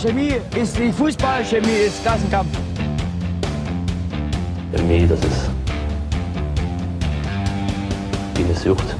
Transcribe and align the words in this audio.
Chemie 0.00 0.34
ist 0.54 0.78
wie 0.78 0.92
Fußball, 0.92 1.42
Chemie 1.44 1.86
ist 1.86 2.02
Klassenkampf. 2.02 2.50
Chemie, 4.74 5.06
das 5.06 5.18
ist 5.20 5.50
wie 8.34 8.44
eine 8.44 8.54
Sucht. 8.54 8.94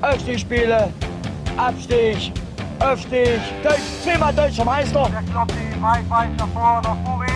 Aufstiegsspiele, 0.00 0.88
Abstieg, 1.58 2.32
Aufstieg, 2.78 3.40
Deutsch, 3.62 3.80
zehnmal 4.02 4.32
deutscher 4.32 4.64
Meister. 4.64 5.10
Der 5.10 5.22
Kloppi, 5.30 5.54
weit, 5.80 6.08
weit 6.08 6.36
nach 6.38 6.48
vorne, 6.48 6.82
nach 6.82 6.96
Buri. 6.96 7.26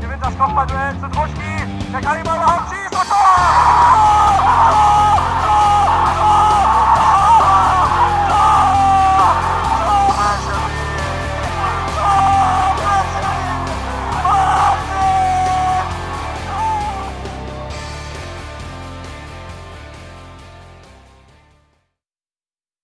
Gewinnt 0.00 0.22
das 0.22 0.38
Kopfballduell 0.38 0.94
zu 1.00 1.08
Druschki. 1.08 1.66
Der 1.90 2.00
kann 2.00 2.18
ihn 2.18 2.24
mal 2.24 2.36
überhaupt 2.36 2.68
schießen. 2.70 2.96
Und 2.96 3.08
Tor! 3.08 5.01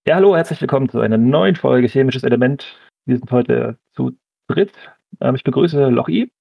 Ja, 0.09 0.15
hallo, 0.15 0.35
herzlich 0.35 0.59
willkommen 0.63 0.89
zu 0.89 1.01
einer 1.01 1.19
neuen 1.19 1.55
Folge 1.55 1.87
Chemisches 1.87 2.23
Element. 2.23 2.79
Wir 3.05 3.19
sind 3.19 3.31
heute 3.31 3.79
zu 3.93 4.17
dritt. 4.47 4.73
Ähm, 5.21 5.35
ich 5.35 5.45
begrüße 5.45 5.91
Lochi. 5.91 6.33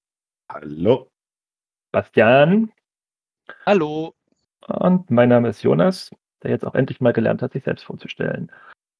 Hallo. 0.50 1.10
Bastian. 1.92 2.72
Hallo. 3.66 4.14
Und 4.68 5.10
mein 5.10 5.28
Name 5.28 5.50
ist 5.50 5.62
Jonas, 5.62 6.08
der 6.42 6.52
jetzt 6.52 6.64
auch 6.64 6.74
endlich 6.74 7.02
mal 7.02 7.12
gelernt 7.12 7.42
hat, 7.42 7.52
sich 7.52 7.64
selbst 7.64 7.84
vorzustellen. 7.84 8.50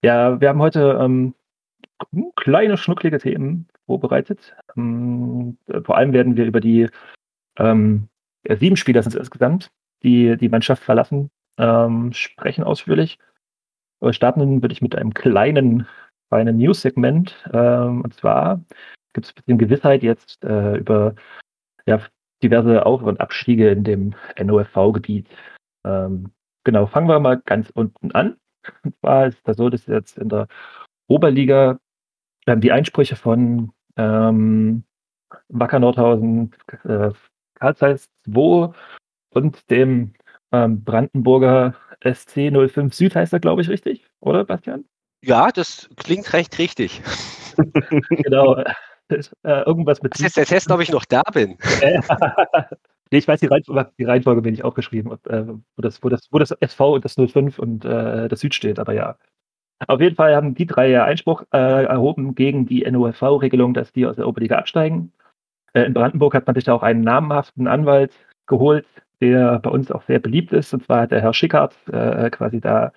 Ja, 0.02 0.38
wir 0.38 0.50
haben 0.50 0.60
heute 0.60 0.98
ähm, 1.00 1.34
kleine, 2.36 2.76
schnucklige 2.76 3.18
Themen 3.18 3.68
vorbereitet. 3.86 4.54
Ähm, 4.76 5.56
vor 5.82 5.96
allem 5.96 6.12
werden 6.12 6.36
wir 6.36 6.44
über 6.44 6.60
die 6.60 6.90
ähm, 7.56 8.10
sieben 8.46 8.76
Spieler 8.76 9.02
sind 9.02 9.14
es 9.14 9.18
insgesamt, 9.18 9.70
die 10.02 10.36
die 10.36 10.50
Mannschaft 10.50 10.82
verlassen, 10.82 11.30
ähm, 11.56 12.12
sprechen 12.12 12.64
ausführlich. 12.64 13.18
Aber 14.00 14.12
starten 14.12 14.62
würde 14.62 14.72
ich 14.72 14.82
mit 14.82 14.94
einem 14.94 15.14
kleinen, 15.14 15.86
kleinen 16.30 16.58
News-Segment. 16.58 17.36
Ähm, 17.52 18.02
und 18.02 18.14
zwar 18.14 18.60
gibt 19.12 19.26
es 19.26 19.32
ein 19.32 19.34
bisschen 19.36 19.58
Gewissheit 19.58 20.02
jetzt 20.02 20.44
äh, 20.44 20.76
über 20.76 21.14
ja, 21.86 22.00
diverse 22.42 22.86
Auf- 22.86 23.02
und 23.02 23.20
Abstiege 23.20 23.70
in 23.70 23.84
dem 23.84 24.14
NOFV-Gebiet. 24.38 25.26
Ähm, 25.84 26.32
genau, 26.64 26.86
fangen 26.86 27.08
wir 27.08 27.18
mal 27.18 27.40
ganz 27.44 27.70
unten 27.70 28.12
an. 28.12 28.36
Und 28.84 28.94
zwar 29.00 29.26
ist 29.26 29.40
das 29.44 29.56
so, 29.56 29.68
dass 29.68 29.86
jetzt 29.86 30.18
in 30.18 30.28
der 30.28 30.46
Oberliga 31.08 31.78
ähm, 32.46 32.60
die 32.60 32.72
Einsprüche 32.72 33.16
von 33.16 33.72
ähm, 33.96 34.84
Wacker 35.48 35.78
Nordhausen, 35.78 36.52
äh, 36.84 37.10
Karl 37.54 37.76
Zeiss 37.76 38.10
2 38.24 38.72
und 39.34 39.70
dem 39.70 40.14
ähm, 40.52 40.84
Brandenburger 40.84 41.74
SC 42.02 42.50
05 42.50 42.94
Süd 42.94 43.14
heißt 43.14 43.32
er, 43.32 43.40
glaube 43.40 43.62
ich, 43.62 43.68
richtig, 43.68 44.04
oder 44.20 44.44
Bastian? 44.44 44.84
Ja, 45.22 45.50
das 45.50 45.88
klingt 45.96 46.32
recht 46.32 46.58
richtig. 46.58 47.02
genau. 48.10 48.62
Äh, 49.08 49.22
irgendwas 49.42 50.02
mit. 50.02 50.14
Das 50.14 50.20
ist 50.20 50.36
der 50.36 50.44
Test, 50.44 50.70
ob 50.70 50.80
ich 50.80 50.92
noch 50.92 51.04
da 51.04 51.22
bin. 51.22 51.56
nee, 53.10 53.18
ich 53.18 53.26
weiß 53.26 53.40
die 53.40 53.46
Reihenfolge, 53.46 53.90
die 53.98 54.04
Reihenfolge 54.04 54.42
bin 54.42 54.54
ich 54.54 54.64
aufgeschrieben, 54.64 55.12
ob, 55.12 55.26
äh, 55.26 55.46
wo, 55.46 55.82
das, 55.82 56.02
wo, 56.02 56.08
das, 56.08 56.28
wo 56.30 56.38
das 56.38 56.50
SV 56.50 56.94
und 56.94 57.04
das 57.04 57.14
05 57.14 57.58
und 57.58 57.84
äh, 57.84 58.28
das 58.28 58.40
Süd 58.40 58.54
steht, 58.54 58.78
aber 58.78 58.92
ja. 58.92 59.16
Auf 59.86 60.00
jeden 60.00 60.16
Fall 60.16 60.34
haben 60.34 60.54
die 60.54 60.66
drei 60.66 60.90
ja 60.90 61.04
Einspruch 61.04 61.44
äh, 61.52 61.84
erhoben 61.84 62.34
gegen 62.34 62.66
die 62.66 62.82
NOFV-Regelung, 62.90 63.74
dass 63.74 63.92
die 63.92 64.06
aus 64.06 64.16
der 64.16 64.26
Oberliga 64.26 64.56
absteigen. 64.56 65.12
Äh, 65.72 65.84
in 65.84 65.94
Brandenburg 65.94 66.34
hat 66.34 66.46
man 66.46 66.54
sich 66.54 66.64
da 66.64 66.74
auch 66.74 66.82
einen 66.82 67.02
namhaften 67.02 67.68
Anwalt 67.68 68.12
geholt, 68.46 68.86
der 69.20 69.58
bei 69.58 69.70
uns 69.70 69.90
auch 69.90 70.02
sehr 70.02 70.18
beliebt 70.18 70.52
ist. 70.52 70.72
Und 70.72 70.84
zwar 70.84 71.02
hat 71.02 71.10
der 71.10 71.22
Herr 71.22 71.34
Schickert 71.34 71.74
äh, 71.88 72.30
quasi 72.30 72.60
da 72.60 72.92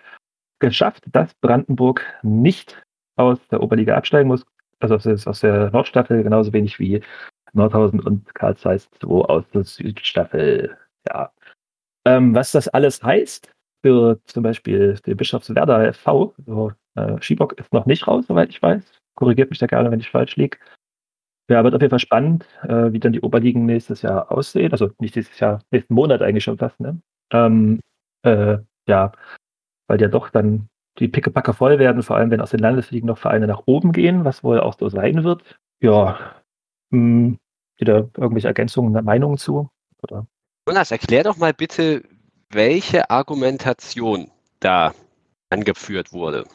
geschafft, 0.59 1.03
dass 1.11 1.33
Brandenburg 1.35 2.03
nicht 2.21 2.81
aus 3.17 3.39
der 3.49 3.61
Oberliga 3.61 3.95
absteigen 3.95 4.27
muss, 4.27 4.45
also 4.79 4.95
aus, 4.95 5.27
aus 5.27 5.39
der 5.41 5.71
Nordstaffel, 5.71 6.23
genauso 6.23 6.53
wenig 6.53 6.79
wie 6.79 7.01
Nordhausen 7.53 7.99
und 7.99 8.33
Karl 8.35 8.55
Zeiss 8.55 8.89
2 9.01 9.07
aus 9.07 9.43
der 9.53 9.63
Südstaffel. 9.63 10.77
Ja. 11.07 11.31
Ähm, 12.05 12.33
was 12.33 12.51
das 12.51 12.67
alles 12.67 13.03
heißt 13.03 13.51
für 13.83 14.19
zum 14.25 14.43
Beispiel 14.43 14.95
den 15.05 15.17
Bischofswerder 15.17 15.93
FV, 15.93 16.33
also 16.37 16.71
äh, 16.95 17.21
Schiebock 17.21 17.59
ist 17.59 17.73
noch 17.73 17.85
nicht 17.85 18.07
raus, 18.07 18.25
soweit 18.27 18.49
ich 18.49 18.61
weiß. 18.61 18.83
Korrigiert 19.15 19.49
mich 19.49 19.59
da 19.59 19.67
gerne, 19.67 19.91
wenn 19.91 19.99
ich 19.99 20.09
falsch 20.09 20.35
liege. 20.35 20.57
Ja, 21.51 21.65
wird 21.65 21.75
auf 21.75 21.81
jeden 21.81 21.89
Fall 21.89 21.99
spannend, 21.99 22.45
äh, 22.63 22.93
wie 22.93 22.99
dann 23.01 23.11
die 23.11 23.19
Oberligen 23.19 23.65
nächstes 23.65 24.03
Jahr 24.03 24.31
aussehen. 24.31 24.71
Also 24.71 24.91
nicht 24.99 25.15
dieses 25.15 25.37
Jahr, 25.37 25.61
nächsten 25.69 25.93
Monat 25.93 26.21
eigentlich 26.21 26.45
schon 26.45 26.57
fast, 26.57 26.79
ne? 26.79 27.01
Ähm, 27.33 27.81
äh, 28.23 28.59
ja, 28.87 29.11
weil 29.87 29.99
ja 29.99 30.07
doch 30.07 30.29
dann 30.29 30.69
die 30.97 31.09
Pickepacke 31.09 31.53
voll 31.53 31.77
werden, 31.77 32.03
vor 32.03 32.15
allem 32.15 32.31
wenn 32.31 32.39
aus 32.39 32.51
den 32.51 32.61
Landesligen 32.61 33.07
noch 33.07 33.17
Vereine 33.17 33.47
nach 33.47 33.63
oben 33.65 33.91
gehen, 33.91 34.23
was 34.23 34.45
wohl 34.45 34.61
auch 34.61 34.77
so 34.79 34.87
sein 34.87 35.25
wird. 35.25 35.43
Ja, 35.81 36.17
mh, 36.91 37.35
wieder 37.77 38.09
irgendwelche 38.15 38.47
Ergänzungen, 38.47 39.03
Meinungen 39.03 39.37
zu? 39.37 39.69
Oder? 40.03 40.25
Jonas, 40.69 40.91
erklär 40.91 41.23
doch 41.23 41.35
mal 41.35 41.53
bitte, 41.53 42.01
welche 42.49 43.09
Argumentation 43.09 44.31
da 44.61 44.93
angeführt 45.49 46.13
wurde. 46.13 46.45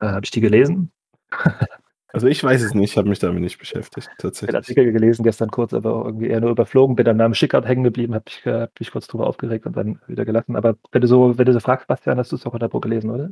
Äh, 0.00 0.06
Habe 0.06 0.24
ich 0.24 0.30
die 0.30 0.40
gelesen? 0.40 0.92
Also 2.12 2.28
ich 2.28 2.42
weiß 2.42 2.62
es 2.62 2.74
nicht, 2.74 2.92
ich 2.92 2.96
habe 2.98 3.08
mich 3.08 3.18
damit 3.18 3.42
nicht 3.42 3.58
beschäftigt, 3.58 4.08
Ich 4.08 4.24
habe 4.24 4.32
tatsächlich. 4.32 4.50
den 4.52 4.56
Artikel 4.56 4.92
gelesen 4.92 5.22
gestern 5.24 5.50
kurz, 5.50 5.74
aber 5.74 6.04
irgendwie 6.06 6.28
eher 6.28 6.40
nur 6.40 6.50
überflogen, 6.50 6.96
bin 6.96 7.06
am 7.08 7.16
Namen 7.16 7.34
Schickert 7.34 7.66
hängen 7.66 7.84
geblieben, 7.84 8.14
habe 8.14 8.24
mich, 8.26 8.46
äh, 8.46 8.62
hab 8.62 8.80
mich 8.80 8.90
kurz 8.90 9.06
drüber 9.06 9.26
aufgeregt 9.26 9.66
und 9.66 9.76
dann 9.76 10.00
wieder 10.06 10.24
gelassen. 10.24 10.56
Aber 10.56 10.76
wenn 10.92 11.02
du 11.02 11.08
so, 11.08 11.36
wenn 11.36 11.44
du 11.46 11.52
so 11.52 11.60
fragst, 11.60 11.86
Bastian, 11.88 12.18
hast 12.18 12.32
du 12.32 12.36
es 12.36 12.46
auch 12.46 12.54
in 12.54 12.60
der 12.60 12.68
Buch 12.68 12.80
gelesen, 12.80 13.10
oder? 13.10 13.30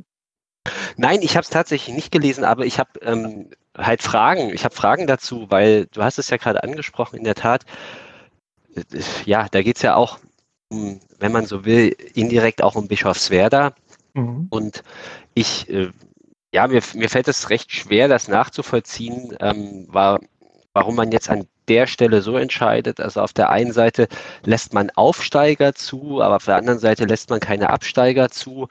Nein, 0.97 1.19
ich 1.21 1.35
habe 1.35 1.43
es 1.43 1.49
tatsächlich 1.49 1.95
nicht 1.95 2.11
gelesen, 2.11 2.43
aber 2.43 2.65
ich 2.65 2.79
habe 2.79 2.91
ähm, 3.01 3.49
halt 3.77 4.01
Fragen. 4.01 4.49
Ich 4.53 4.63
habe 4.65 4.75
Fragen 4.75 5.07
dazu, 5.07 5.45
weil 5.49 5.87
du 5.87 6.03
hast 6.03 6.19
es 6.19 6.29
ja 6.29 6.37
gerade 6.37 6.63
angesprochen, 6.63 7.17
in 7.17 7.23
der 7.23 7.35
Tat. 7.35 7.65
äh, 8.75 8.81
Ja, 9.25 9.47
da 9.51 9.61
geht 9.61 9.77
es 9.77 9.81
ja 9.81 9.95
auch, 9.95 10.19
um, 10.69 10.99
wenn 11.19 11.31
man 11.31 11.45
so 11.45 11.65
will, 11.65 11.95
indirekt 12.13 12.61
auch 12.63 12.75
um 12.75 12.87
Bischofswerda. 12.87 13.73
Mhm. 14.13 14.47
Und 14.49 14.83
ich, 15.33 15.69
äh, 15.69 15.89
ja, 16.55 16.67
mir, 16.67 16.81
mir 16.93 17.09
fällt 17.09 17.27
es 17.27 17.49
recht 17.49 17.73
schwer, 17.73 18.07
das 18.07 18.29
nachzuvollziehen, 18.29 19.35
ähm, 19.41 19.87
war, 19.89 20.21
warum 20.71 20.95
man 20.95 21.11
jetzt 21.11 21.29
an 21.29 21.47
der 21.67 21.85
Stelle 21.85 22.21
so 22.21 22.37
entscheidet. 22.37 23.01
Also 23.01 23.19
auf 23.21 23.33
der 23.33 23.49
einen 23.49 23.73
Seite 23.73 24.07
lässt 24.45 24.73
man 24.73 24.89
Aufsteiger 24.91 25.75
zu, 25.75 26.21
aber 26.21 26.37
auf 26.37 26.45
der 26.45 26.55
anderen 26.55 26.79
Seite 26.79 27.03
lässt 27.03 27.29
man 27.29 27.41
keine 27.41 27.71
Absteiger 27.71 28.29
zu. 28.29 28.69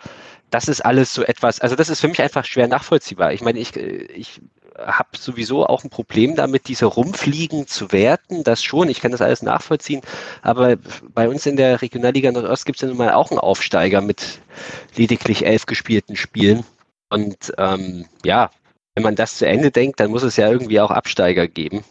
Das 0.49 0.67
ist 0.69 0.81
alles 0.81 1.12
so 1.12 1.25
etwas, 1.25 1.61
also 1.61 1.77
das 1.77 1.91
ist 1.91 2.00
für 2.00 2.09
mich 2.09 2.22
einfach 2.22 2.47
schwer 2.47 2.69
nachvollziehbar. 2.69 3.34
Ich 3.34 3.43
meine, 3.43 3.59
ich, 3.59 3.77
äh, 3.77 4.05
ich 4.15 4.41
habe 4.78 5.19
sowieso 5.19 5.66
auch 5.66 5.84
ein 5.84 5.91
Problem 5.91 6.37
damit, 6.37 6.69
diese 6.69 6.87
Rumfliegen 6.87 7.66
zu 7.66 7.93
werten. 7.93 8.45
Das 8.45 8.62
schon, 8.62 8.89
ich 8.89 9.03
kann 9.03 9.12
das 9.12 9.21
alles 9.21 9.43
nachvollziehen. 9.43 10.01
Aber 10.41 10.77
bei 11.12 11.28
uns 11.28 11.45
in 11.45 11.56
der 11.56 11.83
Regionalliga 11.83 12.33
Nordost 12.33 12.65
gibt 12.65 12.77
es 12.77 12.83
ja 12.83 12.89
nun 12.89 12.97
mal 12.97 13.12
auch 13.12 13.31
einen 13.31 13.41
Aufsteiger 13.41 14.01
mit 14.01 14.41
lediglich 14.97 15.45
elf 15.45 15.66
gespielten 15.66 16.16
Spielen. 16.16 16.65
Und 17.14 17.52
ähm, 17.58 18.06
ja, 18.25 18.50
wenn 18.97 19.04
man 19.04 19.14
das 19.14 19.38
zu 19.38 19.47
Ende 19.47 19.70
denkt, 19.70 20.00
dann 20.00 20.10
muss 20.10 20.25
es 20.25 20.36
ja 20.36 20.50
irgendwie 20.50 20.80
auch 20.80 20.91
Absteiger 20.91 21.47
geben. 21.47 21.84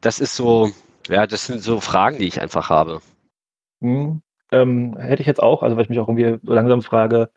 Das 0.00 0.18
ist 0.18 0.34
so, 0.34 0.70
ja, 1.08 1.28
das 1.28 1.46
sind 1.46 1.60
so 1.60 1.78
Fragen, 1.78 2.18
die 2.18 2.26
ich 2.26 2.40
einfach 2.40 2.68
habe. 2.68 3.00
Mhm. 3.78 4.20
Ähm, 4.50 4.96
hätte 4.98 5.22
ich 5.22 5.28
jetzt 5.28 5.40
auch, 5.40 5.62
also 5.62 5.76
weil 5.76 5.84
ich 5.84 5.90
mich 5.90 6.00
auch 6.00 6.08
irgendwie 6.08 6.44
so 6.44 6.52
langsam 6.52 6.82
frage, 6.82 7.30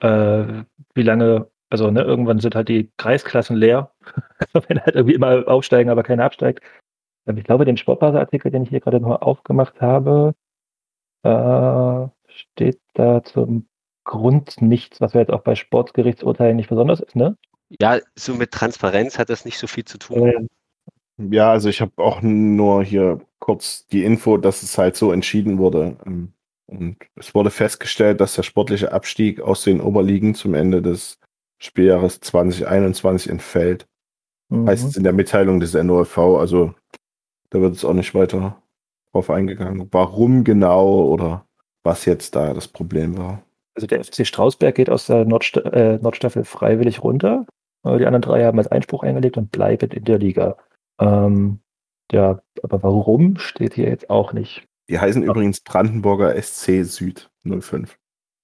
äh, 0.00 0.64
wie 0.94 1.02
lange, 1.02 1.50
also 1.68 1.90
ne, 1.90 2.00
irgendwann 2.00 2.40
sind 2.40 2.54
halt 2.54 2.70
die 2.70 2.90
Kreisklassen 2.96 3.56
leer, 3.56 3.92
also 4.54 4.66
wenn 4.68 4.80
halt 4.80 4.94
irgendwie 4.94 5.14
immer 5.14 5.46
aufsteigen, 5.46 5.90
aber 5.90 6.02
keiner 6.02 6.24
absteigt. 6.24 6.64
Ähm, 7.26 7.36
Ich 7.36 7.44
glaube, 7.44 7.66
den 7.66 7.76
Sportbase-Artikel, 7.76 8.50
den 8.50 8.62
ich 8.62 8.70
hier 8.70 8.80
gerade 8.80 8.98
noch 8.98 9.20
aufgemacht 9.20 9.82
habe, 9.82 10.34
äh, 11.22 12.08
steht 12.26 12.80
da 12.94 13.22
zum 13.22 13.68
Grund 14.04 14.60
nichts, 14.62 15.00
was 15.00 15.14
ja 15.14 15.20
jetzt 15.20 15.32
auch 15.32 15.42
bei 15.42 15.54
Sportgerichtsurteilen 15.54 16.56
nicht 16.56 16.68
besonders 16.68 17.00
ist, 17.00 17.16
ne? 17.16 17.36
Ja, 17.80 17.98
so 18.16 18.34
mit 18.34 18.52
Transparenz 18.52 19.18
hat 19.18 19.30
das 19.30 19.44
nicht 19.44 19.58
so 19.58 19.66
viel 19.66 19.84
zu 19.84 19.98
tun. 19.98 20.28
Äh, 20.28 20.46
Ja, 21.16 21.50
also 21.52 21.68
ich 21.68 21.80
habe 21.80 21.92
auch 21.96 22.22
nur 22.22 22.84
hier 22.84 23.20
kurz 23.38 23.86
die 23.86 24.04
Info, 24.04 24.36
dass 24.36 24.62
es 24.62 24.78
halt 24.78 24.96
so 24.96 25.12
entschieden 25.12 25.58
wurde. 25.58 25.96
Ähm, 26.06 26.32
Und 26.66 26.96
es 27.16 27.34
wurde 27.34 27.50
festgestellt, 27.50 28.20
dass 28.20 28.34
der 28.34 28.42
sportliche 28.42 28.92
Abstieg 28.92 29.40
aus 29.40 29.62
den 29.64 29.80
Oberligen 29.80 30.34
zum 30.34 30.54
Ende 30.54 30.82
des 30.82 31.18
Spieljahres 31.58 32.20
2021 32.20 33.30
entfällt. 33.30 33.86
mhm. 34.50 34.68
Heißt 34.68 34.86
es 34.88 34.96
in 34.96 35.04
der 35.04 35.12
Mitteilung 35.12 35.60
des 35.60 35.74
NOFV, 35.74 36.18
also 36.38 36.74
da 37.50 37.60
wird 37.60 37.74
es 37.76 37.84
auch 37.84 37.92
nicht 37.94 38.14
weiter 38.14 38.60
drauf 39.12 39.30
eingegangen, 39.30 39.88
warum 39.92 40.42
genau 40.44 41.04
oder 41.06 41.46
was 41.84 42.04
jetzt 42.06 42.34
da 42.34 42.54
das 42.54 42.66
Problem 42.68 43.16
war. 43.18 43.44
Also 43.74 43.86
der 43.86 44.04
FC 44.04 44.26
Strausberg 44.26 44.74
geht 44.74 44.90
aus 44.90 45.06
der 45.06 45.24
Nordsta 45.24 45.60
äh, 45.60 45.98
Nordstaffel 45.98 46.44
freiwillig 46.44 47.02
runter. 47.02 47.46
Äh, 47.84 47.98
Die 47.98 48.06
anderen 48.06 48.22
drei 48.22 48.44
haben 48.44 48.58
als 48.58 48.68
Einspruch 48.68 49.02
eingelegt 49.02 49.36
und 49.36 49.50
bleiben 49.50 49.90
in 49.90 50.04
der 50.04 50.18
Liga. 50.18 50.56
Ähm, 51.00 51.60
ja, 52.12 52.40
aber 52.62 52.82
warum 52.82 53.38
steht 53.38 53.74
hier 53.74 53.88
jetzt 53.88 54.10
auch 54.10 54.32
nicht. 54.32 54.64
Die 54.88 54.98
heißen 54.98 55.22
übrigens 55.22 55.60
Brandenburger 55.60 56.40
SC 56.40 56.84
Süd 56.84 57.30
05. 57.44 57.96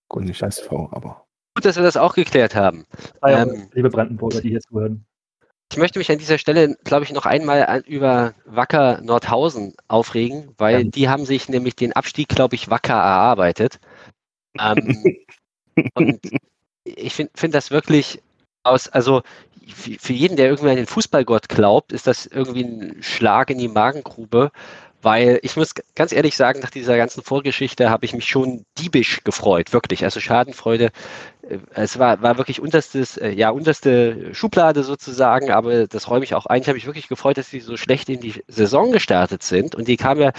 Und 0.08 0.24
nicht 0.24 0.42
SV, 0.42 0.88
aber. 0.92 1.26
Gut, 1.54 1.64
dass 1.64 1.76
wir 1.76 1.82
das 1.84 1.96
auch 1.96 2.14
geklärt 2.14 2.54
haben. 2.54 2.84
Ah, 3.20 3.30
ja, 3.30 3.42
Ähm, 3.42 3.68
liebe 3.72 3.90
Brandenburger, 3.90 4.40
die 4.40 4.48
hier 4.48 4.60
zuhören. 4.60 5.04
Ich 5.72 5.78
möchte 5.78 6.00
mich 6.00 6.10
an 6.10 6.18
dieser 6.18 6.38
Stelle, 6.38 6.76
glaube 6.82 7.04
ich, 7.04 7.12
noch 7.12 7.26
einmal 7.26 7.64
an, 7.66 7.82
über 7.82 8.34
Wacker 8.44 9.00
Nordhausen 9.02 9.74
aufregen, 9.86 10.52
weil 10.58 10.84
Ja. 10.86 10.90
die 10.90 11.08
haben 11.08 11.24
sich 11.24 11.48
nämlich 11.48 11.76
den 11.76 11.92
Abstieg, 11.92 12.28
glaube 12.28 12.56
ich, 12.56 12.70
wacker 12.70 12.94
erarbeitet. 12.94 13.78
Ähm, 14.58 14.96
und 15.94 16.20
ich 16.84 17.14
finde 17.14 17.32
find 17.34 17.54
das 17.54 17.70
wirklich 17.70 18.20
aus, 18.62 18.88
also 18.88 19.22
für 19.74 20.12
jeden, 20.12 20.36
der 20.36 20.46
irgendwie 20.48 20.70
an 20.70 20.76
den 20.76 20.86
Fußballgott 20.86 21.48
glaubt, 21.48 21.92
ist 21.92 22.06
das 22.06 22.26
irgendwie 22.26 22.64
ein 22.64 23.02
Schlag 23.02 23.50
in 23.50 23.58
die 23.58 23.68
Magengrube, 23.68 24.50
weil 25.02 25.38
ich 25.42 25.56
muss 25.56 25.74
ganz 25.94 26.12
ehrlich 26.12 26.36
sagen, 26.36 26.60
nach 26.60 26.70
dieser 26.70 26.96
ganzen 26.96 27.22
Vorgeschichte 27.22 27.88
habe 27.88 28.04
ich 28.04 28.12
mich 28.12 28.26
schon 28.26 28.64
diebisch 28.78 29.22
gefreut, 29.24 29.72
wirklich. 29.72 30.04
Also 30.04 30.20
Schadenfreude, 30.20 30.90
es 31.74 31.98
war, 31.98 32.22
war 32.22 32.38
wirklich 32.38 32.60
unterstes, 32.60 33.16
äh, 33.16 33.30
ja, 33.30 33.50
unterste 33.50 34.34
Schublade 34.34 34.82
sozusagen, 34.84 35.50
aber 35.50 35.86
das 35.86 36.08
räume 36.08 36.24
ich 36.24 36.34
auch 36.34 36.46
ein. 36.46 36.62
Ich 36.62 36.68
habe 36.68 36.76
mich 36.76 36.86
wirklich 36.86 37.08
gefreut, 37.08 37.38
dass 37.38 37.50
sie 37.50 37.60
so 37.60 37.76
schlecht 37.76 38.08
in 38.08 38.20
die 38.20 38.42
Saison 38.48 38.92
gestartet 38.92 39.42
sind 39.42 39.74
und 39.74 39.88
die 39.88 39.96
kam 39.96 40.20
ja, 40.20 40.32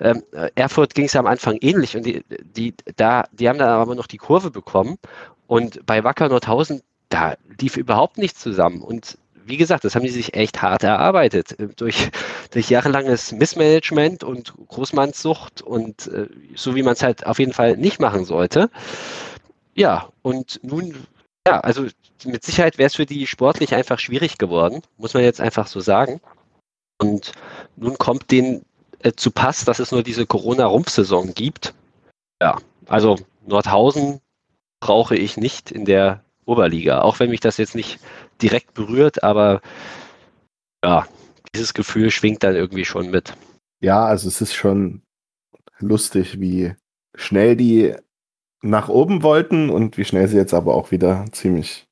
ähm, 0.00 0.22
äh, 0.32 0.50
Erfurt 0.54 0.94
ging 0.94 1.06
es 1.06 1.12
ja 1.14 1.20
am 1.20 1.26
Anfang 1.26 1.56
ähnlich 1.60 1.96
und 1.96 2.04
die, 2.04 2.24
die, 2.42 2.74
da, 2.96 3.24
die 3.32 3.48
haben 3.48 3.58
dann 3.58 3.68
aber 3.68 3.94
noch 3.94 4.06
die 4.06 4.18
Kurve 4.18 4.50
bekommen 4.50 4.98
und 5.46 5.84
bei 5.86 6.04
Wacker 6.04 6.28
Nordhausen, 6.28 6.82
da 7.08 7.34
lief 7.60 7.76
überhaupt 7.76 8.18
nichts 8.18 8.40
zusammen 8.40 8.82
und 8.82 9.18
wie 9.46 9.56
gesagt, 9.56 9.84
das 9.84 9.94
haben 9.94 10.04
die 10.04 10.10
sich 10.10 10.34
echt 10.34 10.62
hart 10.62 10.84
erarbeitet. 10.84 11.58
äh, 11.58 11.68
Durch, 11.76 12.10
durch 12.52 12.70
jahrelanges 12.70 13.32
Missmanagement 13.32 14.22
und 14.24 14.54
Großmannssucht 14.68 15.62
und 15.62 16.06
äh, 16.08 16.28
so 16.54 16.74
wie 16.76 16.82
man 16.82 16.92
es 16.94 17.02
halt 17.02 17.26
auf 17.26 17.38
jeden 17.38 17.52
Fall 17.52 17.76
nicht 17.76 18.00
machen 18.00 18.24
sollte. 18.24 18.70
Ja, 19.80 20.10
und 20.20 20.60
nun, 20.62 20.94
ja, 21.48 21.60
also 21.60 21.86
mit 22.26 22.44
Sicherheit 22.44 22.76
wäre 22.76 22.88
es 22.88 22.96
für 22.96 23.06
die 23.06 23.26
sportlich 23.26 23.74
einfach 23.74 23.98
schwierig 23.98 24.36
geworden, 24.36 24.82
muss 24.98 25.14
man 25.14 25.22
jetzt 25.22 25.40
einfach 25.40 25.66
so 25.66 25.80
sagen. 25.80 26.20
Und 27.00 27.32
nun 27.76 27.96
kommt 27.96 28.30
denen 28.30 28.66
äh, 28.98 29.12
zu 29.12 29.30
Pass, 29.30 29.64
dass 29.64 29.78
es 29.78 29.90
nur 29.90 30.02
diese 30.02 30.26
Corona-Rumpfsaison 30.26 31.32
gibt. 31.32 31.72
Ja, 32.42 32.58
also 32.88 33.16
Nordhausen 33.46 34.20
brauche 34.80 35.16
ich 35.16 35.38
nicht 35.38 35.70
in 35.70 35.86
der 35.86 36.22
Oberliga, 36.44 37.00
auch 37.00 37.18
wenn 37.18 37.30
mich 37.30 37.40
das 37.40 37.56
jetzt 37.56 37.74
nicht 37.74 38.00
direkt 38.42 38.74
berührt, 38.74 39.22
aber 39.22 39.62
ja, 40.84 41.06
dieses 41.54 41.72
Gefühl 41.72 42.10
schwingt 42.10 42.42
dann 42.42 42.54
irgendwie 42.54 42.84
schon 42.84 43.10
mit. 43.10 43.32
Ja, 43.80 44.04
also 44.04 44.28
es 44.28 44.42
ist 44.42 44.52
schon 44.52 45.00
lustig, 45.78 46.38
wie 46.38 46.74
schnell 47.14 47.56
die 47.56 47.94
nach 48.62 48.88
oben 48.88 49.22
wollten 49.22 49.70
und 49.70 49.96
wie 49.96 50.04
schnell 50.04 50.28
sie 50.28 50.36
jetzt 50.36 50.54
aber 50.54 50.74
auch 50.74 50.90
wieder 50.90 51.24
ziemlich 51.32 51.88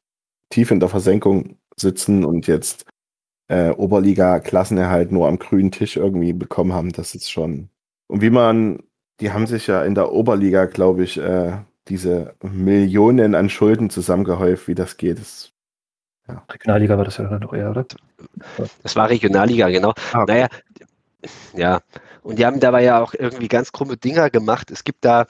tief 0.51 0.71
in 0.71 0.81
der 0.81 0.89
Versenkung 0.89 1.57
sitzen 1.77 2.25
und 2.25 2.47
jetzt 2.47 2.85
äh, 3.49 3.71
Oberliga-Klassenerhalt 3.71 5.13
nur 5.13 5.29
am 5.29 5.39
grünen 5.39 5.71
Tisch 5.71 5.97
irgendwie 5.97 6.33
bekommen 6.33 6.73
haben. 6.73 6.93
Das 6.93 7.15
ist 7.15 7.31
schon. 7.31 7.71
Und 8.09 8.21
wie 8.21 8.31
man, 8.31 8.83
die 9.21 9.33
haben 9.33 9.47
sich 9.47 9.67
ja 9.67 9.83
in 9.85 9.95
der 9.95 10.13
Oberliga, 10.13 10.67
glaube 10.67 11.05
ich, 11.05 11.19
äh, 11.19 11.59
diese 11.89 12.35
Millionen 12.43 13.35
an 13.35 13.49
Schulden 13.49 13.91
zusammengehäuft, 13.91 14.69
wie 14.69 14.75
das 14.75 14.97
geht. 14.97 15.19
Das, 15.19 15.53
Regionalliga 16.51 16.99
war 16.99 17.05
das 17.05 17.17
ja 17.17 17.25
dann 17.25 17.41
noch 17.41 17.55
eher, 17.55 17.71
oder? 17.71 17.87
Das 18.83 18.97
war 18.97 19.09
Regionalliga, 19.09 19.71
genau. 19.71 19.95
Ah, 20.13 20.23
okay. 20.23 20.33
Naja, 20.33 20.49
ja. 21.55 21.81
Und 22.23 22.39
die 22.39 22.45
haben 22.45 22.61
dabei 22.61 22.85
ja 22.85 23.01
auch 23.01 23.15
irgendwie 23.15 23.49
ganz 23.49 23.73
krumme 23.73 23.97
Dinger 23.97 24.29
gemacht. 24.29 24.71
Es 24.71 24.85
gibt 24.85 25.05
da, 25.05 25.27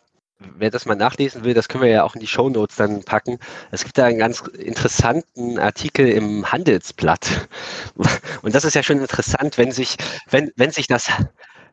wer 0.56 0.70
das 0.70 0.86
mal 0.86 0.94
nachlesen 0.94 1.44
will, 1.44 1.54
das 1.54 1.68
können 1.68 1.84
wir 1.84 1.90
ja 1.90 2.04
auch 2.04 2.14
in 2.14 2.20
die 2.20 2.26
Shownotes 2.26 2.76
dann 2.76 3.04
packen. 3.04 3.38
Es 3.70 3.84
gibt 3.84 3.98
da 3.98 4.04
einen 4.04 4.18
ganz 4.18 4.40
interessanten 4.40 5.58
Artikel 5.58 6.08
im 6.08 6.50
Handelsblatt. 6.50 7.48
Und 8.42 8.54
das 8.54 8.64
ist 8.64 8.74
ja 8.74 8.82
schon 8.82 9.00
interessant, 9.00 9.58
wenn 9.58 9.72
sich, 9.72 9.96
wenn, 10.30 10.52
wenn 10.56 10.70
sich 10.70 10.86
das, 10.86 11.10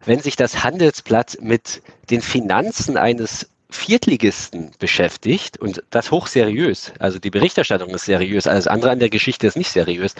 wenn 0.05 0.19
sich 0.19 0.35
das 0.35 0.63
Handelsblatt 0.63 1.37
mit 1.41 1.81
den 2.09 2.21
Finanzen 2.21 2.97
eines 2.97 3.49
Viertligisten 3.69 4.71
beschäftigt 4.79 5.57
und 5.59 5.83
das 5.89 6.11
hochseriös. 6.11 6.93
Also 6.99 7.19
die 7.19 7.31
Berichterstattung 7.31 7.89
ist 7.89 8.05
seriös, 8.05 8.47
alles 8.47 8.67
andere 8.67 8.91
an 8.91 8.99
der 8.99 9.09
Geschichte 9.09 9.47
ist 9.47 9.57
nicht 9.57 9.71
seriös. 9.71 10.15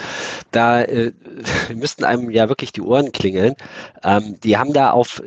Da 0.52 0.82
äh, 0.82 1.14
müssten 1.74 2.04
einem 2.04 2.32
ja 2.32 2.50
wirklich 2.50 2.74
die 2.74 2.82
Ohren 2.82 3.12
klingeln. 3.12 3.56
Ähm, 4.04 4.40
die 4.42 4.58
haben 4.58 4.74
da 4.74 4.92
auf, 4.92 5.22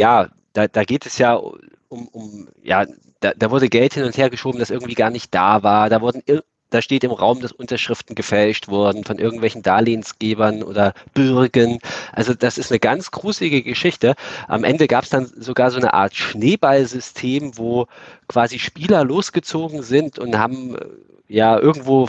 ja, 0.00 0.28
da, 0.52 0.66
da 0.66 0.84
geht 0.84 1.06
es 1.06 1.18
ja 1.18 1.40
um, 1.88 2.08
um 2.08 2.48
ja, 2.62 2.86
da, 3.20 3.32
da 3.36 3.50
wurde 3.50 3.68
Geld 3.68 3.94
hin 3.94 4.04
und 4.04 4.16
her 4.16 4.30
geschoben, 4.30 4.58
das 4.58 4.70
irgendwie 4.70 4.94
gar 4.94 5.10
nicht 5.10 5.34
da 5.34 5.62
war. 5.62 5.90
Da 5.90 6.00
wurden 6.00 6.22
da 6.70 6.82
steht 6.82 7.04
im 7.04 7.10
Raum, 7.10 7.40
dass 7.40 7.52
Unterschriften 7.52 8.14
gefälscht 8.14 8.68
wurden 8.68 9.04
von 9.04 9.18
irgendwelchen 9.18 9.62
Darlehensgebern 9.62 10.62
oder 10.62 10.92
Bürgen. 11.14 11.78
Also 12.12 12.34
das 12.34 12.58
ist 12.58 12.70
eine 12.70 12.78
ganz 12.78 13.10
gruselige 13.10 13.62
Geschichte. 13.62 14.14
Am 14.48 14.64
Ende 14.64 14.86
gab 14.86 15.04
es 15.04 15.10
dann 15.10 15.26
sogar 15.26 15.70
so 15.70 15.78
eine 15.78 15.94
Art 15.94 16.14
Schneeballsystem, 16.14 17.56
wo 17.56 17.86
quasi 18.28 18.58
Spieler 18.58 19.04
losgezogen 19.04 19.82
sind 19.82 20.18
und 20.18 20.36
haben 20.38 20.76
äh, 20.76 20.84
ja 21.28 21.58
irgendwo 21.58 22.08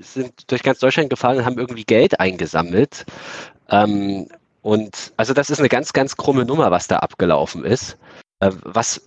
sind 0.00 0.50
durch 0.50 0.62
ganz 0.62 0.78
Deutschland 0.78 1.10
gefahren 1.10 1.38
und 1.38 1.44
haben 1.44 1.58
irgendwie 1.58 1.84
Geld 1.84 2.20
eingesammelt. 2.20 3.06
Ähm, 3.70 4.28
und 4.62 5.12
also 5.16 5.34
das 5.34 5.50
ist 5.50 5.58
eine 5.58 5.68
ganz, 5.68 5.92
ganz 5.92 6.16
krumme 6.16 6.44
Nummer, 6.44 6.70
was 6.70 6.88
da 6.88 6.98
abgelaufen 6.98 7.64
ist. 7.64 7.98
Äh, 8.42 8.50
was, 8.64 9.00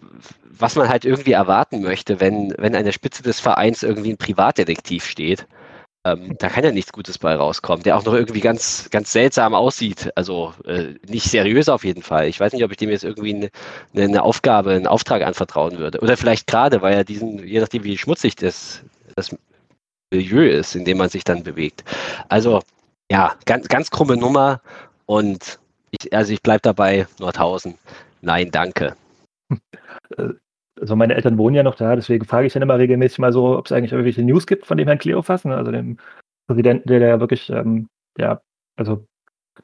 was 0.44 0.76
man 0.78 0.88
halt 0.88 1.04
irgendwie 1.04 1.34
erwarten 1.34 1.82
möchte, 1.82 2.22
wenn, 2.22 2.54
wenn 2.58 2.76
an 2.76 2.86
der 2.86 2.94
Spitze 2.94 3.22
des 3.22 3.42
Vereins 3.42 3.84
irgendwie 3.84 4.14
ein 4.14 4.18
Privatdetektiv 4.18 5.06
steht. 5.06 5.46
Ähm, 6.06 6.38
da 6.40 6.48
kann 6.50 6.64
ja 6.64 6.72
nichts 6.72 6.94
Gutes 6.94 7.18
bei 7.18 7.36
rauskommen, 7.36 7.84
der 7.84 7.98
auch 7.98 8.06
noch 8.06 8.14
irgendwie 8.14 8.40
ganz, 8.40 8.88
ganz 8.92 9.12
seltsam 9.12 9.54
aussieht. 9.54 10.12
Also 10.16 10.54
äh, 10.66 10.94
nicht 11.10 11.30
seriös 11.30 11.68
auf 11.68 11.84
jeden 11.84 12.02
Fall. 12.02 12.28
Ich 12.28 12.40
weiß 12.40 12.54
nicht, 12.54 12.64
ob 12.64 12.72
ich 12.72 12.78
dem 12.78 12.90
jetzt 12.90 13.04
irgendwie 13.04 13.50
eine, 13.94 14.04
eine, 14.04 14.24
Aufgabe, 14.24 14.72
einen 14.72 14.88
Auftrag 14.88 15.24
anvertrauen 15.24 15.80
würde. 15.80 16.00
Oder 16.00 16.16
vielleicht 16.16 16.48
gerade, 16.48 16.82
weil 16.82 16.94
er 16.94 17.04
diesen, 17.04 17.46
je 17.46 17.60
nachdem, 17.60 17.84
wie 17.84 17.98
schmutzig 17.98 18.36
das, 18.36 18.84
das 19.16 19.36
Milieu 20.12 20.48
ist, 20.48 20.76
in 20.76 20.86
dem 20.86 20.98
man 20.98 21.10
sich 21.10 21.26
dann 21.26 21.44
bewegt. 21.44 21.84
Also 22.30 22.62
ja, 23.12 23.36
ganz, 23.46 23.68
ganz 23.68 23.92
krumme 23.92 24.16
Nummer 24.16 24.62
und 25.08 25.60
ich, 25.92 26.14
also 26.14 26.32
ich 26.32 26.42
bleibe 26.42 26.62
dabei, 26.62 27.08
Nordhausen. 27.20 27.78
Nein, 28.22 28.52
danke. 28.52 28.96
Also 30.80 30.96
meine 30.96 31.16
Eltern 31.16 31.38
wohnen 31.38 31.56
ja 31.56 31.64
noch 31.64 31.76
da, 31.76 31.96
deswegen 31.96 32.26
frage 32.26 32.48
ich 32.48 32.54
dann 32.54 32.62
immer 32.62 32.78
regelmäßig 32.78 33.20
mal 33.20 33.32
so, 33.32 33.58
ob 33.58 33.66
es 33.66 33.72
eigentlich 33.72 33.94
irgendwelche 33.94 34.24
News 34.24 34.46
gibt 34.46 34.66
von 34.66 34.78
dem 34.78 34.88
Herrn 34.88 34.98
Kleofass, 34.98 35.46
ne, 35.46 35.56
also 35.56 35.72
dem 35.72 35.98
Präsidenten, 36.48 36.90
der 36.90 37.00
ja 37.00 37.20
wirklich, 37.20 37.50
ähm, 37.50 37.88
ja, 38.18 38.42
also 38.76 39.06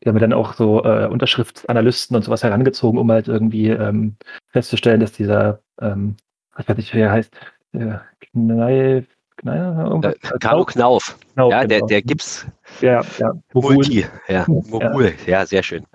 die 0.01 0.07
haben 0.07 0.15
ja 0.15 0.21
dann 0.21 0.33
auch 0.33 0.53
so 0.53 0.83
äh, 0.85 1.07
Unterschriftsanalysten 1.07 2.15
und 2.15 2.23
sowas 2.23 2.43
herangezogen, 2.43 2.97
um 2.97 3.11
halt 3.11 3.27
irgendwie 3.27 3.67
ähm, 3.67 4.15
festzustellen, 4.47 5.01
dass 5.01 5.11
dieser, 5.11 5.61
ähm, 5.81 6.15
ich 6.57 6.69
weiß 6.69 6.77
nicht, 6.77 6.93
wie 6.93 6.99
er 6.99 7.11
heißt, 7.11 7.35
äh, 7.73 7.97
Kneif, 8.31 9.05
Kneif? 9.35 10.05
Äh, 10.05 10.39
Carlo 10.39 10.63
Knauf, 10.63 11.17
Knauf, 11.33 11.51
ja, 11.51 11.65
der, 11.65 11.79
genau. 11.79 11.87
der 11.87 12.01
Gips 12.03 12.47
ja, 12.79 13.01
ja, 13.17 13.33
Mogul. 13.53 13.75
Multi, 13.75 14.05
ja, 14.29 14.45
Mogul, 14.47 15.13
ja, 15.25 15.45
sehr 15.45 15.61
schön. 15.61 15.85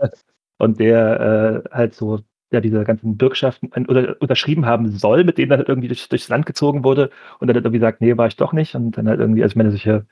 und 0.58 0.78
der 0.78 1.64
äh, 1.64 1.74
halt 1.74 1.94
so 1.94 2.20
ja 2.50 2.60
diese 2.60 2.84
ganzen 2.84 3.16
Bürgschaften 3.16 3.70
oder 3.86 4.16
unterschrieben 4.20 4.66
haben 4.66 4.90
soll, 4.90 5.24
mit 5.24 5.38
denen 5.38 5.50
dann 5.50 5.58
halt 5.58 5.68
irgendwie 5.68 5.88
durch, 5.88 6.08
durchs 6.08 6.28
Land 6.28 6.46
gezogen 6.46 6.84
wurde 6.84 7.10
und 7.40 7.48
dann 7.48 7.56
halt 7.56 7.64
irgendwie 7.64 7.80
sagt, 7.80 8.00
nee, 8.00 8.16
war 8.16 8.28
ich 8.28 8.36
doch 8.36 8.52
nicht. 8.52 8.74
Und 8.74 8.96
dann 8.96 9.08
halt 9.08 9.20
irgendwie, 9.20 9.42
also 9.42 9.52
ich 9.52 9.56
meine, 9.56 9.70
solche 9.70 10.06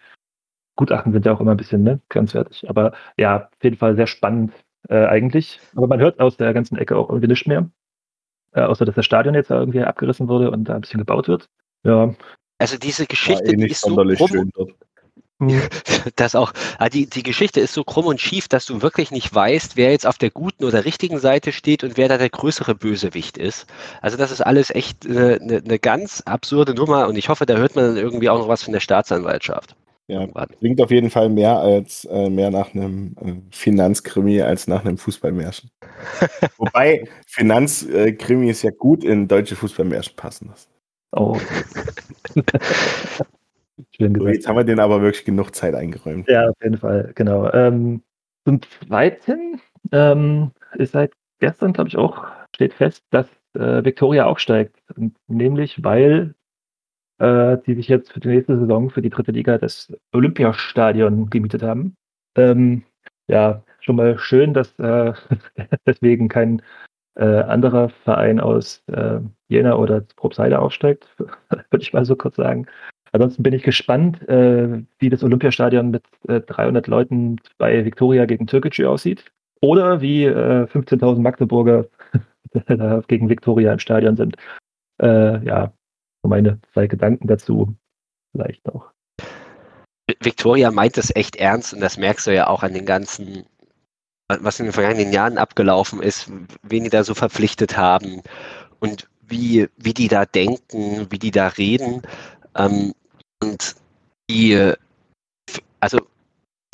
Gutachten 0.77 1.13
sind 1.13 1.25
ja 1.25 1.33
auch 1.33 1.41
immer 1.41 1.53
ein 1.53 1.57
bisschen 1.57 1.83
ne, 1.83 2.01
grenzwertig, 2.09 2.69
aber 2.69 2.93
ja, 3.17 3.45
auf 3.47 3.63
jeden 3.63 3.77
Fall 3.77 3.95
sehr 3.95 4.09
spannend 4.09 4.53
äh, 4.89 5.07
eigentlich, 5.07 5.61
aber 5.77 5.87
man 5.87 6.01
hört 6.01 6.21
aus 6.21 6.37
der 6.37 6.53
ganzen 6.53 6.77
Ecke 6.77 6.97
auch 6.97 7.09
irgendwie 7.09 7.29
nichts 7.29 7.47
mehr, 7.47 7.71
äh, 8.53 8.63
außer 8.63 8.85
dass 8.85 8.97
das 8.97 9.05
Stadion 9.05 9.35
jetzt 9.35 9.51
irgendwie 9.51 9.83
abgerissen 9.83 10.29
wurde 10.29 10.51
und 10.51 10.65
da 10.65 10.75
ein 10.75 10.81
bisschen 10.81 10.99
gebaut 10.99 11.29
wird. 11.29 11.49
Ja, 11.85 12.15
Also 12.59 12.77
diese 12.77 13.07
Geschichte, 13.07 13.45
eh 13.45 13.51
die 13.51 13.63
nicht 13.63 13.73
ist 13.73 13.83
so 13.83 13.91
sonderlich 13.91 14.19
hm, 15.41 15.61
das 16.17 16.37
auch, 16.37 16.53
ah, 16.79 16.89
die, 16.89 17.07
die 17.07 17.25
Geschichte 17.25 17.61
ist 17.61 17.75
so 17.75 17.83
krumm 17.83 18.07
und 18.07 18.21
schief, 18.21 18.47
dass 18.47 18.67
du 18.67 18.83
wirklich 18.83 19.11
nicht 19.11 19.35
weißt, 19.35 19.77
wer 19.77 19.91
jetzt 19.91 20.07
auf 20.07 20.17
der 20.17 20.31
guten 20.31 20.65
oder 20.65 20.85
richtigen 20.85 21.19
Seite 21.19 21.53
steht 21.53 21.83
und 21.83 21.97
wer 21.97 22.09
da 22.09 22.19
der 22.19 22.31
größere 22.31 22.75
Bösewicht 22.75 23.37
ist. 23.37 23.67
Also 24.01 24.17
das 24.17 24.31
ist 24.31 24.41
alles 24.41 24.71
echt 24.71 25.07
eine, 25.07 25.41
eine, 25.41 25.79
ganz 25.79 26.23
absurde 26.25 26.75
Nummer 26.75 27.09
und 27.09 27.17
ich 27.17 27.29
hoffe, 27.29 27.47
da 27.47 27.57
hört 27.57 27.75
man 27.75 27.87
dann 27.87 27.97
irgendwie 27.97 28.31
auch 28.31 28.39
noch 28.39 28.49
was 28.49 28.63
von 28.63 28.73
der 28.73 28.81
Staatsanwaltschaft. 28.81 29.75
Ja, 30.07 30.27
klingt 30.59 30.83
auf 30.83 30.91
jeden 30.91 31.09
Fall 31.09 31.31
mehr 31.31 31.59
als 31.59 32.05
äh, 32.05 32.29
mehr 32.29 32.51
nach 32.51 32.75
einem 32.75 33.17
äh, 33.21 33.33
Finanzkrimi 33.51 34.43
als 34.43 34.69
nach 34.69 34.85
einem 34.85 34.99
Fußballmärchen. 34.99 35.71
Wobei 36.59 37.09
Finanzkrimis 37.27 38.63
ja 38.63 38.71
gut 38.71 39.03
in 39.03 39.29
deutsche 39.29 39.57
Fußballmärchen 39.57 40.15
passen. 40.15 40.53
oh, 41.13 41.39
Schön 43.97 44.15
So, 44.15 44.21
gesagt. 44.21 44.35
jetzt 44.37 44.49
haben 44.49 44.57
wir 44.57 44.65
denen 44.65 44.81
aber 44.81 45.03
wirklich 45.03 45.25
genug 45.25 45.55
Zeit 45.55 45.75
eingeräumt. 45.75 46.29
Ja, 46.29 46.49
auf 46.49 46.57
jeden 46.63 46.79
Fall, 46.79 47.13
genau. 47.15 47.51
Ähm, 47.53 48.03
zum 48.47 48.61
Zweiten 48.63 49.61
ähm, 49.93 50.51
ist 50.75 50.93
seit 50.93 51.13
gestern, 51.39 51.73
glaube 51.73 51.89
ich, 51.89 51.97
auch 51.97 52.27
steht 52.55 52.75
fest, 52.75 53.05
dass 53.11 53.29
äh, 53.55 53.85
Victoria 53.85 54.27
aufsteigt. 54.27 54.77
Und 54.97 55.17
nämlich, 55.29 55.83
weil 55.85 56.35
äh, 57.19 57.59
die 57.67 57.75
sich 57.75 57.89
jetzt 57.89 58.13
für 58.13 58.21
die 58.21 58.29
nächste 58.29 58.59
Saison 58.59 58.91
für 58.91 59.03
die 59.03 59.11
dritte 59.11 59.33
Liga 59.33 59.59
das 59.59 59.93
Olympiastadion 60.13 61.31
gemietet 61.31 61.63
haben. 61.63 61.95
Ähm, 62.37 62.83
ja, 63.29 63.63
schon 63.81 63.97
mal 63.97 64.19
schön, 64.19 64.55
dass 64.55 64.77
äh, 64.79 65.13
deswegen 65.87 66.29
kein 66.29 66.63
äh, 67.17 67.25
anderer 67.25 67.91
Verein 67.91 68.41
aus 68.41 68.83
äh, 68.89 69.21
Jena 69.49 69.77
oder 69.77 70.01
Probstheide 70.17 70.59
aufsteigt, 70.59 71.09
würde 71.19 71.83
ich 71.83 71.93
mal 71.93 72.05
so 72.05 72.17
kurz 72.17 72.37
sagen. 72.37 72.67
Ansonsten 73.15 73.45
bin 73.45 73.55
ich 73.55 73.63
gespannt, 73.63 74.29
äh, 74.29 74.83
wie 74.99 75.09
das 75.09 75.23
Olympiastadion 75.23 75.93
mit 75.93 76.03
äh, 76.27 76.41
300 76.41 76.89
Leuten 76.89 77.37
bei 77.59 77.85
Viktoria 77.85 78.27
gegen 78.27 78.49
Türkgücü 78.49 78.87
aussieht. 78.87 79.25
Oder 79.61 80.01
wie 80.01 80.25
äh, 80.25 80.65
15.000 80.65 81.21
Magdeburger 81.21 81.87
gegen 83.07 83.29
Viktoria 83.29 83.73
im 83.73 83.79
Stadion 83.79 84.17
sind. 84.17 84.35
Äh, 85.01 85.47
ja, 85.47 85.73
meine 86.25 86.59
zwei 86.73 86.89
Gedanken 86.89 87.29
dazu 87.29 87.77
vielleicht 88.33 88.67
noch. 88.67 88.91
Victoria 90.21 90.73
meint 90.73 90.99
es 90.99 91.15
echt 91.15 91.37
ernst 91.37 91.73
und 91.73 91.81
das 91.81 91.97
merkst 91.97 92.27
du 92.27 92.35
ja 92.35 92.49
auch 92.49 92.65
an 92.65 92.75
den 92.75 92.85
ganzen, 92.85 93.45
was 94.29 94.59
in 94.59 94.67
den 94.67 94.73
vergangenen 94.73 95.13
Jahren 95.13 95.39
abgelaufen 95.39 96.03
ist, 96.03 96.33
wen 96.65 96.83
die 96.83 96.91
da 96.91 97.05
so 97.05 97.15
verpflichtet 97.15 97.77
haben 97.77 98.23
und 98.81 99.09
wie, 99.23 99.69
wie 99.77 99.95
die 99.95 100.09
da 100.09 100.27
denken, 100.27 101.07
wie 101.11 101.21
die 101.21 101.31
da 101.31 101.47
reden. 101.47 102.03
Ähm, 102.57 102.93
und 103.43 103.75
die, 104.31 104.73
also 105.81 106.01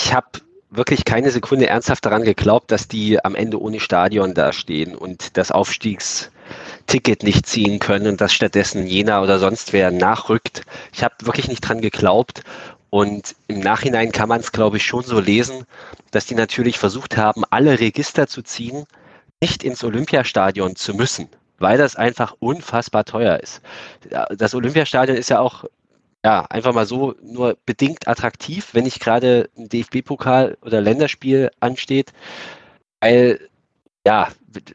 ich 0.01 0.15
habe 0.15 0.41
wirklich 0.71 1.05
keine 1.05 1.31
Sekunde 1.31 1.67
ernsthaft 1.67 2.07
daran 2.07 2.23
geglaubt, 2.23 2.71
dass 2.71 2.89
die 2.89 3.23
am 3.25 3.35
Ende 3.35 3.61
ohne 3.61 3.81
Stadion 3.81 4.35
dastehen 4.35 4.95
und 4.95 5.37
das 5.37 5.51
Aufstiegsticket 5.51 7.23
nicht 7.23 7.47
ziehen 7.47 7.81
können 7.81 8.07
und 8.07 8.21
dass 8.21 8.33
stattdessen 8.33 8.87
Jena 8.87 9.23
oder 9.23 9.39
sonst 9.39 9.73
wer 9.73 9.91
nachrückt. 9.91 10.63
Ich 10.93 11.03
habe 11.03 11.15
wirklich 11.23 11.49
nicht 11.49 11.61
dran 11.61 11.81
geglaubt. 11.81 12.43
Und 12.89 13.37
im 13.47 13.61
Nachhinein 13.61 14.11
kann 14.11 14.29
man 14.29 14.41
es, 14.41 14.51
glaube 14.51 14.79
ich, 14.79 14.85
schon 14.85 15.05
so 15.05 15.21
lesen, 15.21 15.65
dass 16.11 16.27
die 16.27 16.35
natürlich 16.35 16.77
versucht 16.79 17.17
haben, 17.17 17.45
alle 17.51 17.79
Register 17.79 18.27
zu 18.27 18.43
ziehen, 18.43 18.85
nicht 19.41 19.63
ins 19.63 19.85
Olympiastadion 19.85 20.75
zu 20.75 20.95
müssen, 20.95 21.29
weil 21.59 21.79
das 21.79 21.95
einfach 21.95 22.35
unfassbar 22.41 23.05
teuer 23.05 23.39
ist. 23.39 23.61
Das 24.37 24.55
Olympiastadion 24.57 25.17
ist 25.17 25.31
ja 25.31 25.39
auch 25.39 25.65
ja, 26.25 26.45
einfach 26.51 26.75
mal 26.75 26.87
so 26.87 27.15
nur 27.23 27.57
bedingt 27.65 28.07
attraktiv, 28.09 28.71
wenn 28.75 28.85
nicht 28.85 29.01
gerade 29.01 29.49
ein 29.57 29.69
DFB-Pokal 29.69 30.59
oder 30.63 30.81
Länderspiel 30.81 31.51
ansteht, 31.61 32.13
weil 33.01 33.41
ja, 34.07 34.29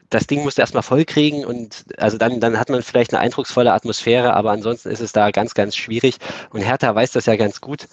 das 0.08 0.26
Ding 0.26 0.42
musst 0.42 0.58
du 0.58 0.62
erstmal 0.62 0.82
voll 0.82 1.04
kriegen 1.04 1.44
und 1.44 1.84
also 1.98 2.16
dann, 2.16 2.40
dann 2.40 2.58
hat 2.58 2.70
man 2.70 2.82
vielleicht 2.82 3.12
eine 3.12 3.20
eindrucksvolle 3.20 3.72
Atmosphäre, 3.72 4.34
aber 4.34 4.52
ansonsten 4.52 4.90
ist 4.90 5.00
es 5.00 5.12
da 5.12 5.30
ganz, 5.30 5.54
ganz 5.54 5.76
schwierig. 5.76 6.16
Und 6.50 6.60
Hertha 6.62 6.94
weiß 6.94 7.12
das 7.12 7.26
ja 7.26 7.36
ganz 7.36 7.60
gut, 7.60 7.88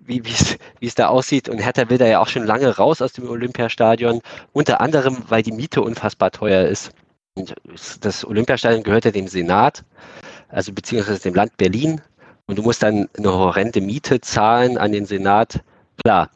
wie 0.00 0.24
wie 0.24 0.86
es 0.86 0.94
da 0.94 1.08
aussieht. 1.08 1.48
Und 1.48 1.58
Hertha 1.58 1.90
will 1.90 1.98
da 1.98 2.06
ja 2.06 2.20
auch 2.20 2.28
schon 2.28 2.44
lange 2.44 2.74
raus 2.76 3.02
aus 3.02 3.12
dem 3.12 3.28
Olympiastadion, 3.28 4.22
unter 4.52 4.80
anderem, 4.80 5.18
weil 5.28 5.42
die 5.42 5.52
Miete 5.52 5.82
unfassbar 5.82 6.30
teuer 6.30 6.66
ist. 6.66 6.92
Und 7.34 7.54
das 8.00 8.24
Olympiastadion 8.24 8.82
gehört 8.82 9.04
ja 9.04 9.10
dem 9.10 9.28
Senat, 9.28 9.84
also 10.48 10.72
beziehungsweise 10.72 11.22
dem 11.22 11.34
Land 11.34 11.56
Berlin. 11.58 12.00
Und 12.48 12.56
du 12.56 12.62
musst 12.62 12.82
dann 12.82 13.08
eine 13.16 13.32
horrende 13.32 13.80
Miete 13.80 14.20
zahlen 14.20 14.78
an 14.78 14.92
den 14.92 15.06
Senat. 15.06 15.60
Klar. 16.02 16.30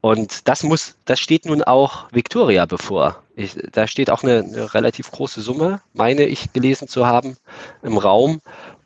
Und 0.00 0.48
das 0.48 0.62
muss, 0.62 0.96
das 1.04 1.20
steht 1.20 1.44
nun 1.44 1.62
auch 1.62 2.06
Victoria 2.12 2.64
bevor. 2.64 3.22
Ich, 3.36 3.54
da 3.72 3.86
steht 3.86 4.10
auch 4.10 4.22
eine, 4.22 4.38
eine, 4.38 4.74
relativ 4.74 5.10
große 5.10 5.42
Summe, 5.42 5.82
meine 5.92 6.24
ich 6.24 6.52
gelesen 6.52 6.88
zu 6.88 7.06
haben, 7.06 7.36
im 7.82 7.98
Raum. 7.98 8.40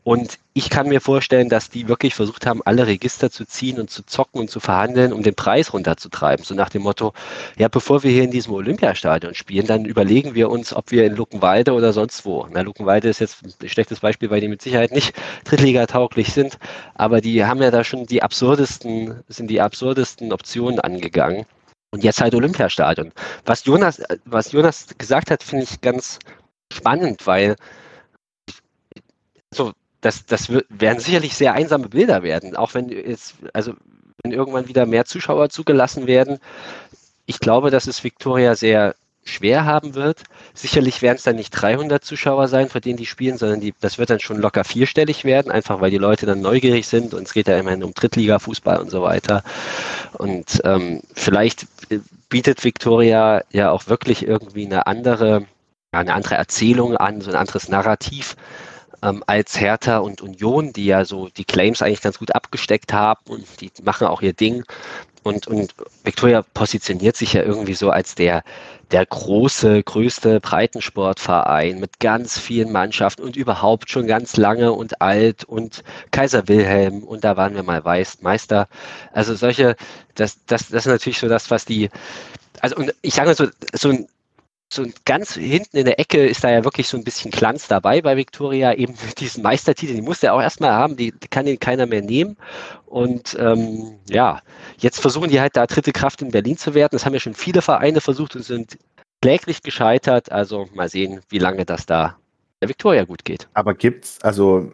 Und 0.05 0.39
ich 0.53 0.69
kann 0.69 0.89
mir 0.89 1.01
vorstellen, 1.01 1.49
dass 1.49 1.71
die 1.71 1.89
wirklich 1.89 2.15
versucht 2.15 2.45
haben, 2.45 2.61
alle 2.67 2.87
Register 2.87 3.31
zu 3.31 3.47
ziehen 3.47 3.81
und 3.81 3.89
zu 3.89 4.05
zocken 4.05 4.39
und 4.39 4.51
zu 4.51 4.61
verhandeln, 4.61 5.15
um 5.15 5.23
den 5.23 5.35
Preis 5.35 5.73
runterzutreiben. 5.73 6.45
So 6.45 6.55
nach 6.55 6.69
dem 6.69 6.83
Motto, 6.83 7.15
ja, 7.57 7.69
bevor 7.69 8.03
wir 8.03 8.11
hier 8.11 8.25
in 8.25 8.31
diesem 8.31 8.53
Olympiastadion 8.53 9.35
spielen, 9.35 9.67
dann 9.67 9.87
überlegen 9.87 10.35
wir 10.35 10.51
uns, 10.51 10.75
ob 10.75 10.91
wir 10.91 11.07
in 11.07 11.17
Luckenwalde 11.17 11.73
oder 11.73 11.95
sonst 11.95 12.27
wo. 12.27 12.47
Na, 12.53 12.61
Luckenwalde 12.61 13.09
ist 13.09 13.21
jetzt 13.21 13.43
ein 13.43 13.69
schlechtes 13.69 14.01
Beispiel, 14.01 14.29
weil 14.29 14.43
die 14.43 14.49
mit 14.49 14.61
Sicherheit 14.61 14.93
nicht 14.93 15.15
Drittliga-tauglich 15.45 16.35
sind, 16.35 16.59
aber 16.95 17.23
die 17.23 17.43
haben 17.47 17.63
ja 17.63 17.71
da 17.71 17.83
schon 17.83 18.05
die 18.05 18.23
absurdesten, 18.23 19.23
sind 19.29 19.49
die 19.49 19.63
absurdesten 19.63 20.35
Optionen 20.35 20.81
angegangen. 20.81 21.47
Und 21.93 22.05
jetzt 22.05 22.21
halt 22.21 22.35
Olympiastadion. 22.35 23.13
Was 23.47 23.65
Jonas, 23.65 24.03
was 24.27 24.53
Jonas 24.53 24.89
gesagt 24.99 25.31
hat, 25.31 25.43
finde 25.43 25.65
ich 25.65 25.81
ganz 25.81 26.19
spannend, 26.71 27.27
weil 27.27 27.57
so, 29.55 29.73
das, 30.05 30.27
das 30.27 30.51
werden 30.51 31.01
sicherlich 31.01 31.35
sehr 31.35 31.55
einsame 31.55 31.89
Bilder 31.89 32.23
werden, 32.23 32.57
auch 32.57 32.75
wenn 32.75 32.91
jetzt, 32.91 33.37
also 33.55 33.73
wenn 34.23 34.33
irgendwann 34.33 34.69
wieder 34.69 34.85
mehr 34.85 35.07
Zuschauer 35.07 35.49
zugelassen 35.49 36.07
werden. 36.07 36.39
Ich 37.25 37.41
glaube, 37.41 37.71
dass 37.71 37.87
es 37.87 38.05
Victoria 38.05 38.55
sehr 38.55 38.95
schwer 39.25 39.65
haben 39.65 39.95
wird. 39.95 40.23
Sicherlich 40.53 41.01
werden 41.01 41.17
es 41.17 41.23
dann 41.23 41.37
nicht 41.37 41.51
300 41.51 42.05
Zuschauer 42.05 42.49
sein, 42.49 42.69
für 42.69 42.83
denen 42.83 42.99
die 42.99 43.07
spielen, 43.07 43.39
sondern 43.39 43.61
die, 43.61 43.73
das 43.81 43.97
wird 43.97 44.11
dann 44.11 44.21
schon 44.21 44.39
locker 44.39 44.65
vierstellig 44.65 45.25
werden, 45.25 45.51
einfach 45.51 45.81
weil 45.81 45.91
die 45.91 45.97
Leute 45.97 46.27
dann 46.27 46.43
neugierig 46.43 46.87
sind 46.87 47.15
und 47.15 47.23
es 47.23 47.33
geht 47.33 47.49
ja 47.49 47.59
immerhin 47.59 47.83
um 47.83 47.95
Drittliga-Fußball 47.95 48.79
und 48.79 48.91
so 48.91 49.01
weiter. 49.01 49.43
Und 50.19 50.61
ähm, 50.65 51.01
vielleicht 51.15 51.67
bietet 52.29 52.63
Victoria 52.63 53.43
ja 53.53 53.71
auch 53.71 53.87
wirklich 53.87 54.27
irgendwie 54.27 54.67
eine 54.67 54.87
andere, 54.87 55.47
ja, 55.95 56.01
eine 56.01 56.13
andere 56.13 56.35
Erzählung 56.35 56.99
an, 56.99 57.23
so 57.23 57.31
ein 57.31 57.37
anderes 57.37 57.71
Narrativ 57.71 58.37
ähm, 59.05 59.23
als 59.27 59.61
Hertha 59.61 59.99
und 59.99 60.23
Union, 60.23 60.73
die 60.73 60.87
ja 60.87 61.05
so 61.05 61.29
die 61.29 61.45
Claims 61.45 61.83
eigentlich 61.83 62.01
ganz 62.01 62.19
gut 62.19 62.35
abgesteckt 62.35 62.93
haben 62.93 63.21
und 63.29 63.61
die 63.61 63.71
machen 63.83 64.07
auch 64.07 64.23
ihr 64.23 64.33
Ding. 64.33 64.65
Und, 65.23 65.47
und 65.47 65.75
Victoria 66.03 66.43
positioniert 66.43 67.17
sich 67.17 67.33
ja 67.33 67.43
irgendwie 67.43 67.73
so 67.73 67.91
als 67.91 68.15
der, 68.15 68.45
der 68.91 69.07
große, 69.07 69.83
größte 69.83 70.39
Breitensportverein 70.41 71.81
mit 71.81 71.99
ganz 71.99 72.39
vielen 72.39 72.71
Mannschaften 72.73 73.23
und 73.23 73.35
überhaupt 73.37 73.91
schon 73.91 74.07
ganz 74.07 74.37
lange 74.37 74.73
und 74.73 75.01
alt 75.01 75.45
und 75.45 75.83
Kaiser 76.11 76.47
Wilhelm 76.49 77.05
und 77.05 77.25
da 77.25 77.39
waren 77.39 77.55
wir 77.55 77.63
mal 77.63 77.83
Weiß, 77.83 78.21
Meister. 78.21 78.69
Also 79.13 79.35
solche, 79.35 79.77
das, 80.15 80.45
das, 80.47 80.69
das 80.69 80.85
ist 80.85 80.93
natürlich 80.93 81.19
so 81.19 81.29
das, 81.29 81.51
was 81.51 81.65
die, 81.65 81.89
also 82.61 82.77
und 82.77 82.95
ich 83.01 83.15
sage 83.15 83.29
mal 83.29 83.37
so, 83.37 83.47
so 83.73 83.91
ein 83.91 84.07
so 84.73 84.85
ganz 85.05 85.35
hinten 85.35 85.77
in 85.77 85.85
der 85.85 86.01
Ecke 86.01 86.27
ist 86.27 86.43
da 86.43 86.51
ja 86.51 86.65
wirklich 86.65 86.89
so 86.89 86.97
ein 86.97 87.05
bisschen 87.05 87.31
Glanz 87.31 87.69
dabei 87.69 88.03
bei 88.03 88.17
Victoria, 88.17 88.73
eben 88.75 88.95
diesen 89.19 89.43
Meistertitel, 89.43 89.95
die 89.95 90.03
musste 90.03 90.29
er 90.29 90.35
auch 90.35 90.41
erstmal 90.41 90.73
haben, 90.73 90.97
die, 90.97 91.13
kann 91.31 91.47
den 91.47 91.61
keiner 91.61 91.87
mehr 91.87 92.03
nehmen. 92.03 92.37
Und 92.87 93.37
ähm, 93.39 93.99
ja, 94.09 94.41
jetzt 94.79 95.01
versuchen 95.01 95.31
die 95.31 95.41
halt 95.41 95.57
da 95.57 95.67
dritte 95.67 95.93
Kraft 95.93 96.23
in 96.23 96.31
Berlin 96.31 96.57
zu 96.57 96.75
werden. 96.75 96.91
Das 96.93 97.05
haben 97.05 97.15
ja 97.15 97.21
schon 97.21 97.35
viele 97.35 97.63
Vereine 97.63 98.01
versucht 98.01 98.35
und 98.37 98.45
sind 98.45 98.79
kläglich 99.23 99.63
gescheitert. 99.63 100.33
Also 100.33 100.69
mal 100.75 100.89
sehen, 100.89 101.21
wie 101.29 101.39
lange 101.39 101.65
das 101.65 101.87
da 101.87 102.17
der 102.61 102.69
Victoria 102.69 103.05
gut 103.05 103.25
geht. 103.25 103.49
Aber 103.55 103.75
gibt's, 103.75 104.21
also 104.23 104.73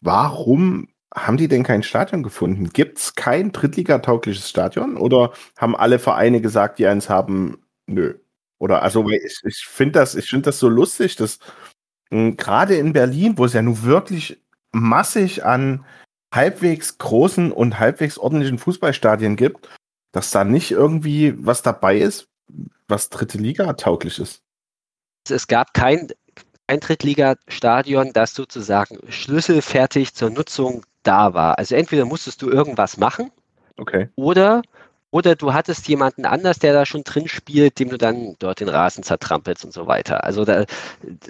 warum 0.00 0.88
haben 1.14 1.36
die 1.36 1.48
denn 1.48 1.62
kein 1.62 1.82
Stadion 1.82 2.22
gefunden? 2.22 2.70
Gibt 2.70 2.98
es 2.98 3.14
kein 3.14 3.52
Drittliga-taugliches 3.52 4.48
Stadion? 4.48 4.96
Oder 4.96 5.32
haben 5.56 5.74
alle 5.74 5.98
Vereine 5.98 6.40
gesagt, 6.40 6.78
die 6.78 6.86
eins 6.86 7.08
haben, 7.08 7.58
nö? 7.86 8.14
Oder 8.58 8.82
also 8.82 9.08
ich, 9.10 9.40
ich 9.44 9.66
finde 9.66 10.00
das, 10.00 10.14
ich 10.14 10.28
finde 10.28 10.46
das 10.46 10.58
so 10.58 10.68
lustig, 10.68 11.16
dass 11.16 11.38
gerade 12.10 12.76
in 12.76 12.92
Berlin, 12.92 13.36
wo 13.36 13.44
es 13.44 13.52
ja 13.52 13.62
nun 13.62 13.82
wirklich 13.82 14.40
massig 14.72 15.44
an 15.44 15.84
halbwegs 16.32 16.98
großen 16.98 17.52
und 17.52 17.78
halbwegs 17.78 18.18
ordentlichen 18.18 18.58
Fußballstadien 18.58 19.36
gibt, 19.36 19.68
dass 20.12 20.30
da 20.30 20.44
nicht 20.44 20.70
irgendwie 20.70 21.34
was 21.36 21.62
dabei 21.62 21.98
ist, 21.98 22.28
was 22.88 23.10
dritte 23.10 23.38
Liga 23.38 23.72
tauglich 23.74 24.18
ist. 24.18 24.42
Es 25.28 25.46
gab 25.46 25.74
kein, 25.74 26.08
kein 26.68 26.80
Drittligastadion, 26.80 28.12
das 28.12 28.34
sozusagen 28.34 28.98
schlüsselfertig 29.08 30.14
zur 30.14 30.30
Nutzung 30.30 30.84
da 31.02 31.34
war. 31.34 31.58
Also 31.58 31.74
entweder 31.74 32.04
musstest 32.04 32.42
du 32.42 32.50
irgendwas 32.50 32.96
machen, 32.96 33.30
okay. 33.76 34.08
oder 34.14 34.62
oder 35.16 35.34
du 35.34 35.52
hattest 35.54 35.88
jemanden 35.88 36.26
anders, 36.26 36.58
der 36.58 36.74
da 36.74 36.84
schon 36.84 37.02
drin 37.02 37.26
spielt, 37.26 37.78
dem 37.78 37.88
du 37.88 37.96
dann 37.96 38.36
dort 38.38 38.60
den 38.60 38.68
Rasen 38.68 39.02
zertrampelst 39.02 39.64
und 39.64 39.72
so 39.72 39.86
weiter. 39.86 40.24
Also 40.24 40.44
da, 40.44 40.66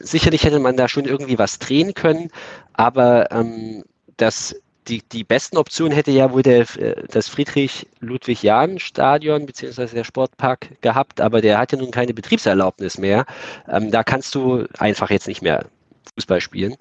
sicherlich 0.00 0.42
hätte 0.42 0.58
man 0.58 0.76
da 0.76 0.88
schon 0.88 1.04
irgendwie 1.04 1.38
was 1.38 1.60
drehen 1.60 1.94
können, 1.94 2.32
aber 2.72 3.30
ähm, 3.30 3.84
das, 4.16 4.56
die, 4.88 5.04
die 5.12 5.22
besten 5.22 5.56
Optionen 5.56 5.92
hätte 5.92 6.10
ja 6.10 6.32
wohl 6.32 6.42
der, 6.42 6.66
das 7.12 7.28
Friedrich-Ludwig-Jahn-Stadion 7.28 9.46
beziehungsweise 9.46 9.94
der 9.94 10.02
Sportpark 10.02 10.80
gehabt, 10.80 11.20
aber 11.20 11.40
der 11.40 11.58
hat 11.58 11.70
ja 11.70 11.78
nun 11.78 11.92
keine 11.92 12.12
Betriebserlaubnis 12.12 12.98
mehr. 12.98 13.24
Ähm, 13.68 13.92
da 13.92 14.02
kannst 14.02 14.34
du 14.34 14.66
einfach 14.78 15.10
jetzt 15.10 15.28
nicht 15.28 15.42
mehr 15.42 15.66
Fußball 16.16 16.40
spielen. 16.40 16.74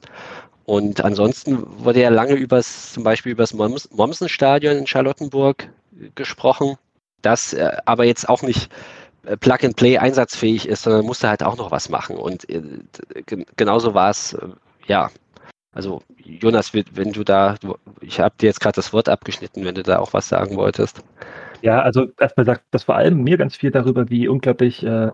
Und 0.66 1.06
ansonsten 1.06 1.64
wurde 1.84 2.02
ja 2.02 2.10
lange 2.10 2.34
übers, 2.34 2.94
zum 2.94 3.04
Beispiel 3.04 3.34
über 3.34 3.44
das 3.44 3.54
Mommsen-Stadion 3.54 4.78
in 4.78 4.88
Charlottenburg 4.88 5.70
gesprochen, 6.16 6.78
das 7.26 7.54
äh, 7.54 7.72
aber 7.86 8.06
jetzt 8.06 8.30
auch 8.30 8.42
nicht 8.42 8.72
äh, 9.26 9.38
Plug-and-Play 9.38 9.98
einsatzfähig 9.98 10.68
ist, 10.68 10.84
sondern 10.84 11.06
musste 11.06 11.30
halt 11.30 11.44
auch 11.44 11.58
noch 11.58 11.72
was 11.72 11.90
machen. 11.90 12.18
Und 12.18 12.48
äh, 12.50 12.62
genauso 13.56 13.94
war 13.94 14.10
es, 14.10 14.34
äh, 14.34 14.48
ja. 14.88 15.10
Also 15.74 16.02
Jonas, 16.24 16.74
wenn 16.74 17.12
du 17.12 17.26
da, 17.26 17.56
ich 18.00 18.22
habe 18.22 18.36
dir 18.40 18.46
jetzt 18.46 18.62
gerade 18.62 18.76
das 18.76 18.94
Wort 18.94 19.10
abgeschnitten, 19.10 19.66
wenn 19.66 19.76
du 19.76 19.84
da 19.84 20.00
auch 20.00 20.14
was 20.14 20.30
sagen 20.30 20.56
wolltest. 20.56 21.04
Ja, 21.62 21.82
also 21.82 22.08
erstmal 22.18 22.46
sagt 22.46 22.64
das 22.72 22.86
vor 22.86 22.96
allem 22.96 23.24
mir 23.24 23.38
ganz 23.38 23.58
viel 23.58 23.72
darüber, 23.72 24.10
wie 24.10 24.30
unglaublich, 24.30 24.84
äh, 24.84 25.12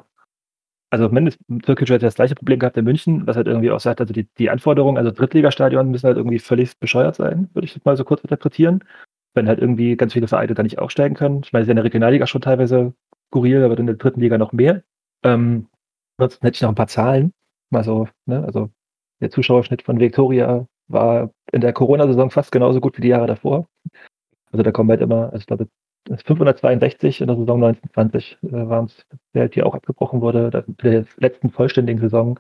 also 0.92 1.10
mindestens 1.10 1.66
Türkisch 1.66 1.90
hat 1.90 2.04
das 2.04 2.16
gleiche 2.16 2.36
Problem 2.36 2.60
gehabt 2.60 2.78
in 2.78 2.86
München, 2.86 3.26
was 3.26 3.38
halt 3.38 3.48
irgendwie 3.48 3.72
auch 3.72 3.80
sagt, 3.80 4.02
also 4.02 4.14
die, 4.14 4.28
die 4.38 4.52
Anforderungen, 4.52 4.98
also 4.98 5.10
Drittligastadion 5.10 5.90
müssen 5.90 6.08
halt 6.08 6.18
irgendwie 6.18 6.40
völlig 6.40 6.78
bescheuert 6.78 7.16
sein, 7.16 7.50
würde 7.54 7.66
ich 7.66 7.84
mal 7.84 7.98
so 7.98 8.04
kurz 8.04 8.22
interpretieren. 8.22 8.84
Wenn 9.34 9.48
halt 9.48 9.60
irgendwie 9.60 9.96
ganz 9.96 10.14
viele 10.14 10.28
Vereine 10.28 10.54
da 10.54 10.64
nicht 10.64 10.80
aufsteigen 10.80 11.16
können. 11.16 11.42
Ich 11.44 11.54
meine, 11.54 11.64
es 11.64 11.68
ist 11.68 11.72
in 11.72 11.78
der 11.78 11.86
Regionalliga 11.86 12.28
schon 12.28 12.42
teilweise 12.42 12.94
skurril, 13.28 13.64
aber 13.64 13.78
in 13.78 13.88
der 13.88 13.96
dritten 13.96 14.20
Liga 14.20 14.38
noch 14.38 14.52
mehr. 14.52 14.84
Ähm, 15.24 15.68
ansonsten 16.18 16.46
hätte 16.46 16.56
ich 16.56 16.62
noch 16.62 16.70
ein 16.70 16.76
paar 16.76 16.88
Zahlen. 16.88 17.34
Mal 17.70 17.84
so, 17.84 18.08
ne, 18.26 18.44
also 18.44 18.70
der 19.22 19.32
Zuschauerschnitt 19.32 19.84
von 19.84 20.00
Victoria 20.00 20.68
war 20.88 21.32
in 21.52 21.62
der 21.62 21.74
Corona-Saison 21.74 22.32
fast 22.32 22.52
genauso 22.52 22.82
gut 22.82 22.98
wie 22.98 23.02
die 23.02 23.08
Jahre 23.08 23.28
davor. 23.28 23.68
Also 24.52 24.64
da 24.64 24.72
kommen 24.72 24.90
halt 24.90 25.02
immer, 25.02 25.32
also 25.32 25.38
ich 25.38 25.48
glaube, 25.48 25.68
562 26.10 27.22
in 27.22 27.28
der 27.28 27.38
Saison 27.38 27.64
1920 27.64 28.38
äh, 28.44 28.52
waren 28.52 28.86
es, 28.86 29.06
der 29.34 29.44
halt 29.44 29.54
hier 29.54 29.66
auch 29.66 29.76
abgebrochen 29.76 30.22
wurde. 30.22 30.50
Da, 30.50 30.60
in 30.60 30.76
der 30.84 31.06
letzten 31.18 31.52
vollständigen 31.52 32.02
Saison 32.02 32.40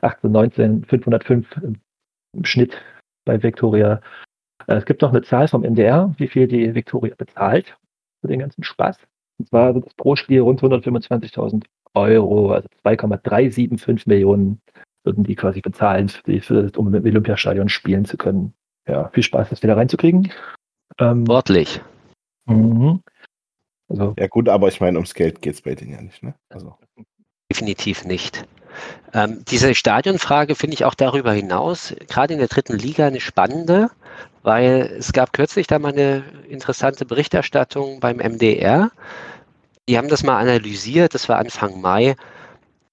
18, 0.00 0.30
19, 0.30 0.84
505 0.84 1.56
im, 1.62 1.76
im 2.34 2.44
Schnitt 2.44 2.80
bei 3.24 3.42
Victoria. 3.42 4.00
Äh, 4.68 4.76
es 4.76 4.84
gibt 4.84 5.02
noch 5.02 5.10
eine 5.10 5.22
Zahl 5.22 5.48
vom 5.48 5.62
MDR, 5.62 6.14
wie 6.18 6.28
viel 6.28 6.46
die 6.46 6.74
Victoria 6.74 7.14
bezahlt 7.16 7.76
für 8.20 8.28
den 8.28 8.38
ganzen 8.38 8.62
Spaß. 8.62 8.98
Und 9.38 9.48
zwar 9.48 9.72
sind 9.72 9.86
es 9.86 9.94
pro 9.94 10.14
Spiel 10.14 10.40
rund 10.40 10.62
125.000 10.62 11.64
Euro, 11.94 12.52
also 12.52 12.68
2,375 12.82 14.06
Millionen 14.06 14.60
würden 15.04 15.24
die 15.24 15.36
quasi 15.36 15.60
bezahlen, 15.60 16.08
für, 16.08 16.40
für, 16.40 16.70
um 16.76 16.94
im 16.94 17.04
Olympiastadion 17.04 17.68
spielen 17.68 18.04
zu 18.04 18.16
können. 18.16 18.52
Ja, 18.86 19.08
viel 19.10 19.22
Spaß, 19.22 19.50
das 19.50 19.62
wieder 19.62 19.76
reinzukriegen. 19.76 20.30
Ähm, 20.98 21.26
Wortlich. 21.26 21.80
Mhm. 22.46 23.00
Also. 23.88 24.14
Ja 24.18 24.26
gut, 24.26 24.48
aber 24.48 24.68
ich 24.68 24.80
meine, 24.80 24.98
ums 24.98 25.14
Geld 25.14 25.40
geht 25.40 25.54
es 25.54 25.62
bei 25.62 25.74
denen 25.74 25.92
ja 25.92 26.02
nicht. 26.02 26.22
Ne? 26.22 26.34
Also. 26.50 26.76
Definitiv 27.50 28.04
nicht. 28.04 28.46
Ähm, 29.14 29.44
diese 29.48 29.74
Stadionfrage 29.74 30.54
finde 30.54 30.74
ich 30.74 30.84
auch 30.84 30.94
darüber 30.94 31.32
hinaus, 31.32 31.94
gerade 32.08 32.34
in 32.34 32.38
der 32.38 32.48
dritten 32.48 32.76
Liga, 32.76 33.06
eine 33.06 33.20
spannende, 33.20 33.90
weil 34.42 34.94
es 34.98 35.12
gab 35.12 35.32
kürzlich 35.32 35.66
da 35.66 35.78
mal 35.78 35.92
eine 35.92 36.24
interessante 36.48 37.04
Berichterstattung 37.04 38.00
beim 38.00 38.18
MDR. 38.18 38.90
Die 39.88 39.96
haben 39.96 40.08
das 40.08 40.22
mal 40.22 40.38
analysiert, 40.38 41.14
das 41.14 41.28
war 41.28 41.38
Anfang 41.38 41.80
Mai. 41.80 42.16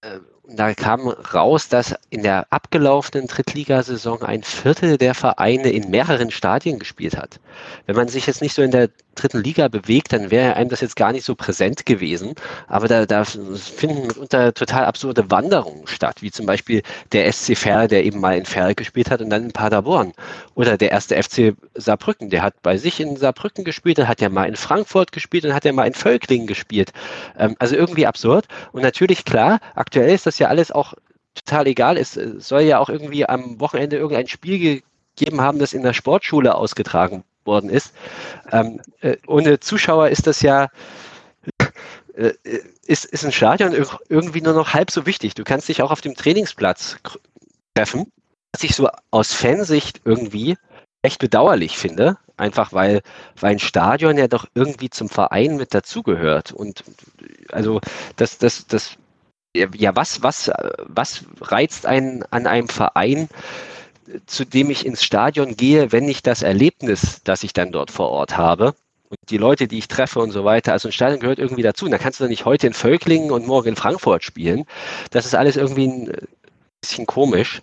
Äh, 0.01 0.19
da 0.47 0.73
kam 0.73 1.07
raus, 1.07 1.69
dass 1.69 1.95
in 2.09 2.23
der 2.23 2.45
abgelaufenen 2.51 3.27
Drittligasaison 3.27 4.21
ein 4.21 4.43
Viertel 4.43 4.97
der 4.97 5.15
Vereine 5.15 5.69
in 5.69 5.89
mehreren 5.89 6.29
Stadien 6.29 6.77
gespielt 6.77 7.17
hat. 7.17 7.39
Wenn 7.87 7.95
man 7.95 8.07
sich 8.07 8.27
jetzt 8.27 8.41
nicht 8.41 8.53
so 8.53 8.61
in 8.61 8.71
der 8.71 8.89
dritten 9.15 9.41
Liga 9.41 9.67
bewegt, 9.67 10.13
dann 10.13 10.31
wäre 10.31 10.55
einem 10.55 10.69
das 10.69 10.81
jetzt 10.81 10.95
gar 10.95 11.11
nicht 11.11 11.25
so 11.25 11.35
präsent 11.35 11.85
gewesen. 11.85 12.35
Aber 12.67 12.87
da, 12.87 13.05
da 13.05 13.23
finden 13.25 14.07
mitunter 14.07 14.53
total 14.53 14.85
absurde 14.85 15.31
Wanderungen 15.31 15.87
statt, 15.87 16.21
wie 16.21 16.31
zum 16.31 16.45
Beispiel 16.45 16.83
der 17.11 17.31
SC 17.31 17.57
Verl, 17.57 17.87
der 17.87 18.05
eben 18.05 18.19
mal 18.19 18.37
in 18.37 18.45
Verl 18.45 18.75
gespielt 18.75 19.09
hat 19.09 19.21
und 19.21 19.29
dann 19.29 19.45
in 19.45 19.51
Paderborn. 19.51 20.13
Oder 20.53 20.77
der 20.77 20.91
erste 20.91 21.21
FC 21.21 21.55
Saarbrücken, 21.73 22.29
der 22.29 22.43
hat 22.43 22.61
bei 22.61 22.77
sich 22.77 22.99
in 22.99 23.17
Saarbrücken 23.17 23.63
gespielt, 23.63 23.97
dann 23.97 24.07
hat 24.07 24.21
er 24.21 24.29
mal 24.29 24.47
in 24.47 24.55
Frankfurt 24.55 25.11
gespielt 25.11 25.45
und 25.45 25.53
hat 25.53 25.65
er 25.65 25.73
mal 25.73 25.87
in 25.87 25.93
Völklingen 25.93 26.47
gespielt. 26.47 26.91
Ähm, 27.37 27.55
also 27.59 27.75
irgendwie 27.75 28.07
absurd. 28.07 28.45
Und 28.71 28.81
natürlich, 28.81 29.25
klar, 29.25 29.59
aktuell 29.75 30.13
ist 30.13 30.25
das 30.25 30.39
ja 30.39 30.47
alles 30.47 30.71
auch 30.71 30.93
total 31.33 31.67
egal. 31.67 31.97
Es 31.97 32.13
soll 32.13 32.61
ja 32.61 32.79
auch 32.79 32.89
irgendwie 32.89 33.27
am 33.27 33.59
Wochenende 33.59 33.97
irgendein 33.97 34.27
Spiel 34.27 34.81
gegeben 35.15 35.41
haben, 35.41 35.59
das 35.59 35.73
in 35.73 35.83
der 35.83 35.93
Sportschule 35.93 36.55
ausgetragen 36.55 37.23
worden 37.45 37.69
ist. 37.69 37.93
Ähm, 38.51 38.81
äh, 39.01 39.17
ohne 39.27 39.59
Zuschauer 39.59 40.09
ist 40.09 40.27
das 40.27 40.41
ja 40.41 40.69
äh, 42.15 42.33
ist, 42.85 43.05
ist 43.05 43.25
ein 43.25 43.31
Stadion 43.31 43.73
irgendwie 44.09 44.41
nur 44.41 44.53
noch 44.53 44.73
halb 44.73 44.91
so 44.91 45.05
wichtig. 45.05 45.33
Du 45.35 45.43
kannst 45.43 45.67
dich 45.67 45.81
auch 45.81 45.91
auf 45.91 46.01
dem 46.01 46.15
Trainingsplatz 46.15 46.97
treffen, 47.75 48.11
was 48.53 48.63
ich 48.63 48.75
so 48.75 48.89
aus 49.11 49.33
Fansicht 49.33 50.01
irgendwie 50.05 50.55
echt 51.01 51.19
bedauerlich 51.19 51.77
finde, 51.77 52.17
einfach 52.37 52.73
weil, 52.73 53.01
weil 53.39 53.53
ein 53.53 53.59
Stadion 53.59 54.17
ja 54.17 54.27
doch 54.27 54.45
irgendwie 54.55 54.89
zum 54.89 55.09
Verein 55.09 55.57
mit 55.57 55.73
dazugehört. 55.73 56.51
Und 56.51 56.83
also 57.51 57.81
das, 58.15 58.37
das, 58.37 58.65
das, 58.67 58.97
ja, 59.55 59.95
was, 59.95 60.23
was, 60.23 60.51
was 60.83 61.25
reizt 61.41 61.85
einen 61.85 62.23
an 62.31 62.47
einem 62.47 62.69
Verein, 62.69 63.29
zu 64.25 64.45
dem 64.45 64.69
ich 64.69 64.85
ins 64.85 65.03
Stadion 65.03 65.55
gehe, 65.55 65.91
wenn 65.91 66.07
ich 66.07 66.23
das 66.23 66.41
Erlebnis, 66.41 67.21
das 67.23 67.43
ich 67.43 67.53
dann 67.53 67.71
dort 67.71 67.91
vor 67.91 68.09
Ort 68.09 68.37
habe 68.37 68.75
und 69.09 69.19
die 69.29 69.37
Leute, 69.37 69.67
die 69.67 69.77
ich 69.77 69.87
treffe 69.87 70.19
und 70.19 70.31
so 70.31 70.45
weiter. 70.45 70.73
Also 70.73 70.89
ein 70.89 70.91
Stadion 70.91 71.19
gehört 71.19 71.39
irgendwie 71.39 71.61
dazu. 71.61 71.85
Und 71.85 71.91
da 71.91 71.97
kannst 71.97 72.19
du 72.19 72.23
doch 72.23 72.29
nicht 72.29 72.45
heute 72.45 72.67
in 72.67 72.73
Völklingen 72.73 73.31
und 73.31 73.47
morgen 73.47 73.69
in 73.69 73.75
Frankfurt 73.75 74.23
spielen. 74.23 74.65
Das 75.11 75.25
ist 75.25 75.35
alles 75.35 75.57
irgendwie 75.57 75.87
ein 75.87 76.11
bisschen 76.81 77.05
komisch. 77.05 77.61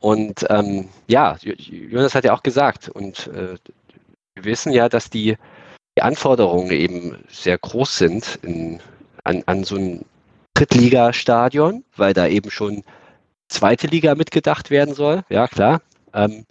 Und 0.00 0.46
ähm, 0.50 0.88
ja, 1.06 1.36
Jonas 1.42 2.14
hat 2.14 2.24
ja 2.24 2.34
auch 2.34 2.42
gesagt, 2.42 2.88
und 2.88 3.28
äh, 3.28 3.56
wir 4.34 4.44
wissen 4.44 4.72
ja, 4.72 4.88
dass 4.88 5.10
die, 5.10 5.36
die 5.96 6.02
Anforderungen 6.02 6.72
eben 6.72 7.24
sehr 7.28 7.56
groß 7.56 7.98
sind 7.98 8.38
in, 8.42 8.80
an, 9.24 9.42
an 9.46 9.64
so 9.64 9.76
ein 9.76 10.04
Drittligastadion, 10.54 11.84
weil 11.96 12.14
da 12.14 12.26
eben 12.26 12.50
schon 12.50 12.82
zweite 13.52 13.86
Liga 13.86 14.14
mitgedacht 14.14 14.70
werden 14.70 14.94
soll. 14.94 15.22
Ja, 15.28 15.46
klar. 15.46 15.80
Ähm, 16.14 16.44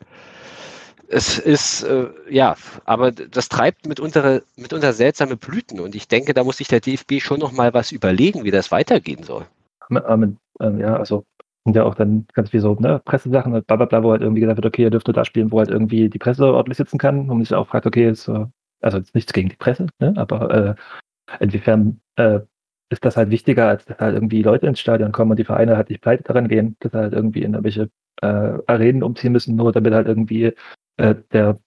es 1.12 1.38
ist, 1.38 1.84
äh, 1.84 2.08
ja, 2.30 2.56
aber 2.86 3.12
das 3.12 3.50
treibt 3.50 3.86
mitunter, 3.86 4.42
mitunter 4.56 4.94
seltsame 4.94 5.36
Blüten 5.36 5.80
und 5.82 5.94
ich 5.94 6.08
denke, 6.08 6.34
da 6.34 6.44
muss 6.44 6.58
sich 6.58 6.70
der 6.70 6.80
DFB 6.80 7.20
schon 7.20 7.40
noch 7.40 7.52
mal 7.52 7.74
was 7.74 7.92
überlegen, 7.92 8.46
wie 8.46 8.52
das 8.52 8.72
weitergehen 8.72 9.24
soll. 9.24 9.46
Ähm, 9.90 10.38
ähm, 10.62 10.80
ja, 10.80 10.96
also 10.96 11.26
sind 11.66 11.76
ja 11.76 11.84
auch 11.84 11.96
dann 11.96 12.26
ganz 12.34 12.50
viel 12.50 12.62
so 12.62 12.76
ne, 12.76 13.02
Pressesachen, 13.04 13.52
bla 13.52 13.76
bla 13.76 13.86
bla, 13.86 14.04
wo 14.04 14.12
halt 14.12 14.22
irgendwie 14.22 14.42
gesagt 14.42 14.58
wird, 14.58 14.66
okay, 14.66 14.84
ihr 14.84 14.90
dürft 14.90 15.08
da 15.10 15.26
spielen, 15.26 15.52
wo 15.52 15.60
halt 15.60 15.70
irgendwie 15.70 16.10
die 16.10 16.18
Presse 16.18 16.46
ordentlich 16.46 16.78
sitzen 16.78 16.98
kann 16.98 17.30
und 17.30 17.42
sich 17.42 17.54
auch 17.54 17.68
fragt, 17.68 17.86
okay, 17.86 18.10
ist, 18.10 18.28
äh, 18.30 18.46
also 18.82 18.98
ist 18.98 19.14
nichts 19.14 19.34
gegen 19.34 19.50
die 19.50 19.58
Presse, 19.58 19.88
ne, 20.00 20.14
aber 20.16 20.50
äh, 20.50 20.76
inwiefern 21.40 22.00
äh, 22.16 22.40
ist 22.92 23.06
das 23.06 23.16
halt 23.18 23.30
wichtiger, 23.30 23.68
als 23.70 23.86
dass 23.86 24.00
halt 24.00 24.16
irgendwie 24.16 24.44
Leute 24.44 24.68
ins 24.68 24.80
Stadion 24.80 25.12
kommen 25.12 25.32
und 25.32 25.40
die 25.40 25.46
Vereine 25.46 25.78
halt 25.78 25.90
nicht 25.90 26.02
pleite 26.02 26.24
daran 26.24 26.50
gehen, 26.50 26.76
dass 26.80 26.94
halt 26.94 27.14
irgendwie 27.14 27.42
in 27.42 27.54
irgendwelche 27.54 27.90
äh, 28.22 28.58
Arenen 28.68 29.02
umziehen 29.02 29.32
müssen, 29.32 29.56
nur 29.56 29.72
damit 29.72 29.94
halt 29.94 30.08
irgendwie 30.08 30.54
äh, 30.98 31.16
der 31.32 31.58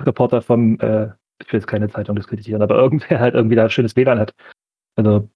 Reporter 0.00 0.42
vom, 0.42 0.78
äh, 0.80 1.06
ich 1.40 1.52
will 1.52 1.60
jetzt 1.60 1.68
keine 1.68 1.88
Zeitung 1.88 2.16
diskreditieren, 2.16 2.60
aber 2.60 2.74
irgendwer 2.76 3.20
halt 3.20 3.34
irgendwie 3.34 3.56
da 3.56 3.64
ein 3.64 3.70
schönes 3.70 3.94
WLAN 3.94 4.18
hat. 4.18 4.34
Also, 4.96 5.28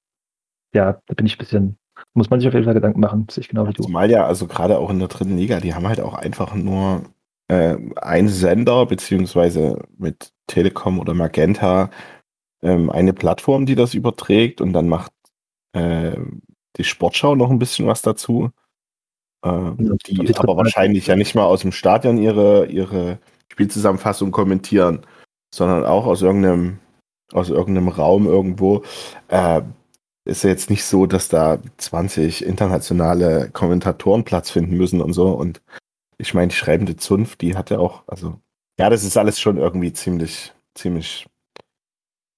ja, 0.75 1.01
da 1.07 1.15
bin 1.15 1.27
ich 1.27 1.37
ein 1.37 1.39
bisschen, 1.39 1.79
muss 2.15 2.31
man 2.31 2.41
sich 2.41 2.49
auf 2.49 2.55
jeden 2.55 2.65
Fall 2.65 2.75
Gedanken 2.75 3.01
machen, 3.01 3.27
sich 3.31 3.49
genau 3.49 3.69
wie 3.69 3.73
du. 3.73 3.85
Zumal 3.85 4.11
ja, 4.11 4.27
also 4.27 4.49
gerade 4.49 4.79
auch 4.79 4.91
in 4.91 4.99
der 4.99 5.09
dritten 5.09 5.37
Liga, 5.37 5.61
die 5.61 5.75
haben 5.75 5.87
halt 5.87 6.01
auch 6.01 6.15
einfach 6.15 6.55
nur 6.55 7.05
äh, 7.47 7.77
einen 7.97 8.29
Sender, 8.29 8.87
beziehungsweise 8.87 9.85
mit 9.97 10.33
Telekom 10.49 10.99
oder 10.99 11.15
Magenta 11.15 11.91
ähm, 12.61 12.91
eine 12.91 13.13
Plattform, 13.13 13.67
die 13.67 13.77
das 13.77 13.95
überträgt 13.95 14.61
und 14.61 14.73
dann 14.73 14.89
macht 14.89 15.13
äh, 15.79 16.17
die 16.77 16.85
Sportschau 16.85 17.35
noch 17.35 17.51
ein 17.51 17.59
bisschen 17.59 17.87
was 17.87 18.03
dazu. 18.03 18.51
Äh, 19.45 19.71
die, 20.07 20.15
die 20.15 20.37
aber 20.37 20.57
wahrscheinlich 20.57 21.07
ja 21.07 21.17
nicht 21.17 21.35
mal 21.35 21.45
aus 21.45 21.63
dem 21.63 21.73
Stadion 21.73 22.19
ihre, 22.19 22.67
ihre 22.67 23.19
Spielzusammenfassung 23.53 24.31
kommentieren, 24.31 25.07
sondern 25.55 25.85
auch 25.85 26.07
aus 26.07 26.23
irgendeinem, 26.23 26.79
aus 27.33 27.51
irgendeinem 27.51 27.89
Raum 27.89 28.27
irgendwo. 28.27 28.83
Äh, 29.29 29.63
ist 30.25 30.45
ja 30.45 30.51
jetzt 30.51 30.69
nicht 30.69 30.85
so, 30.85 31.07
dass 31.07 31.29
da 31.29 31.59
20 31.79 32.45
internationale 32.45 33.51
Kommentatoren 33.51 34.25
Platz 34.25 34.51
finden 34.51 34.77
müssen 34.77 35.01
und 35.01 35.15
so. 35.15 35.31
Und 35.31 35.63
ich 36.19 36.35
meine, 36.35 36.49
die 36.49 36.57
schreibende 36.57 36.97
Zunft, 36.97 37.41
die 37.41 37.57
hat 37.57 37.71
ja 37.71 37.79
auch, 37.79 38.03
also, 38.07 38.39
ja, 38.79 38.91
das 38.91 39.05
ist 39.05 39.17
alles 39.17 39.41
schon 39.41 39.57
irgendwie 39.57 39.93
ziemlich, 39.93 40.53
ziemlich 40.75 41.27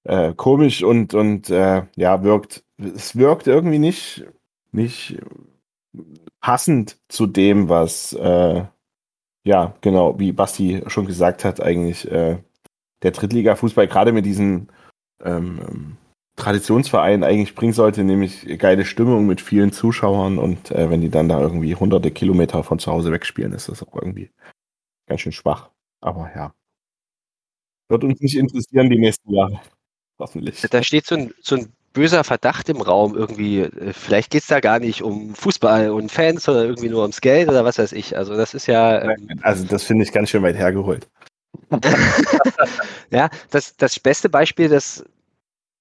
äh, 0.05 0.35
komisch 0.35 0.83
und, 0.83 1.15
und 1.15 1.51
äh, 1.51 1.83
ja, 1.97 2.23
wirkt, 2.23 2.65
es 2.79 3.17
wirkt 3.17 3.47
irgendwie 3.47 3.79
nicht, 3.79 4.25
nicht 4.73 5.19
passend 6.41 6.99
zu 7.09 7.27
dem, 7.27 7.69
was, 7.69 8.13
äh, 8.15 8.65
ja, 9.45 9.75
genau, 9.81 10.19
wie 10.19 10.33
Basti 10.33 10.83
schon 10.87 11.07
gesagt 11.07 11.45
hat, 11.45 11.61
eigentlich 11.63 12.11
äh, 12.11 12.39
der 13.03 13.11
Drittliga-Fußball 13.13 13.89
gerade 13.89 14.13
mit 14.13 14.27
diesen 14.27 14.69
ähm, 15.23 15.97
Traditionsvereinen 16.37 17.25
eigentlich 17.25 17.55
bringen 17.55 17.73
sollte, 17.73 18.05
nämlich 18.05 18.47
geile 18.59 18.85
Stimmung 18.85 19.27
mit 19.27 19.41
vielen 19.41 19.73
Zuschauern 19.73 20.39
und 20.39 20.71
äh, 20.71 20.91
wenn 20.91 21.01
die 21.03 21.11
dann 21.11 21.29
da 21.29 21.41
irgendwie 21.41 21.75
hunderte 21.75 22.11
Kilometer 22.11 22.65
von 22.65 22.79
zu 22.79 22.91
Hause 22.93 23.13
wegspielen, 23.13 23.53
ist 23.53 23.69
das 23.69 23.83
auch 23.83 23.95
irgendwie 23.95 24.31
ganz 25.07 25.21
schön 25.23 25.33
schwach. 25.33 25.71
Aber 26.01 26.31
ja. 26.35 26.55
Wird 27.91 28.05
uns 28.05 28.21
nicht 28.21 28.37
interessieren 28.39 28.89
die 28.89 28.99
nächsten 28.99 29.35
Jahre. 29.35 29.61
Hoffentlich. 30.20 30.61
Da 30.70 30.83
steht 30.83 31.06
so 31.06 31.16
ein, 31.16 31.35
so 31.40 31.56
ein 31.56 31.72
böser 31.92 32.24
Verdacht 32.24 32.68
im 32.68 32.80
Raum 32.80 33.16
irgendwie. 33.16 33.61
äh, 33.61 33.92
Vielleicht 33.92 34.30
geht 34.30 34.42
es 34.42 34.48
da 34.48 34.61
gar 34.61 34.78
nicht 34.78 35.02
um 35.02 35.35
Fußball 35.35 35.90
und 35.90 36.12
Fans 36.12 36.48
oder 36.48 36.64
irgendwie 36.64 36.88
nur 36.88 37.02
ums 37.02 37.20
Geld 37.20 37.48
oder 37.48 37.64
was 37.64 37.78
weiß 37.78 37.92
ich. 37.92 38.16
Also 38.16 38.37
das 38.37 38.54
ist 38.54 38.66
ja. 38.66 39.02
Ähm, 39.02 39.40
Also 39.42 39.64
das 39.64 39.83
finde 39.83 40.04
ich 40.04 40.12
ganz 40.12 40.30
schön 40.30 40.42
weit 40.42 40.56
hergeholt. 40.56 41.09
ja, 43.11 43.28
das, 43.50 43.76
das 43.76 43.98
beste 43.98 44.28
Beispiel, 44.28 44.68
das 44.68 45.04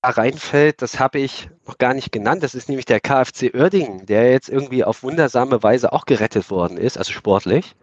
da 0.02 0.12
reinfällt, 0.12 0.82
das 0.82 1.00
habe 1.00 1.20
ich 1.20 1.50
noch 1.68 1.78
gar 1.78 1.94
nicht 1.94 2.12
genannt. 2.12 2.42
Das 2.42 2.56
ist 2.56 2.70
nämlich 2.70 2.86
der 2.86 3.02
KfC 3.02 3.54
Oerdingen, 3.54 4.06
der 4.06 4.32
jetzt 4.32 4.50
irgendwie 4.50 4.84
auf 4.84 5.04
wundersame 5.04 5.62
Weise 5.62 5.92
auch 5.92 6.06
gerettet 6.06 6.50
worden 6.50 6.78
ist, 6.78 6.98
also 6.98 7.12
sportlich. 7.12 7.76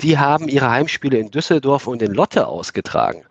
Die 0.00 0.18
haben 0.18 0.48
ihre 0.48 0.70
Heimspiele 0.70 1.18
in 1.18 1.30
Düsseldorf 1.30 1.86
und 1.86 2.00
in 2.00 2.14
Lotte 2.14 2.46
ausgetragen. 2.46 3.24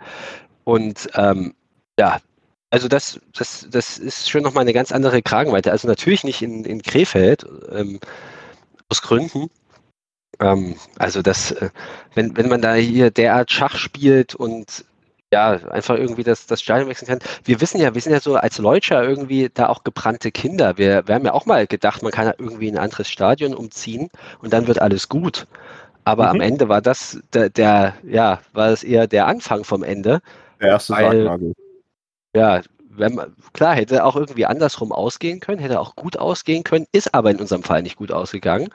Und 0.64 1.10
ähm, 1.16 1.56
ja, 2.00 2.20
also 2.70 2.88
das, 2.88 3.20
das, 3.34 3.68
das 3.70 3.98
ist 3.98 4.30
schon 4.30 4.44
nochmal 4.44 4.62
eine 4.64 4.74
ganz 4.74 4.92
andere 4.92 5.22
Kragenweite. 5.22 5.72
Also 5.72 5.88
natürlich 5.88 6.24
nicht 6.24 6.42
in, 6.42 6.66
in 6.66 6.82
Krefeld, 6.82 7.46
ähm, 7.72 8.00
aus 8.90 9.02
Gründen. 9.02 9.50
Ähm, 10.40 10.76
also 10.98 11.22
das, 11.22 11.52
äh, 11.52 11.70
wenn, 12.14 12.36
wenn 12.38 12.50
man 12.50 12.62
da 12.62 12.74
hier 12.76 13.12
derart 13.12 13.52
Schach 13.52 13.78
spielt 13.78 14.36
und 14.36 14.86
ja, 15.34 15.52
einfach 15.72 15.96
irgendwie 15.98 16.24
das, 16.24 16.46
das 16.48 16.62
Stadion 16.62 16.88
wechseln 16.88 17.08
kann. 17.08 17.20
Wir 17.44 17.60
wissen 17.60 17.82
ja, 17.82 17.94
wir 17.94 18.02
sind 18.02 18.14
ja 18.14 18.22
so 18.22 18.36
als 18.36 18.60
Leutscher 18.60 19.04
irgendwie 19.04 19.50
da 19.54 19.68
auch 19.68 19.84
gebrannte 19.84 20.32
Kinder. 20.32 20.78
Wir, 20.78 21.06
wir 21.06 21.16
haben 21.16 21.26
ja 21.26 21.34
auch 21.34 21.46
mal 21.46 21.68
gedacht, 21.68 22.02
man 22.02 22.14
kann 22.14 22.28
ja 22.28 22.34
irgendwie 22.38 22.70
in 22.70 22.78
ein 22.78 22.84
anderes 22.84 23.10
Stadion 23.10 23.54
umziehen 23.54 24.10
und 24.40 24.54
dann 24.54 24.68
wird 24.68 24.80
alles 24.82 25.10
gut. 25.10 25.46
Aber 26.06 26.30
am 26.30 26.38
Mhm. 26.38 26.44
Ende 26.44 26.70
war 26.70 26.82
das 26.82 27.20
der, 27.34 27.50
der, 27.50 27.96
ja, 28.04 28.40
war 28.54 28.70
es 28.70 28.84
eher 28.84 29.08
der 29.08 29.28
Anfang 29.28 29.66
vom 29.66 29.84
Ende. 29.84 30.22
Der 30.62 30.70
erste 30.70 30.94
Weil- 30.94 31.24
Sargnagel. 31.24 31.54
Ja, 32.38 32.62
man, 32.98 33.34
klar, 33.52 33.74
hätte 33.74 34.06
auch 34.06 34.16
irgendwie 34.16 34.46
andersrum 34.46 34.92
ausgehen 34.92 35.40
können, 35.40 35.58
hätte 35.58 35.80
auch 35.80 35.96
gut 35.96 36.18
ausgehen 36.18 36.64
können, 36.64 36.86
ist 36.92 37.16
aber 37.16 37.32
in 37.32 37.40
unserem 37.40 37.64
Fall 37.64 37.82
nicht 37.82 37.96
gut 37.96 38.12
ausgegangen. 38.12 38.70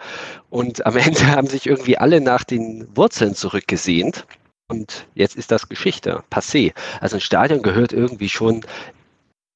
Und 0.51 0.85
am 0.85 0.97
Ende 1.07 1.29
haben 1.29 1.47
sich 1.47 1.67
irgendwie 1.67 1.97
alle 1.97 2.21
nach 2.21 2.43
den 2.43 2.89
Wurzeln 2.97 3.37
zurückgesehnt. 3.37 4.27
Und 4.67 5.07
jetzt 5.15 5.37
ist 5.37 5.53
das 5.53 5.69
Geschichte, 5.69 6.25
passé. 6.29 6.73
Also 7.01 7.19
ein 7.19 7.21
Stadion 7.21 7.63
gehört 7.63 7.93
irgendwie 7.93 8.29
schon, 8.29 8.67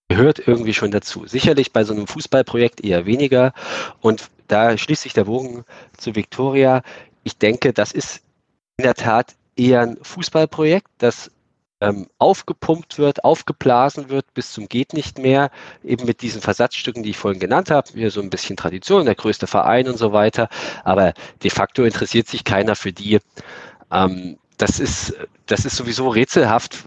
gehört 0.09 0.47
irgendwie 0.47 0.75
schon 0.75 0.93
dazu. 0.93 1.27
Sicherlich 1.27 1.73
bei 1.73 1.83
so 1.83 1.93
einem 1.93 2.07
Fußballprojekt 2.07 2.85
eher 2.85 3.07
weniger. 3.07 3.55
Und 4.01 4.31
da 4.47 4.79
schließt 4.79 5.03
sich 5.03 5.15
der 5.15 5.25
Bogen 5.25 5.65
zu 5.97 6.15
Victoria. 6.15 6.83
Ich 7.25 7.39
denke, 7.39 7.73
das 7.73 7.91
ist 7.91 8.23
in 8.77 8.85
der 8.85 8.95
Tat 8.95 9.35
eher 9.57 9.81
ein 9.81 9.99
Fußballprojekt, 10.01 10.87
das 10.99 11.33
ähm, 11.81 12.07
aufgepumpt 12.19 12.99
wird, 12.99 13.25
aufgeblasen 13.25 14.09
wird 14.09 14.33
bis 14.35 14.53
zum 14.53 14.69
geht 14.69 14.93
nicht 14.93 15.19
mehr, 15.19 15.51
eben 15.85 16.07
mit 16.07 16.23
diesen 16.23 16.41
Versatzstücken, 16.41 17.03
die 17.03 17.11
ich 17.11 17.19
vorhin 17.19 17.41
genannt 17.41 17.71
habe, 17.71 17.91
hier 17.93 18.11
so 18.11 18.21
ein 18.21 18.31
bisschen 18.31 18.57
Tradition, 18.57 19.05
der 19.05 19.15
größte 19.15 19.47
Verein 19.47 19.89
und 19.89 19.99
so 19.99 20.13
weiter, 20.13 20.49
aber 20.85 21.13
de 21.43 21.51
facto 21.51 21.85
interessiert 21.85 22.29
sich 22.29 22.45
keiner 22.45 22.77
für 22.77 22.93
die. 22.93 23.19
Ähm, 23.93 24.39
das 24.59 24.81
ist, 24.81 25.15
das 25.47 25.67
ist 25.67 25.77
sowieso 25.77 26.09
rätselhaft, 26.09 26.85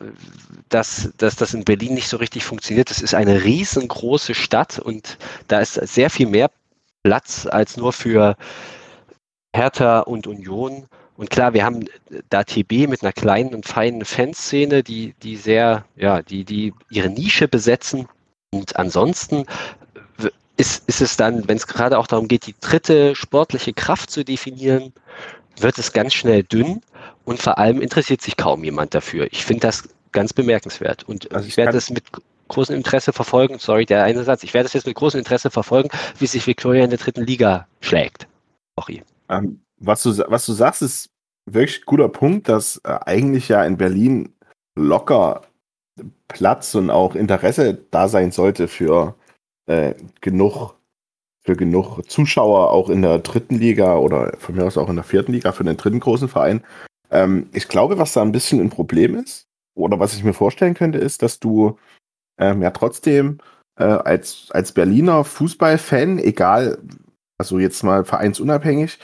dass, 0.70 1.12
dass 1.18 1.36
das 1.36 1.54
in 1.54 1.66
Berlin 1.66 1.94
nicht 1.94 2.08
so 2.08 2.18
richtig 2.18 2.44
funktioniert. 2.44 2.90
Das 2.90 3.02
ist 3.02 3.14
eine 3.14 3.44
riesengroße 3.44 4.34
Stadt 4.34 4.80
und 4.80 5.20
da 5.48 5.60
ist 5.60 5.74
sehr 5.74 6.10
viel 6.10 6.28
mehr 6.28 6.50
Platz 7.04 7.46
als 7.46 7.78
nur 7.78 7.94
für 7.94 8.36
Hertha 9.56 10.00
und 10.00 10.26
Union. 10.26 10.88
Und 11.20 11.30
klar, 11.30 11.54
wir 11.54 11.66
haben 11.66 11.84
da 12.30 12.46
TB 12.46 12.88
mit 12.88 13.04
einer 13.04 13.12
kleinen 13.12 13.54
und 13.54 13.66
feinen 13.66 14.06
Fanszene, 14.06 14.84
die, 14.84 15.16
die 15.22 15.36
sehr, 15.36 15.84
ja, 15.98 16.22
die, 16.22 16.46
die 16.46 16.74
ihre 16.90 17.10
Nische 17.10 17.50
besetzen. 17.50 18.08
Und 18.52 18.78
ansonsten 18.78 19.44
ist, 20.56 20.88
ist 20.88 21.02
es 21.02 21.18
dann, 21.18 21.46
wenn 21.50 21.58
es 21.58 21.68
gerade 21.68 21.98
auch 21.98 22.08
darum 22.08 22.30
geht, 22.30 22.48
die 22.48 22.56
dritte 22.62 23.18
sportliche 23.18 23.74
Kraft 23.74 24.12
zu 24.12 24.24
definieren, 24.24 24.94
wird 25.58 25.78
es 25.78 25.92
ganz 25.92 26.14
schnell 26.14 26.44
dünn 26.44 26.80
und 27.26 27.42
vor 27.42 27.58
allem 27.58 27.82
interessiert 27.82 28.22
sich 28.22 28.38
kaum 28.38 28.64
jemand 28.64 28.94
dafür. 28.94 29.28
Ich 29.32 29.44
finde 29.44 29.68
das 29.68 29.90
ganz 30.14 30.32
bemerkenswert 30.32 31.04
und 31.04 31.34
Also 31.34 31.48
ich 31.48 31.52
ich 31.52 31.58
werde 31.58 31.74
das 31.74 31.90
mit 31.90 32.06
großem 32.48 32.78
Interesse 32.78 33.12
verfolgen. 33.12 33.60
Sorry, 33.60 33.86
der 33.86 34.06
eine 34.06 34.24
Satz. 34.24 34.44
Ich 34.44 34.54
werde 34.54 34.68
das 34.68 34.74
jetzt 34.74 34.88
mit 34.88 34.96
großem 34.96 35.20
Interesse 35.20 35.52
verfolgen, 35.52 35.90
wie 36.18 36.28
sich 36.28 36.48
Victoria 36.48 36.86
in 36.86 36.92
der 36.92 37.00
dritten 37.00 37.26
Liga 37.26 37.68
schlägt. 37.82 38.26
Sorry. 38.78 39.04
Ähm, 39.28 39.60
was, 39.80 40.04
du, 40.04 40.18
was 40.28 40.46
du 40.46 40.54
sagst, 40.54 40.82
ist 40.82 41.10
wirklich 41.46 41.82
ein 41.82 41.86
guter 41.86 42.10
Punkt, 42.10 42.50
dass 42.50 42.78
äh, 42.84 42.98
eigentlich 43.06 43.48
ja 43.50 43.64
in 43.64 43.78
Berlin 43.78 44.34
locker 44.76 45.42
Platz 46.28 46.76
und 46.76 46.90
auch 46.90 47.16
Interesse 47.16 47.78
da 47.92 48.08
sein 48.08 48.32
sollte 48.32 48.68
für 48.68 49.16
äh, 49.68 49.96
genug 50.22 50.76
für 51.46 51.56
genug 51.56 52.02
Zuschauer 52.10 52.72
auch 52.72 52.90
in 52.90 53.02
der 53.02 53.20
dritten 53.20 53.56
Liga 53.56 53.98
oder 53.98 54.34
von 54.38 54.56
mir 54.56 54.66
aus 54.66 54.78
auch 54.78 54.90
in 54.90 54.96
der 54.96 55.06
vierten 55.06 55.32
Liga 55.32 55.52
für 55.52 55.64
den 55.64 55.78
dritten 55.78 56.00
großen 56.00 56.28
Verein. 56.28 56.64
Ähm, 57.12 57.50
ich 57.54 57.68
glaube, 57.68 57.98
was 57.98 58.14
da 58.14 58.22
ein 58.22 58.32
bisschen 58.32 58.60
ein 58.60 58.70
Problem 58.70 59.16
ist 59.16 59.48
oder 59.76 60.00
was 60.00 60.14
ich 60.14 60.24
mir 60.24 60.34
vorstellen 60.34 60.76
könnte, 60.76 61.00
ist, 61.00 61.24
dass 61.24 61.40
du 61.40 61.78
ähm, 62.40 62.62
ja 62.62 62.72
trotzdem 62.72 63.40
äh, 63.78 63.84
als, 63.84 64.48
als 64.52 64.74
Berliner 64.74 65.24
Fußballfan, 65.24 66.20
egal, 66.20 66.78
also 67.38 67.58
jetzt 67.58 67.84
mal 67.84 68.04
vereinsunabhängig, 68.04 69.00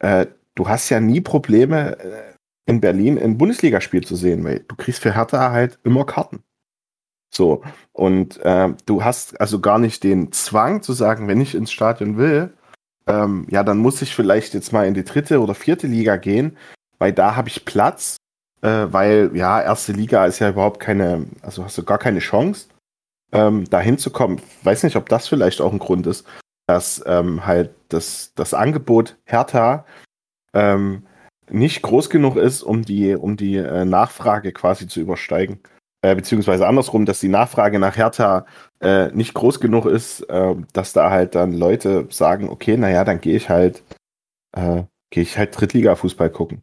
äh, 0.00 0.26
du 0.54 0.68
hast 0.68 0.88
ja 0.90 1.00
nie 1.00 1.20
Probleme, 1.20 1.98
äh, 1.98 2.30
in 2.66 2.80
Berlin 2.80 3.18
ein 3.18 3.38
Bundesligaspiel 3.38 4.04
zu 4.04 4.16
sehen, 4.16 4.44
weil 4.44 4.60
du 4.60 4.76
kriegst 4.76 5.02
für 5.02 5.14
Hertha 5.14 5.50
halt 5.50 5.78
immer 5.82 6.04
Karten. 6.04 6.42
So, 7.32 7.62
und 7.92 8.38
äh, 8.44 8.70
du 8.86 9.04
hast 9.04 9.40
also 9.40 9.60
gar 9.60 9.78
nicht 9.78 10.02
den 10.02 10.32
Zwang 10.32 10.82
zu 10.82 10.92
sagen, 10.92 11.28
wenn 11.28 11.40
ich 11.40 11.54
ins 11.54 11.72
Stadion 11.72 12.16
will, 12.16 12.52
ähm, 13.06 13.46
ja, 13.50 13.62
dann 13.62 13.78
muss 13.78 14.02
ich 14.02 14.14
vielleicht 14.14 14.54
jetzt 14.54 14.72
mal 14.72 14.86
in 14.86 14.94
die 14.94 15.04
dritte 15.04 15.40
oder 15.40 15.54
vierte 15.54 15.86
Liga 15.86 16.16
gehen, 16.16 16.56
weil 16.98 17.12
da 17.12 17.36
habe 17.36 17.48
ich 17.48 17.64
Platz, 17.64 18.16
äh, 18.62 18.86
weil 18.90 19.30
ja, 19.34 19.62
erste 19.62 19.92
Liga 19.92 20.26
ist 20.26 20.38
ja 20.38 20.50
überhaupt 20.50 20.80
keine, 20.80 21.26
also 21.42 21.64
hast 21.64 21.78
du 21.78 21.84
gar 21.84 21.98
keine 21.98 22.20
Chance, 22.20 22.68
ähm, 23.32 23.64
da 23.70 23.80
hinzukommen. 23.80 24.40
Weiß 24.62 24.82
nicht, 24.82 24.96
ob 24.96 25.08
das 25.08 25.28
vielleicht 25.28 25.60
auch 25.60 25.72
ein 25.72 25.78
Grund 25.78 26.06
ist, 26.06 26.26
dass 26.70 27.02
ähm, 27.04 27.46
halt 27.46 27.74
das, 27.88 28.32
das 28.36 28.54
Angebot 28.54 29.16
Hertha 29.24 29.84
ähm, 30.54 31.04
nicht 31.50 31.82
groß 31.82 32.10
genug 32.10 32.36
ist, 32.36 32.62
um 32.62 32.82
die, 32.82 33.16
um 33.16 33.36
die 33.36 33.56
äh, 33.56 33.84
Nachfrage 33.84 34.52
quasi 34.52 34.86
zu 34.86 35.00
übersteigen. 35.00 35.58
Äh, 36.02 36.14
beziehungsweise 36.14 36.68
andersrum, 36.68 37.06
dass 37.06 37.18
die 37.18 37.28
Nachfrage 37.28 37.80
nach 37.80 37.96
Hertha 37.96 38.46
äh, 38.80 39.08
nicht 39.08 39.34
groß 39.34 39.58
genug 39.58 39.84
ist, 39.86 40.20
äh, 40.30 40.54
dass 40.72 40.92
da 40.92 41.10
halt 41.10 41.34
dann 41.34 41.52
Leute 41.52 42.06
sagen, 42.10 42.48
okay, 42.48 42.76
naja, 42.76 43.02
dann 43.02 43.20
gehe 43.20 43.36
ich 43.36 43.48
halt, 43.48 43.82
äh, 44.52 44.84
gehe 45.10 45.24
ich 45.24 45.36
halt 45.36 45.60
Drittliga-Fußball 45.60 46.30
gucken. 46.30 46.62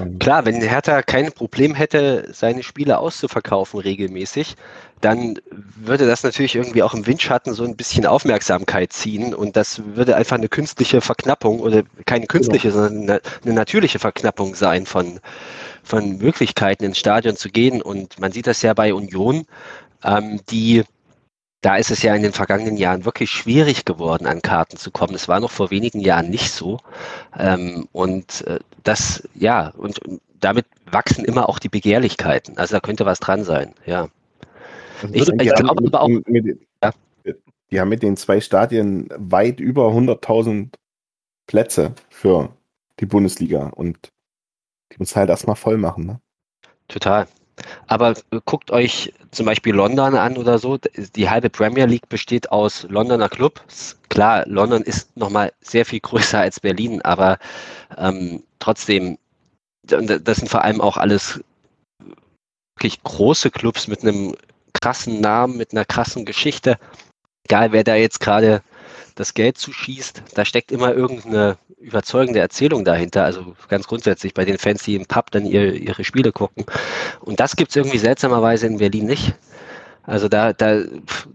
Ähm, 0.00 0.18
Klar, 0.18 0.44
wenn 0.44 0.60
Hertha 0.60 1.02
kein 1.02 1.32
Problem 1.32 1.74
hätte, 1.74 2.28
seine 2.32 2.62
Spiele 2.62 2.98
auszuverkaufen 2.98 3.80
regelmäßig, 3.80 4.56
dann 5.00 5.38
würde 5.50 6.06
das 6.06 6.22
natürlich 6.22 6.54
irgendwie 6.54 6.82
auch 6.82 6.94
im 6.94 7.06
Windschatten 7.06 7.52
so 7.52 7.64
ein 7.64 7.76
bisschen 7.76 8.06
Aufmerksamkeit 8.06 8.92
ziehen 8.92 9.34
und 9.34 9.54
das 9.56 9.82
würde 9.94 10.16
einfach 10.16 10.36
eine 10.36 10.48
künstliche 10.48 11.00
Verknappung 11.02 11.60
oder 11.60 11.82
keine 12.06 12.26
künstliche, 12.26 12.70
sondern 12.72 13.02
eine, 13.02 13.20
eine 13.44 13.54
natürliche 13.54 13.98
Verknappung 13.98 14.54
sein 14.54 14.86
von, 14.86 15.20
von 15.82 16.16
Möglichkeiten 16.16 16.84
ins 16.84 16.98
Stadion 16.98 17.36
zu 17.36 17.50
gehen. 17.50 17.82
Und 17.82 18.18
man 18.18 18.32
sieht 18.32 18.46
das 18.46 18.62
ja 18.62 18.72
bei 18.72 18.94
Union, 18.94 19.46
ähm, 20.02 20.40
die 20.50 20.84
da 21.64 21.76
ist 21.76 21.90
es 21.90 22.02
ja 22.02 22.14
in 22.14 22.22
den 22.22 22.32
vergangenen 22.32 22.76
Jahren 22.76 23.04
wirklich 23.06 23.30
schwierig 23.30 23.84
geworden, 23.86 24.26
an 24.26 24.42
Karten 24.42 24.76
zu 24.76 24.90
kommen. 24.90 25.14
Es 25.14 25.28
war 25.28 25.40
noch 25.40 25.50
vor 25.50 25.70
wenigen 25.70 26.00
Jahren 26.00 26.28
nicht 26.28 26.52
so. 26.52 26.78
Ähm, 27.38 27.88
und 27.92 28.46
äh, 28.46 28.58
das, 28.82 29.26
ja, 29.34 29.68
und, 29.76 29.98
damit 30.40 30.66
wachsen 30.90 31.24
immer 31.24 31.48
auch 31.48 31.58
die 31.58 31.70
Begehrlichkeiten. 31.70 32.58
Also 32.58 32.74
da 32.76 32.80
könnte 32.80 33.06
was 33.06 33.18
dran 33.18 33.44
sein, 33.44 33.72
ja. 33.86 34.08
Also 35.02 35.14
Ich- 35.14 35.24
die 35.38 35.44
ich 35.46 35.52
haben 35.52 35.64
glaube 35.64 35.82
mit, 35.84 35.94
aber 35.94 36.02
auch- 36.02 36.08
mit, 36.08 36.26
den- 36.44 36.60
Ja. 36.82 36.92
die 37.70 37.80
haben 37.80 37.88
mit 37.88 38.02
den 38.02 38.18
zwei 38.18 38.42
Stadien 38.42 39.08
weit 39.16 39.58
über 39.58 39.90
100.000 39.92 40.74
Plätze 41.46 41.94
für 42.10 42.50
die 43.00 43.06
Bundesliga 43.06 43.68
und 43.68 44.10
die 44.92 44.96
muss 44.98 45.16
halt 45.16 45.30
erstmal 45.30 45.56
voll 45.56 45.78
machen. 45.78 46.04
Ne? 46.06 46.20
Total. 46.88 47.26
Aber 47.86 48.14
guckt 48.44 48.70
euch 48.70 49.12
zum 49.30 49.46
Beispiel 49.46 49.74
London 49.74 50.14
an 50.14 50.36
oder 50.36 50.58
so. 50.58 50.78
Die 51.16 51.30
halbe 51.30 51.50
Premier 51.50 51.86
League 51.86 52.08
besteht 52.08 52.50
aus 52.50 52.84
Londoner 52.88 53.28
Clubs. 53.28 53.96
Klar, 54.08 54.44
London 54.46 54.82
ist 54.82 55.16
nochmal 55.16 55.52
sehr 55.60 55.84
viel 55.84 56.00
größer 56.00 56.40
als 56.40 56.60
Berlin, 56.60 57.02
aber 57.02 57.38
ähm, 57.96 58.42
trotzdem, 58.58 59.18
das 59.82 60.36
sind 60.38 60.48
vor 60.48 60.62
allem 60.62 60.80
auch 60.80 60.96
alles 60.96 61.40
wirklich 62.76 63.02
große 63.02 63.50
Clubs 63.50 63.88
mit 63.88 64.02
einem 64.02 64.34
krassen 64.72 65.20
Namen, 65.20 65.56
mit 65.56 65.72
einer 65.72 65.84
krassen 65.84 66.24
Geschichte. 66.24 66.78
Egal, 67.46 67.72
wer 67.72 67.84
da 67.84 67.94
jetzt 67.94 68.20
gerade 68.20 68.62
das 69.14 69.34
Geld 69.34 69.58
zuschießt, 69.58 70.22
da 70.34 70.44
steckt 70.44 70.72
immer 70.72 70.94
irgendeine 70.94 71.56
überzeugende 71.78 72.40
Erzählung 72.40 72.84
dahinter. 72.84 73.24
Also 73.24 73.54
ganz 73.68 73.86
grundsätzlich 73.86 74.34
bei 74.34 74.44
den 74.44 74.58
Fans, 74.58 74.82
die 74.82 74.96
im 74.96 75.06
Pub 75.06 75.30
dann 75.30 75.46
ihre, 75.46 75.70
ihre 75.70 76.04
Spiele 76.04 76.32
gucken. 76.32 76.64
Und 77.20 77.40
das 77.40 77.56
gibt 77.56 77.70
es 77.70 77.76
irgendwie 77.76 77.98
seltsamerweise 77.98 78.66
in 78.66 78.78
Berlin 78.78 79.06
nicht. 79.06 79.34
Also 80.02 80.28
da, 80.28 80.52
da, 80.52 80.82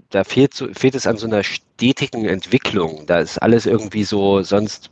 da 0.10 0.24
fehlt, 0.24 0.54
so, 0.54 0.68
fehlt 0.74 0.96
es 0.96 1.08
an 1.08 1.18
so 1.18 1.28
einer 1.28 1.44
stetigen 1.44 2.26
Entwicklung. 2.26 3.06
Da 3.08 3.20
ist 3.20 3.38
alles 3.38 3.66
irgendwie 3.66 4.04
so, 4.04 4.44
sonst, 4.44 4.92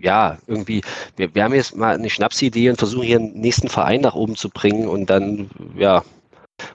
ja, 0.00 0.38
irgendwie, 0.46 0.82
wir, 1.16 1.34
wir 1.34 1.44
haben 1.44 1.54
jetzt 1.54 1.76
mal 1.76 1.94
eine 1.94 2.10
Schnapsidee 2.10 2.70
und 2.70 2.76
versuchen 2.76 3.02
hier 3.02 3.18
einen 3.18 3.32
nächsten 3.32 3.68
Verein 3.68 4.02
nach 4.02 4.14
oben 4.14 4.36
zu 4.36 4.48
bringen 4.48 4.86
und 4.86 5.10
dann, 5.10 5.50
ja, 5.76 6.04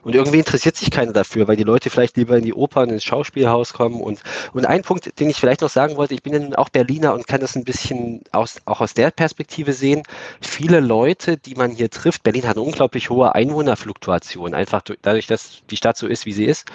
und 0.02 0.14
irgendwie 0.14 0.38
interessiert 0.38 0.76
sich 0.76 0.90
keiner 0.90 1.12
dafür, 1.12 1.48
weil 1.48 1.56
die 1.56 1.64
Leute 1.64 1.90
vielleicht 1.90 2.16
lieber 2.16 2.36
in 2.36 2.44
die 2.44 2.54
Opern, 2.54 2.90
ins 2.90 3.04
Schauspielhaus 3.04 3.72
kommen. 3.72 4.00
Und, 4.00 4.22
und 4.52 4.66
ein 4.66 4.82
Punkt, 4.82 5.18
den 5.20 5.30
ich 5.30 5.36
vielleicht 5.36 5.60
noch 5.60 5.70
sagen 5.70 5.96
wollte, 5.96 6.14
ich 6.14 6.22
bin 6.22 6.32
ja 6.32 6.58
auch 6.58 6.68
Berliner 6.68 7.14
und 7.14 7.26
kann 7.26 7.40
das 7.40 7.56
ein 7.56 7.64
bisschen 7.64 8.22
aus, 8.32 8.56
auch 8.64 8.80
aus 8.80 8.94
der 8.94 9.10
Perspektive 9.10 9.72
sehen. 9.72 10.02
Viele 10.40 10.80
Leute, 10.80 11.36
die 11.36 11.54
man 11.54 11.70
hier 11.70 11.90
trifft, 11.90 12.22
Berlin 12.22 12.46
hat 12.46 12.56
eine 12.56 12.66
unglaublich 12.66 13.10
hohe 13.10 13.34
Einwohnerfluktuation, 13.34 14.54
einfach 14.54 14.82
dadurch, 15.02 15.26
dass 15.26 15.62
die 15.70 15.76
Stadt 15.76 15.96
so 15.96 16.06
ist, 16.06 16.26
wie 16.26 16.32
sie 16.32 16.44
ist. 16.44 16.66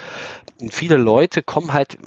Und 0.60 0.72
viele 0.72 0.96
Leute 0.96 1.42
kommen 1.42 1.72
halt 1.72 1.98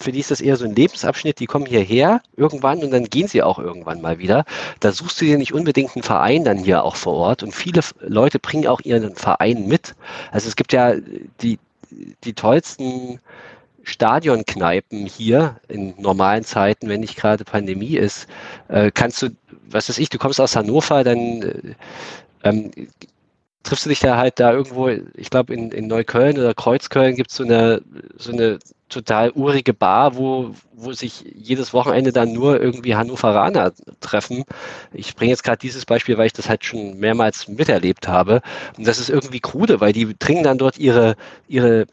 für 0.00 0.12
die 0.12 0.20
ist 0.20 0.30
das 0.30 0.40
eher 0.40 0.56
so 0.56 0.64
ein 0.64 0.74
Lebensabschnitt, 0.74 1.40
die 1.40 1.46
kommen 1.46 1.66
hierher 1.66 2.20
irgendwann 2.36 2.82
und 2.82 2.90
dann 2.90 3.04
gehen 3.04 3.28
sie 3.28 3.42
auch 3.42 3.58
irgendwann 3.58 4.00
mal 4.00 4.18
wieder. 4.18 4.44
Da 4.80 4.92
suchst 4.92 5.20
du 5.20 5.24
dir 5.24 5.38
nicht 5.38 5.52
unbedingt 5.52 5.94
einen 5.94 6.02
Verein 6.02 6.44
dann 6.44 6.58
hier 6.58 6.84
auch 6.84 6.96
vor 6.96 7.14
Ort 7.14 7.42
und 7.42 7.54
viele 7.54 7.80
Leute 8.00 8.38
bringen 8.38 8.66
auch 8.66 8.80
ihren 8.80 9.14
Verein 9.14 9.66
mit. 9.66 9.94
Also 10.32 10.48
es 10.48 10.56
gibt 10.56 10.72
ja 10.72 10.94
die, 11.42 11.58
die 12.24 12.32
tollsten 12.32 13.20
Stadionkneipen 13.82 15.06
hier 15.06 15.56
in 15.68 15.94
normalen 15.98 16.44
Zeiten, 16.44 16.88
wenn 16.88 17.00
nicht 17.00 17.16
gerade 17.16 17.44
Pandemie 17.44 17.96
ist, 17.96 18.26
äh, 18.68 18.90
kannst 18.92 19.22
du, 19.22 19.30
was 19.68 19.88
weiß 19.88 19.98
ich, 19.98 20.08
du 20.08 20.18
kommst 20.18 20.40
aus 20.40 20.56
Hannover, 20.56 21.04
dann 21.04 21.42
äh, 21.42 21.74
ähm, 22.42 22.70
triffst 23.62 23.84
du 23.84 23.90
dich 23.90 24.00
da 24.00 24.16
halt 24.16 24.40
da 24.40 24.52
irgendwo, 24.52 24.88
ich 24.88 25.30
glaube 25.30 25.54
in, 25.54 25.70
in 25.72 25.86
Neukölln 25.86 26.38
oder 26.38 26.54
Kreuzköln 26.54 27.16
gibt 27.16 27.30
es 27.30 27.36
so 27.36 27.44
eine, 27.44 27.82
so 28.16 28.32
eine 28.32 28.58
total 28.88 29.30
urige 29.32 29.74
Bar, 29.74 30.16
wo, 30.16 30.54
wo 30.72 30.92
sich 30.92 31.24
jedes 31.34 31.72
Wochenende 31.72 32.12
dann 32.12 32.32
nur 32.32 32.60
irgendwie 32.60 32.94
Hannoveraner 32.94 33.72
treffen. 34.00 34.44
Ich 34.92 35.14
bringe 35.16 35.30
jetzt 35.30 35.44
gerade 35.44 35.58
dieses 35.58 35.86
Beispiel, 35.86 36.18
weil 36.18 36.26
ich 36.26 36.32
das 36.32 36.48
halt 36.48 36.64
schon 36.64 36.98
mehrmals 36.98 37.48
miterlebt 37.48 38.08
habe. 38.08 38.42
Und 38.76 38.86
das 38.86 38.98
ist 38.98 39.10
irgendwie 39.10 39.40
krude, 39.40 39.80
weil 39.80 39.92
die 39.92 40.14
trinken 40.14 40.44
dann 40.44 40.58
dort 40.58 40.78
ihre, 40.78 41.16
ihre 41.48 41.86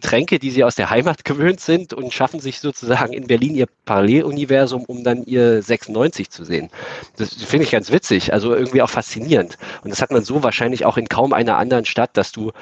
Tränke, 0.00 0.38
die 0.38 0.50
sie 0.50 0.64
aus 0.64 0.74
der 0.74 0.90
Heimat 0.90 1.24
gewöhnt 1.24 1.60
sind 1.60 1.92
und 1.92 2.12
schaffen 2.12 2.40
sich 2.40 2.60
sozusagen 2.60 3.12
in 3.12 3.26
Berlin 3.26 3.54
ihr 3.54 3.66
Paralleluniversum, 3.84 4.84
um 4.84 5.04
dann 5.04 5.24
ihr 5.24 5.62
96 5.62 6.30
zu 6.30 6.44
sehen. 6.44 6.70
Das 7.16 7.34
finde 7.34 7.64
ich 7.64 7.70
ganz 7.70 7.90
witzig, 7.90 8.32
also 8.32 8.54
irgendwie 8.54 8.82
auch 8.82 8.90
faszinierend. 8.90 9.58
Und 9.82 9.90
das 9.90 10.02
hat 10.02 10.10
man 10.10 10.22
so 10.22 10.42
wahrscheinlich 10.42 10.84
auch 10.84 10.96
in 10.96 11.08
kaum 11.08 11.32
einer 11.32 11.58
anderen 11.58 11.84
Stadt, 11.84 12.10
dass 12.16 12.32
du, 12.32 12.52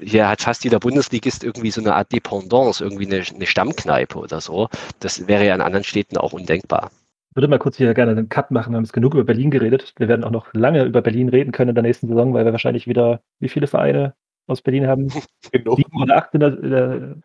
hier 0.00 0.28
hat 0.28 0.42
fast 0.42 0.64
jeder 0.64 0.80
Bundesligist 0.80 1.44
irgendwie 1.44 1.70
so 1.70 1.80
eine 1.80 1.94
Art 1.94 2.12
Dependance, 2.12 2.82
irgendwie 2.82 3.06
eine, 3.06 3.24
eine 3.34 3.46
Stammkneipe 3.46 4.18
oder 4.18 4.40
so. 4.40 4.68
Das 5.00 5.26
wäre 5.26 5.46
ja 5.46 5.54
in 5.54 5.60
anderen 5.60 5.84
Städten 5.84 6.16
auch 6.16 6.32
undenkbar. 6.32 6.90
Ich 7.30 7.36
würde 7.36 7.46
mal 7.46 7.58
kurz 7.58 7.76
hier 7.76 7.94
gerne 7.94 8.10
einen 8.10 8.28
Cut 8.28 8.50
machen. 8.50 8.72
Wir 8.72 8.76
haben 8.76 8.84
jetzt 8.84 8.92
genug 8.92 9.14
über 9.14 9.22
Berlin 9.22 9.52
geredet. 9.52 9.94
Wir 9.98 10.08
werden 10.08 10.24
auch 10.24 10.32
noch 10.32 10.52
lange 10.52 10.84
über 10.84 11.00
Berlin 11.00 11.28
reden 11.28 11.52
können 11.52 11.68
in 11.68 11.74
der 11.76 11.82
nächsten 11.82 12.08
Saison, 12.08 12.34
weil 12.34 12.44
wir 12.44 12.50
wahrscheinlich 12.50 12.88
wieder, 12.88 13.20
wie 13.38 13.48
viele 13.48 13.68
Vereine 13.68 14.14
aus 14.46 14.62
Berlin 14.62 14.86
haben. 14.86 15.08
Genau. 15.52 15.74
Sieben 15.74 16.02
oder 16.02 16.16
acht 16.16 16.34
in 16.34 16.40
der, 16.40 16.62
in 16.62 16.70
der 16.70 17.16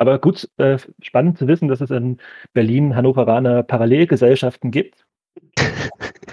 aber 0.00 0.18
gut, 0.18 0.48
äh, 0.56 0.78
spannend 1.02 1.36
zu 1.36 1.46
wissen, 1.46 1.68
dass 1.68 1.82
es 1.82 1.90
in 1.90 2.16
Berlin 2.54 2.96
Hannoveraner 2.96 3.62
Parallelgesellschaften 3.62 4.70
gibt. 4.70 5.04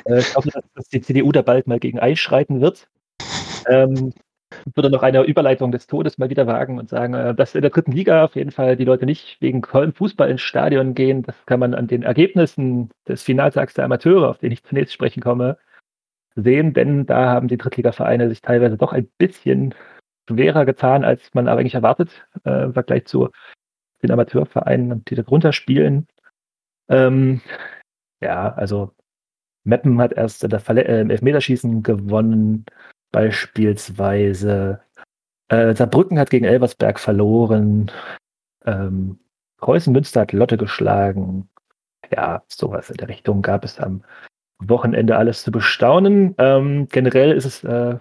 äh, 0.06 0.19
ich 0.19 0.36
hoffe, 0.36 0.50
dass, 0.73 0.88
die 0.88 1.02
CDU 1.02 1.34
da 1.34 1.41
bald 1.41 1.67
mal 1.67 1.78
gegen 1.78 2.00
einschreiten 2.00 2.62
wird. 2.62 2.88
Ähm, 3.67 4.13
ich 4.65 4.76
würde 4.76 4.89
noch 4.89 5.04
eine 5.04 5.23
Überleitung 5.23 5.73
des 5.73 5.86
Todes 5.86 6.17
mal 6.17 6.30
wieder 6.30 6.47
wagen 6.47 6.80
und 6.80 6.88
sagen, 6.88 7.13
äh, 7.13 7.36
dass 7.36 7.56
in 7.56 7.62
der 7.62 7.71
dritten 7.71 7.91
Liga 7.91 8.23
auf 8.23 8.36
jeden 8.36 8.52
Fall 8.52 8.78
die 8.78 8.86
Leute 8.86 9.06
nicht 9.06 9.36
wegen 9.41 9.62
Fußball 9.63 10.30
ins 10.30 10.41
Stadion 10.41 10.93
gehen. 10.93 11.23
Das 11.23 11.36
kann 11.45 11.60
man 11.60 11.73
an 11.73 11.88
den 11.88 12.04
Ergebnissen 12.04 12.89
des 13.06 13.21
Finaltags 13.21 13.73
der 13.73 13.84
Amateure, 13.84 14.30
auf 14.30 14.38
den 14.38 14.54
ich 14.54 14.63
zunächst 14.63 14.93
sprechen 14.93 15.21
komme, 15.21 15.58
sehen, 16.36 16.73
denn 16.73 17.06
da 17.06 17.26
haben 17.26 17.50
die 17.50 17.58
Drittligavereine 17.58 18.30
sich 18.30 18.41
teilweise 18.41 18.78
doch 18.78 18.93
ein 18.93 19.10
bisschen 19.17 19.73
schwerer 20.27 20.65
getan, 20.65 21.03
als 21.03 21.33
man 21.33 21.47
eigentlich 21.47 21.75
erwartet, 21.75 22.27
äh, 22.45 22.65
im 22.65 22.73
Vergleich 22.73 23.05
zu 23.05 23.29
den 24.03 24.11
Amateurvereinen, 24.11 25.03
die 25.05 25.15
darunter 25.15 25.53
spielen. 25.53 26.07
Ähm, 26.89 27.41
ja, 28.21 28.53
also 28.53 28.91
Meppen 29.63 29.99
hat 29.99 30.13
erst 30.13 30.43
in 30.43 30.59
Verle 30.59 30.85
äh, 30.85 31.01
im 31.01 31.09
Elfmeterschießen 31.09 31.83
gewonnen, 31.83 32.65
beispielsweise. 33.11 34.81
Äh, 35.49 35.75
Saarbrücken 35.75 36.19
hat 36.19 36.29
gegen 36.29 36.45
Elversberg 36.45 36.99
verloren. 36.99 37.91
Ähm, 38.65 39.19
Preußen 39.57 39.93
Münster 39.93 40.21
hat 40.21 40.33
Lotte 40.33 40.57
geschlagen. 40.57 41.49
Ja, 42.11 42.43
sowas 42.47 42.89
in 42.89 42.97
der 42.97 43.07
Richtung 43.07 43.41
gab 43.41 43.63
es 43.65 43.79
am 43.79 44.03
Wochenende 44.59 45.17
alles 45.17 45.43
zu 45.43 45.51
bestaunen. 45.51 46.35
Ähm, 46.37 46.87
generell 46.89 47.31
ist 47.31 47.45
es 47.45 47.63
äh, 47.63 47.97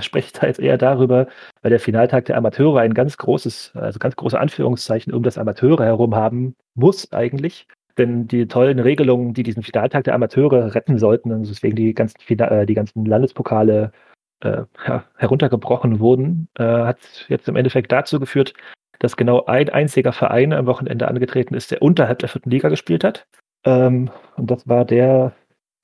spreche 0.00 0.32
da 0.38 0.46
jetzt 0.46 0.60
eher 0.60 0.78
darüber, 0.78 1.26
weil 1.62 1.70
der 1.70 1.80
Finaltag 1.80 2.26
der 2.26 2.36
Amateure 2.36 2.80
ein 2.80 2.94
ganz 2.94 3.16
großes, 3.16 3.72
also 3.74 3.98
ganz 3.98 4.16
große 4.16 4.38
Anführungszeichen 4.38 5.12
um 5.12 5.22
das 5.22 5.38
Amateure 5.38 5.84
herum 5.84 6.14
haben 6.14 6.54
muss 6.74 7.12
eigentlich. 7.12 7.66
Denn 7.98 8.26
die 8.26 8.46
tollen 8.46 8.78
Regelungen, 8.78 9.34
die 9.34 9.42
diesen 9.42 9.62
Finaltag 9.62 10.04
der 10.04 10.14
Amateure 10.14 10.74
retten 10.74 10.98
sollten, 10.98 11.30
also 11.30 11.52
deswegen 11.52 11.76
die 11.76 11.92
ganzen, 11.92 12.16
äh, 12.28 12.66
die 12.66 12.74
ganzen 12.74 13.04
Landespokale 13.04 13.92
äh, 14.40 14.62
ja, 14.86 15.04
heruntergebrochen 15.16 16.00
wurden, 16.00 16.48
äh, 16.58 16.64
hat 16.64 16.98
jetzt 17.28 17.48
im 17.48 17.56
Endeffekt 17.56 17.92
dazu 17.92 18.18
geführt, 18.18 18.54
dass 18.98 19.16
genau 19.16 19.44
ein 19.46 19.68
einziger 19.68 20.12
Verein 20.12 20.52
am 20.52 20.66
Wochenende 20.66 21.08
angetreten 21.08 21.54
ist, 21.54 21.70
der 21.70 21.82
unterhalb 21.82 22.20
der 22.20 22.28
vierten 22.28 22.50
Liga 22.50 22.68
gespielt 22.68 23.04
hat. 23.04 23.26
Ähm, 23.64 24.10
und 24.36 24.50
das 24.50 24.66
war 24.68 24.84
der 24.84 25.32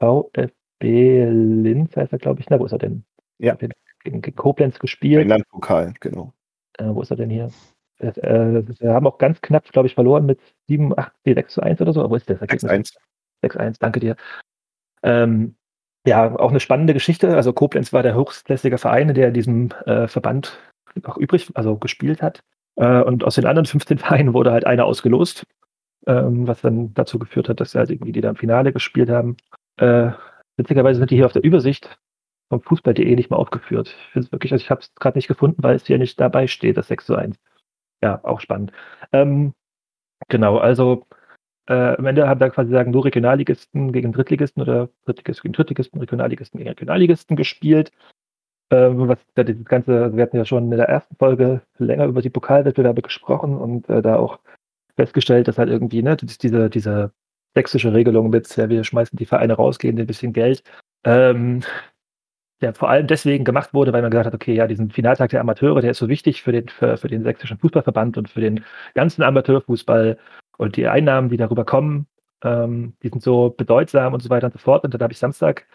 VfB 0.01 1.27
Linz, 1.31 1.97
heißt 1.97 2.13
er, 2.13 2.19
glaube 2.19 2.41
ich. 2.41 2.49
Na, 2.49 2.59
wo 2.59 2.65
ist 2.65 2.73
er 2.73 2.79
denn? 2.79 3.05
Ja. 3.39 3.55
Gegen, 3.55 4.23
gegen 4.23 4.37
Koblenz 4.37 4.79
gespielt. 4.79 5.29
Landpokal, 5.29 5.95
genau. 6.01 6.33
Äh, 6.79 6.87
wo 6.87 7.03
ist 7.03 7.11
er 7.11 7.17
denn 7.17 7.31
hier? 7.31 7.51
Äh, 7.99 8.63
wir 8.81 8.93
haben 8.93 9.07
auch 9.07 9.19
ganz 9.19 9.41
knapp, 9.41 9.71
glaube 9.73 9.89
ich, 9.89 9.95
verloren 9.95 10.27
mit 10.27 10.41
7, 10.69 10.97
8, 10.97 11.13
6 11.25 11.55
zu 11.55 11.63
1 11.63 11.81
oder 11.81 11.93
so. 11.93 12.01
Aber 12.01 12.11
wo 12.11 12.17
ist 12.17 12.29
das 12.31 12.41
Ergebnis? 12.41 12.71
6-1. 12.71 12.97
6-1, 13.45 13.77
danke 13.79 14.01
dir. 14.01 14.17
Ähm, 15.03 15.57
ja, 16.07 16.39
auch 16.39 16.51
eine 16.51 16.61
spannende 16.61 16.95
Geschichte. 16.95 17.35
Also 17.37 17.53
Koblenz 17.53 17.93
war 17.93 18.03
der 18.03 18.17
hochklassige 18.17 18.79
Verein, 18.79 19.13
der 19.15 19.29
in 19.29 19.35
diesem 19.35 19.71
äh, 19.87 20.09
Verband 20.09 20.59
noch 21.05 21.17
übrig, 21.17 21.51
also 21.55 21.77
gespielt 21.77 22.23
hat. 22.23 22.41
Äh, 22.77 23.03
und 23.03 23.25
aus 23.25 23.35
den 23.35 23.47
anderen 23.47 23.67
15 23.67 23.99
Vereinen 23.99 24.35
wurde 24.35 24.53
halt 24.53 24.67
einer 24.67 24.85
ausgelost, 24.85 25.45
ähm, 26.07 26.47
was 26.47 26.61
dann 26.63 26.95
dazu 26.95 27.19
geführt 27.19 27.49
hat, 27.49 27.61
dass 27.61 27.75
halt 27.75 27.91
irgendwie 27.91 28.13
die 28.13 28.21
da 28.21 28.31
im 28.31 28.37
Finale 28.37 28.73
gespielt 28.73 29.11
haben. 29.11 29.37
Äh, 29.77 30.13
witzigerweise 30.57 30.99
sind 30.99 31.11
die 31.11 31.17
hier 31.17 31.27
auf 31.27 31.33
der 31.33 31.45
Übersicht 31.45 31.99
vom 32.49 32.63
Fußball.de 32.63 33.15
nicht 33.15 33.31
mal 33.31 33.37
aufgeführt. 33.37 33.89
Ich 33.89 34.13
finde 34.13 34.27
es 34.27 34.33
wirklich, 34.33 34.53
also 34.53 34.63
ich 34.63 34.71
habe 34.71 34.81
es 34.81 34.95
gerade 34.95 35.19
nicht 35.19 35.29
gefunden, 35.29 35.63
weil 35.63 35.77
es 35.77 35.87
hier 35.87 35.99
nicht 35.99 36.19
dabei 36.21 36.47
steht, 36.47 36.77
das 36.77 36.89
6 36.89 37.07
zu 37.07 37.17
1. 37.17 37.37
Ja, 38.03 38.21
auch 38.25 38.41
spannend. 38.41 38.73
Ähm, 39.13 39.55
genau, 40.29 40.59
also 40.59 41.07
äh, 41.69 41.97
am 41.97 42.07
Ende 42.07 42.29
haben 42.29 42.41
da 42.41 42.49
quasi 42.49 42.71
sagen, 42.71 42.91
nur 42.91 43.05
Regionalligisten 43.05 43.93
gegen 43.93 44.13
Drittligisten 44.13 44.63
oder 44.63 44.89
Drittligisten 45.05 45.43
gegen 45.43 45.53
Drittligisten, 45.55 46.01
Regionalligisten 46.01 46.59
gegen 46.59 46.71
Regionalligisten 46.71 47.37
gespielt. 47.37 47.91
Ähm, 48.71 49.09
was 49.09 49.19
das 49.35 49.47
Ganze, 49.65 50.03
also 50.05 50.17
wir 50.17 50.23
hatten 50.23 50.37
ja 50.37 50.45
schon 50.45 50.65
in 50.71 50.77
der 50.77 50.89
ersten 50.89 51.17
Folge 51.17 51.63
länger 51.79 52.07
über 52.07 52.23
die 52.23 52.31
Pokalwettbewerbe 52.31 53.03
gesprochen 53.03 53.57
und 53.57 53.89
äh, 53.89 54.03
da 54.03 54.17
auch 54.17 54.41
festgestellt, 54.97 55.49
dass 55.49 55.59
halt 55.59 55.71
irgendwie, 55.71 56.03
ne, 56.03 56.17
diese, 56.17 56.69
diese 56.69 57.13
sächsische 57.55 57.95
Regelung 57.95 58.31
mit, 58.31 58.55
ja, 58.57 58.69
wir 58.69 58.85
schmeißen 58.85 59.17
die 59.17 59.27
Vereine 59.27 59.55
raus, 59.55 59.79
geben 59.79 59.99
ein 59.99 60.07
bisschen 60.07 60.33
Geld, 60.33 60.63
ähm, 61.05 61.63
der 62.61 62.75
vor 62.75 62.91
allem 62.91 63.07
deswegen 63.07 63.45
gemacht 63.45 63.73
wurde, 63.73 63.93
weil 63.93 64.03
man 64.03 64.11
gesagt 64.11 64.27
hat, 64.27 64.35
okay, 64.35 64.55
ja, 64.55 64.67
diesen 64.67 64.91
Finaltag 64.91 65.31
der 65.31 65.41
Amateure, 65.41 65.81
der 65.81 65.93
ist 65.93 65.99
so 65.99 66.09
wichtig 66.09 66.43
für 66.43 66.53
den, 66.53 66.69
für, 66.69 66.97
für 66.97 67.09
den 67.09 67.23
sächsischen 67.23 67.59
Fußballverband 67.59 68.19
und 68.19 68.29
für 68.29 68.41
den 68.41 68.65
ganzen 68.95 69.23
Amateurfußball 69.23 70.19
und 70.57 70.77
die 70.77 70.89
Einnahmen, 70.89 71.29
die 71.29 71.37
darüber 71.37 71.65
kommen, 71.65 72.07
ähm, 72.43 72.95
die 73.03 73.09
sind 73.09 73.23
so 73.23 73.51
bedeutsam 73.51 74.15
und 74.15 74.21
so 74.21 74.31
weiter 74.31 74.47
und 74.47 74.53
so 74.53 74.59
fort. 74.59 74.85
Und 74.85 74.95
dann 74.95 75.01
habe 75.01 75.13
ich 75.13 75.19
Samstag, 75.19 75.67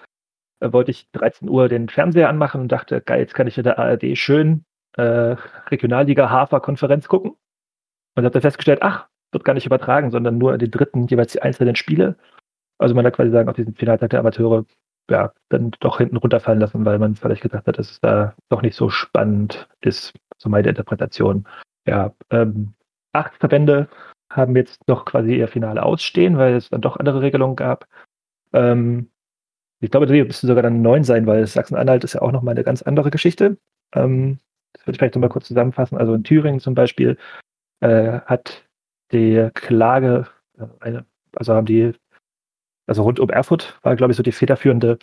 äh, 0.59 0.71
wollte 0.73 0.91
ich 0.91 1.09
13 1.11 1.49
Uhr 1.49 1.69
den 1.69 1.89
Fernseher 1.89 2.29
anmachen 2.29 2.61
und 2.61 2.71
dachte, 2.71 3.01
geil, 3.01 3.21
jetzt 3.21 3.33
kann 3.33 3.47
ich 3.47 3.57
in 3.57 3.63
der 3.63 3.79
ARD 3.79 4.17
schön 4.17 4.65
äh, 4.97 5.35
Regionalliga 5.71 6.29
Hafer 6.29 6.59
Konferenz 6.59 7.07
gucken. 7.07 7.31
Und 8.15 8.25
habe 8.25 8.31
dann 8.31 8.41
festgestellt, 8.41 8.81
ach, 8.81 9.07
wird 9.31 9.43
gar 9.43 9.53
nicht 9.53 9.65
übertragen, 9.65 10.11
sondern 10.11 10.37
nur 10.37 10.53
in 10.53 10.59
den 10.59 10.71
dritten 10.71 11.07
jeweils 11.07 11.31
die 11.31 11.41
einzelnen 11.41 11.75
Spiele. 11.75 12.15
Also 12.77 12.93
man 12.93 13.05
hat 13.05 13.15
quasi 13.15 13.31
sagen, 13.31 13.49
auf 13.49 13.55
diesen 13.55 13.75
Finaltag 13.75 14.11
der 14.11 14.19
Amateure 14.19 14.65
ja, 15.09 15.33
dann 15.49 15.71
doch 15.79 15.97
hinten 15.97 16.17
runterfallen 16.17 16.59
lassen, 16.59 16.85
weil 16.85 16.99
man 16.99 17.15
vielleicht 17.15 17.41
gedacht 17.41 17.67
hat, 17.67 17.77
dass 17.77 17.91
es 17.91 17.99
da 17.99 18.35
doch 18.49 18.61
nicht 18.61 18.75
so 18.75 18.89
spannend 18.89 19.67
ist, 19.81 20.13
so 20.37 20.49
meine 20.49 20.69
Interpretation. 20.69 21.45
Ja, 21.85 22.13
ähm, 22.29 22.73
acht 23.11 23.35
Verbände 23.35 23.89
haben 24.29 24.55
jetzt 24.55 24.87
noch 24.87 25.05
quasi 25.05 25.35
ihr 25.35 25.47
Finale 25.47 25.83
ausstehen, 25.83 26.37
weil 26.37 26.55
es 26.55 26.69
dann 26.69 26.81
doch 26.81 26.97
andere 26.97 27.21
Regelungen 27.21 27.55
gab. 27.55 27.87
Ähm, 28.53 29.09
ich 29.79 29.91
glaube, 29.91 30.05
die 30.05 30.23
müsste 30.23 30.47
sogar 30.47 30.63
dann 30.63 30.81
neun 30.81 31.03
sein, 31.03 31.27
weil 31.27 31.45
Sachsen-Anhalt 31.45 32.03
ist 32.03 32.13
ja 32.13 32.21
auch 32.21 32.31
noch 32.31 32.41
mal 32.41 32.51
eine 32.51 32.63
ganz 32.63 32.81
andere 32.81 33.11
Geschichte. 33.11 33.57
Ähm, 33.93 34.39
das 34.71 34.87
würde 34.87 34.95
ich 34.95 34.97
vielleicht 34.99 35.15
noch 35.15 35.21
mal 35.21 35.29
kurz 35.29 35.47
zusammenfassen. 35.47 35.97
Also 35.97 36.13
in 36.13 36.23
Thüringen 36.23 36.59
zum 36.59 36.73
Beispiel 36.73 37.17
äh, 37.81 38.21
hat 38.21 38.65
die 39.11 39.49
Klage, 39.53 40.27
äh, 40.57 40.65
eine, 40.79 41.05
also 41.35 41.53
haben 41.53 41.65
die, 41.65 41.93
also 42.87 43.03
rund 43.03 43.19
um 43.19 43.29
Erfurt 43.29 43.79
war, 43.83 43.95
glaube 43.95 44.11
ich, 44.11 44.17
so 44.17 44.23
die 44.23 44.31
federführende, 44.31 44.99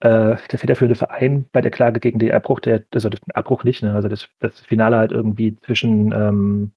äh, 0.00 0.36
der 0.50 0.58
federführende 0.58 0.94
Verein 0.94 1.46
bei 1.52 1.60
der 1.60 1.70
Klage 1.70 2.00
gegen 2.00 2.18
den 2.18 2.32
Abbruch, 2.32 2.60
der, 2.60 2.84
also 2.92 3.08
den 3.08 3.20
Abbruch 3.34 3.64
nicht, 3.64 3.82
ne? 3.82 3.94
also 3.94 4.08
das, 4.08 4.28
das 4.38 4.60
Finale 4.60 4.96
halt 4.96 5.12
irgendwie 5.12 5.56
zwischen 5.56 6.12
ähm, 6.12 6.72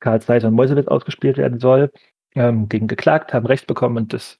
Karl 0.00 0.20
Zeiss 0.20 0.44
und 0.44 0.54
Meuselwitz 0.54 0.88
ausgespielt 0.88 1.38
werden 1.38 1.58
soll, 1.58 1.90
ähm, 2.34 2.68
gegen 2.68 2.86
geklagt, 2.86 3.32
haben 3.32 3.46
Recht 3.46 3.66
bekommen 3.66 3.96
und 3.96 4.12
das 4.12 4.38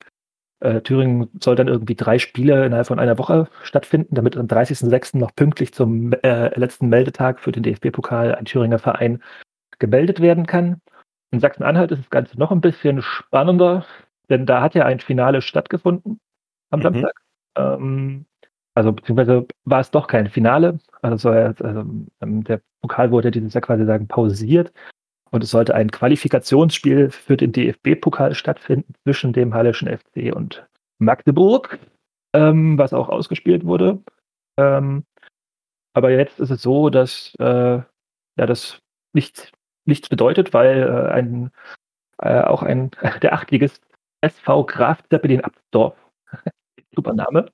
äh, 0.61 0.81
Thüringen 0.81 1.29
soll 1.43 1.55
dann 1.55 1.69
irgendwie 1.69 1.95
drei 1.95 2.19
Spiele 2.19 2.65
innerhalb 2.65 2.87
von 2.87 2.99
einer 2.99 3.19
Woche 3.19 3.49
stattfinden, 3.63 4.15
damit 4.15 4.37
am 4.37 4.47
30.06. 4.47 5.19
noch 5.19 5.35
pünktlich 5.35 5.73
zum 5.75 6.13
äh, 6.13 6.59
letzten 6.59 6.89
Meldetag 6.89 7.41
für 7.41 7.53
den 7.53 7.63
DFB-Pokal 7.63 8.35
ein 8.35 8.47
Thüringer 8.47 8.79
Verein 8.79 9.23
gemeldet 9.79 10.21
werden 10.21 10.47
kann. 10.47 10.81
In 11.31 11.41
Sachsen-Anhalt 11.41 11.93
ist 11.93 12.03
das 12.03 12.11
Ganze 12.11 12.39
noch 12.39 12.53
ein 12.53 12.61
bisschen 12.61 13.03
spannender, 13.03 13.85
denn 14.31 14.47
da 14.47 14.61
hat 14.63 14.75
ja 14.75 14.85
ein 14.85 15.01
Finale 15.01 15.43
stattgefunden 15.43 16.21
am 16.71 16.81
Mhm. 16.81 16.83
Samstag. 16.85 17.21
Ähm, 17.57 18.27
also 18.75 18.93
beziehungsweise 18.93 19.47
war 19.65 19.81
es 19.81 19.91
doch 19.91 20.07
kein 20.07 20.29
Finale. 20.29 20.79
Also, 21.03 21.33
ja- 21.33 21.47
also 21.59 21.81
ähm, 22.21 22.45
der 22.45 22.61
Pokal 22.83 23.11
wurde 23.11 23.31
dieses 23.31 23.55
Jahr 23.55 23.63
quasi 23.63 23.85
sagen 23.87 24.07
pausiert 24.09 24.73
und 25.31 25.43
es 25.43 25.51
sollte 25.51 25.75
ein 25.75 25.91
Qualifikationsspiel 25.91 27.11
für 27.11 27.37
den 27.37 27.53
DFB-Pokal 27.53 28.35
stattfinden 28.35 28.93
zwischen 29.05 29.33
dem 29.33 29.55
Hallischen 29.55 29.89
FC 29.89 30.33
und 30.35 30.67
Magdeburg, 30.99 31.79
ähm, 32.35 32.77
was 32.79 32.93
auch 32.93 33.09
ausgespielt 33.09 33.65
wurde. 33.65 34.03
Ähm, 34.59 35.05
aber 35.95 36.11
jetzt 36.11 36.39
ist 36.41 36.51
es 36.51 36.63
so, 36.63 36.91
dass 36.91 37.35
äh, 37.39 37.45
ja 37.79 38.47
das 38.47 38.79
nichts, 39.15 39.51
nichts 39.87 40.09
bedeutet, 40.11 40.53
weil 40.53 40.83
äh, 40.83 41.13
ein 41.13 41.51
äh, 42.19 42.41
auch 42.43 42.63
ein 42.63 42.91
der 43.23 43.33
Achtligist 43.33 43.83
SV 44.21 44.65
Graf 44.65 45.03
Zeppelin 45.09 45.43
Absdorf, 45.43 45.97
super 46.95 47.15
Name, 47.15 47.51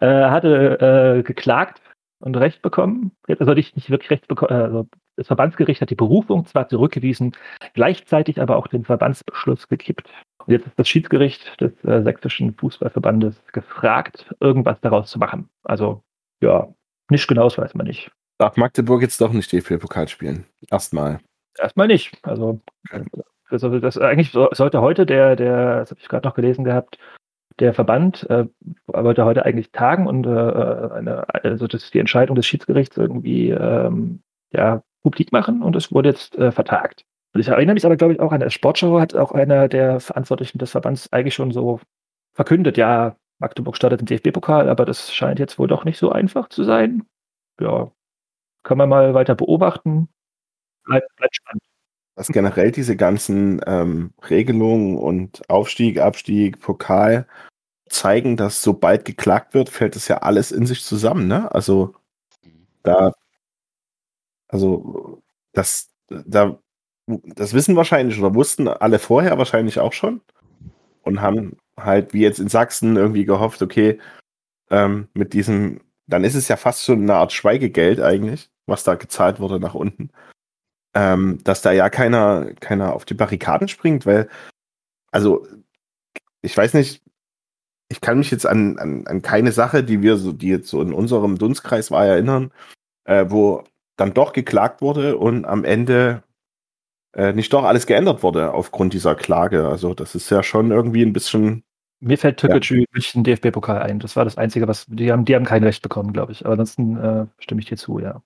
äh, 0.00 0.06
hatte 0.06 1.18
äh, 1.18 1.22
geklagt 1.22 1.80
und 2.20 2.36
Recht 2.36 2.62
bekommen. 2.62 3.12
Also 3.28 3.54
nicht, 3.54 3.76
nicht 3.76 3.90
wirklich 3.90 4.10
Recht 4.10 4.28
bekommen. 4.28 4.52
Also 4.52 4.88
das 5.16 5.26
Verbandsgericht 5.26 5.80
hat 5.80 5.90
die 5.90 5.96
Berufung 5.96 6.46
zwar 6.46 6.68
zurückgewiesen, 6.68 7.36
gleichzeitig 7.74 8.40
aber 8.40 8.56
auch 8.56 8.68
den 8.68 8.84
Verbandsbeschluss 8.84 9.68
gekippt. 9.68 10.08
Und 10.46 10.52
jetzt 10.52 10.66
ist 10.66 10.78
das 10.78 10.88
Schiedsgericht 10.88 11.60
des 11.60 11.72
äh, 11.84 12.02
sächsischen 12.02 12.54
Fußballverbandes 12.54 13.36
gefragt, 13.52 14.34
irgendwas 14.40 14.80
daraus 14.80 15.10
zu 15.10 15.18
machen. 15.18 15.48
Also 15.64 16.02
ja, 16.42 16.72
nicht 17.10 17.28
genau, 17.28 17.44
das 17.44 17.58
weiß 17.58 17.74
man 17.74 17.86
nicht. 17.86 18.10
Darf 18.38 18.56
Magdeburg 18.56 19.02
jetzt 19.02 19.20
doch 19.20 19.32
nicht 19.32 19.52
DFB-Pokal 19.52 20.08
spielen? 20.08 20.46
Erstmal. 20.70 21.20
Erstmal 21.58 21.88
nicht. 21.88 22.16
Also 22.22 22.60
das, 22.90 23.06
also 23.52 23.78
das 23.80 23.98
eigentlich 23.98 24.32
so- 24.32 24.48
sollte 24.52 24.80
heute 24.80 25.06
der, 25.06 25.36
der, 25.36 25.80
das 25.80 25.90
habe 25.90 26.00
ich 26.00 26.08
gerade 26.08 26.26
noch 26.26 26.34
gelesen 26.34 26.64
gehabt, 26.64 26.98
der 27.58 27.74
Verband 27.74 28.28
äh, 28.30 28.46
wollte 28.86 29.24
heute 29.24 29.44
eigentlich 29.44 29.70
tagen 29.72 30.06
und 30.06 30.26
äh, 30.26 30.30
eine, 30.30 31.24
also 31.44 31.66
das 31.66 31.90
die 31.90 31.98
Entscheidung 31.98 32.36
des 32.36 32.46
Schiedsgerichts 32.46 32.96
irgendwie 32.96 33.50
ähm, 33.50 34.22
ja, 34.52 34.82
publik 35.02 35.32
machen 35.32 35.62
und 35.62 35.76
es 35.76 35.92
wurde 35.92 36.08
jetzt 36.10 36.36
äh, 36.36 36.52
vertagt. 36.52 37.04
Und 37.34 37.40
ich 37.40 37.48
erinnere 37.48 37.74
mich 37.74 37.84
aber, 37.86 37.96
glaube 37.96 38.14
ich, 38.14 38.20
auch 38.20 38.32
an 38.32 38.40
der 38.40 38.50
Sportschau 38.50 38.98
hat 39.00 39.14
auch 39.14 39.32
einer 39.32 39.68
der 39.68 40.00
Verantwortlichen 40.00 40.58
des 40.58 40.72
Verbands 40.72 41.12
eigentlich 41.12 41.34
schon 41.34 41.52
so 41.52 41.80
verkündet, 42.34 42.76
ja, 42.76 43.16
Magdeburg 43.38 43.76
startet 43.76 44.00
im 44.00 44.06
DFB-Pokal, 44.06 44.68
aber 44.68 44.84
das 44.84 45.12
scheint 45.14 45.38
jetzt 45.38 45.58
wohl 45.58 45.68
doch 45.68 45.84
nicht 45.84 45.98
so 45.98 46.10
einfach 46.10 46.48
zu 46.48 46.64
sein. 46.64 47.04
Ja, 47.60 47.90
kann 48.62 48.78
man 48.78 48.88
mal 48.88 49.14
weiter 49.14 49.34
beobachten. 49.34 50.08
Bleibt, 50.84 51.14
bleibt 51.16 51.36
spannend. 51.36 51.62
Dass 52.16 52.28
generell 52.28 52.70
diese 52.72 52.96
ganzen 52.96 53.60
ähm, 53.66 54.12
Regelungen 54.28 54.98
und 54.98 55.48
Aufstieg, 55.48 56.00
Abstieg, 56.00 56.60
Pokal 56.60 57.26
zeigen, 57.88 58.36
dass 58.36 58.62
sobald 58.62 59.04
geklagt 59.04 59.54
wird, 59.54 59.68
fällt 59.68 59.96
es 59.96 60.08
ja 60.08 60.18
alles 60.18 60.52
in 60.52 60.66
sich 60.66 60.84
zusammen, 60.84 61.28
ne? 61.28 61.52
Also 61.52 61.94
da, 62.82 63.12
also 64.48 65.22
das, 65.52 65.90
da, 66.08 66.58
das 67.06 67.54
wissen 67.54 67.76
wahrscheinlich 67.76 68.18
oder 68.18 68.34
wussten 68.34 68.68
alle 68.68 68.98
vorher 68.98 69.38
wahrscheinlich 69.38 69.80
auch 69.80 69.92
schon 69.92 70.20
und 71.02 71.20
haben 71.20 71.56
halt 71.76 72.14
wie 72.14 72.22
jetzt 72.22 72.40
in 72.40 72.48
Sachsen 72.48 72.96
irgendwie 72.96 73.24
gehofft, 73.24 73.62
okay, 73.62 73.98
ähm, 74.70 75.08
mit 75.14 75.32
diesem, 75.32 75.80
dann 76.06 76.24
ist 76.24 76.34
es 76.34 76.48
ja 76.48 76.56
fast 76.56 76.84
schon 76.84 77.02
eine 77.02 77.14
Art 77.14 77.32
Schweigegeld 77.32 78.00
eigentlich, 78.00 78.50
was 78.66 78.84
da 78.84 78.94
gezahlt 78.94 79.40
wurde 79.40 79.60
nach 79.60 79.74
unten 79.74 80.10
ähm, 80.94 81.38
dass 81.44 81.62
da 81.62 81.72
ja 81.72 81.88
keiner, 81.90 82.52
keiner 82.60 82.94
auf 82.94 83.04
die 83.04 83.14
Barrikaden 83.14 83.68
springt, 83.68 84.06
weil, 84.06 84.28
also, 85.12 85.46
ich 86.42 86.56
weiß 86.56 86.74
nicht, 86.74 87.02
ich 87.88 88.00
kann 88.00 88.18
mich 88.18 88.30
jetzt 88.30 88.46
an, 88.46 88.78
an, 88.78 89.06
an 89.06 89.22
keine 89.22 89.52
Sache, 89.52 89.84
die 89.84 90.02
wir 90.02 90.16
so, 90.16 90.32
die 90.32 90.48
jetzt 90.48 90.68
so 90.68 90.80
in 90.82 90.92
unserem 90.92 91.38
Dunstkreis 91.38 91.90
war, 91.90 92.06
erinnern, 92.06 92.52
äh, 93.04 93.26
wo 93.28 93.64
dann 93.96 94.14
doch 94.14 94.32
geklagt 94.32 94.80
wurde 94.80 95.18
und 95.18 95.44
am 95.44 95.64
Ende 95.64 96.22
äh, 97.14 97.32
nicht 97.32 97.52
doch 97.52 97.64
alles 97.64 97.86
geändert 97.86 98.22
wurde 98.22 98.52
aufgrund 98.54 98.94
dieser 98.94 99.14
Klage. 99.14 99.68
Also, 99.68 99.94
das 99.94 100.14
ist 100.14 100.30
ja 100.30 100.42
schon 100.42 100.70
irgendwie 100.70 101.02
ein 101.02 101.12
bisschen, 101.12 101.64
Mir 102.00 102.16
fällt 102.16 102.38
Türkgücü 102.38 102.84
durch 102.92 103.12
den 103.12 103.24
DFB-Pokal 103.24 103.82
ein. 103.82 103.98
Das 103.98 104.16
war 104.16 104.24
das 104.24 104.38
Einzige, 104.38 104.66
was 104.68 104.86
die 104.86 105.12
haben, 105.12 105.24
die 105.26 105.34
haben 105.34 105.44
kein 105.44 105.64
Recht 105.64 105.82
bekommen, 105.82 106.12
glaube 106.12 106.32
ich. 106.32 106.46
Aber 106.46 106.52
ansonsten 106.52 106.96
äh, 106.96 107.26
stimme 107.38 107.60
ich 107.60 107.68
dir 107.68 107.76
zu, 107.76 107.98
ja. 107.98 108.22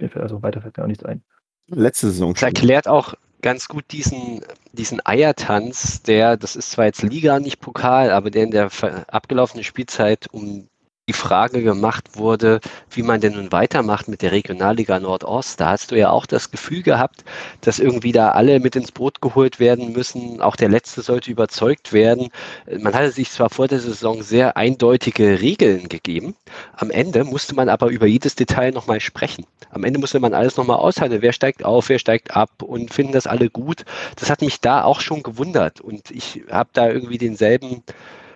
Mir 0.00 0.08
fällt, 0.10 0.24
also 0.24 0.42
weiter 0.42 0.60
fällt 0.60 0.76
mir 0.76 0.84
auch 0.84 0.88
nichts 0.88 1.04
ein. 1.04 1.22
Letzte 1.68 2.08
Saison 2.08 2.34
Das 2.34 2.42
erklärt 2.42 2.88
auch 2.88 3.14
ganz 3.42 3.68
gut 3.68 3.84
diesen, 3.90 4.40
diesen 4.72 5.04
Eiertanz, 5.04 6.02
der, 6.02 6.36
das 6.36 6.56
ist 6.56 6.70
zwar 6.70 6.86
jetzt 6.86 7.02
Liga, 7.02 7.40
nicht 7.40 7.60
Pokal, 7.60 8.10
aber 8.10 8.30
der 8.30 8.44
in 8.44 8.50
der 8.50 8.70
abgelaufenen 9.08 9.64
Spielzeit 9.64 10.28
um 10.32 10.68
die 11.12 11.18
Frage 11.18 11.62
gemacht 11.62 12.16
wurde, 12.16 12.60
wie 12.90 13.02
man 13.02 13.20
denn 13.20 13.34
nun 13.34 13.52
weitermacht 13.52 14.08
mit 14.08 14.22
der 14.22 14.32
Regionalliga 14.32 14.98
Nordost. 14.98 15.60
Da 15.60 15.70
hast 15.70 15.90
du 15.90 15.98
ja 15.98 16.10
auch 16.10 16.24
das 16.24 16.50
Gefühl 16.50 16.82
gehabt, 16.82 17.22
dass 17.60 17.78
irgendwie 17.78 18.12
da 18.12 18.30
alle 18.30 18.60
mit 18.60 18.76
ins 18.76 18.92
Boot 18.92 19.20
geholt 19.20 19.60
werden 19.60 19.92
müssen. 19.92 20.40
Auch 20.40 20.56
der 20.56 20.70
Letzte 20.70 21.02
sollte 21.02 21.30
überzeugt 21.30 21.92
werden. 21.92 22.30
Man 22.78 22.94
hatte 22.94 23.10
sich 23.10 23.30
zwar 23.30 23.50
vor 23.50 23.68
der 23.68 23.80
Saison 23.80 24.22
sehr 24.22 24.56
eindeutige 24.56 25.42
Regeln 25.42 25.90
gegeben. 25.90 26.34
Am 26.76 26.90
Ende 26.90 27.24
musste 27.24 27.54
man 27.54 27.68
aber 27.68 27.88
über 27.88 28.06
jedes 28.06 28.34
Detail 28.34 28.72
nochmal 28.72 29.00
sprechen. 29.00 29.44
Am 29.70 29.84
Ende 29.84 30.00
musste 30.00 30.18
man 30.18 30.32
alles 30.32 30.56
nochmal 30.56 30.78
aushandeln. 30.78 31.20
Wer 31.20 31.34
steigt 31.34 31.62
auf, 31.62 31.90
wer 31.90 31.98
steigt 31.98 32.34
ab 32.34 32.62
und 32.62 32.94
finden 32.94 33.12
das 33.12 33.26
alle 33.26 33.50
gut. 33.50 33.84
Das 34.16 34.30
hat 34.30 34.40
mich 34.40 34.60
da 34.60 34.82
auch 34.82 35.02
schon 35.02 35.22
gewundert. 35.22 35.82
Und 35.82 36.10
ich 36.10 36.42
habe 36.50 36.70
da 36.72 36.88
irgendwie 36.88 37.18
denselben 37.18 37.82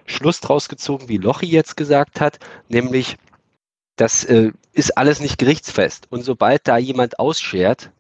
Schluss 0.07 0.41
draus 0.41 0.69
gezogen, 0.69 1.09
wie 1.09 1.19
Lochi 1.19 1.47
jetzt 1.47 1.77
gesagt 1.77 2.21
hat, 2.21 2.39
nämlich, 2.69 3.17
das 3.97 4.25
äh, 4.25 4.53
ist 4.73 4.97
alles 4.97 5.21
nicht 5.21 5.39
gerichtsfest. 5.39 6.07
Und 6.11 6.23
sobald 6.23 6.67
da 6.69 6.77
jemand 6.77 7.19
ausschert, 7.19 7.91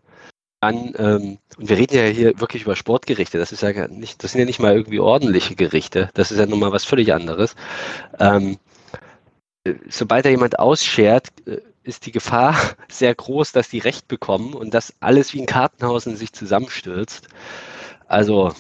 dann, 0.61 0.95
ähm, 0.99 1.38
und 1.59 1.69
wir 1.69 1.77
reden 1.77 1.97
ja 1.97 2.05
hier 2.05 2.40
wirklich 2.40 2.62
über 2.62 2.77
Sportgerichte, 2.77 3.38
das 3.38 3.53
ist 3.53 3.62
ja 3.62 3.88
nicht, 3.88 4.25
das 4.25 4.33
sind 4.33 4.40
ja 4.40 4.47
nicht 4.47 4.59
mal 4.61 4.75
irgendwie 4.75 5.01
ordentliche 5.01 5.55
Gerichte, 5.55 6.11
das 6.14 6.31
ist 6.31 6.38
ja 6.38 6.47
nun 6.47 6.59
mal 6.59 6.73
was 6.73 6.85
völlig 6.85 7.12
anderes. 7.12 7.55
Ähm, 8.19 8.59
äh, 9.64 9.75
sobald 9.88 10.25
da 10.25 10.31
jemand 10.31 10.59
ausschert, 10.59 11.29
äh, 11.47 11.61
ist 11.83 12.07
die 12.07 12.12
Gefahr 12.12 12.57
sehr 12.88 13.14
groß, 13.14 13.53
dass 13.53 13.69
die 13.69 13.79
Recht 13.79 14.09
bekommen 14.09 14.55
und 14.55 14.75
dass 14.75 14.95
alles 15.01 15.35
wie 15.35 15.40
ein 15.40 15.47
Kartenhaus 15.47 16.07
in 16.07 16.16
sich 16.16 16.33
zusammenstürzt. 16.33 17.29
Also, 18.07 18.53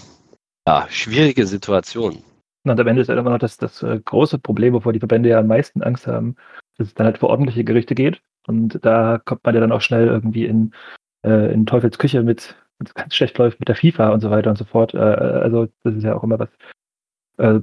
ja, 0.66 0.86
schwierige 0.90 1.46
Situation. 1.46 2.24
Und 2.70 2.80
am 2.80 2.86
Ende 2.86 3.02
ist 3.02 3.08
halt 3.08 3.18
immer 3.18 3.30
noch 3.30 3.38
das, 3.38 3.56
das 3.56 3.82
äh, 3.82 4.00
große 4.04 4.38
Problem, 4.38 4.74
wovor 4.74 4.92
die 4.92 4.98
Verbände 4.98 5.28
ja 5.28 5.38
am 5.38 5.46
meisten 5.46 5.82
Angst 5.82 6.06
haben, 6.06 6.36
dass 6.78 6.88
es 6.88 6.94
dann 6.94 7.06
halt 7.06 7.18
für 7.18 7.28
ordentliche 7.28 7.64
Gerichte 7.64 7.94
geht. 7.94 8.20
Und 8.46 8.84
da 8.84 9.20
kommt 9.24 9.44
man 9.44 9.54
ja 9.54 9.60
dann 9.60 9.72
auch 9.72 9.80
schnell 9.80 10.06
irgendwie 10.06 10.46
in, 10.46 10.72
äh, 11.24 11.52
in 11.52 11.66
Teufels 11.66 11.98
mit, 12.14 12.56
wenn 12.78 12.86
es 12.86 12.94
ganz 12.94 13.14
schlecht 13.14 13.38
läuft 13.38 13.58
mit 13.60 13.68
der 13.68 13.76
FIFA 13.76 14.10
und 14.10 14.20
so 14.20 14.30
weiter 14.30 14.50
und 14.50 14.56
so 14.56 14.64
fort. 14.64 14.94
Äh, 14.94 14.98
also 14.98 15.68
das 15.84 15.94
ist 15.94 16.04
ja 16.04 16.14
auch 16.14 16.22
immer 16.22 16.38
was, 16.38 16.48
äh, 17.38 17.60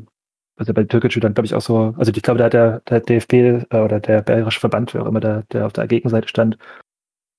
was 0.58 0.68
ja 0.68 0.74
bei 0.74 0.84
Türkgücü 0.84 1.20
dann, 1.20 1.34
glaube 1.34 1.46
ich, 1.46 1.56
auch 1.56 1.62
so, 1.62 1.96
also 1.98 2.12
ich 2.14 2.22
glaube, 2.22 2.38
da 2.38 2.46
hat 2.46 2.54
der, 2.54 2.82
der 2.82 3.00
DFB 3.00 3.34
äh, 3.34 3.66
oder 3.72 4.00
der 4.00 4.22
Bayerische 4.22 4.60
Verband, 4.60 4.94
wer 4.94 5.04
auch 5.04 5.08
immer 5.08 5.20
der, 5.20 5.44
der 5.52 5.66
auf 5.66 5.74
der 5.74 5.88
Gegenseite 5.88 6.28
stand, 6.28 6.58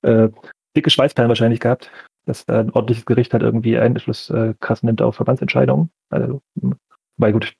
äh, 0.02 0.28
dicke 0.76 0.90
Schweißperlen 0.90 1.28
wahrscheinlich 1.28 1.60
gehabt, 1.60 1.90
dass 2.26 2.46
da 2.46 2.60
ein 2.60 2.70
ordentliches 2.70 3.06
Gericht 3.06 3.32
halt 3.32 3.42
irgendwie 3.42 3.78
Einfluss 3.78 4.30
äh, 4.30 4.54
krass 4.60 4.82
nimmt 4.82 5.02
auf 5.02 5.16
Verbandsentscheidungen. 5.16 5.90
Also, 6.10 6.42
hm, 6.60 6.74
weil 7.16 7.32
gut, 7.32 7.54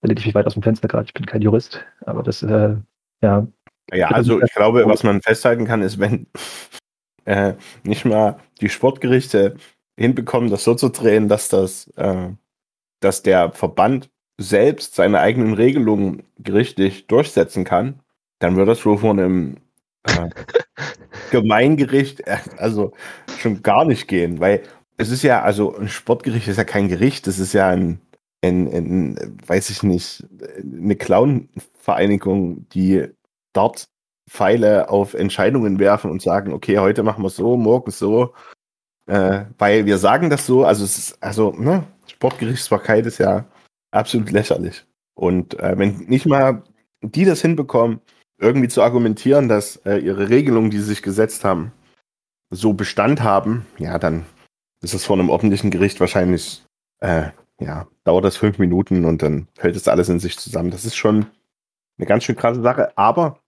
da 0.00 0.08
lehne 0.08 0.20
ich 0.20 0.26
mich 0.26 0.34
weit 0.34 0.46
aus 0.46 0.54
dem 0.54 0.62
Fenster 0.62 0.88
gerade, 0.88 1.06
ich 1.06 1.14
bin 1.14 1.26
kein 1.26 1.42
Jurist, 1.42 1.84
aber 2.04 2.22
das, 2.22 2.42
äh, 2.42 2.76
ja, 3.22 3.46
Ja, 3.92 4.08
also 4.08 4.42
ich 4.42 4.52
glaube, 4.52 4.84
was 4.86 5.02
man 5.02 5.22
festhalten 5.22 5.64
kann, 5.64 5.82
ist, 5.82 5.98
wenn 5.98 6.26
äh, 7.24 7.54
nicht 7.82 8.04
mal 8.04 8.38
die 8.60 8.68
Sportgerichte 8.68 9.56
hinbekommen, 9.98 10.50
das 10.50 10.64
so 10.64 10.74
zu 10.74 10.90
drehen, 10.90 11.28
dass 11.28 11.48
das, 11.48 11.88
äh, 11.96 12.30
dass 13.00 13.22
der 13.22 13.52
Verband 13.52 14.10
selbst 14.38 14.94
seine 14.94 15.20
eigenen 15.20 15.54
Regelungen 15.54 16.22
gerichtlich 16.38 17.06
durchsetzen 17.06 17.64
kann, 17.64 18.00
dann 18.38 18.56
wird 18.56 18.68
das 18.68 18.84
wohl 18.84 18.98
von 18.98 19.18
einem 19.18 19.56
äh, 20.04 20.28
Gemeingericht 21.30 22.20
äh, 22.26 22.38
also 22.58 22.92
schon 23.38 23.62
gar 23.62 23.84
nicht 23.84 24.08
gehen, 24.08 24.40
weil 24.40 24.62
es 24.98 25.10
ist 25.10 25.22
ja, 25.22 25.42
also 25.42 25.76
ein 25.76 25.88
Sportgericht 25.88 26.48
ist 26.48 26.56
ja 26.56 26.64
kein 26.64 26.88
Gericht, 26.88 27.26
das 27.26 27.38
ist 27.38 27.52
ja 27.52 27.68
ein, 27.68 28.00
ein, 28.42 28.66
ein 28.68 29.38
weiß 29.46 29.70
ich 29.70 29.82
nicht, 29.82 30.26
eine 30.60 30.96
Clown-Vereinigung, 30.96 32.68
die 32.70 33.06
dort 33.52 33.88
Pfeile 34.28 34.88
auf 34.88 35.14
Entscheidungen 35.14 35.78
werfen 35.78 36.10
und 36.10 36.22
sagen, 36.22 36.52
okay, 36.52 36.78
heute 36.78 37.02
machen 37.02 37.22
wir 37.22 37.30
so, 37.30 37.56
morgen 37.56 37.90
so, 37.90 38.34
äh, 39.06 39.44
weil 39.58 39.86
wir 39.86 39.98
sagen 39.98 40.30
das 40.30 40.46
so, 40.46 40.64
also 40.64 40.84
es 40.84 40.98
ist, 40.98 41.22
also, 41.22 41.52
ne, 41.52 41.84
Sportgerichtsbarkeit 42.08 43.06
ist 43.06 43.18
ja 43.18 43.44
absolut 43.92 44.30
lächerlich. 44.30 44.84
Und 45.14 45.58
äh, 45.60 45.78
wenn 45.78 45.96
nicht 46.08 46.26
mal 46.26 46.62
die 47.02 47.24
das 47.24 47.40
hinbekommen, 47.42 48.00
irgendwie 48.38 48.68
zu 48.68 48.82
argumentieren, 48.82 49.48
dass 49.48 49.76
äh, 49.86 49.98
ihre 49.98 50.28
Regelungen, 50.28 50.70
die 50.70 50.78
sie 50.78 50.84
sich 50.84 51.02
gesetzt 51.02 51.44
haben, 51.44 51.72
so 52.50 52.72
Bestand 52.72 53.22
haben, 53.22 53.66
ja, 53.78 53.98
dann 53.98 54.26
ist 54.82 54.94
es 54.94 55.04
vor 55.04 55.18
einem 55.18 55.30
ordentlichen 55.30 55.70
Gericht 55.70 56.00
wahrscheinlich, 56.00 56.64
äh, 57.00 57.30
ja, 57.60 57.86
dauert 58.04 58.24
das 58.24 58.36
fünf 58.36 58.58
Minuten 58.58 59.04
und 59.04 59.22
dann 59.22 59.48
fällt 59.54 59.76
das 59.76 59.88
alles 59.88 60.08
in 60.08 60.20
sich 60.20 60.38
zusammen. 60.38 60.70
Das 60.70 60.84
ist 60.84 60.96
schon 60.96 61.26
eine 61.98 62.06
ganz 62.06 62.24
schön 62.24 62.36
krasse 62.36 62.62
Sache. 62.62 62.96
Aber 62.96 63.40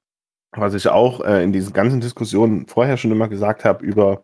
was 0.52 0.74
ich 0.74 0.88
auch 0.88 1.20
äh, 1.20 1.42
in 1.42 1.52
diesen 1.52 1.72
ganzen 1.72 2.00
Diskussionen 2.00 2.66
vorher 2.66 2.96
schon 2.96 3.12
immer 3.12 3.28
gesagt 3.28 3.64
habe 3.64 3.84
über 3.84 4.22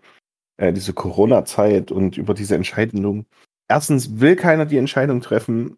äh, 0.57 0.72
diese 0.72 0.93
Corona-Zeit 0.93 1.91
und 1.91 2.16
über 2.16 2.35
diese 2.35 2.55
Entscheidung. 2.55 3.26
Erstens 3.68 4.20
will 4.20 4.37
keiner 4.37 4.66
die 4.66 4.78
Entscheidung 4.78 5.20
treffen. 5.20 5.76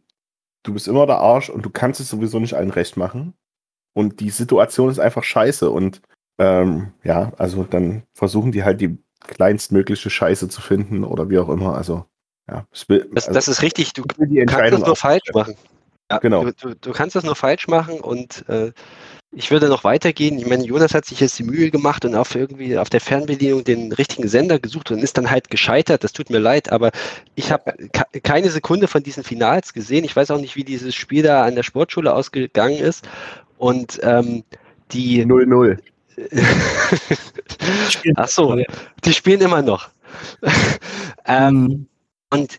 Du 0.63 0.73
bist 0.73 0.89
immer 0.89 1.07
der 1.07 1.19
Arsch 1.19 1.51
und 1.51 1.65
du 1.65 1.71
kannst 1.71 2.01
es 2.01 2.09
sowieso 2.09 2.39
nicht 2.39 2.55
allen 2.55 2.71
recht 2.71 2.97
machen. 2.97 3.35
Und 3.95 4.21
die 4.21 4.31
Situation 4.31 4.91
ist 4.91 4.99
einfach 4.99 5.25
scheiße. 5.25 5.71
Und 5.71 6.03
ähm, 6.39 6.93
ja, 7.03 7.33
also 7.39 7.65
dann 7.65 8.03
versuchen 8.13 8.53
die 8.53 8.65
halt 8.65 8.81
die 8.81 8.99
kleinstmögliche 9.21 10.11
Scheiße 10.11 10.49
zu 10.49 10.61
finden 10.61 11.05
oder 11.05 11.31
wie 11.31 11.39
auch 11.39 11.49
immer. 11.49 11.75
Also 11.75 12.05
ja, 12.49 12.65
will, 12.87 13.09
das, 13.13 13.27
also, 13.27 13.35
das, 13.35 13.49
ist 13.49 13.63
richtig. 13.63 13.93
Du 13.93 14.05
die 14.19 14.45
kannst 14.47 14.73
es 14.73 14.87
nur 14.87 14.97
falsch 14.97 15.31
machen. 15.35 15.57
Ja, 16.11 16.19
genau. 16.19 16.45
Du, 16.45 16.53
du, 16.53 16.75
du, 16.75 16.93
kannst 16.93 17.17
das 17.17 17.25
nur 17.25 17.35
falsch 17.35 17.67
machen 17.67 18.01
und 18.01 18.49
äh, 18.49 18.73
ich 19.33 19.51
würde 19.51 19.69
noch 19.69 19.83
weitergehen. 19.83 20.39
Ich 20.39 20.47
meine, 20.47 20.65
Jonas 20.65 20.95
hat 20.95 21.05
sich 21.05 21.19
jetzt 21.19 21.39
die 21.39 21.43
Mühe 21.43 21.71
gemacht 21.71 22.05
und 22.05 22.15
auf 22.15 22.37
irgendwie 22.37 22.79
auf 22.79 22.89
der 22.89 23.01
Fernbedienung 23.01 23.65
den 23.65 23.93
richtigen 23.93 24.29
Sender 24.29 24.61
gesucht 24.61 24.93
und 24.93 25.01
ist 25.01 25.19
dann 25.19 25.31
halt 25.31 25.51
gescheitert. 25.51 26.05
Das 26.05 26.13
tut 26.13 26.31
mir 26.31 26.39
leid, 26.39 26.71
aber 26.71 26.93
ich 27.35 27.51
habe 27.51 27.75
keine 28.23 28.51
Sekunde 28.51 28.87
von 28.87 29.03
diesen 29.03 29.25
Finals 29.25 29.73
gesehen. 29.73 30.05
Ich 30.05 30.15
weiß 30.15 30.31
auch 30.31 30.41
nicht, 30.41 30.55
wie 30.55 30.65
dieses 30.65 30.95
Spiel 30.95 31.25
da 31.25 31.45
an 31.45 31.57
der 31.57 31.65
Sportschule 31.65 32.15
ausgegangen 32.15 32.79
ist. 32.79 33.07
Und 33.59 33.99
ähm, 34.03 34.45
die 34.93 35.25
0-0. 35.25 35.79
Ach 38.17 38.29
so, 38.29 38.57
die 39.05 39.13
spielen 39.13 39.41
immer 39.41 39.63
noch. 39.63 39.89
ähm, 41.27 41.89
und 42.31 42.59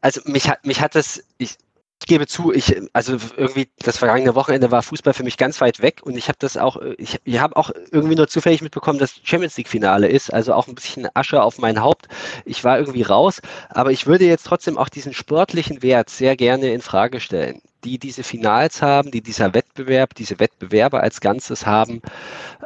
also 0.00 0.20
mich 0.24 0.48
hat 0.48 0.64
mich 0.66 0.80
hat 0.80 0.94
das, 0.94 1.22
ich, 1.38 1.56
ich 2.00 2.06
gebe 2.06 2.26
zu, 2.26 2.52
ich, 2.52 2.80
also 2.92 3.16
irgendwie 3.36 3.68
das 3.78 3.98
vergangene 3.98 4.34
Wochenende 4.34 4.70
war 4.70 4.82
Fußball 4.82 5.14
für 5.14 5.22
mich 5.22 5.36
ganz 5.36 5.60
weit 5.60 5.80
weg 5.80 6.00
und 6.02 6.16
ich 6.16 6.28
habe 6.28 6.38
das 6.38 6.56
auch, 6.56 6.80
ich, 6.98 7.18
ich 7.24 7.40
habe 7.40 7.56
auch 7.56 7.70
irgendwie 7.90 8.14
nur 8.14 8.28
zufällig 8.28 8.62
mitbekommen, 8.62 8.98
dass 8.98 9.20
Champions 9.22 9.56
League 9.56 9.68
Finale 9.68 10.08
ist, 10.08 10.32
also 10.32 10.54
auch 10.54 10.68
ein 10.68 10.74
bisschen 10.74 11.08
Asche 11.14 11.42
auf 11.42 11.58
mein 11.58 11.80
Haupt. 11.80 12.06
Ich 12.44 12.64
war 12.64 12.78
irgendwie 12.78 13.02
raus, 13.02 13.40
aber 13.70 13.92
ich 13.92 14.06
würde 14.06 14.26
jetzt 14.26 14.46
trotzdem 14.46 14.78
auch 14.78 14.88
diesen 14.88 15.14
sportlichen 15.14 15.82
Wert 15.82 16.10
sehr 16.10 16.36
gerne 16.36 16.72
in 16.72 16.82
Frage 16.82 17.20
stellen. 17.20 17.60
Die 17.84 17.98
diese 17.98 18.22
Finals 18.22 18.82
haben, 18.82 19.10
die 19.10 19.22
dieser 19.22 19.54
Wettbewerb, 19.54 20.14
diese 20.14 20.38
Wettbewerbe 20.38 21.00
als 21.00 21.20
Ganzes 21.20 21.66
haben 21.66 22.02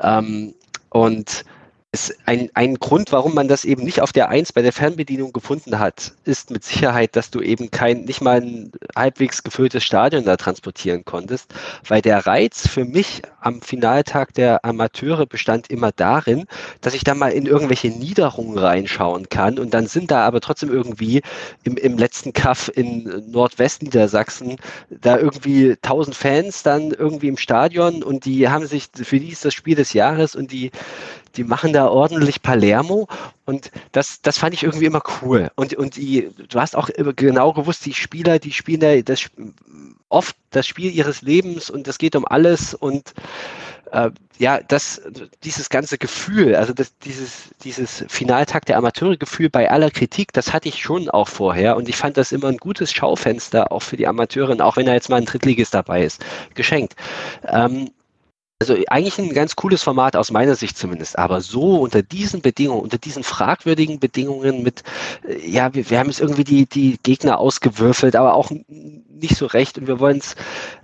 ähm, 0.00 0.54
und 0.88 1.44
ist 1.92 2.16
ein, 2.24 2.50
ein 2.54 2.76
Grund, 2.76 3.10
warum 3.10 3.34
man 3.34 3.48
das 3.48 3.64
eben 3.64 3.82
nicht 3.82 4.00
auf 4.00 4.12
der 4.12 4.28
1 4.28 4.52
bei 4.52 4.62
der 4.62 4.72
Fernbedienung 4.72 5.32
gefunden 5.32 5.80
hat, 5.80 6.12
ist 6.24 6.50
mit 6.52 6.62
Sicherheit, 6.62 7.16
dass 7.16 7.32
du 7.32 7.40
eben 7.40 7.72
kein, 7.72 8.04
nicht 8.04 8.20
mal 8.20 8.40
ein 8.40 8.70
halbwegs 8.94 9.42
gefülltes 9.42 9.82
Stadion 9.82 10.24
da 10.24 10.36
transportieren 10.36 11.04
konntest, 11.04 11.52
weil 11.88 12.00
der 12.00 12.26
Reiz 12.26 12.68
für 12.68 12.84
mich 12.84 13.22
am 13.40 13.60
Finaltag 13.60 14.34
der 14.34 14.64
Amateure 14.64 15.26
bestand 15.26 15.68
immer 15.68 15.90
darin, 15.90 16.44
dass 16.80 16.94
ich 16.94 17.02
da 17.02 17.14
mal 17.14 17.32
in 17.32 17.46
irgendwelche 17.46 17.88
Niederungen 17.88 18.56
reinschauen 18.56 19.28
kann 19.28 19.58
und 19.58 19.74
dann 19.74 19.88
sind 19.88 20.12
da 20.12 20.24
aber 20.24 20.40
trotzdem 20.40 20.70
irgendwie 20.70 21.22
im, 21.64 21.76
im 21.76 21.98
letzten 21.98 22.32
Kaff 22.32 22.70
in 22.72 23.30
Nordwestniedersachsen 23.32 24.58
da 24.90 25.18
irgendwie 25.18 25.76
tausend 25.82 26.14
Fans 26.14 26.62
dann 26.62 26.92
irgendwie 26.92 27.28
im 27.28 27.36
Stadion 27.36 28.04
und 28.04 28.26
die 28.26 28.48
haben 28.48 28.66
sich, 28.66 28.88
für 28.94 29.18
die 29.18 29.30
ist 29.30 29.44
das 29.44 29.54
Spiel 29.54 29.74
des 29.74 29.92
Jahres 29.92 30.36
und 30.36 30.52
die 30.52 30.70
die 31.36 31.44
machen 31.44 31.72
da 31.72 31.88
ordentlich 31.88 32.42
Palermo 32.42 33.08
und 33.44 33.70
das, 33.92 34.22
das 34.22 34.38
fand 34.38 34.54
ich 34.54 34.62
irgendwie 34.62 34.86
immer 34.86 35.02
cool. 35.22 35.50
Und, 35.56 35.74
und 35.74 35.96
die, 35.96 36.30
du 36.48 36.60
hast 36.60 36.76
auch 36.76 36.90
genau 37.16 37.52
gewusst, 37.52 37.86
die 37.86 37.94
Spieler, 37.94 38.38
die 38.38 38.52
spielen 38.52 38.80
da 38.80 38.96
das, 39.00 39.30
oft 40.08 40.36
das 40.50 40.66
Spiel 40.66 40.92
ihres 40.92 41.22
Lebens 41.22 41.70
und 41.70 41.86
es 41.88 41.98
geht 41.98 42.16
um 42.16 42.26
alles 42.26 42.74
und 42.74 43.14
äh, 43.92 44.10
ja, 44.38 44.60
das, 44.62 45.02
dieses 45.44 45.68
ganze 45.68 45.98
Gefühl, 45.98 46.54
also 46.54 46.72
das, 46.72 46.96
dieses, 46.98 47.50
dieses 47.62 48.04
Finaltag 48.08 48.64
der 48.64 48.78
Amateure-Gefühl 48.78 49.50
bei 49.50 49.70
aller 49.70 49.90
Kritik, 49.90 50.32
das 50.32 50.52
hatte 50.52 50.68
ich 50.68 50.82
schon 50.82 51.10
auch 51.10 51.28
vorher 51.28 51.76
und 51.76 51.88
ich 51.88 51.96
fand 51.96 52.16
das 52.16 52.32
immer 52.32 52.48
ein 52.48 52.56
gutes 52.56 52.92
Schaufenster 52.92 53.70
auch 53.70 53.82
für 53.82 53.96
die 53.96 54.06
Amateure, 54.06 54.64
auch 54.64 54.76
wenn 54.76 54.86
da 54.86 54.94
jetzt 54.94 55.10
mal 55.10 55.16
ein 55.16 55.26
Drittligist 55.26 55.74
dabei 55.74 56.04
ist, 56.04 56.24
geschenkt. 56.54 56.96
Ähm, 57.46 57.90
also 58.60 58.76
eigentlich 58.88 59.18
ein 59.18 59.32
ganz 59.32 59.56
cooles 59.56 59.82
Format 59.82 60.16
aus 60.16 60.30
meiner 60.30 60.54
Sicht 60.54 60.76
zumindest, 60.76 61.18
aber 61.18 61.40
so 61.40 61.80
unter 61.80 62.02
diesen 62.02 62.42
Bedingungen, 62.42 62.82
unter 62.82 62.98
diesen 62.98 63.24
fragwürdigen 63.24 63.98
Bedingungen 63.98 64.62
mit, 64.62 64.82
äh, 65.26 65.48
ja, 65.48 65.72
wir, 65.74 65.88
wir 65.88 65.98
haben 65.98 66.08
jetzt 66.08 66.20
irgendwie 66.20 66.44
die, 66.44 66.66
die 66.66 66.98
Gegner 67.02 67.38
ausgewürfelt, 67.38 68.16
aber 68.16 68.34
auch 68.34 68.50
nicht 68.68 69.36
so 69.36 69.46
recht 69.46 69.78
und 69.78 69.86
wir 69.86 69.98
wollen 69.98 70.18
es, 70.18 70.36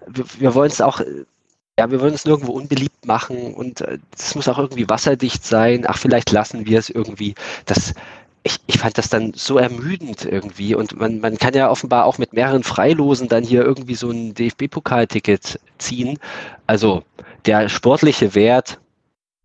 wir, 0.06 0.24
wir 0.38 0.54
wollen 0.54 0.70
es 0.70 0.80
auch, 0.80 1.02
ja, 1.78 1.90
wir 1.90 2.00
wollen 2.00 2.14
es 2.14 2.24
nirgendwo 2.24 2.52
unbeliebt 2.52 3.04
machen 3.04 3.52
und 3.52 3.82
es 4.16 4.32
äh, 4.32 4.36
muss 4.38 4.48
auch 4.48 4.58
irgendwie 4.58 4.88
wasserdicht 4.88 5.44
sein. 5.44 5.84
Ach, 5.86 5.98
vielleicht 5.98 6.32
lassen 6.32 6.64
wir 6.64 6.78
es 6.78 6.88
irgendwie. 6.88 7.34
Das, 7.66 7.92
ich, 8.42 8.56
ich 8.66 8.78
fand 8.78 8.96
das 8.96 9.10
dann 9.10 9.34
so 9.34 9.58
ermüdend 9.58 10.24
irgendwie. 10.24 10.74
Und 10.74 10.98
man, 10.98 11.20
man 11.20 11.36
kann 11.36 11.52
ja 11.52 11.68
offenbar 11.68 12.06
auch 12.06 12.16
mit 12.16 12.32
mehreren 12.32 12.62
Freilosen 12.62 13.28
dann 13.28 13.44
hier 13.44 13.62
irgendwie 13.62 13.94
so 13.94 14.10
ein 14.10 14.32
DFB-Pokalticket 14.32 15.60
ziehen. 15.76 16.18
Also 16.66 17.02
der 17.46 17.68
sportliche 17.68 18.34
Wert, 18.34 18.80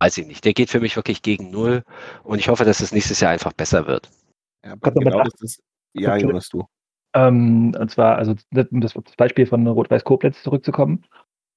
weiß 0.00 0.18
ich 0.18 0.26
nicht, 0.26 0.44
der 0.44 0.52
geht 0.52 0.70
für 0.70 0.80
mich 0.80 0.96
wirklich 0.96 1.22
gegen 1.22 1.50
null 1.50 1.84
und 2.24 2.38
ich 2.38 2.48
hoffe, 2.48 2.64
dass 2.64 2.80
es 2.80 2.92
nächstes 2.92 3.20
Jahr 3.20 3.32
einfach 3.32 3.52
besser 3.52 3.86
wird. 3.86 4.10
Ja, 4.64 4.74
genau 4.74 5.22
das 5.22 5.40
ist, 5.40 5.62
ja 5.94 6.16
Jonas, 6.16 6.48
du. 6.48 6.66
Ähm, 7.14 7.74
und 7.78 7.90
zwar, 7.90 8.16
also 8.16 8.34
um 8.70 8.80
das 8.80 8.94
Beispiel 9.16 9.46
von 9.46 9.66
Rot-Weiß 9.66 10.04
Koblenz 10.04 10.42
zurückzukommen. 10.42 11.04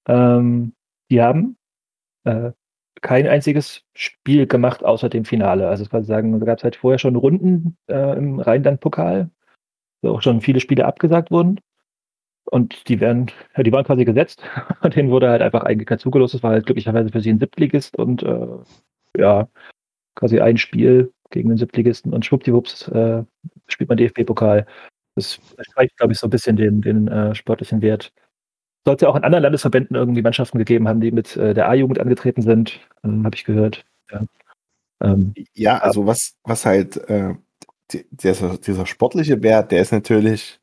Ähm, 0.08 0.74
die 1.10 1.22
haben 1.22 1.58
äh, 2.26 2.52
kein 3.02 3.28
einziges 3.28 3.84
Spiel 3.94 4.48
gemacht 4.48 4.84
außer 4.84 5.10
dem 5.10 5.26
Finale. 5.26 5.68
Also 5.68 5.86
quasi 5.86 6.08
sagen, 6.08 6.40
da 6.40 6.46
gab 6.46 6.58
es 6.58 6.64
halt 6.64 6.76
vorher 6.76 7.00
schon 7.00 7.16
Runden 7.16 7.78
äh, 7.88 8.18
im 8.18 8.40
Rheinland-Pokal, 8.40 9.30
wo 10.02 10.10
auch 10.10 10.22
schon 10.22 10.42
viele 10.42 10.60
Spiele 10.60 10.86
abgesagt 10.86 11.32
wurden. 11.32 11.60
Und 12.46 12.88
die 12.88 13.00
werden, 13.00 13.32
die 13.58 13.72
waren 13.72 13.86
quasi 13.86 14.06
gesetzt. 14.06 14.44
Und 14.82 14.96
denen 14.96 15.10
wurde 15.10 15.30
halt 15.30 15.42
einfach 15.42 15.64
eigentlich 15.64 15.88
kein 15.88 16.00
zugelost. 16.00 16.34
Das 16.34 16.44
war 16.44 16.52
halt 16.52 16.66
glücklicherweise 16.66 17.10
für 17.10 17.22
sie 17.22 17.32
ein 17.32 17.40
Siebtligist 17.40 17.98
und 17.98 18.24
äh, 18.24 18.48
ja, 19.18 19.48
quasi 20.16 20.40
ein 20.40 20.58
Spiel 20.58 21.12
gegen 21.30 21.50
den 21.50 21.58
Siebtligisten 21.58 22.14
und 22.14 22.26
schwuppdiwupps 22.26 22.88
äh, 22.90 23.24
spielt 23.68 23.90
man 23.90 23.98
DFB-Pokal. 23.98 24.66
Das 25.16 25.40
streicht, 25.62 25.98
glaube 25.98 26.14
ich, 26.14 26.20
so 26.20 26.28
ein 26.28 26.30
bisschen 26.30 26.56
den, 26.56 26.82
den 26.82 27.08
äh, 27.08 27.36
sportlichen 27.36 27.82
Wert. 27.82 28.14
Sollte 28.86 29.06
ja 29.06 29.10
auch 29.10 29.16
in 29.16 29.24
anderen 29.24 29.44
Landesverbänden 29.44 29.96
irgendwie 29.96 30.22
Mannschaften 30.22 30.60
gegeben 30.60 30.88
haben, 30.88 31.02
die 31.02 31.12
mit 31.12 31.36
äh, 31.38 31.54
der 31.54 31.70
A-Jugend 31.70 32.00
angetreten 32.00 32.42
sind, 32.42 32.80
ähm, 33.04 33.26
habe 33.26 33.36
ich 33.36 33.46
gehört. 33.46 33.86
Ja, 34.12 34.24
ähm, 35.02 35.34
ja 35.54 35.78
also 35.80 36.06
was, 36.06 36.36
was 36.44 36.66
halt 36.66 36.98
äh, 37.10 37.34
die, 37.92 38.06
dieser, 38.12 38.58
dieser 38.58 38.86
sportliche 38.86 39.42
Wert, 39.42 39.72
der 39.72 39.82
ist 39.82 39.92
natürlich 39.92 40.60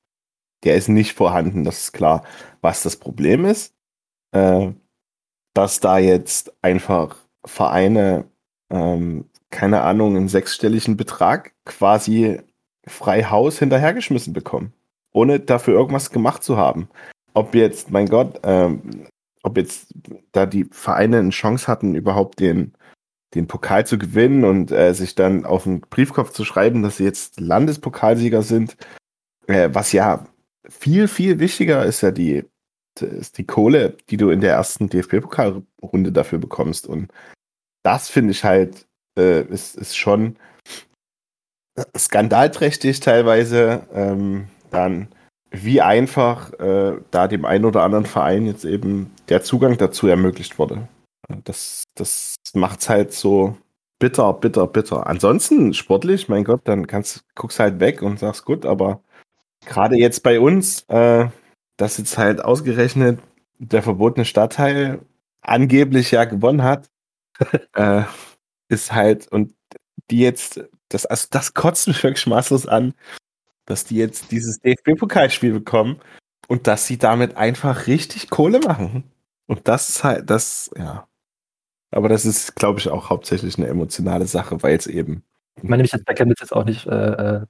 der 0.65 0.77
ist 0.77 0.89
nicht 0.89 1.15
vorhanden, 1.15 1.65
das 1.65 1.79
ist 1.85 1.93
klar. 1.93 2.25
Was 2.61 2.83
das 2.83 2.97
Problem 2.97 3.45
ist, 3.45 3.75
äh, 4.33 4.69
dass 5.55 5.81
da 5.81 5.99
jetzt 5.99 6.53
einfach 6.63 7.17
Vereine, 7.45 8.25
ähm, 8.71 9.27
keine 9.51 9.83
Ahnung, 9.83 10.17
einen 10.17 10.29
sechsstelligen 10.29 10.97
Betrag 10.97 11.53
quasi 11.65 12.41
frei 12.87 13.25
Haus 13.25 13.59
hinterhergeschmissen 13.59 14.33
bekommen, 14.33 14.73
ohne 15.13 15.41
dafür 15.41 15.75
irgendwas 15.75 16.11
gemacht 16.11 16.43
zu 16.43 16.57
haben. 16.57 16.89
Ob 17.35 17.55
jetzt, 17.55 17.91
mein 17.91 18.09
Gott, 18.09 18.41
ähm, 18.45 19.07
ob 19.43 19.57
jetzt 19.57 19.95
da 20.33 20.47
die 20.47 20.67
Vereine 20.71 21.19
eine 21.19 21.31
Chance 21.31 21.67
hatten, 21.67 21.95
überhaupt 21.95 22.41
den, 22.41 22.75
den 23.35 23.47
Pokal 23.47 23.87
zu 23.87 23.99
gewinnen 23.99 24.45
und 24.45 24.71
äh, 24.71 24.95
sich 24.95 25.15
dann 25.15 25.45
auf 25.45 25.65
den 25.65 25.81
Briefkopf 25.81 26.31
zu 26.33 26.45
schreiben, 26.45 26.83
dass 26.83 26.99
sie 26.99 27.05
jetzt 27.05 27.41
Landespokalsieger 27.41 28.43
sind, 28.43 28.77
äh, 29.47 29.71
was 29.73 29.93
ja 29.93 30.27
viel, 30.69 31.09
viel 31.09 31.39
wichtiger 31.39 31.85
ist 31.85 32.01
ja 32.03 32.11
die, 32.11 32.45
ist 33.01 33.39
die 33.39 33.47
Kohle, 33.47 33.97
die 34.11 34.17
du 34.17 34.31
in 34.31 34.41
der 34.41 34.55
ersten 34.55 34.89
DFB-Pokalrunde 34.89 36.13
dafür 36.13 36.39
bekommst. 36.39 36.87
Und 36.87 37.11
das 37.83 38.09
finde 38.09 38.33
ich 38.33 38.45
halt, 38.45 38.87
äh, 39.19 39.43
ist, 39.43 39.77
ist 39.77 39.97
schon 39.97 40.37
skandalträchtig 41.97 43.01
teilweise. 43.01 43.87
Ähm, 43.93 44.49
dann 44.71 45.09
wie 45.51 45.83
einfach 45.83 46.53
äh, 46.55 46.99
da 47.11 47.29
dem 47.29 47.45
einen 47.45 47.67
oder 47.67 47.83
anderen 47.83 48.07
Verein 48.07 48.47
jetzt 48.47 48.65
eben 48.65 49.13
der 49.29 49.43
Zugang 49.43 49.77
dazu 49.77 50.07
ermöglicht 50.07 50.59
wurde. 50.59 50.89
Das, 51.45 51.85
das 51.95 52.37
macht's 52.55 52.89
halt 52.89 53.13
so 53.13 53.57
bitter, 53.99 54.33
bitter, 54.33 54.67
bitter. 54.67 55.07
Ansonsten 55.07 55.75
sportlich, 55.75 56.29
mein 56.29 56.45
Gott, 56.45 56.63
dann 56.65 56.87
kannst 56.87 57.25
guckst 57.35 57.61
halt 57.61 57.81
weg 57.81 58.03
und 58.03 58.19
sagst 58.19 58.45
gut, 58.45 58.67
aber 58.67 59.03
gerade 59.67 59.97
jetzt 59.97 60.23
bei 60.23 60.41
uns, 60.41 60.83
äh, 60.89 61.29
dass 61.77 61.99
jetzt 61.99 62.19
halt 62.19 62.45
ausgerechnet 62.45 63.21
der 63.59 63.83
verbotene 63.83 64.25
Stadtteil 64.25 65.01
angeblich 65.41 66.11
ja 66.11 66.25
gewonnen 66.25 66.63
hat, 66.63 66.91
äh, 67.75 68.03
ist 68.69 68.93
halt 68.93 69.29
und 69.29 69.55
die 70.11 70.21
jetzt 70.21 70.61
das 70.89 71.07
also 71.07 71.27
das 71.31 71.55
kotzt 71.55 71.89
mich 71.89 72.03
wirklich 72.03 72.27
maßlos 72.27 72.67
an, 72.67 72.95
dass 73.67 73.85
die 73.85 73.97
jetzt 73.97 74.31
dieses 74.31 74.59
DFB-Pokalspiel 74.61 75.53
bekommen 75.53 76.01
und 76.49 76.67
dass 76.67 76.87
sie 76.87 76.99
damit 76.99 77.37
einfach 77.37 77.87
richtig 77.87 78.31
Kohle 78.31 78.61
machen. 78.61 79.05
Und 79.47 79.69
das 79.69 79.89
ist 79.89 80.05
halt, 80.05 80.31
das, 80.31 80.71
ja. 80.77 81.09
Aber 81.91 82.09
das 82.09 82.25
ist, 82.25 82.57
glaube 82.57 82.79
ich, 82.79 82.89
auch 82.89 83.11
hauptsächlich 83.11 83.59
eine 83.59 83.69
emotionale 83.69 84.27
Sache, 84.27 84.63
weil 84.63 84.77
es 84.77 84.87
eben. 84.87 85.25
Ich 85.57 85.65
meine, 85.65 85.83
mich 85.83 85.93
als 85.93 86.05
Chemnitz 86.07 86.41
jetzt 86.41 86.53
auch 86.53 86.65
nicht. 86.65 86.87
Äh, 86.87 86.91
äh, 86.91 87.47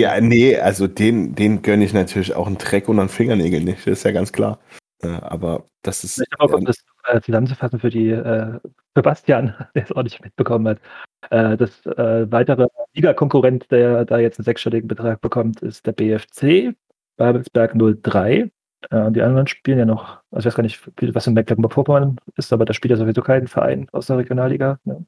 ja, 0.00 0.20
nee, 0.20 0.56
also 0.58 0.86
den, 0.86 1.34
den 1.34 1.62
gönne 1.62 1.84
ich 1.84 1.92
natürlich 1.92 2.34
auch 2.34 2.46
einen 2.46 2.58
Dreck 2.58 2.88
und 2.88 2.98
einen 2.98 3.08
Fingernägel 3.08 3.60
nicht, 3.62 3.86
das 3.86 3.98
ist 3.98 4.04
ja 4.04 4.12
ganz 4.12 4.32
klar. 4.32 4.58
Äh, 5.02 5.08
aber 5.08 5.64
das 5.82 6.04
ist. 6.04 6.20
Ich 6.20 6.30
glaube, 6.30 6.56
um 6.56 6.64
das 6.64 6.82
äh, 7.04 7.20
zusammenzufassen 7.20 7.78
für 7.78 7.90
die 7.90 8.10
äh, 8.10 8.58
für 8.94 9.02
Bastian, 9.02 9.54
der 9.74 9.84
es 9.84 9.92
auch 9.92 10.02
nicht 10.02 10.22
mitbekommen 10.22 10.68
hat. 10.68 10.80
Das 11.28 11.84
weitere 11.84 12.68
Liga-Konkurrent, 12.94 13.68
der 13.72 14.04
da 14.04 14.18
jetzt 14.18 14.38
einen 14.38 14.44
sechsstelligen 14.44 14.86
Betrag 14.86 15.20
bekommt, 15.20 15.60
ist 15.60 15.84
der 15.84 15.90
BFC, 15.90 16.76
Babelsberg 17.16 17.74
03. 17.74 18.50
Äh, 18.90 19.10
die 19.10 19.22
anderen 19.22 19.48
spielen 19.48 19.78
ja 19.78 19.86
noch, 19.86 20.20
also 20.30 20.40
ich 20.40 20.46
weiß 20.46 20.54
gar 20.54 20.62
nicht, 20.62 20.88
was 21.16 21.26
in 21.26 21.34
Mecklenburg-Vorpommern 21.34 22.18
ist, 22.36 22.52
aber 22.52 22.64
da 22.64 22.72
spielt 22.72 22.92
ja 22.92 22.96
sowieso 22.96 23.22
kein 23.22 23.48
Verein 23.48 23.88
aus 23.90 24.06
der 24.06 24.18
Regionalliga. 24.18 24.78
Ne? 24.84 25.04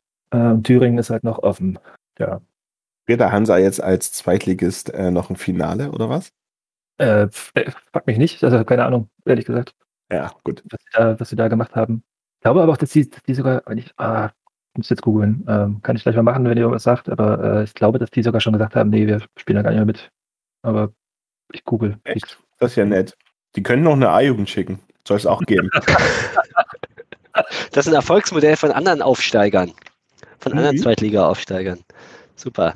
Thüringen 0.64 0.99
ist 0.99 1.11
halt 1.11 1.22
noch 1.22 1.39
offen. 1.39 1.78
Ja. 2.18 2.41
Wird 3.09 3.21
der 3.21 3.33
Hansa 3.33 3.57
jetzt 3.57 3.83
als 3.83 4.13
Zweitligist 4.13 4.93
äh, 4.93 5.11
noch 5.11 5.31
ein 5.31 5.37
Finale 5.37 5.93
oder 5.93 6.11
was? 6.11 6.31
Äh, 6.99 7.29
frag 7.31 8.07
mich 8.07 8.19
nicht, 8.19 8.45
also 8.45 8.63
keine 8.65 8.85
Ahnung, 8.85 9.09
ehrlich 9.25 9.47
gesagt. 9.47 9.75
Ja, 10.13 10.31
gut. 10.45 10.63
Was 10.71 10.81
sie 10.81 10.91
da, 10.93 11.19
was 11.19 11.29
sie 11.31 11.37
da 11.37 11.49
gemacht 11.49 11.75
haben. 11.75 12.03
Ich 12.37 12.43
glaube 12.43 12.63
aber 12.63 12.73
auch, 12.73 12.77
dass 12.77 12.91
die, 12.91 13.09
dass 13.09 13.23
die 13.23 13.33
sogar, 13.33 13.63
wenn 13.65 13.79
ich, 13.79 13.95
ah, 13.97 14.29
muss 14.77 14.91
jetzt 14.91 15.01
googeln, 15.01 15.43
ähm, 15.49 15.81
kann 15.83 15.97
ich 15.97 16.03
gleich 16.03 16.17
mal 16.17 16.23
machen, 16.23 16.45
wenn 16.45 16.59
ihr 16.59 16.65
irgendwas 16.65 16.83
sagt, 16.83 17.09
aber 17.09 17.43
äh, 17.43 17.65
ich 17.65 17.73
glaube, 17.73 17.99
dass 17.99 18.11
die 18.11 18.23
sogar 18.23 18.43
schon 18.43 18.53
gesagt 18.53 18.77
haben, 18.77 18.91
nee, 18.91 19.07
wir 19.07 19.23
spielen 19.39 19.57
da 19.57 19.63
gar 19.63 19.71
nicht 19.71 19.79
mehr 19.79 19.87
mit. 19.87 20.11
Aber 20.61 20.93
ich 21.53 21.65
google. 21.65 21.97
Echt? 22.05 22.39
Das 22.59 22.73
ist 22.73 22.77
ja 22.77 22.85
nett. 22.85 23.17
Die 23.57 23.63
können 23.63 23.85
noch 23.85 23.95
eine 23.95 24.11
A-Jugend 24.11 24.51
schicken. 24.51 24.81
Soll 25.07 25.17
es 25.17 25.25
auch 25.25 25.41
geben. 25.41 25.71
das 27.73 27.87
ist 27.87 27.89
ein 27.89 27.95
Erfolgsmodell 27.95 28.57
von 28.57 28.71
anderen 28.71 29.01
Aufsteigern. 29.01 29.73
Von 30.41 30.53
mhm. 30.53 30.59
anderen 30.59 30.77
Zweitliga-Aufsteigern. 30.77 31.79
Super. 32.37 32.75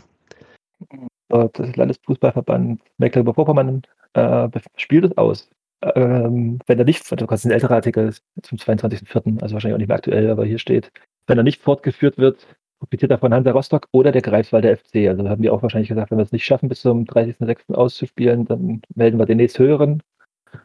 Das 1.29 1.77
Landesfußballverband 1.77 2.83
Mecklenburg-Vorpommern 2.99 3.83
äh, 4.13 4.49
spielt 4.77 5.05
es 5.05 5.17
aus. 5.17 5.49
Ähm, 5.83 6.59
wenn 6.67 6.79
er 6.79 6.85
nicht, 6.85 7.11
du 7.11 7.27
kannst 7.27 7.45
ein 7.45 7.51
älterer 7.51 7.77
Artikel 7.77 8.15
zum 8.43 8.59
22.04., 8.59 9.43
also 9.43 9.55
wahrscheinlich 9.55 9.75
auch 9.75 9.79
nicht 9.79 9.89
mehr 9.89 9.97
aktuell, 9.97 10.31
aber 10.31 10.45
hier 10.45 10.59
steht, 10.59 10.93
wenn 11.27 11.39
er 11.39 11.45
nicht 11.45 11.61
fortgeführt 11.61 12.19
wird, 12.19 12.47
profitiert 12.79 13.11
er 13.11 13.19
von 13.19 13.33
Hansa 13.33 13.53
Rostock 13.53 13.89
oder 13.93 14.13
der 14.13 14.23
Greifswalder 14.23 14.77
FC. 14.77 15.09
Also 15.09 15.29
haben 15.29 15.43
die 15.43 15.51
auch 15.51 15.63
wahrscheinlich 15.63 15.89
gesagt, 15.89 16.11
wenn 16.11 16.19
wir 16.19 16.25
es 16.25 16.33
nicht 16.33 16.45
schaffen, 16.45 16.69
bis 16.69 16.83
zum 16.83 17.05
30.06. 17.05 17.75
auszuspielen, 17.75 18.45
dann 18.45 18.83
melden 18.95 19.19
wir 19.19 19.27
den 19.27 19.39
nächsthöheren, 19.39 20.03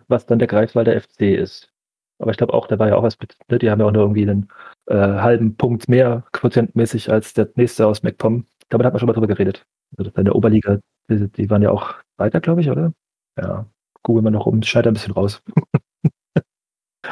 was 0.08 0.26
dann 0.26 0.40
der 0.40 0.48
Greifswalder 0.48 1.00
FC 1.00 1.22
ist. 1.22 1.72
Aber 2.20 2.32
ich 2.32 2.38
glaube 2.38 2.54
auch, 2.54 2.68
da 2.68 2.80
war 2.80 2.88
ja 2.88 2.96
auch 2.96 3.04
was 3.04 3.18
ne? 3.50 3.60
die 3.60 3.70
haben 3.70 3.80
ja 3.80 3.86
auch 3.86 3.92
nur 3.92 4.04
irgendwie 4.04 4.24
einen 4.24 4.50
äh, 4.88 4.96
halben 4.96 5.56
Punkt 5.56 5.88
mehr 5.88 6.24
quotientmäßig 6.32 7.12
als 7.12 7.34
der 7.34 7.50
nächste 7.56 7.86
aus 7.86 8.02
MacPom. 8.02 8.46
Damit 8.70 8.86
hat 8.86 8.94
man 8.94 9.00
schon 9.00 9.08
mal 9.08 9.14
drüber 9.14 9.28
geredet. 9.28 9.66
Also 9.98 10.12
in 10.16 10.26
der 10.26 10.36
Oberliga, 10.36 10.80
die, 11.10 11.30
die 11.30 11.50
waren 11.50 11.62
ja 11.62 11.72
auch 11.72 11.96
weiter, 12.18 12.42
glaube 12.42 12.62
ich, 12.62 12.70
oder? 12.70 12.94
Ja, 13.40 13.66
googeln 14.04 14.26
wir 14.26 14.32
noch 14.32 14.46
um, 14.46 14.62
scheitert 14.64 14.92
ein 14.92 14.94
bisschen 14.96 15.14
raus. 15.14 15.42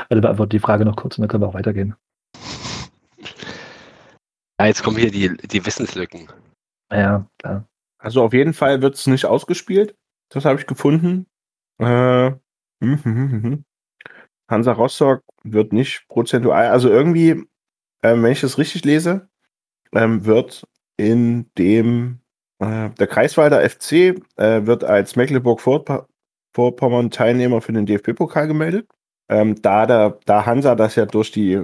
also 0.09 0.21
beantwortet 0.21 0.53
die 0.53 0.59
Frage 0.59 0.85
noch 0.85 0.95
kurz 0.95 1.17
und 1.17 1.21
dann 1.21 1.29
können 1.29 1.43
wir 1.43 1.47
auch 1.47 1.53
weitergehen. 1.53 1.95
Ja, 4.59 4.67
jetzt 4.67 4.83
kommen 4.83 4.97
hier 4.97 5.11
die, 5.11 5.35
die 5.35 5.65
Wissenslücken. 5.65 6.27
Ja, 6.91 7.27
klar. 7.39 7.67
Also 7.97 8.23
auf 8.23 8.33
jeden 8.33 8.53
Fall 8.53 8.81
wird 8.81 8.95
es 8.95 9.07
nicht 9.07 9.25
ausgespielt. 9.25 9.95
Das 10.29 10.45
habe 10.45 10.59
ich 10.59 10.67
gefunden. 10.67 11.27
Äh, 11.79 12.29
mh, 12.29 12.39
mh, 12.79 13.03
mh. 13.03 13.57
Hansa 14.47 14.73
Rostock 14.73 15.23
wird 15.43 15.73
nicht 15.73 16.05
prozentual, 16.07 16.67
also 16.67 16.89
irgendwie, 16.89 17.47
äh, 18.01 18.15
wenn 18.15 18.31
ich 18.31 18.41
das 18.41 18.57
richtig 18.57 18.85
lese, 18.85 19.27
ähm, 19.91 20.25
wird 20.25 20.67
in 20.97 21.49
dem 21.57 22.19
äh, 22.59 22.89
der 22.91 23.07
Kreiswalder 23.07 23.67
FC 23.67 24.21
äh, 24.37 24.65
wird 24.65 24.83
als 24.83 25.15
Mecklenburg-Vorpommern 25.15 27.11
Teilnehmer 27.11 27.61
für 27.61 27.73
den 27.73 27.85
DFB-Pokal 27.85 28.47
gemeldet. 28.47 28.87
Ähm, 29.29 29.61
da, 29.61 29.85
der, 29.85 30.19
da 30.25 30.45
Hansa 30.45 30.75
das 30.75 30.95
ja 30.95 31.05
durch 31.05 31.31
die 31.31 31.61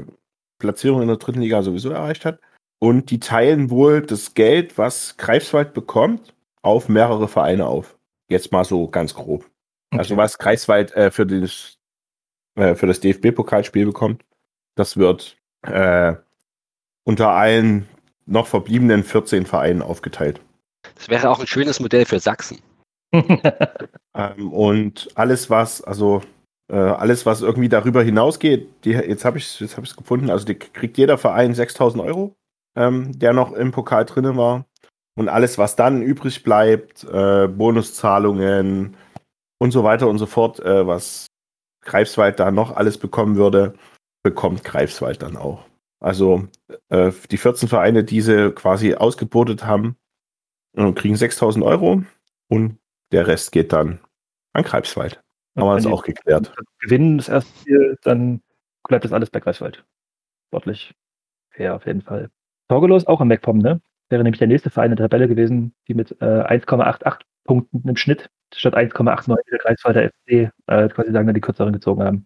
Platzierung 0.60 1.02
in 1.02 1.08
der 1.08 1.18
dritten 1.18 1.42
Liga 1.42 1.62
sowieso 1.62 1.92
erreicht 1.92 2.26
hat. 2.26 2.40
Und 2.80 3.12
die 3.12 3.20
teilen 3.20 3.70
wohl 3.70 4.02
das 4.02 4.34
Geld, 4.34 4.78
was 4.78 5.16
Greifswald 5.18 5.74
bekommt, 5.74 6.34
auf 6.64 6.90
mehrere 6.90 7.28
Vereine 7.28 7.68
auf. 7.68 7.98
Jetzt 8.30 8.52
mal 8.52 8.64
so 8.64 8.88
ganz 8.88 9.14
grob. 9.14 9.44
Also 9.44 9.52
okay. 9.92 10.00
Also 10.00 10.18
was 10.18 10.38
Greifswald 10.38 10.92
äh, 10.96 11.12
für, 11.12 11.26
das, 11.26 11.78
äh, 12.56 12.76
für 12.76 12.88
das 12.88 13.00
DFB-Pokalspiel 13.00 13.86
bekommt, 13.86 14.24
das 14.76 14.98
wird 14.98 15.38
äh, 15.64 16.16
unter 17.04 17.30
allen 17.30 17.88
noch 18.32 18.48
verbliebenen 18.48 19.04
14 19.04 19.46
Vereinen 19.46 19.82
aufgeteilt. 19.82 20.42
Das 20.96 21.10
wäre 21.10 21.30
auch 21.30 21.40
ein 21.40 21.48
schönes 21.48 21.80
Modell 21.80 22.06
für 22.06 22.20
Sachsen. 22.20 22.60
ähm, 23.14 24.52
und 24.52 25.10
alles, 25.16 25.50
was, 25.50 25.84
also 25.84 26.22
äh, 26.72 26.78
alles, 26.78 27.26
was 27.26 27.42
irgendwie 27.42 27.70
darüber 27.70 28.02
hinausgeht, 28.02 28.70
die, 28.86 28.92
jetzt 28.92 29.26
habe 29.26 29.38
ich 29.38 29.60
es 29.62 29.78
hab 29.78 29.84
gefunden, 29.98 30.30
also 30.30 30.46
die 30.46 30.56
kriegt 30.56 30.98
jeder 30.98 31.18
Verein 31.18 31.54
6000 31.54 32.02
Euro 32.04 32.36
ähm, 32.76 33.18
der 33.18 33.34
noch 33.34 33.54
im 33.54 33.72
Pokal 33.72 34.06
drin 34.06 34.38
war. 34.38 34.66
Und 35.18 35.30
alles, 35.30 35.58
was 35.58 35.76
dann 35.76 36.02
übrig 36.02 36.44
bleibt, 36.44 37.04
äh, 37.04 37.48
Bonuszahlungen 37.48 38.96
und 39.60 39.72
so 39.72 39.84
weiter 39.84 40.08
und 40.08 40.18
so 40.18 40.26
fort, 40.26 40.60
äh, 40.60 40.88
was 40.88 41.28
Greifswald 41.84 42.40
da 42.40 42.52
noch 42.52 42.76
alles 42.76 42.98
bekommen 42.98 43.36
würde, 43.36 43.74
bekommt 44.24 44.64
Greifswald 44.64 45.22
dann 45.22 45.36
auch. 45.36 45.66
Also 46.02 46.48
äh, 46.90 47.12
die 47.30 47.38
14 47.38 47.70
Vereine, 47.70 48.04
die 48.04 48.22
sie 48.22 48.52
quasi 48.52 48.96
ausgebotet 48.96 49.66
haben, 49.66 49.96
äh, 50.76 50.92
kriegen 50.94 51.16
6000 51.16 51.64
Euro 51.64 52.04
und 52.50 52.80
der 53.12 53.28
Rest 53.28 53.52
geht 53.52 53.72
dann 53.72 54.00
an 54.54 54.64
Greifswald. 54.64 55.24
Haben 55.56 55.68
wir 55.68 55.76
das 55.76 55.86
auch 55.86 56.04
geklärt. 56.04 56.54
Gewinnen 56.80 57.18
das 57.18 57.30
erste 57.30 57.52
Spiel, 57.60 57.98
dann 58.04 58.42
bleibt 58.88 59.06
das 59.06 59.14
alles 59.14 59.30
bei 59.30 59.40
Greifswald. 59.40 59.86
Sportlich 60.48 60.94
fair 61.52 61.76
auf 61.76 61.86
jeden 61.86 62.02
Fall. 62.02 62.30
Torgelow 62.68 63.04
auch 63.06 63.22
am 63.22 63.28
MacPom, 63.28 63.60
ne? 63.60 63.80
Wäre 64.10 64.24
nämlich 64.24 64.40
der 64.40 64.48
nächste 64.48 64.70
Verein 64.70 64.92
in 64.92 64.98
der 64.98 65.08
Tabelle 65.08 65.28
gewesen, 65.28 65.74
die 65.88 65.94
mit 65.94 66.12
äh, 66.20 66.26
1,88 66.26 67.20
Punkten 67.44 67.88
im 67.88 67.96
Schnitt 67.96 68.30
statt 68.54 68.76
1,89 68.76 69.38
der 69.52 69.60
Kreiswalder 69.60 70.10
FC 70.10 70.52
äh, 70.68 70.90
quasi 70.90 71.12
sagen, 71.12 71.34
die 71.34 71.42
kürzeren 71.42 71.74
gezogen 71.74 72.04
haben. 72.04 72.26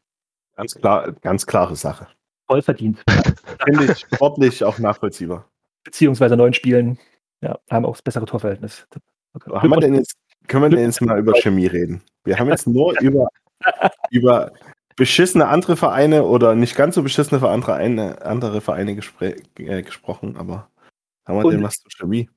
Ganz 0.56 0.76
klar, 0.76 1.12
ganz 1.22 1.46
klare 1.46 1.76
Sache. 1.76 2.08
Voll 2.48 2.62
verdient. 2.62 3.04
Finde 3.66 3.86
ich 3.86 4.00
sportlich 4.00 4.64
auch 4.64 4.80
nachvollziehbar. 4.80 5.50
Beziehungsweise 5.84 6.36
neun 6.36 6.54
Spielen, 6.54 7.00
ja, 7.42 7.60
haben 7.70 7.86
auch 7.86 7.94
das 7.94 8.02
bessere 8.02 8.26
Torverhältnis. 8.26 8.88
Okay. 9.34 9.52
Haben 9.52 9.70
wir 9.70 9.80
denn 9.80 9.96
jetzt, 9.96 10.16
können 10.48 10.64
wir 10.64 10.70
denn 10.70 10.86
jetzt 10.86 11.02
mal 11.02 11.20
über 11.20 11.34
Chemie 11.34 11.68
reden? 11.68 12.02
Wir 12.24 12.40
haben 12.40 12.50
jetzt 12.50 12.68
nur 12.68 13.00
über, 13.02 13.28
über 14.10 14.52
beschissene 14.96 15.48
andere 15.48 15.76
Vereine 15.76 16.24
oder 16.24 16.56
nicht 16.56 16.76
ganz 16.76 16.96
so 16.96 17.04
beschissene 17.04 17.40
für 17.40 17.50
andere, 17.50 17.74
eine, 17.76 18.22
andere 18.24 18.62
Vereine 18.62 18.98
äh, 19.20 19.84
gesprochen, 19.84 20.38
aber 20.38 20.70
haben 21.26 21.38
wir 21.38 21.46
Und, 21.46 21.54
denn 21.54 21.64
was 21.64 21.78
zu 21.78 21.90
Chemie? 21.90 22.30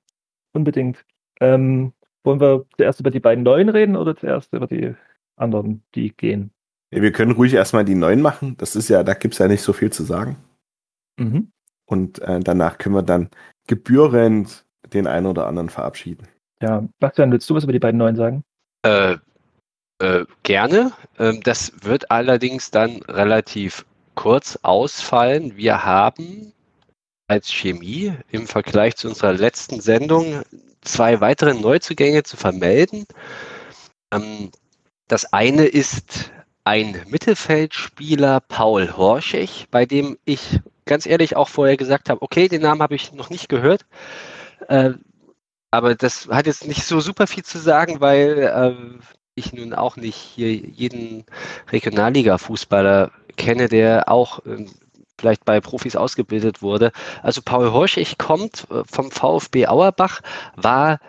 Unbedingt. 0.52 1.04
Ähm, 1.40 1.92
wollen 2.24 2.40
wir 2.40 2.66
zuerst 2.76 3.00
über 3.00 3.10
die 3.10 3.20
beiden 3.20 3.44
neuen 3.44 3.68
reden 3.68 3.96
oder 3.96 4.16
zuerst 4.16 4.52
über 4.52 4.66
die 4.66 4.94
anderen, 5.36 5.84
die 5.94 6.14
gehen? 6.16 6.50
Ja, 6.90 7.02
wir 7.02 7.12
können 7.12 7.32
ruhig 7.32 7.54
erstmal 7.54 7.84
die 7.84 7.94
neuen 7.94 8.22
machen. 8.22 8.56
Das 8.56 8.76
ist 8.76 8.88
ja, 8.88 9.02
da 9.02 9.14
gibt 9.14 9.34
es 9.34 9.38
ja 9.38 9.48
nicht 9.48 9.62
so 9.62 9.72
viel 9.72 9.90
zu 9.90 10.04
sagen. 10.04 10.36
Mhm. 11.18 11.50
Und 11.86 12.20
äh, 12.20 12.40
danach 12.40 12.78
können 12.78 12.94
wir 12.94 13.02
dann 13.02 13.30
gebührend 13.66 14.64
den 14.92 15.06
einen 15.06 15.26
oder 15.26 15.46
anderen 15.46 15.68
verabschieden. 15.68 16.26
Ja, 16.60 16.86
Bastian, 16.98 17.30
willst 17.30 17.48
du 17.48 17.54
was 17.54 17.64
über 17.64 17.72
die 17.72 17.78
beiden 17.78 17.98
Neuen 17.98 18.16
sagen? 18.16 18.42
Äh, 18.82 19.16
äh, 20.00 20.24
gerne. 20.42 20.92
Ähm, 21.18 21.40
das 21.42 21.72
wird 21.82 22.10
allerdings 22.10 22.70
dann 22.70 23.02
relativ 23.02 23.84
kurz 24.14 24.58
ausfallen. 24.62 25.56
Wir 25.56 25.84
haben 25.84 26.52
als 27.28 27.52
Chemie 27.52 28.14
im 28.30 28.46
Vergleich 28.46 28.96
zu 28.96 29.08
unserer 29.08 29.32
letzten 29.32 29.80
Sendung 29.80 30.42
zwei 30.80 31.20
weitere 31.20 31.54
Neuzugänge 31.54 32.22
zu 32.22 32.36
vermelden. 32.36 33.06
Ähm, 34.12 34.50
das 35.08 35.32
eine 35.32 35.66
ist 35.66 36.32
ein 36.68 37.00
Mittelfeldspieler 37.08 38.40
Paul 38.40 38.94
Horschig, 38.94 39.68
bei 39.70 39.86
dem 39.86 40.18
ich 40.26 40.60
ganz 40.84 41.06
ehrlich 41.06 41.34
auch 41.34 41.48
vorher 41.48 41.78
gesagt 41.78 42.10
habe, 42.10 42.20
okay, 42.20 42.46
den 42.46 42.60
Namen 42.60 42.82
habe 42.82 42.94
ich 42.94 43.14
noch 43.14 43.30
nicht 43.30 43.48
gehört. 43.48 43.86
Äh, 44.68 44.90
aber 45.70 45.94
das 45.94 46.28
hat 46.28 46.46
jetzt 46.46 46.66
nicht 46.66 46.84
so 46.84 47.00
super 47.00 47.26
viel 47.26 47.42
zu 47.42 47.58
sagen, 47.58 48.02
weil 48.02 48.38
äh, 48.38 49.00
ich 49.34 49.54
nun 49.54 49.72
auch 49.72 49.96
nicht 49.96 50.16
hier 50.16 50.52
jeden 50.52 51.24
Regionalliga-Fußballer 51.72 53.12
kenne, 53.38 53.68
der 53.68 54.10
auch 54.10 54.44
äh, 54.44 54.66
vielleicht 55.18 55.46
bei 55.46 55.62
Profis 55.62 55.96
ausgebildet 55.96 56.60
wurde. 56.60 56.92
Also 57.22 57.40
Paul 57.42 57.72
Horschig 57.72 58.18
kommt 58.18 58.66
äh, 58.70 58.82
vom 58.84 59.10
VfB 59.10 59.68
Auerbach, 59.68 60.20
war 60.54 61.00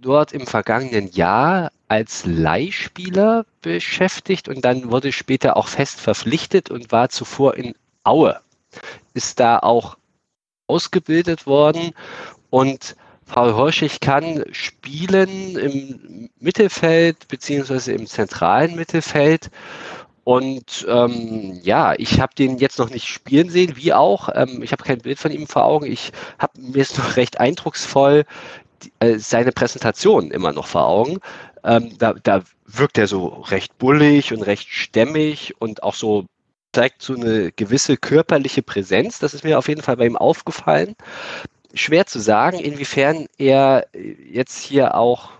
dort 0.00 0.32
im 0.32 0.46
vergangenen 0.46 1.10
Jahr 1.10 1.70
als 1.88 2.26
Leihspieler 2.26 3.46
beschäftigt 3.62 4.48
und 4.48 4.64
dann 4.64 4.90
wurde 4.90 5.12
später 5.12 5.56
auch 5.56 5.68
fest 5.68 6.00
verpflichtet 6.00 6.70
und 6.70 6.92
war 6.92 7.08
zuvor 7.08 7.56
in 7.56 7.74
Aue. 8.04 8.40
Ist 9.14 9.40
da 9.40 9.58
auch 9.58 9.96
ausgebildet 10.66 11.46
worden 11.46 11.92
und 12.50 12.96
Paul 13.26 13.54
Horschig 13.54 14.00
kann 14.00 14.44
spielen 14.52 15.56
im 15.56 16.30
Mittelfeld 16.38 17.26
beziehungsweise 17.28 17.92
im 17.92 18.06
zentralen 18.06 18.76
Mittelfeld. 18.76 19.50
Und 20.22 20.86
ähm, 20.88 21.60
ja, 21.62 21.94
ich 21.98 22.20
habe 22.20 22.34
den 22.34 22.58
jetzt 22.58 22.78
noch 22.78 22.90
nicht 22.90 23.06
spielen 23.06 23.50
sehen, 23.50 23.76
wie 23.76 23.92
auch. 23.92 24.28
Ähm, 24.34 24.62
ich 24.62 24.72
habe 24.72 24.82
kein 24.82 24.98
Bild 24.98 25.18
von 25.18 25.30
ihm 25.32 25.46
vor 25.46 25.64
Augen. 25.64 25.86
Ich 25.86 26.12
habe 26.38 26.60
mir 26.60 26.82
ist 26.82 26.98
noch 26.98 27.16
recht 27.16 27.38
eindrucksvoll 27.38 28.24
die, 28.82 28.92
äh, 29.00 29.18
seine 29.18 29.52
Präsentation 29.52 30.30
immer 30.30 30.52
noch 30.52 30.66
vor 30.66 30.86
Augen. 30.86 31.18
Ähm, 31.66 31.98
da, 31.98 32.14
da 32.14 32.42
wirkt 32.64 32.96
er 32.96 33.06
so 33.06 33.26
recht 33.26 33.76
bullig 33.78 34.32
und 34.32 34.42
recht 34.42 34.68
stämmig 34.70 35.54
und 35.60 35.82
auch 35.82 35.94
so 35.94 36.24
zeigt 36.72 37.02
so 37.02 37.14
eine 37.14 37.52
gewisse 37.52 37.96
körperliche 37.96 38.62
Präsenz. 38.62 39.18
Das 39.18 39.34
ist 39.34 39.44
mir 39.44 39.58
auf 39.58 39.68
jeden 39.68 39.82
Fall 39.82 39.96
bei 39.96 40.06
ihm 40.06 40.16
aufgefallen 40.16 40.96
schwer 41.76 42.06
zu 42.06 42.18
sagen, 42.18 42.58
inwiefern 42.58 43.26
er 43.38 43.86
jetzt 43.92 44.60
hier 44.62 44.94
auch, 44.94 45.30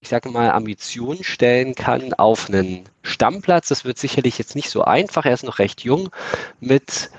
ich 0.00 0.08
sage 0.08 0.28
mal, 0.28 0.50
Ambitionen 0.50 1.24
stellen 1.24 1.74
kann 1.74 2.12
auf 2.14 2.48
einen 2.48 2.84
Stammplatz. 3.02 3.68
Das 3.68 3.84
wird 3.84 3.98
sicherlich 3.98 4.38
jetzt 4.38 4.56
nicht 4.56 4.70
so 4.70 4.82
einfach. 4.82 5.24
Er 5.24 5.34
ist 5.34 5.44
noch 5.44 5.58
recht 5.58 5.82
jung 5.82 6.10
mit 6.60 7.10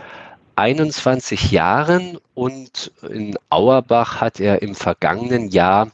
21 0.55 1.51
Jahren 1.51 2.17
und 2.33 2.91
in 3.09 3.37
Auerbach 3.49 4.21
hat 4.21 4.39
er 4.39 4.61
im 4.61 4.75
vergangenen 4.75 5.49
Jahr, 5.49 5.91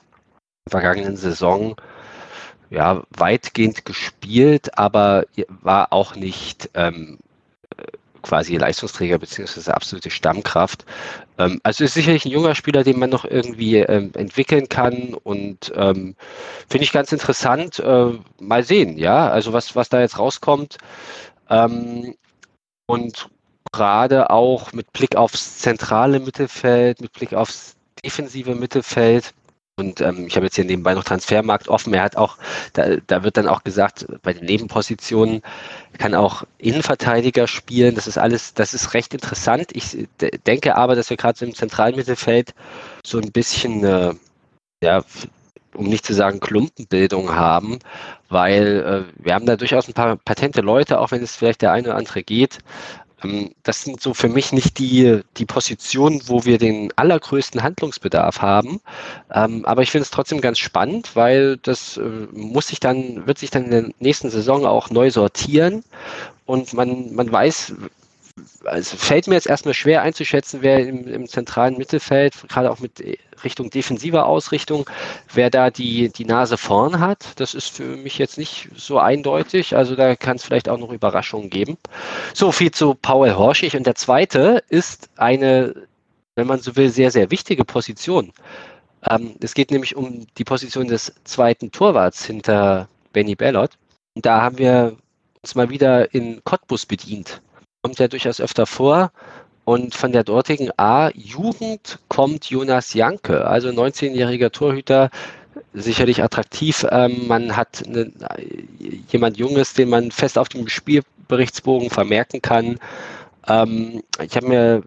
vergangenen 0.69 1.17
Saison, 1.17 1.75
ja, 2.71 3.03
weitgehend 3.11 3.85
gespielt, 3.85 4.77
aber 4.77 5.25
war 5.47 5.93
auch 5.93 6.15
nicht 6.15 6.69
ähm, 6.73 7.19
quasi 8.21 8.55
Leistungsträger 8.55 9.17
beziehungsweise 9.17 9.73
absolute 9.73 10.09
Stammkraft. 10.09 10.85
Ähm, 11.37 11.59
also 11.63 11.83
ist 11.83 11.93
sicherlich 11.93 12.25
ein 12.25 12.31
junger 12.31 12.55
Spieler, 12.55 12.83
den 12.83 12.99
man 12.99 13.09
noch 13.09 13.25
irgendwie 13.25 13.77
ähm, 13.77 14.11
entwickeln 14.15 14.69
kann 14.69 15.13
und 15.13 15.71
ähm, 15.75 16.15
finde 16.69 16.83
ich 16.83 16.91
ganz 16.91 17.11
interessant. 17.11 17.79
Äh, 17.79 18.13
mal 18.39 18.63
sehen, 18.63 18.97
ja, 18.97 19.29
also 19.29 19.53
was, 19.53 19.75
was 19.75 19.89
da 19.89 20.01
jetzt 20.01 20.17
rauskommt. 20.17 20.77
Ähm, 21.49 22.15
und 22.85 23.29
gerade 23.71 24.29
auch 24.29 24.73
mit 24.73 24.91
Blick 24.93 25.15
aufs 25.15 25.59
zentrale 25.59 26.19
Mittelfeld, 26.19 27.01
mit 27.01 27.13
Blick 27.13 27.33
aufs 27.33 27.75
defensive 28.03 28.55
Mittelfeld, 28.55 29.33
und 29.77 30.01
ähm, 30.01 30.27
ich 30.27 30.35
habe 30.35 30.45
jetzt 30.45 30.55
hier 30.55 30.65
nebenbei 30.65 30.93
noch 30.93 31.03
Transfermarkt 31.03 31.67
offen. 31.67 31.93
Er 31.93 32.03
hat 32.03 32.15
auch, 32.17 32.37
da, 32.73 32.97
da 33.07 33.23
wird 33.23 33.37
dann 33.37 33.47
auch 33.47 33.63
gesagt, 33.63 34.05
bei 34.21 34.33
den 34.33 34.45
Nebenpositionen 34.45 35.41
kann 35.97 36.13
auch 36.13 36.43
Innenverteidiger 36.57 37.47
spielen. 37.47 37.95
Das 37.95 38.07
ist 38.07 38.17
alles, 38.17 38.53
das 38.53 38.73
ist 38.73 38.93
recht 38.93 39.13
interessant. 39.13 39.71
Ich 39.73 40.07
denke 40.45 40.75
aber, 40.75 40.95
dass 40.95 41.09
wir 41.09 41.17
gerade 41.17 41.37
so 41.37 41.45
im 41.45 41.55
zentralen 41.55 41.95
Mittelfeld 41.95 42.53
so 43.05 43.19
ein 43.19 43.31
bisschen, 43.31 43.83
äh, 43.83 44.13
ja, 44.83 45.03
um 45.73 45.87
nicht 45.87 46.05
zu 46.05 46.13
sagen 46.13 46.41
Klumpenbildung 46.41 47.33
haben, 47.33 47.79
weil 48.29 49.07
äh, 49.07 49.23
wir 49.23 49.33
haben 49.33 49.45
da 49.45 49.55
durchaus 49.55 49.87
ein 49.87 49.93
paar 49.93 50.17
patente 50.17 50.61
Leute, 50.61 50.99
auch 50.99 51.11
wenn 51.11 51.23
es 51.23 51.35
vielleicht 51.35 51.61
der 51.61 51.71
eine 51.71 51.89
oder 51.89 51.97
andere 51.97 52.23
geht. 52.23 52.59
Ähm, 53.23 53.51
das 53.63 53.83
sind 53.83 54.01
so 54.01 54.13
für 54.13 54.29
mich 54.29 54.51
nicht 54.51 54.79
die, 54.79 55.21
die 55.37 55.45
Positionen, 55.45 56.21
wo 56.25 56.45
wir 56.45 56.57
den 56.57 56.91
allergrößten 56.95 57.63
Handlungsbedarf 57.63 58.41
haben. 58.41 58.81
Ähm, 59.33 59.65
aber 59.65 59.81
ich 59.81 59.91
finde 59.91 60.03
es 60.03 60.11
trotzdem 60.11 60.41
ganz 60.41 60.59
spannend, 60.59 61.15
weil 61.15 61.57
das 61.57 61.97
äh, 61.97 62.01
muss 62.31 62.67
sich 62.67 62.79
dann, 62.79 63.25
wird 63.27 63.39
sich 63.39 63.51
dann 63.51 63.65
in 63.65 63.71
der 63.71 63.89
nächsten 63.99 64.29
Saison 64.29 64.65
auch 64.65 64.89
neu 64.89 65.11
sortieren. 65.11 65.83
Und 66.45 66.73
man, 66.73 67.13
man 67.13 67.31
weiß, 67.31 67.73
also 68.65 68.97
fällt 68.97 69.27
mir 69.27 69.35
jetzt 69.35 69.47
erstmal 69.47 69.73
schwer 69.73 70.01
einzuschätzen, 70.01 70.59
wer 70.61 70.79
im, 70.87 71.07
im, 71.07 71.27
zentralen 71.27 71.77
Mittelfeld, 71.77 72.33
gerade 72.47 72.71
auch 72.71 72.79
mit 72.79 73.03
Richtung 73.43 73.69
defensiver 73.69 74.25
Ausrichtung, 74.25 74.89
wer 75.33 75.49
da 75.49 75.69
die, 75.69 76.09
die 76.09 76.25
Nase 76.25 76.57
vorn 76.57 76.99
hat. 76.99 77.39
Das 77.39 77.53
ist 77.53 77.69
für 77.69 77.83
mich 77.83 78.17
jetzt 78.17 78.37
nicht 78.37 78.69
so 78.75 78.99
eindeutig. 78.99 79.75
Also 79.75 79.95
da 79.95 80.15
kann 80.15 80.37
es 80.37 80.43
vielleicht 80.43 80.69
auch 80.69 80.77
noch 80.77 80.91
Überraschungen 80.91 81.49
geben. 81.49 81.77
So 82.33 82.51
viel 82.51 82.71
zu 82.71 82.95
Paul 82.95 83.35
Horschig. 83.35 83.75
Und 83.75 83.85
der 83.85 83.95
zweite 83.95 84.63
ist 84.69 85.09
eine, 85.17 85.75
wenn 86.35 86.47
man 86.47 86.59
so 86.59 86.75
will, 86.75 86.89
sehr, 86.89 87.11
sehr 87.11 87.31
wichtige 87.31 87.65
Position. 87.65 88.31
Ähm, 89.09 89.35
es 89.41 89.53
geht 89.53 89.71
nämlich 89.71 89.95
um 89.95 90.27
die 90.37 90.43
Position 90.43 90.87
des 90.87 91.13
zweiten 91.23 91.71
Torwarts 91.71 92.25
hinter 92.25 92.87
Benny 93.13 93.35
Bellot. 93.35 93.71
Und 94.15 94.25
da 94.25 94.41
haben 94.41 94.57
wir 94.57 94.97
uns 95.41 95.55
mal 95.55 95.69
wieder 95.69 96.13
in 96.13 96.43
Cottbus 96.43 96.85
bedient 96.85 97.41
kommt 97.81 97.99
ja 97.99 98.07
durchaus 98.07 98.39
öfter 98.39 98.65
vor. 98.65 99.11
Und 99.63 99.93
von 99.95 100.11
der 100.11 100.23
dortigen 100.23 100.69
A-Jugend 100.77 101.99
kommt 102.07 102.45
Jonas 102.49 102.93
Janke, 102.93 103.45
also 103.45 103.69
19-jähriger 103.69 104.51
Torhüter, 104.51 105.09
sicherlich 105.73 106.23
attraktiv. 106.23 106.85
Ähm, 106.89 107.27
man 107.27 107.55
hat 107.55 107.83
eine, 107.85 108.11
jemand 109.09 109.37
Junges, 109.37 109.73
den 109.73 109.89
man 109.89 110.11
fest 110.11 110.37
auf 110.37 110.49
dem 110.49 110.67
Spielberichtsbogen 110.67 111.89
vermerken 111.89 112.41
kann. 112.41 112.79
Ähm, 113.47 114.01
ich 114.23 114.35
habe 114.35 114.47
mir, 114.47 114.83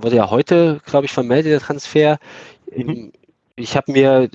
wurde 0.00 0.16
ja 0.16 0.30
heute, 0.30 0.80
glaube 0.86 1.06
ich, 1.06 1.12
vermeldet, 1.12 1.52
der 1.52 1.60
Transfer. 1.60 2.18
Mhm. 2.74 3.12
Ich 3.56 3.76
habe 3.76 3.92
mir 3.92 4.28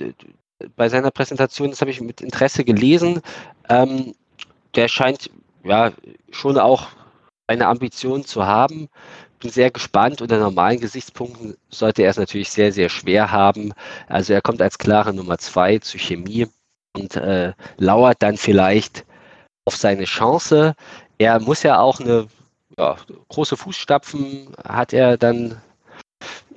bei 0.74 0.88
seiner 0.88 1.10
Präsentation, 1.10 1.70
das 1.70 1.80
habe 1.80 1.90
ich 1.90 2.00
mit 2.00 2.22
Interesse 2.22 2.64
gelesen, 2.64 3.20
ähm, 3.68 4.14
der 4.74 4.88
scheint 4.88 5.30
ja 5.64 5.92
schon 6.30 6.58
auch 6.58 6.88
eine 7.46 7.66
Ambition 7.66 8.24
zu 8.24 8.46
haben. 8.46 8.88
Bin 9.40 9.50
sehr 9.50 9.70
gespannt. 9.70 10.22
Unter 10.22 10.38
normalen 10.38 10.80
Gesichtspunkten 10.80 11.56
sollte 11.68 12.02
er 12.02 12.10
es 12.10 12.16
natürlich 12.16 12.50
sehr, 12.50 12.72
sehr 12.72 12.88
schwer 12.88 13.30
haben. 13.30 13.72
Also 14.08 14.32
er 14.32 14.42
kommt 14.42 14.62
als 14.62 14.78
klare 14.78 15.12
Nummer 15.12 15.38
zwei 15.38 15.78
zu 15.78 15.98
Chemie 15.98 16.48
und 16.94 17.16
äh, 17.16 17.52
lauert 17.76 18.22
dann 18.22 18.36
vielleicht 18.36 19.04
auf 19.64 19.76
seine 19.76 20.04
Chance. 20.04 20.74
Er 21.18 21.40
muss 21.40 21.62
ja 21.62 21.78
auch 21.78 22.00
eine 22.00 22.28
ja, 22.78 22.96
große 23.28 23.56
Fußstapfen 23.56 24.48
hat 24.64 24.92
er 24.92 25.16
dann 25.16 25.60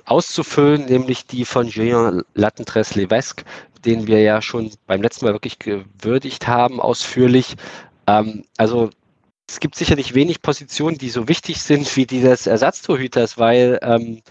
auszufüllen, 0.04 0.86
nämlich 0.86 1.26
die 1.26 1.44
von 1.44 1.68
Julien 1.68 2.22
Lattentres-Levesque, 2.34 3.44
den 3.84 4.06
wir 4.06 4.20
ja 4.20 4.42
schon 4.42 4.70
beim 4.86 5.02
letzten 5.02 5.24
Mal 5.24 5.32
wirklich 5.34 5.58
gewürdigt 5.58 6.48
haben, 6.48 6.80
ausführlich. 6.80 7.56
Ähm, 8.06 8.44
also 8.56 8.90
es 9.50 9.58
gibt 9.58 9.74
sicherlich 9.74 10.14
wenig 10.14 10.42
Positionen, 10.42 10.96
die 10.96 11.10
so 11.10 11.26
wichtig 11.26 11.60
sind 11.60 11.96
wie 11.96 12.06
die 12.06 12.20
des 12.20 12.46
Ersatztorhüters, 12.46 13.36
weil 13.36 13.80
ähm, 13.82 14.22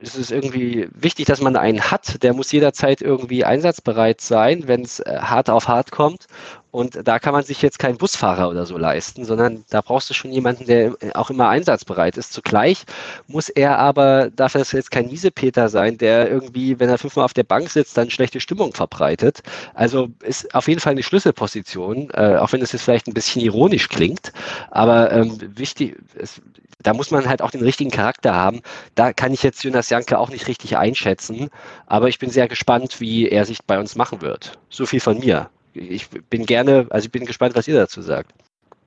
es 0.00 0.16
ist 0.16 0.32
irgendwie 0.32 0.88
wichtig, 0.94 1.26
dass 1.26 1.42
man 1.42 1.54
einen 1.54 1.82
hat. 1.90 2.22
Der 2.22 2.32
muss 2.32 2.50
jederzeit 2.50 3.02
irgendwie 3.02 3.44
einsatzbereit 3.44 4.22
sein, 4.22 4.68
wenn 4.68 4.82
es 4.82 5.00
äh, 5.00 5.18
hart 5.20 5.50
auf 5.50 5.68
hart 5.68 5.90
kommt. 5.90 6.28
Und 6.72 7.06
da 7.06 7.18
kann 7.18 7.34
man 7.34 7.44
sich 7.44 7.60
jetzt 7.60 7.78
keinen 7.78 7.98
Busfahrer 7.98 8.48
oder 8.48 8.64
so 8.64 8.78
leisten, 8.78 9.26
sondern 9.26 9.62
da 9.68 9.82
brauchst 9.82 10.08
du 10.08 10.14
schon 10.14 10.32
jemanden, 10.32 10.64
der 10.64 10.96
auch 11.12 11.28
immer 11.28 11.50
einsatzbereit 11.50 12.16
ist. 12.16 12.32
Zugleich 12.32 12.84
muss 13.28 13.50
er 13.50 13.78
aber, 13.78 14.30
darf 14.30 14.54
das 14.54 14.72
jetzt 14.72 14.90
kein 14.90 15.08
Miesepeter 15.08 15.68
sein, 15.68 15.98
der 15.98 16.30
irgendwie, 16.30 16.80
wenn 16.80 16.88
er 16.88 16.96
fünfmal 16.96 17.26
auf 17.26 17.34
der 17.34 17.42
Bank 17.44 17.68
sitzt, 17.68 17.98
dann 17.98 18.08
schlechte 18.08 18.40
Stimmung 18.40 18.72
verbreitet. 18.72 19.42
Also 19.74 20.08
ist 20.22 20.54
auf 20.54 20.66
jeden 20.66 20.80
Fall 20.80 20.92
eine 20.92 21.02
Schlüsselposition, 21.02 22.08
äh, 22.14 22.36
auch 22.36 22.52
wenn 22.52 22.62
es 22.62 22.72
jetzt 22.72 22.82
vielleicht 22.82 23.06
ein 23.06 23.14
bisschen 23.14 23.42
ironisch 23.42 23.90
klingt. 23.90 24.32
Aber 24.70 25.12
ähm, 25.12 25.38
wichtig, 25.54 25.98
es, 26.18 26.40
da 26.82 26.94
muss 26.94 27.10
man 27.10 27.28
halt 27.28 27.42
auch 27.42 27.50
den 27.50 27.62
richtigen 27.62 27.90
Charakter 27.90 28.34
haben. 28.34 28.62
Da 28.94 29.12
kann 29.12 29.34
ich 29.34 29.42
jetzt 29.42 29.62
Jonas 29.62 29.90
Janke 29.90 30.18
auch 30.18 30.30
nicht 30.30 30.48
richtig 30.48 30.78
einschätzen, 30.78 31.50
aber 31.86 32.08
ich 32.08 32.18
bin 32.18 32.30
sehr 32.30 32.48
gespannt, 32.48 32.98
wie 32.98 33.28
er 33.28 33.44
sich 33.44 33.58
bei 33.66 33.78
uns 33.78 33.94
machen 33.94 34.22
wird. 34.22 34.58
So 34.70 34.86
viel 34.86 35.00
von 35.00 35.18
mir. 35.18 35.50
Ich 35.74 36.08
bin 36.08 36.46
gerne, 36.46 36.86
also 36.90 37.06
ich 37.06 37.12
bin 37.12 37.24
gespannt, 37.24 37.54
was 37.54 37.68
ihr 37.68 37.74
dazu 37.74 38.02
sagt. 38.02 38.32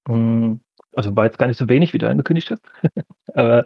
Mm, 0.08 0.56
also 0.94 1.16
war 1.16 1.26
jetzt 1.26 1.38
gar 1.38 1.48
nicht 1.48 1.58
so 1.58 1.68
wenig, 1.70 1.94
wie 1.94 1.98
du 1.98 2.10
angekündigt 2.10 2.52
hast. 2.52 2.62
aber 3.34 3.66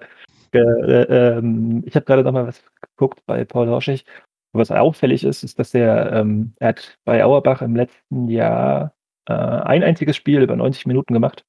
äh, 0.54 0.60
äh, 0.60 1.42
ich 1.86 1.96
habe 1.96 2.06
gerade 2.06 2.24
noch 2.24 2.32
mal 2.32 2.48
was 2.48 2.64
geguckt 2.82 3.22
bei 3.26 3.46
Paul 3.46 3.68
Horschig. 3.68 4.06
Was 4.52 4.72
auffällig 4.72 5.24
ist, 5.24 5.44
ist, 5.44 5.60
dass 5.60 5.74
er, 5.76 6.12
ähm, 6.14 6.54
er 6.60 6.70
hat 6.70 6.98
bei 7.06 7.24
Auerbach 7.24 7.62
im 7.62 7.76
letzten 7.76 8.30
Jahr 8.30 8.94
äh, 9.28 9.34
ein 9.34 9.84
einziges 9.84 10.16
Spiel 10.16 10.42
über 10.42 10.56
90 10.56 10.88
Minuten 10.88 11.14
gemacht. 11.14 11.46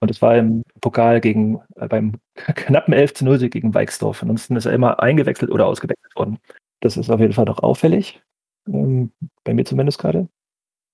Und 0.00 0.10
es 0.10 0.22
war 0.22 0.36
im 0.36 0.62
Pokal 0.80 1.20
gegen, 1.20 1.60
äh, 1.76 1.88
beim 1.88 2.12
knappen 2.36 2.94
11 2.94 3.14
zu 3.14 3.24
0 3.24 3.38
Sieg 3.40 3.52
gegen 3.52 3.74
Weixdorf. 3.74 4.22
Ansonsten 4.22 4.56
ist 4.56 4.66
er 4.66 4.72
immer 4.72 5.02
eingewechselt 5.02 5.50
oder 5.50 5.66
ausgewechselt 5.66 6.14
worden. 6.14 6.38
Das 6.80 6.96
ist 6.96 7.10
auf 7.10 7.20
jeden 7.20 7.32
Fall 7.32 7.46
doch 7.46 7.62
auffällig. 7.62 8.22
Ähm, 8.68 9.10
bei 9.42 9.54
mir 9.54 9.64
zumindest 9.64 9.98
gerade. 9.98 10.28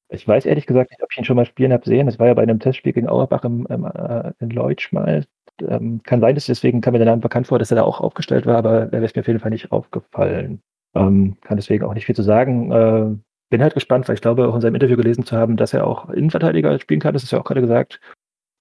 Ich 0.09 0.27
weiß 0.27 0.47
ehrlich 0.47 0.67
gesagt 0.67 0.91
nicht, 0.91 1.03
ob 1.03 1.11
ich 1.11 1.19
ihn 1.19 1.25
schon 1.25 1.37
mal 1.37 1.47
spielen 1.47 1.73
habe 1.73 1.85
sehen. 1.85 2.07
Das 2.07 2.19
war 2.19 2.27
ja 2.27 2.35
bei 2.35 2.43
einem 2.43 2.61
Testspiel 2.61 2.93
gegen 2.93 3.09
Auerbach 3.09 3.45
im, 3.45 3.67
im, 3.67 3.85
äh, 3.85 4.33
in 4.39 4.51
Leutsch 4.51 4.93
mal. 4.93 5.25
Ähm, 5.61 6.03
kann 6.03 6.21
sein, 6.21 6.35
dass 6.35 6.47
deswegen 6.47 6.81
kam 6.81 6.93
mir 6.93 6.99
der 6.99 7.07
Name 7.07 7.23
bekannt 7.23 7.47
vor, 7.47 7.59
dass 7.59 7.71
er 7.71 7.77
da 7.77 7.83
auch 7.83 8.01
aufgestellt 8.01 8.47
war, 8.47 8.57
aber 8.57 8.93
er 8.93 9.03
ist 9.03 9.17
mir 9.17 9.21
auf 9.21 9.27
jeden 9.27 9.41
Fall 9.41 9.51
nicht 9.51 9.73
aufgefallen. 9.73 10.61
Ähm, 10.95 11.37
kann 11.41 11.57
deswegen 11.57 11.85
auch 11.85 11.95
nicht 11.95 12.07
viel 12.07 12.17
zu 12.17 12.23
sagen. 12.23 12.71
Äh, 12.73 13.17
bin 13.51 13.63
halt 13.63 13.75
gespannt, 13.75 14.09
weil 14.09 14.15
ich 14.15 14.21
glaube, 14.21 14.49
auch 14.49 14.55
in 14.55 14.61
seinem 14.61 14.75
Interview 14.75 14.97
gelesen 14.97 15.25
zu 15.25 15.37
haben, 15.37 15.57
dass 15.57 15.75
er 15.75 15.87
auch 15.87 16.11
Innenverteidiger 16.11 16.79
spielen 16.79 17.01
kann. 17.01 17.15
Das 17.15 17.23
ist 17.23 17.31
ja 17.31 17.41
auch 17.41 17.45
gerade 17.45 17.61
gesagt 17.61 18.01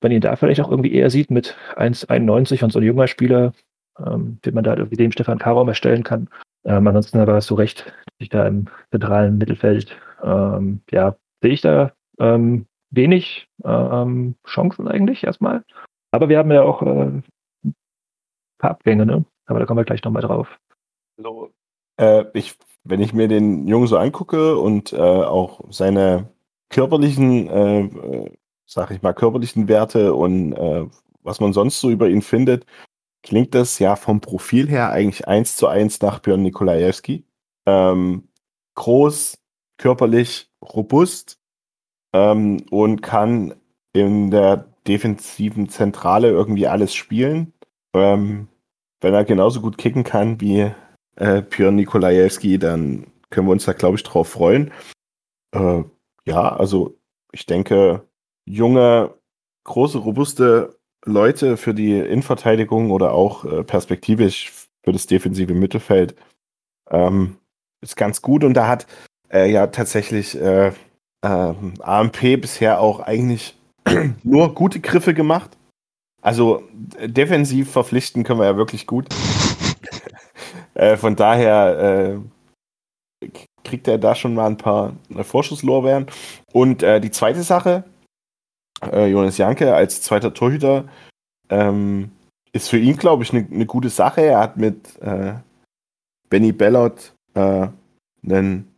wenn 0.04 0.12
ihn 0.12 0.22
da 0.22 0.36
vielleicht 0.36 0.62
auch 0.62 0.70
irgendwie 0.70 0.94
eher 0.94 1.10
sieht 1.10 1.32
mit 1.32 1.56
1,91 1.76 2.64
und 2.64 2.72
so 2.72 2.80
ein 2.80 2.86
junger 2.86 3.08
Spieler, 3.08 3.54
ähm, 3.98 4.38
wie 4.44 4.52
man 4.52 4.64
da 4.64 4.76
irgendwie 4.76 4.98
dem 4.98 5.12
Stefan 5.12 5.40
Karaum 5.40 5.70
erstellen 5.70 6.04
kann. 6.04 6.30
Ähm, 6.66 6.86
ansonsten 6.86 7.20
aber 7.20 7.36
hast 7.36 7.50
du 7.50 7.56
recht, 7.56 7.92
ich 8.18 8.30
da 8.30 8.46
im 8.46 8.66
zentralen 8.92 9.38
Mittelfeld, 9.38 9.98
ähm, 10.22 10.82
ja, 10.92 11.16
sehe 11.44 11.54
ich 11.54 11.62
da 11.62 11.94
ähm, 12.20 12.66
wenig 12.90 13.48
ähm, 13.64 14.36
Chancen 14.48 14.88
eigentlich 14.88 15.24
erstmal. 15.24 15.64
Aber 16.12 16.30
wir 16.30 16.40
haben 16.40 16.52
ja 16.52 16.64
auch 16.64 16.82
äh, 16.82 17.22
ein 17.66 17.76
paar 18.58 18.72
Abgänge, 18.72 19.06
ne? 19.06 19.26
Aber 19.46 19.60
da 19.60 19.66
kommen 19.66 19.80
wir 19.80 19.86
gleich 19.86 20.04
nochmal 20.04 20.24
drauf. 20.24 20.48
Hallo. 21.18 21.52
Äh, 22.00 22.26
ich, 22.34 22.58
wenn 22.84 23.02
ich 23.02 23.14
mir 23.14 23.28
den 23.28 23.68
Jungen 23.68 23.88
so 23.88 23.98
angucke 23.98 24.58
und 24.58 24.94
äh, 24.94 24.98
auch 24.98 25.62
seine 25.70 26.30
körperlichen 26.70 27.48
äh, 27.48 28.32
sag 28.66 28.92
ich 28.92 29.02
mal, 29.02 29.14
körperlichen 29.14 29.68
Werte 29.68 30.14
und 30.14 30.54
äh, 30.54 30.86
was 31.22 31.40
man 31.40 31.54
sonst 31.54 31.80
so 31.80 31.90
über 31.90 32.10
ihn 32.10 32.22
findet, 32.22 32.66
klingt 33.22 33.56
das 33.56 33.80
ja 33.80 33.96
vom 33.96 34.20
Profil 34.20 34.68
her 34.68 34.90
eigentlich 34.90 35.28
eins 35.28 35.56
zu 35.56 35.68
eins 35.68 36.02
nach 36.02 36.20
Björn 36.20 36.42
Nikolajewski. 36.42 37.26
Ähm, 37.66 38.28
groß, 38.76 39.38
körperlich, 39.78 40.50
robust 40.64 41.40
ähm, 42.14 42.66
und 42.70 43.02
kann 43.02 43.56
in 43.94 44.32
der 44.32 44.66
defensiven 44.88 45.70
Zentrale 45.70 46.30
irgendwie 46.30 46.68
alles 46.68 46.94
spielen. 46.94 47.54
Ähm, 47.94 48.48
wenn 49.02 49.14
er 49.14 49.26
genauso 49.26 49.62
gut 49.62 49.78
kicken 49.78 50.04
kann 50.04 50.42
wie 50.42 50.72
äh, 51.16 51.42
Björn 51.42 51.76
Nikolajewski, 51.76 52.58
dann 52.58 53.08
können 53.30 53.48
wir 53.48 53.52
uns 53.52 53.66
da, 53.66 53.74
glaube 53.74 53.98
ich, 53.98 54.04
drauf 54.04 54.30
freuen. 54.30 54.72
Äh, 55.54 55.84
ja, 56.26 56.56
also 56.56 56.98
ich 57.32 57.46
denke, 57.46 58.08
junge, 58.46 59.14
große, 59.66 59.98
robuste 59.98 60.80
Leute 61.06 61.58
für 61.58 61.74
die 61.74 61.98
Innenverteidigung 62.00 62.92
oder 62.92 63.14
auch 63.14 63.46
äh, 63.46 63.64
perspektivisch 63.64 64.52
für 64.84 64.92
das 64.92 65.08
defensive 65.08 65.54
Mittelfeld 65.54 66.16
ähm, 66.90 67.38
ist 67.82 67.98
ganz 67.98 68.22
gut. 68.22 68.44
Und 68.44 68.54
da 68.54 68.68
hat 68.68 68.88
äh, 69.34 69.50
ja 69.52 69.68
tatsächlich 69.68 70.40
äh, 70.40 70.72
ähm, 71.24 71.74
AMP 71.82 72.42
bisher 72.42 72.80
auch 72.80 73.00
eigentlich 73.00 73.56
nur 74.24 74.54
gute 74.54 74.80
Griffe 74.80 75.14
gemacht. 75.14 75.58
Also 76.22 76.64
defensiv 77.02 77.72
verpflichten 77.72 78.24
können 78.24 78.40
wir 78.40 78.46
ja 78.46 78.58
wirklich 78.58 78.88
gut. 78.88 79.08
Äh, 80.76 80.98
von 80.98 81.16
daher 81.16 82.20
äh, 83.22 83.28
kriegt 83.64 83.88
er 83.88 84.00
da 84.00 84.16
schon 84.16 84.34
mal 84.34 84.48
ein 84.48 84.58
paar 84.58 84.94
äh, 85.16 85.24
Vorschusslorbeeren. 85.24 86.08
Und 86.52 86.82
die 86.82 87.12
zweite 87.12 87.44
Sache, 87.44 87.84
Jonas 88.82 89.38
Janke 89.38 89.76
als 89.76 90.02
zweiter 90.02 90.34
Torhüter 90.34 90.86
ähm, 91.50 92.10
ist 92.54 92.70
für 92.70 92.78
ihn, 92.78 92.98
glaube 92.98 93.24
ich, 93.24 93.34
eine 93.34 93.44
ne 93.50 93.66
gute 93.66 93.90
Sache. 93.90 94.22
Er 94.22 94.40
hat 94.40 94.58
mit 94.58 95.00
äh, 95.02 95.34
Benny 96.30 96.52
Bellot 96.52 97.14
äh, 97.34 97.68
einen 98.24 98.73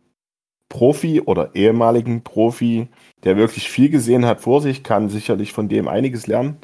Profi 0.68 1.20
oder 1.20 1.54
ehemaligen 1.54 2.22
Profi, 2.22 2.88
der 3.24 3.36
wirklich 3.36 3.68
viel 3.68 3.88
gesehen 3.88 4.26
hat 4.26 4.40
vor 4.40 4.60
sich, 4.60 4.82
kann 4.82 5.08
sicherlich 5.08 5.52
von 5.52 5.68
dem 5.68 5.88
einiges 5.88 6.26
lernen. 6.26 6.58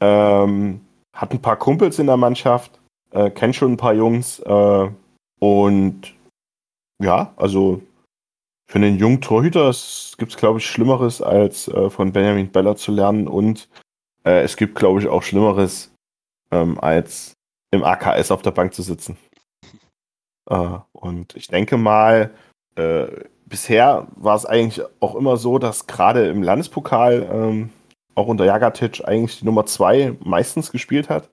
Ähm, 0.00 0.80
hat 1.14 1.32
ein 1.32 1.42
paar 1.42 1.56
Kumpels 1.56 1.98
in 1.98 2.06
der 2.06 2.16
Mannschaft, 2.16 2.80
äh, 3.10 3.30
kennt 3.30 3.54
schon 3.54 3.72
ein 3.72 3.76
paar 3.76 3.94
Jungs 3.94 4.40
äh, 4.40 4.90
und 5.38 6.14
ja, 7.02 7.32
also 7.36 7.82
für 8.72 8.78
einen 8.78 8.96
jungen 8.96 9.20
Torhüter 9.20 9.70
gibt 10.16 10.32
es, 10.32 10.38
glaube 10.38 10.58
ich, 10.58 10.66
Schlimmeres, 10.66 11.20
als 11.20 11.68
äh, 11.68 11.90
von 11.90 12.12
Benjamin 12.12 12.50
Beller 12.50 12.74
zu 12.74 12.90
lernen. 12.90 13.28
Und 13.28 13.68
äh, 14.24 14.40
es 14.42 14.56
gibt, 14.56 14.76
glaube 14.76 15.00
ich, 15.00 15.08
auch 15.08 15.22
Schlimmeres, 15.22 15.92
ähm, 16.50 16.80
als 16.80 17.34
im 17.70 17.84
AKS 17.84 18.30
auf 18.30 18.40
der 18.40 18.52
Bank 18.52 18.72
zu 18.72 18.82
sitzen. 18.82 19.18
Äh, 20.48 20.78
und 20.92 21.36
ich 21.36 21.48
denke 21.48 21.76
mal, 21.76 22.32
äh, 22.76 23.06
bisher 23.46 24.06
war 24.16 24.36
es 24.36 24.46
eigentlich 24.46 24.84
auch 25.00 25.14
immer 25.14 25.36
so, 25.36 25.58
dass 25.58 25.86
gerade 25.86 26.28
im 26.28 26.42
Landespokal 26.42 27.28
ähm, 27.32 27.70
auch 28.14 28.26
unter 28.26 28.44
Jagatic 28.44 29.06
eigentlich 29.06 29.40
die 29.40 29.44
Nummer 29.44 29.66
zwei 29.66 30.16
meistens 30.20 30.72
gespielt 30.72 31.08
hat. 31.08 31.30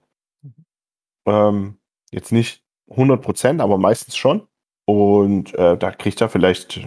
Ähm, 1.26 1.78
jetzt 2.12 2.32
nicht 2.32 2.64
100 2.90 3.22
Prozent, 3.22 3.62
aber 3.62 3.78
meistens 3.78 4.16
schon. 4.16 4.48
Und 4.86 5.54
äh, 5.56 5.78
da 5.78 5.92
kriegt 5.92 6.20
er 6.22 6.30
vielleicht 6.30 6.80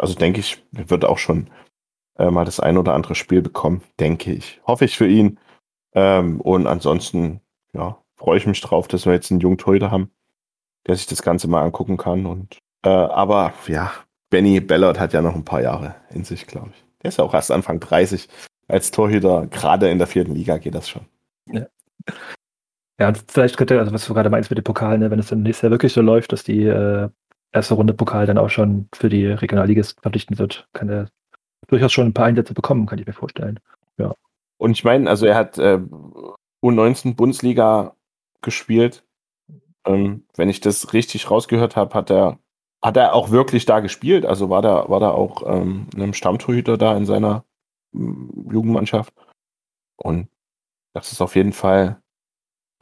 also 0.00 0.14
denke 0.14 0.40
ich, 0.40 0.62
wird 0.72 1.04
auch 1.04 1.18
schon 1.18 1.48
äh, 2.16 2.30
mal 2.30 2.44
das 2.44 2.60
ein 2.60 2.78
oder 2.78 2.94
andere 2.94 3.14
Spiel 3.14 3.42
bekommen, 3.42 3.82
denke 4.00 4.32
ich. 4.32 4.60
Hoffe 4.66 4.84
ich 4.84 4.96
für 4.96 5.08
ihn. 5.08 5.38
Ähm, 5.94 6.40
und 6.40 6.66
ansonsten, 6.66 7.40
ja, 7.72 7.98
freue 8.16 8.38
ich 8.38 8.46
mich 8.46 8.60
drauf, 8.60 8.88
dass 8.88 9.06
wir 9.06 9.12
jetzt 9.12 9.30
einen 9.30 9.40
jungen 9.40 9.58
Torhüter 9.58 9.90
haben, 9.90 10.10
der 10.86 10.96
sich 10.96 11.06
das 11.06 11.22
Ganze 11.22 11.48
mal 11.48 11.62
angucken 11.62 11.96
kann. 11.96 12.26
Und 12.26 12.58
äh, 12.84 12.88
aber 12.88 13.52
ja, 13.66 13.92
Benny 14.30 14.60
Bellert 14.60 15.00
hat 15.00 15.12
ja 15.12 15.22
noch 15.22 15.34
ein 15.34 15.44
paar 15.44 15.62
Jahre 15.62 15.94
in 16.10 16.24
sich, 16.24 16.46
glaube 16.46 16.70
ich. 16.72 16.84
Der 17.02 17.08
ist 17.08 17.18
ja 17.18 17.24
auch 17.24 17.34
erst 17.34 17.50
Anfang 17.50 17.80
30. 17.80 18.28
Als 18.68 18.90
Torhüter, 18.90 19.46
gerade 19.46 19.88
in 19.88 19.98
der 19.98 20.06
vierten 20.06 20.34
Liga, 20.34 20.58
geht 20.58 20.74
das 20.74 20.88
schon. 20.88 21.06
Ja. 21.50 21.66
Ja, 23.00 23.08
und 23.08 23.24
vielleicht 23.28 23.56
könnte, 23.56 23.78
also 23.78 23.92
was 23.92 24.06
du 24.06 24.12
gerade 24.12 24.28
meinst 24.28 24.50
mit 24.50 24.58
dem 24.58 24.64
Pokal, 24.64 24.98
ne, 24.98 25.10
wenn 25.10 25.20
es 25.20 25.28
dann 25.28 25.42
nächstes 25.42 25.62
Jahr 25.62 25.70
wirklich 25.70 25.92
so 25.92 26.02
läuft, 26.02 26.32
dass 26.32 26.42
die 26.42 26.64
äh, 26.64 27.08
erste 27.52 27.74
Runde 27.74 27.94
Pokal 27.94 28.26
dann 28.26 28.38
auch 28.38 28.50
schon 28.50 28.88
für 28.92 29.08
die 29.08 29.26
Regionalligisten 29.26 30.02
verpflichten 30.02 30.38
wird, 30.38 30.68
kann 30.72 30.88
er 30.88 31.08
durchaus 31.68 31.92
schon 31.92 32.08
ein 32.08 32.14
paar 32.14 32.26
Einsätze 32.26 32.54
bekommen, 32.54 32.86
kann 32.86 32.98
ich 32.98 33.06
mir 33.06 33.12
vorstellen. 33.12 33.60
Ja. 33.98 34.14
Und 34.58 34.72
ich 34.72 34.84
meine, 34.84 35.08
also 35.08 35.26
er 35.26 35.36
hat 35.36 35.58
äh, 35.58 35.78
U19 36.62 37.14
Bundesliga 37.14 37.94
gespielt. 38.42 39.04
Ähm, 39.86 40.24
wenn 40.36 40.48
ich 40.48 40.60
das 40.60 40.92
richtig 40.92 41.30
rausgehört 41.30 41.76
habe, 41.76 41.94
hat 41.94 42.10
er 42.10 42.38
hat 42.82 42.96
er 42.96 43.14
auch 43.14 43.30
wirklich 43.30 43.64
da 43.66 43.80
gespielt. 43.80 44.24
Also 44.24 44.50
war 44.50 44.62
da 44.62 44.88
war 44.88 45.00
da 45.00 45.10
auch 45.10 45.42
ähm, 45.46 45.88
einem 45.94 46.14
Stammtorhüter 46.14 46.78
da 46.78 46.96
in 46.96 47.06
seiner 47.06 47.44
ähm, 47.94 48.30
Jugendmannschaft. 48.50 49.14
Und 49.96 50.28
das 50.94 51.12
ist 51.12 51.20
auf 51.20 51.36
jeden 51.36 51.52
Fall 51.52 52.00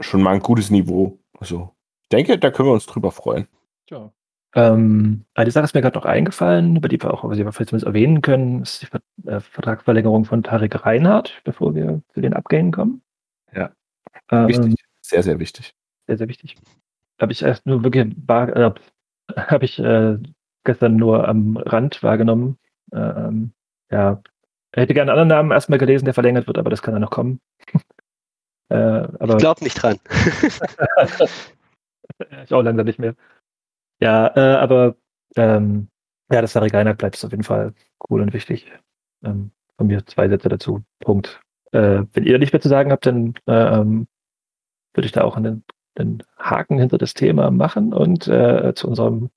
schon 0.01 0.23
mal 0.23 0.35
ein 0.35 0.41
gutes 0.41 0.71
Niveau. 0.71 1.19
Also 1.39 1.75
ich 2.03 2.09
denke, 2.11 2.39
da 2.39 2.51
können 2.51 2.69
wir 2.69 2.75
uns 2.75 2.87
drüber 2.87 3.11
freuen. 3.11 3.49
Ja. 3.91 4.13
Ähm, 4.55 5.25
eine 5.35 5.51
Sache 5.51 5.65
ist 5.65 5.75
mir 5.75 5.83
gerade 5.83 5.99
noch 5.99 6.07
eingefallen, 6.07 6.77
über 6.77 6.89
die 6.89 7.01
wir 7.03 7.13
auch 7.13 7.25
über 7.25 7.35
die 7.35 7.45
wir 7.45 7.53
vielleicht 7.53 7.71
zumindest 7.71 7.87
erwähnen 7.87 8.23
können, 8.23 8.63
ist 8.63 8.83
die 8.83 8.87
Ver 8.87 9.01
äh, 9.27 9.41
Vertragsverlängerung 9.41 10.25
von 10.25 10.43
Tarek 10.43 10.87
Reinhardt, 10.87 11.41
bevor 11.45 11.75
wir 11.75 12.01
zu 12.15 12.21
den 12.21 12.33
Abgängen 12.33 12.73
kommen. 12.73 13.03
Ja. 13.55 13.73
Ähm, 14.31 14.49
wichtig. 14.49 14.75
Sehr, 15.03 15.23
sehr 15.23 15.39
wichtig. 15.39 15.75
Sehr, 16.07 16.17
sehr 16.17 16.29
wichtig. 16.29 16.57
Habe 17.21 17.33
ich 17.33 17.43
erst 17.43 17.67
nur 17.67 17.83
wirklich 17.83 18.07
äh, 18.07 18.71
habe 19.35 19.65
ich 19.65 19.79
äh, 19.79 20.19
gestern 20.65 20.97
nur 20.97 21.29
am 21.29 21.57
Rand 21.57 22.03
wahrgenommen. 22.03 22.59
Ähm, 22.93 23.53
ja, 23.91 24.21
Er 24.73 24.83
hätte 24.83 24.95
gerne 24.95 25.13
einen 25.13 25.21
anderen 25.21 25.39
Namen 25.39 25.51
erstmal 25.53 25.79
gelesen, 25.79 26.05
der 26.05 26.15
verlängert 26.15 26.47
wird, 26.47 26.59
aber 26.59 26.71
das 26.71 26.83
kann 26.83 26.95
ja 26.95 27.01
noch 27.01 27.11
kommen. 27.11 27.41
äh, 28.69 28.75
aber 28.75 29.35
Ich 29.35 29.39
glaube 29.39 29.65
nicht 29.65 29.81
dran. 29.83 29.99
ich 32.45 32.53
auch 32.53 32.63
langsam 32.63 32.87
nicht 32.87 32.99
mehr. 32.99 33.15
Ja, 34.01 34.35
äh, 34.37 34.57
aber 34.57 34.97
ähm, 35.37 35.89
ja, 36.31 36.43
das 36.43 36.53
Sarigana 36.53 36.93
bleibt 36.93 37.25
auf 37.25 37.31
jeden 37.31 37.45
Fall 37.45 37.75
cool 38.11 38.21
und 38.21 38.33
wichtig. 38.33 38.71
Ähm, 39.25 39.53
von 39.77 39.87
mir 39.87 40.05
zwei 40.07 40.29
Sätze 40.29 40.49
dazu. 40.49 40.83
Punkt. 41.01 41.41
Äh, 41.73 42.05
wenn 42.13 42.25
ihr 42.25 42.39
nicht 42.39 42.53
mehr 42.53 42.61
zu 42.61 42.69
sagen 42.69 42.91
habt, 42.93 43.07
dann 43.07 43.35
äh, 43.47 43.53
ähm, 43.53 44.09
würde 44.95 45.07
ich 45.07 45.13
da 45.13 45.23
auch 45.23 45.37
einen, 45.37 45.65
einen 46.01 46.23
Haken 46.39 46.79
hinter 46.79 46.99
das 46.99 47.15
Thema 47.15 47.51
machen 47.51 47.93
und 47.93 48.29
äh, 48.29 48.75
zu 48.75 48.89
unserem 48.89 49.31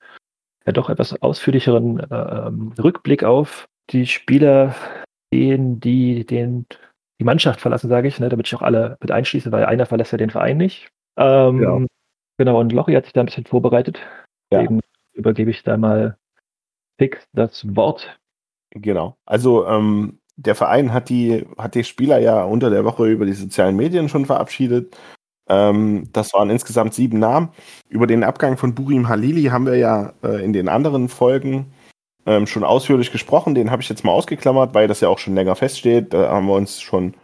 ja 0.65 0.71
doch 0.71 0.89
etwas 0.89 1.19
ausführlicheren 1.21 1.99
äh, 1.99 2.81
Rückblick 2.81 3.23
auf 3.23 3.67
die 3.89 4.05
Spieler 4.05 4.75
gehen, 5.31 5.79
die 5.79 6.25
den 6.25 6.65
die 7.19 7.25
Mannschaft 7.25 7.59
verlassen, 7.59 7.89
sage 7.89 8.07
ich, 8.07 8.19
ne, 8.19 8.29
damit 8.29 8.47
ich 8.47 8.55
auch 8.55 8.61
alle 8.61 8.97
mit 9.01 9.11
einschließe, 9.11 9.51
weil 9.51 9.65
einer 9.65 9.85
verlässt 9.85 10.11
ja 10.11 10.17
den 10.17 10.29
Verein 10.29 10.57
nicht. 10.57 10.89
Ähm, 11.17 11.61
Ja. 11.61 11.85
Genau, 12.37 12.59
und 12.61 12.71
Lochi 12.71 12.93
hat 12.93 13.03
sich 13.03 13.11
da 13.11 13.19
ein 13.19 13.25
bisschen 13.25 13.45
vorbereitet. 13.45 13.99
Ja. 14.49 14.61
Deswegen 14.61 14.79
übergebe 15.13 15.51
ich 15.51 15.63
da 15.63 15.75
mal 15.75 16.15
fix 16.97 17.27
das 17.33 17.75
Wort. 17.75 18.17
Genau. 18.71 19.17
Also 19.25 19.67
ähm, 19.67 20.19
der 20.37 20.55
Verein 20.55 20.93
hat 20.93 21.09
die, 21.09 21.45
hat 21.57 21.75
die 21.75 21.83
Spieler 21.83 22.19
ja 22.19 22.43
unter 22.43 22.69
der 22.69 22.85
Woche 22.85 23.07
über 23.07 23.25
die 23.25 23.33
sozialen 23.33 23.75
Medien 23.75 24.07
schon 24.07 24.25
verabschiedet. 24.25 24.95
Ähm, 25.49 26.09
das 26.13 26.33
waren 26.33 26.49
insgesamt 26.49 26.93
sieben 26.93 27.19
Namen. 27.19 27.49
Über 27.89 28.07
den 28.07 28.23
Abgang 28.23 28.57
von 28.57 28.75
Burim 28.75 29.09
Halili 29.09 29.45
haben 29.45 29.65
wir 29.65 29.77
ja 29.77 30.13
äh, 30.23 30.43
in 30.43 30.53
den 30.53 30.69
anderen 30.69 31.09
Folgen 31.09 31.73
ähm, 32.25 32.47
schon 32.47 32.63
ausführlich 32.63 33.11
gesprochen. 33.11 33.55
Den 33.55 33.71
habe 33.71 33.81
ich 33.81 33.89
jetzt 33.89 34.05
mal 34.05 34.11
ausgeklammert, 34.11 34.73
weil 34.73 34.87
das 34.87 35.01
ja 35.01 35.09
auch 35.09 35.19
schon 35.19 35.35
länger 35.35 35.55
feststeht. 35.55 36.13
Da 36.13 36.29
haben 36.29 36.47
wir 36.47 36.53
uns 36.53 36.79
schon 36.79 37.15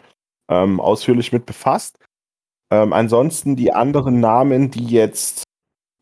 ähm, 0.49 0.79
ausführlich 0.79 1.31
mit 1.31 1.45
befasst. 1.45 1.99
Ähm, 2.71 2.93
ansonsten 2.93 3.55
die 3.55 3.71
anderen 3.71 4.19
Namen, 4.19 4.71
die 4.71 4.85
jetzt 4.85 5.43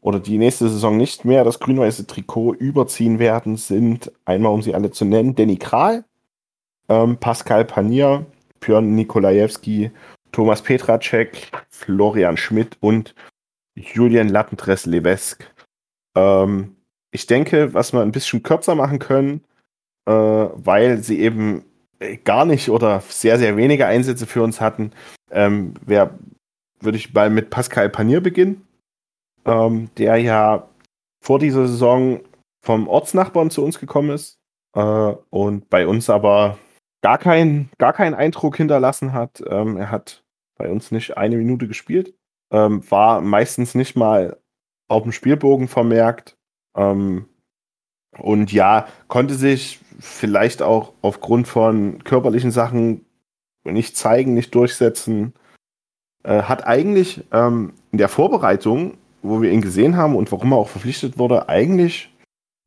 oder 0.01 0.19
die 0.19 0.37
nächste 0.37 0.67
Saison 0.67 0.97
nicht 0.97 1.23
mehr 1.23 1.43
das 1.43 1.59
grün-weiße 1.59 2.07
Trikot 2.07 2.53
überziehen 2.53 3.19
werden, 3.19 3.55
sind 3.55 4.11
einmal, 4.25 4.51
um 4.51 4.61
sie 4.61 4.75
alle 4.75 4.91
zu 4.91 5.05
nennen, 5.05 5.35
Danny 5.35 5.55
Kral, 5.55 6.03
ähm, 6.89 7.17
Pascal 7.17 7.63
Panier, 7.63 8.25
Björn 8.59 8.95
Nikolajewski, 8.95 9.91
Thomas 10.33 10.61
Petracek, 10.61 11.49
Florian 11.69 12.35
Schmidt 12.35 12.77
und 12.81 13.15
Julian 13.75 14.27
Lattendress-Levesk. 14.27 15.49
Ähm, 16.15 16.75
ich 17.11 17.25
denke, 17.25 17.73
was 17.73 17.93
wir 17.93 18.01
ein 18.01 18.11
bisschen 18.11 18.43
kürzer 18.43 18.75
machen 18.75 18.99
können, 18.99 19.45
äh, 20.05 20.11
weil 20.11 20.97
sie 20.97 21.21
eben 21.21 21.63
äh, 21.99 22.17
gar 22.17 22.43
nicht 22.43 22.69
oder 22.69 23.01
sehr, 23.07 23.39
sehr 23.39 23.55
wenige 23.55 23.85
Einsätze 23.85 24.27
für 24.27 24.43
uns 24.43 24.59
hatten, 24.59 24.91
ähm, 25.31 25.75
wär, 25.85 26.19
würde 26.81 26.97
ich 26.97 27.13
mal 27.13 27.29
mit 27.29 27.49
Pascal 27.49 27.89
Panier 27.89 28.19
beginnen 28.19 28.67
ähm, 29.45 29.89
der 29.97 30.17
ja 30.17 30.67
vor 31.21 31.39
dieser 31.39 31.67
Saison 31.67 32.21
vom 32.61 32.87
Ortsnachbarn 32.87 33.49
zu 33.49 33.63
uns 33.63 33.79
gekommen 33.79 34.11
ist 34.11 34.39
äh, 34.75 35.13
und 35.29 35.69
bei 35.69 35.87
uns 35.87 36.09
aber 36.09 36.57
gar, 37.01 37.17
kein, 37.17 37.69
gar 37.77 37.93
keinen 37.93 38.13
Eindruck 38.13 38.57
hinterlassen 38.57 39.13
hat. 39.13 39.43
Ähm, 39.47 39.77
er 39.77 39.91
hat 39.91 40.22
bei 40.63 40.69
uns 40.69 40.91
nicht 40.91 41.17
eine 41.17 41.35
Minute 41.37 41.67
gespielt, 41.67 42.13
ähm, 42.51 42.89
war 42.89 43.21
meistens 43.21 43.75
nicht 43.75 43.95
mal 43.95 44.37
auf 44.87 45.03
dem 45.03 45.11
Spielbogen 45.11 45.67
vermerkt 45.67 46.37
ähm, 46.77 47.27
und 48.17 48.51
ja, 48.53 48.87
konnte 49.07 49.35
sich 49.35 49.79
vielleicht 49.99 50.61
auch 50.61 50.93
aufgrund 51.01 51.47
von 51.47 52.03
körperlichen 52.03 52.51
Sachen 52.51 53.05
nicht 53.63 53.97
zeigen, 53.97 54.33
nicht 54.33 54.53
durchsetzen. 54.55 55.33
Äh, 56.23 56.43
hat 56.43 56.65
eigentlich 56.67 57.23
ähm, 57.31 57.73
in 57.91 57.97
der 57.97 58.09
Vorbereitung 58.09 58.97
wo 59.23 59.41
wir 59.41 59.51
ihn 59.51 59.61
gesehen 59.61 59.97
haben 59.97 60.15
und 60.15 60.31
warum 60.31 60.51
er 60.51 60.57
auch 60.57 60.69
verpflichtet 60.69 61.17
wurde, 61.17 61.49
eigentlich 61.49 62.13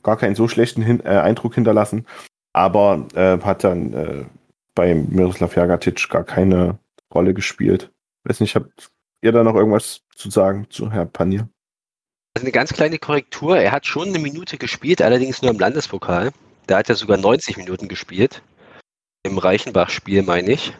gar 0.02 0.16
keinen 0.16 0.34
so 0.34 0.48
schlechten 0.48 0.82
Hin 0.82 1.00
äh, 1.04 1.10
Eindruck 1.10 1.54
hinterlassen. 1.54 2.06
Aber 2.52 3.06
äh, 3.14 3.38
hat 3.38 3.62
dann 3.62 3.92
äh, 3.92 4.24
bei 4.74 4.94
Miroslav 4.94 5.54
Jagatic 5.54 6.08
gar 6.08 6.24
keine 6.24 6.78
Rolle 7.16 7.34
gespielt. 7.34 7.90
Weiß 8.24 8.40
nicht, 8.40 8.54
habt 8.54 8.90
ihr 9.22 9.32
da 9.32 9.42
noch 9.42 9.54
irgendwas 9.54 10.02
zu 10.14 10.30
sagen 10.30 10.66
zu 10.70 10.92
Herr 10.92 11.06
Panier? 11.06 11.48
Also 12.34 12.44
eine 12.44 12.52
ganz 12.52 12.72
kleine 12.72 12.98
Korrektur. 12.98 13.58
Er 13.58 13.72
hat 13.72 13.86
schon 13.86 14.08
eine 14.08 14.18
Minute 14.18 14.58
gespielt, 14.58 15.00
allerdings 15.00 15.42
nur 15.42 15.50
im 15.50 15.58
Landespokal. 15.58 16.32
Da 16.66 16.78
hat 16.78 16.88
er 16.88 16.96
sogar 16.96 17.16
90 17.16 17.56
Minuten 17.56 17.88
gespielt. 17.88 18.42
Im 19.22 19.38
Reichenbach-Spiel, 19.38 20.22
meine 20.22 20.52
ich. 20.52 20.74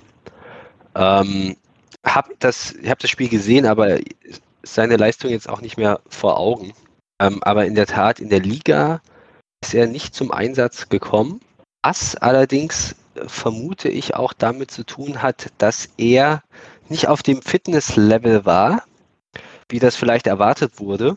Ähm, 0.95 1.57
hab 2.05 2.39
das, 2.41 2.73
ich 2.75 2.89
habe 2.89 3.01
das 3.01 3.11
Spiel 3.11 3.29
gesehen, 3.29 3.67
aber 3.67 3.99
seine 4.63 4.97
Leistung 4.97 5.31
jetzt 5.31 5.49
auch 5.49 5.61
nicht 5.61 5.77
mehr 5.77 6.01
vor 6.09 6.39
Augen. 6.39 6.73
Ähm, 7.21 7.43
aber 7.43 7.65
in 7.67 7.75
der 7.75 7.87
Tat, 7.87 8.21
in 8.21 8.29
der 8.29 8.41
Liga 8.41 9.01
ist 9.63 9.75
er 9.75 9.87
nicht 9.87 10.15
zum 10.15 10.33
Einsatz 10.33 10.89
gekommen. 10.89 11.41
Was 11.83 12.17
allerdings 12.17 12.97
vermute 13.27 13.89
ich 13.89 14.15
auch 14.15 14.33
damit 14.33 14.71
zu 14.71 14.85
tun 14.85 15.23
hat, 15.23 15.53
dass 15.59 15.89
er 15.97 16.43
nicht 16.89 17.09
auf 17.09 17.23
dem 17.23 17.43
Fitnesslevel 17.43 18.45
war, 18.45 18.83
wie 19.69 19.79
das 19.79 19.97
vielleicht 19.97 20.27
erwartet 20.27 20.79
wurde. 20.79 21.17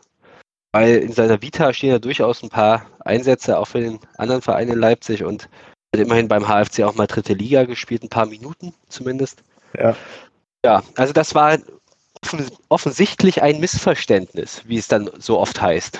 Weil 0.72 0.98
in 0.98 1.14
seiner 1.14 1.42
Vita 1.42 1.74
stehen 1.74 1.90
ja 1.90 2.00
durchaus 2.00 2.44
ein 2.44 2.50
paar 2.50 2.86
Einsätze 3.00 3.58
auch 3.58 3.66
für 3.66 3.82
den 3.82 4.00
anderen 4.18 4.42
Verein 4.42 4.70
in 4.70 4.80
Leipzig 4.80 5.24
und 5.24 5.50
hat 5.94 6.02
immerhin 6.02 6.28
beim 6.28 6.48
HFC 6.48 6.84
auch 6.84 6.96
mal 6.96 7.08
dritte 7.08 7.34
Liga 7.34 7.64
gespielt, 7.64 8.04
ein 8.04 8.10
paar 8.10 8.28
Minuten 8.28 8.74
zumindest. 8.88 9.44
Ja. 9.78 9.96
Ja, 10.64 10.84
also 10.96 11.14
das 11.14 11.34
war 11.36 11.58
offensichtlich 12.68 13.42
ein 13.42 13.60
Missverständnis, 13.60 14.64
wie 14.66 14.78
es 14.78 14.88
dann 14.88 15.10
so 15.18 15.40
oft 15.40 15.62
heißt. 15.62 16.00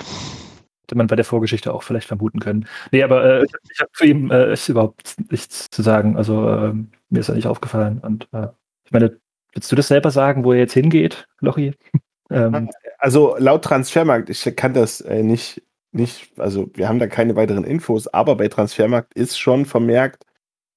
Hätte 0.90 0.98
man 0.98 1.06
bei 1.06 1.14
der 1.14 1.24
Vorgeschichte 1.24 1.72
auch 1.72 1.84
vielleicht 1.84 2.08
vermuten 2.08 2.40
können. 2.40 2.66
Nee, 2.90 3.04
aber 3.04 3.24
äh, 3.24 3.44
ich, 3.44 3.52
ich 3.72 3.78
habe 3.78 3.92
zu 3.92 4.04
ihm 4.04 4.28
äh, 4.32 4.52
ist 4.52 4.68
überhaupt 4.68 5.14
nichts 5.30 5.70
zu 5.70 5.82
sagen. 5.82 6.16
Also 6.16 6.48
äh, 6.48 6.72
mir 7.10 7.20
ist 7.20 7.28
er 7.28 7.36
nicht 7.36 7.46
aufgefallen. 7.46 8.00
Und 8.00 8.26
äh, 8.32 8.48
ich 8.84 8.90
meine, 8.90 9.16
willst 9.52 9.70
du 9.70 9.76
das 9.76 9.86
selber 9.86 10.10
sagen, 10.10 10.42
wo 10.42 10.52
er 10.52 10.58
jetzt 10.58 10.72
hingeht, 10.72 11.28
Lochi? 11.38 11.74
ähm, 12.32 12.70
also 12.98 13.36
laut 13.38 13.62
Transfermarkt, 13.62 14.30
ich 14.30 14.42
kann 14.56 14.74
das 14.74 15.00
äh, 15.02 15.22
nicht, 15.22 15.62
nicht, 15.92 16.32
also 16.40 16.68
wir 16.74 16.88
haben 16.88 16.98
da 16.98 17.06
keine 17.06 17.36
weiteren 17.36 17.62
Infos, 17.62 18.08
aber 18.08 18.34
bei 18.34 18.48
Transfermarkt 18.48 19.14
ist 19.14 19.38
schon 19.38 19.66
vermerkt, 19.66 20.26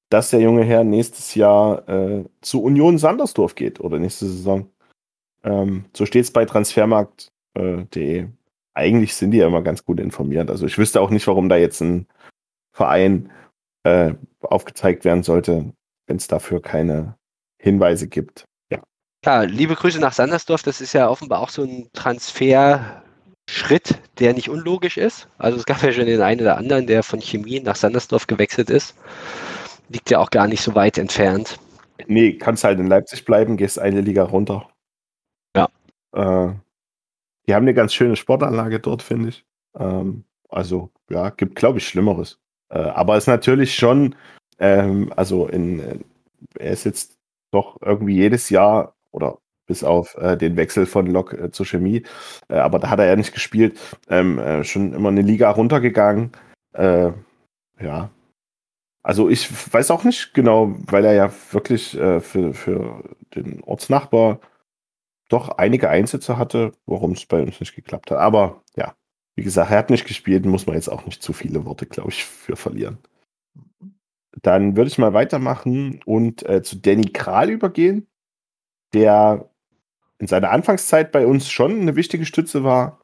dass 0.10 0.30
der 0.30 0.42
junge 0.42 0.64
Herr 0.64 0.84
nächstes 0.84 1.34
Jahr 1.34 1.90
äh, 1.90 2.24
zu 2.42 2.62
Union 2.62 3.00
Sandersdorf 3.00 3.56
geht 3.56 3.80
oder 3.80 3.98
nächste 3.98 4.28
Saison. 4.28 4.70
Ähm, 5.44 5.86
so 5.98 6.06
steht 6.06 6.26
es 6.26 6.32
bei 6.32 6.46
transfermarkt.de. 6.46 8.28
Eigentlich 8.74 9.16
sind 9.16 9.32
die 9.32 9.38
ja 9.38 9.48
immer 9.48 9.62
ganz 9.62 9.86
gut 9.86 10.00
informiert. 10.00 10.50
Also 10.50 10.66
ich 10.66 10.78
wüsste 10.78 11.02
auch 11.02 11.10
nicht, 11.10 11.28
warum 11.28 11.50
da 11.50 11.58
jetzt 11.58 11.82
ein 11.82 12.08
Verein 12.76 13.32
äh, 13.84 14.14
aufgezeigt 14.42 15.06
werden 15.06 15.24
sollte, 15.24 15.74
wenn 16.08 16.18
es 16.18 16.28
dafür 16.28 16.62
keine 16.62 17.16
Hinweise 17.62 18.08
gibt. 18.08 18.46
Ja. 18.72 18.80
ja, 19.26 19.42
liebe 19.44 19.76
Grüße 19.76 20.00
nach 20.00 20.14
Sandersdorf. 20.14 20.64
Das 20.64 20.82
ist 20.82 20.94
ja 20.94 21.10
offenbar 21.10 21.42
auch 21.42 21.50
so 21.50 21.64
ein 21.64 21.90
Transferschritt, 21.94 24.02
der 24.20 24.34
nicht 24.34 24.50
unlogisch 24.50 24.98
ist. 24.98 25.28
Also 25.38 25.60
es 25.60 25.66
gab 25.66 25.84
ja 25.84 25.92
schon 25.92 26.08
den 26.08 26.22
einen 26.22 26.42
oder 26.42 26.58
anderen, 26.58 26.88
der 26.88 27.04
von 27.04 27.22
Chemie 27.22 27.60
nach 27.60 27.76
Sandersdorf 27.76 28.28
gewechselt 28.28 28.70
ist. 28.70 28.96
Liegt 29.90 30.10
ja 30.10 30.20
auch 30.20 30.32
gar 30.32 30.48
nicht 30.48 30.64
so 30.64 30.76
weit 30.76 30.98
entfernt. 30.98 31.60
Nee, 32.08 32.38
kannst 32.38 32.64
halt 32.64 32.80
in 32.80 32.88
Leipzig 32.88 33.26
bleiben, 33.26 33.58
gehst 33.58 33.80
eine 33.80 34.02
Liga 34.02 34.24
runter. 34.24 34.70
Ja. 35.56 35.70
Äh, 36.14 36.54
die 37.48 37.56
haben 37.56 37.64
eine 37.64 37.74
ganz 37.74 37.94
schöne 37.94 38.16
Sportanlage 38.16 38.80
dort, 38.80 39.02
finde 39.02 39.30
ich. 39.30 39.46
Ähm, 39.78 40.24
also, 40.50 40.92
ja, 41.10 41.30
gibt, 41.30 41.56
glaube 41.56 41.80
ich, 41.80 41.88
Schlimmeres. 41.88 42.40
Äh, 42.70 42.80
aber 42.80 43.16
es 43.18 43.24
ist 43.24 43.28
natürlich 43.28 43.76
schon, 43.76 44.16
ähm, 44.60 45.12
also 45.16 45.48
in, 45.48 45.80
äh, 45.80 46.00
er 46.60 46.72
ist 46.72 46.86
jetzt 46.86 47.18
doch 47.52 47.78
irgendwie 47.82 48.16
jedes 48.16 48.50
Jahr 48.50 48.96
oder 49.12 49.40
bis 49.68 49.84
auf 49.84 50.16
äh, 50.18 50.38
den 50.38 50.58
Wechsel 50.58 50.86
von 50.86 51.08
Lok 51.08 51.34
äh, 51.34 51.52
zur 51.52 51.66
Chemie, 51.66 52.04
äh, 52.50 52.56
aber 52.56 52.80
da 52.80 52.90
hat 52.90 53.00
er 53.00 53.06
ja 53.06 53.16
nicht 53.16 53.34
gespielt, 53.34 53.80
ähm, 54.10 54.40
äh, 54.40 54.64
schon 54.64 54.94
immer 54.94 55.10
eine 55.10 55.22
Liga 55.22 55.50
runtergegangen. 55.52 56.32
Äh, 56.74 57.12
ja. 57.80 58.10
Also 59.04 59.30
ich 59.30 59.50
weiß 59.74 59.92
auch 59.92 60.04
nicht 60.04 60.34
genau, 60.34 60.76
weil 60.88 61.06
er 61.06 61.14
ja 61.14 61.34
wirklich 61.52 61.98
äh, 61.98 62.22
für, 62.22 62.54
für 62.54 63.04
den 63.36 63.62
Ortsnachbar 63.64 64.40
doch 65.34 65.50
einige 65.50 65.90
Einsätze 65.90 66.38
hatte, 66.38 66.72
warum 66.86 67.12
es 67.12 67.26
bei 67.26 67.42
uns 67.42 67.60
nicht 67.60 67.76
geklappt 67.76 68.12
hat. 68.12 68.20
Aber 68.20 68.64
ja, 68.76 68.96
wie 69.36 69.44
gesagt, 69.44 69.72
er 69.72 69.80
hat 69.80 69.90
nicht 69.90 70.06
gespielt, 70.06 70.46
muss 70.46 70.68
man 70.68 70.76
jetzt 70.76 70.90
auch 70.90 71.06
nicht 71.06 71.22
zu 71.24 71.34
viele 71.34 71.66
Worte, 71.66 71.86
glaube 71.86 72.12
ich, 72.12 72.24
für 72.24 72.56
verlieren. 72.56 73.00
Dann 74.42 74.76
würde 74.76 74.90
ich 74.90 74.98
mal 74.98 75.14
weitermachen 75.14 76.02
und 76.06 76.48
äh, 76.48 76.62
zu 76.64 76.78
Danny 76.78 77.10
Kral 77.12 77.50
übergehen, 77.50 78.08
der 78.94 79.50
in 80.20 80.28
seiner 80.28 80.52
Anfangszeit 80.52 81.12
bei 81.12 81.28
uns 81.28 81.50
schon 81.50 81.82
eine 81.82 81.96
wichtige 81.96 82.26
Stütze 82.26 82.64
war, 82.64 83.02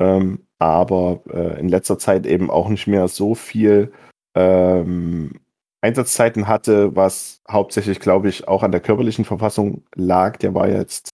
ähm, 0.00 0.46
aber 0.58 1.22
äh, 1.30 1.60
in 1.60 1.68
letzter 1.68 1.98
Zeit 1.98 2.26
eben 2.26 2.50
auch 2.50 2.68
nicht 2.68 2.86
mehr 2.86 3.08
so 3.08 3.34
viel 3.34 3.92
ähm, 4.34 5.40
Einsatzzeiten 5.80 6.48
hatte, 6.48 6.96
was 6.96 7.40
hauptsächlich, 7.48 8.00
glaube 8.00 8.28
ich, 8.28 8.48
auch 8.48 8.62
an 8.62 8.72
der 8.72 8.80
körperlichen 8.80 9.24
Verfassung 9.24 9.84
lag. 9.94 10.36
Der 10.38 10.54
war 10.54 10.68
jetzt, 10.68 11.10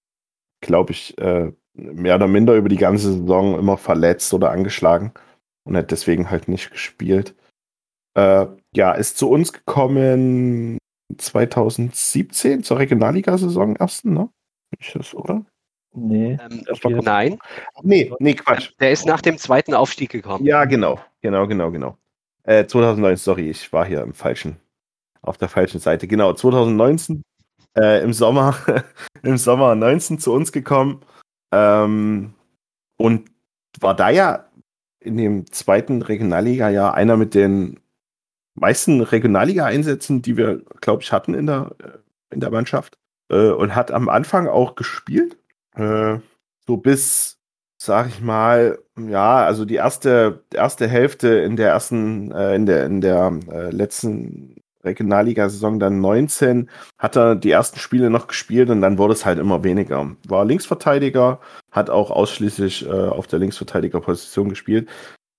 glaube 0.65 0.93
ich, 0.93 1.17
äh, 1.19 1.53
mehr 1.75 2.17
oder 2.17 2.27
minder 2.29 2.55
über 2.57 2.69
die 2.69 2.77
ganze 2.77 3.13
Saison 3.13 3.59
immer 3.59 3.77
verletzt 3.77 4.33
oder 4.35 4.51
angeschlagen 4.51 5.13
und 5.65 5.77
hat 5.77 5.91
deswegen 5.91 6.31
halt 6.31 6.49
nicht 6.49 6.71
gespielt. 6.71 7.35
Äh, 8.17 8.47
ja, 8.75 8.93
ist 8.93 9.19
zu 9.19 9.29
uns 9.31 9.53
gekommen 9.53 10.79
2017 11.17 12.63
zur 12.63 12.79
Regionalliga-Saison 12.79 13.77
ersten, 13.77 14.15
ne? 14.15 14.29
Ist 14.79 14.95
das, 14.95 15.15
oder? 15.15 15.45
Nee. 15.97 16.39
Ähm, 16.51 16.65
Okay. 16.69 17.01
nein, 17.03 17.39
Nee, 17.83 18.13
nee, 18.19 18.35
Quatsch. 18.35 18.73
der 18.81 18.91
ist 18.93 19.07
nach 19.07 19.21
dem 19.21 19.39
zweiten 19.39 19.75
Aufstieg 19.75 20.11
gekommen. 20.11 20.45
Ja, 20.45 20.65
genau, 20.65 20.99
genau, 21.21 21.47
genau, 21.47 21.71
genau. 21.71 21.97
Äh, 22.43 22.67
2009, 22.67 23.17
sorry, 23.17 23.51
ich 23.51 23.73
war 23.73 23.87
hier 23.87 24.03
im 24.03 24.13
falschen, 24.13 24.57
auf 25.23 25.39
der 25.39 25.49
falschen 25.49 25.79
Seite. 25.81 26.07
Genau, 26.09 26.33
2019 26.33 27.23
äh, 27.77 28.03
im 28.03 28.13
Sommer, 28.13 28.57
im 29.23 29.37
Sommer 29.37 29.75
19 29.75 30.19
zu 30.19 30.33
uns 30.33 30.53
gekommen 30.53 31.03
ähm, 31.53 32.35
und 32.97 33.31
war 33.81 33.95
da 33.95 34.11
ja 34.11 34.47
in 35.01 35.17
dem 35.17 35.51
zweiten 35.53 36.03
Regionalliga-Jahr 36.03 36.95
einer 36.95 37.17
mit 37.17 37.35
den 37.35 37.81
meisten 38.55 39.01
Regionalliga-Einsätzen, 39.01 40.23
die 40.23 40.37
wir, 40.37 40.63
glaube 40.81 41.03
ich, 41.03 41.13
hatten 41.13 41.35
in 41.35 41.47
der, 41.47 41.73
äh, 41.83 42.35
in 42.35 42.41
der 42.41 42.51
Mannschaft 42.51 42.99
äh, 43.31 43.51
und 43.51 43.75
hat 43.75 43.91
am 43.91 44.09
Anfang 44.09 44.49
auch 44.49 44.75
gespielt. 44.77 45.37
Äh, 45.75 46.19
so 46.67 46.77
bis, 46.77 47.39
sag 47.79 48.09
ich 48.09 48.21
mal, 48.21 48.79
ja, 48.97 49.45
also 49.45 49.65
die 49.65 49.75
erste, 49.75 50.45
erste 50.53 50.89
Hälfte 50.89 51.29
in 51.29 51.57
der 51.57 51.71
ersten, 51.71 52.33
äh, 52.33 52.55
in 52.55 52.67
der, 52.67 52.87
in 52.87 53.01
der 53.01 53.39
äh, 53.51 53.71
letzten 53.71 54.63
Regionalliga-Saison 54.85 55.79
dann 55.79 56.01
19, 56.01 56.71
hat 56.99 57.17
er 57.17 57.35
die 57.35 57.51
ersten 57.51 57.79
Spiele 57.79 58.11
noch 58.11 58.27
gespielt 58.27 58.71
und 58.71 58.81
dann 58.81 58.99
wurde 58.99 59.15
es 59.15 59.25
halt 59.25 59.39
immer 59.39 59.65
weniger. 59.65 60.11
War 60.27 60.45
Linksverteidiger, 60.45 61.41
hat 61.71 61.91
auch 61.91 62.11
ausschließlich 62.11 62.87
äh, 62.87 62.91
auf 62.91 63.27
der 63.27 63.39
Linksverteidigerposition 63.39 64.49
gespielt 64.49 64.89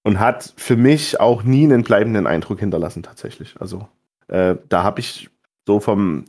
und 0.04 0.20
hat 0.20 0.54
für 0.58 0.76
mich 0.76 1.20
auch 1.20 1.43
nie 1.43 1.64
einen 1.64 1.84
bleibenden 1.84 2.28
Eindruck 2.28 2.60
hinterlassen, 2.60 3.04
tatsächlich. 3.04 3.56
Also 3.60 3.88
äh, 4.28 4.56
da 4.70 4.84
habe 4.84 5.00
ich 5.00 5.30
so 5.66 5.80
vom, 5.80 6.26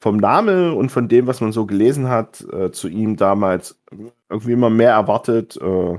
vom 0.00 0.16
Name 0.16 0.74
und 0.74 0.90
von 0.90 1.08
dem, 1.08 1.26
was 1.26 1.40
man 1.40 1.52
so 1.52 1.66
gelesen 1.66 2.08
hat, 2.08 2.40
äh, 2.52 2.70
zu 2.70 2.88
ihm 2.88 3.16
damals 3.16 3.80
irgendwie 4.30 4.52
immer 4.52 4.70
mehr 4.70 4.92
erwartet. 4.92 5.58
Äh, 5.60 5.98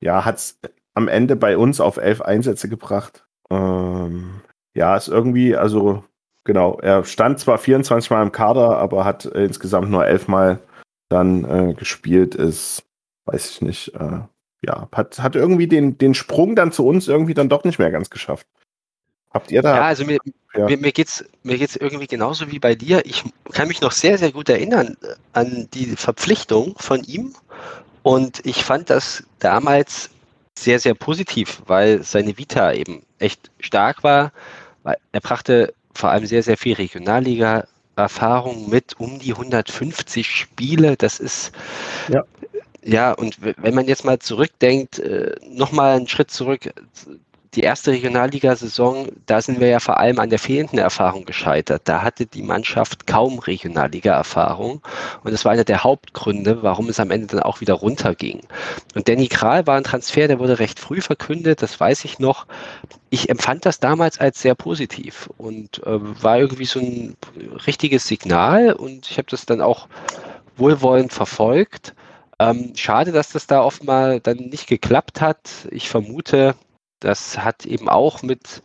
ja, 0.00 0.24
hat 0.24 0.36
es 0.36 0.58
am 0.94 1.08
Ende 1.08 1.36
bei 1.36 1.56
uns 1.56 1.80
auf 1.80 1.96
elf 1.96 2.20
Einsätze 2.20 2.68
gebracht. 2.68 3.26
Ähm, 3.50 4.40
ja, 4.74 4.96
ist 4.96 5.08
irgendwie, 5.08 5.56
also 5.56 6.04
genau, 6.44 6.78
er 6.80 7.04
stand 7.04 7.38
zwar 7.40 7.58
24 7.58 8.10
Mal 8.10 8.22
im 8.22 8.32
Kader, 8.32 8.78
aber 8.78 9.04
hat 9.04 9.26
äh, 9.26 9.44
insgesamt 9.44 9.90
nur 9.90 10.06
elf 10.06 10.28
Mal 10.28 10.60
dann 11.08 11.44
äh, 11.44 11.74
gespielt, 11.74 12.34
ist, 12.34 12.84
weiß 13.26 13.50
ich 13.50 13.62
nicht, 13.62 13.94
äh, 13.94 14.20
ja, 14.64 14.88
hat, 14.92 15.18
hat 15.20 15.36
irgendwie 15.36 15.66
den, 15.66 15.98
den 15.98 16.14
Sprung 16.14 16.54
dann 16.54 16.72
zu 16.72 16.86
uns 16.86 17.08
irgendwie 17.08 17.34
dann 17.34 17.48
doch 17.48 17.64
nicht 17.64 17.78
mehr 17.78 17.90
ganz 17.90 18.10
geschafft. 18.10 18.46
Habt 19.32 19.50
ihr 19.52 19.62
da? 19.62 19.76
Ja, 19.76 19.82
also 19.82 20.04
mir, 20.04 20.18
Ja. 20.54 20.66
mir, 20.66 20.76
mir 20.76 20.92
geht 20.92 21.08
es 21.08 21.24
mir 21.42 21.56
geht's 21.56 21.76
irgendwie 21.76 22.08
genauso 22.08 22.50
wie 22.50 22.58
bei 22.58 22.74
dir. 22.74 23.06
Ich 23.06 23.24
kann 23.52 23.68
mich 23.68 23.80
noch 23.80 23.92
sehr, 23.92 24.18
sehr 24.18 24.32
gut 24.32 24.48
erinnern 24.48 24.96
äh, 25.02 25.14
an 25.32 25.68
die 25.72 25.96
Verpflichtung 25.96 26.74
von 26.78 27.04
ihm. 27.04 27.34
Und 28.02 28.44
ich 28.44 28.64
fand 28.64 28.90
das 28.90 29.24
damals 29.38 30.10
sehr, 30.58 30.80
sehr 30.80 30.94
positiv, 30.94 31.62
weil 31.66 32.02
seine 32.02 32.36
Vita 32.36 32.72
eben 32.72 33.02
echt 33.18 33.50
stark 33.60 34.02
war. 34.02 34.32
Weil 34.82 34.96
er 35.12 35.20
brachte 35.20 35.74
vor 35.94 36.10
allem 36.10 36.26
sehr, 36.26 36.42
sehr 36.42 36.56
viel 36.56 36.74
Regionalliga-Erfahrung 36.74 38.68
mit, 38.70 38.98
um 38.98 39.18
die 39.18 39.32
150 39.32 40.26
Spiele. 40.26 40.96
Das 40.96 41.20
ist 41.20 41.52
Ja. 42.08 42.24
ja, 42.82 43.12
und 43.12 43.38
wenn 43.40 43.74
man 43.74 43.86
jetzt 43.86 44.04
mal 44.04 44.18
zurückdenkt, 44.18 44.98
äh, 44.98 45.36
nochmal 45.48 45.96
einen 45.96 46.08
Schritt 46.08 46.30
zurück, 46.30 46.72
die 47.54 47.62
erste 47.62 47.90
Regionalliga-Saison, 47.90 49.08
da 49.26 49.40
sind 49.42 49.58
wir 49.58 49.68
ja 49.68 49.80
vor 49.80 49.98
allem 49.98 50.20
an 50.20 50.30
der 50.30 50.38
fehlenden 50.38 50.78
Erfahrung 50.78 51.24
gescheitert. 51.24 51.82
Da 51.84 52.02
hatte 52.02 52.26
die 52.26 52.42
Mannschaft 52.42 53.06
kaum 53.06 53.40
Regionalliga-Erfahrung 53.40 54.80
und 55.24 55.32
das 55.32 55.44
war 55.44 55.52
einer 55.52 55.64
der 55.64 55.82
Hauptgründe, 55.82 56.62
warum 56.62 56.88
es 56.88 57.00
am 57.00 57.10
Ende 57.10 57.26
dann 57.26 57.42
auch 57.42 57.60
wieder 57.60 57.74
runterging. 57.74 58.42
Und 58.94 59.08
Danny 59.08 59.26
Kral 59.26 59.66
war 59.66 59.76
ein 59.76 59.84
Transfer, 59.84 60.28
der 60.28 60.38
wurde 60.38 60.60
recht 60.60 60.78
früh 60.78 61.00
verkündet, 61.00 61.62
das 61.62 61.78
weiß 61.78 62.04
ich 62.04 62.20
noch. 62.20 62.46
Ich 63.10 63.28
empfand 63.28 63.66
das 63.66 63.80
damals 63.80 64.20
als 64.20 64.40
sehr 64.40 64.54
positiv 64.54 65.28
und 65.36 65.84
äh, 65.84 66.22
war 66.22 66.38
irgendwie 66.38 66.66
so 66.66 66.78
ein 66.78 67.16
richtiges 67.66 68.06
Signal 68.06 68.72
und 68.72 69.10
ich 69.10 69.18
habe 69.18 69.28
das 69.28 69.46
dann 69.46 69.60
auch 69.60 69.88
wohlwollend 70.56 71.12
verfolgt. 71.12 71.94
Ähm, 72.38 72.72
schade, 72.76 73.10
dass 73.12 73.32
das 73.32 73.46
da 73.46 73.60
offenbar 73.62 74.20
dann 74.20 74.36
nicht 74.36 74.66
geklappt 74.68 75.20
hat. 75.20 75.50
Ich 75.70 75.90
vermute, 75.90 76.54
das 77.00 77.38
hat 77.38 77.66
eben 77.66 77.88
auch 77.88 78.22
mit, 78.22 78.62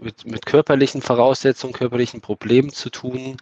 mit, 0.00 0.26
mit 0.26 0.46
körperlichen 0.46 1.02
Voraussetzungen, 1.02 1.72
körperlichen 1.72 2.20
Problemen 2.20 2.70
zu 2.70 2.90
tun. 2.90 3.36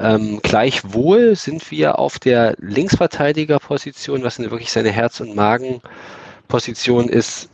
Ähm, 0.00 0.40
gleichwohl 0.42 1.36
sind 1.36 1.70
wir 1.70 1.98
auf 1.98 2.18
der 2.18 2.54
Linksverteidigerposition, 2.58 4.22
was 4.22 4.38
wirklich 4.38 4.72
seine 4.72 4.90
Herz- 4.90 5.20
und 5.20 5.34
Magenposition 5.34 7.08
ist, 7.08 7.48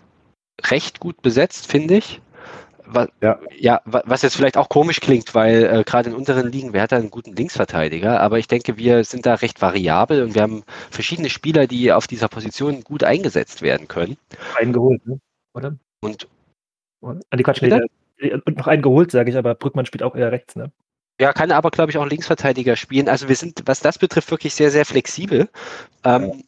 recht 0.71 1.01
gut 1.01 1.23
besetzt, 1.23 1.67
finde 1.67 1.97
ich. 1.97 2.21
Was, 2.85 3.09
Ja. 3.23 3.39
ja, 3.59 3.81
wa- 3.85 4.03
was 4.07 4.23
jetzt 4.23 4.37
vielleicht 4.37 4.57
auch 4.57 4.69
komisch 4.69 5.01
klingt, 5.01 5.35
weil 5.35 5.65
äh, 5.65 5.85
gerade 5.85 6.11
in 6.11 6.17
unteren 6.17 6.51
Ligen, 6.51 6.73
wer 6.73 6.83
hat 6.83 6.93
da 6.93 6.97
einen 6.97 7.11
guten 7.11 7.35
Linksverteidiger? 7.35 8.21
Aber 8.21 8.39
ich 8.39 8.49
denke, 8.49 8.77
wir 8.77 9.05
sind 9.05 9.25
da 9.25 9.35
recht 9.35 9.63
variabel 9.63 10.23
und 10.23 10.35
wir 10.35 10.43
haben 10.43 10.63
verschiedene 10.91 11.31
Spieler, 11.31 11.67
die 11.67 11.93
auf 11.93 12.07
dieser 12.07 12.29
Position 12.29 12.83
gut 12.85 13.03
eingesetzt 13.05 13.63
werden 13.63 13.89
können. 13.89 14.19
Einen 14.59 14.73
geholt, 14.73 15.07
ne? 15.07 15.21
oder? 15.55 15.77
Und 16.03 16.29
Und, 17.01 17.25
ah, 17.31 17.37
die 17.37 17.43
Quatsch, 17.43 17.63
nee, 17.63 17.69
Bitte? 17.71 17.87
der- 18.21 18.47
und 18.47 18.57
noch 18.59 18.67
einen 18.69 18.83
geholt, 18.83 19.11
sage 19.11 19.31
ich, 19.31 19.37
aber 19.37 19.55
Brückmann 19.55 19.87
spielt 19.87 20.03
auch 20.03 20.15
eher 20.15 20.33
rechts, 20.33 20.57
ne? 20.57 20.71
Ja, 21.21 21.33
kann 21.33 21.53
aber, 21.53 21.71
glaube 21.71 21.91
ich, 21.91 21.99
auch 21.99 22.07
Linksverteidiger 22.07 22.77
spielen. 22.77 23.09
Also 23.09 23.29
wir 23.29 23.37
sind, 23.37 23.63
was 23.67 23.81
das 23.81 23.99
betrifft, 23.99 24.31
wirklich 24.31 24.55
sehr, 24.55 24.71
sehr 24.71 24.85
flexibel. 24.87 25.49
Ähm, 26.05 26.45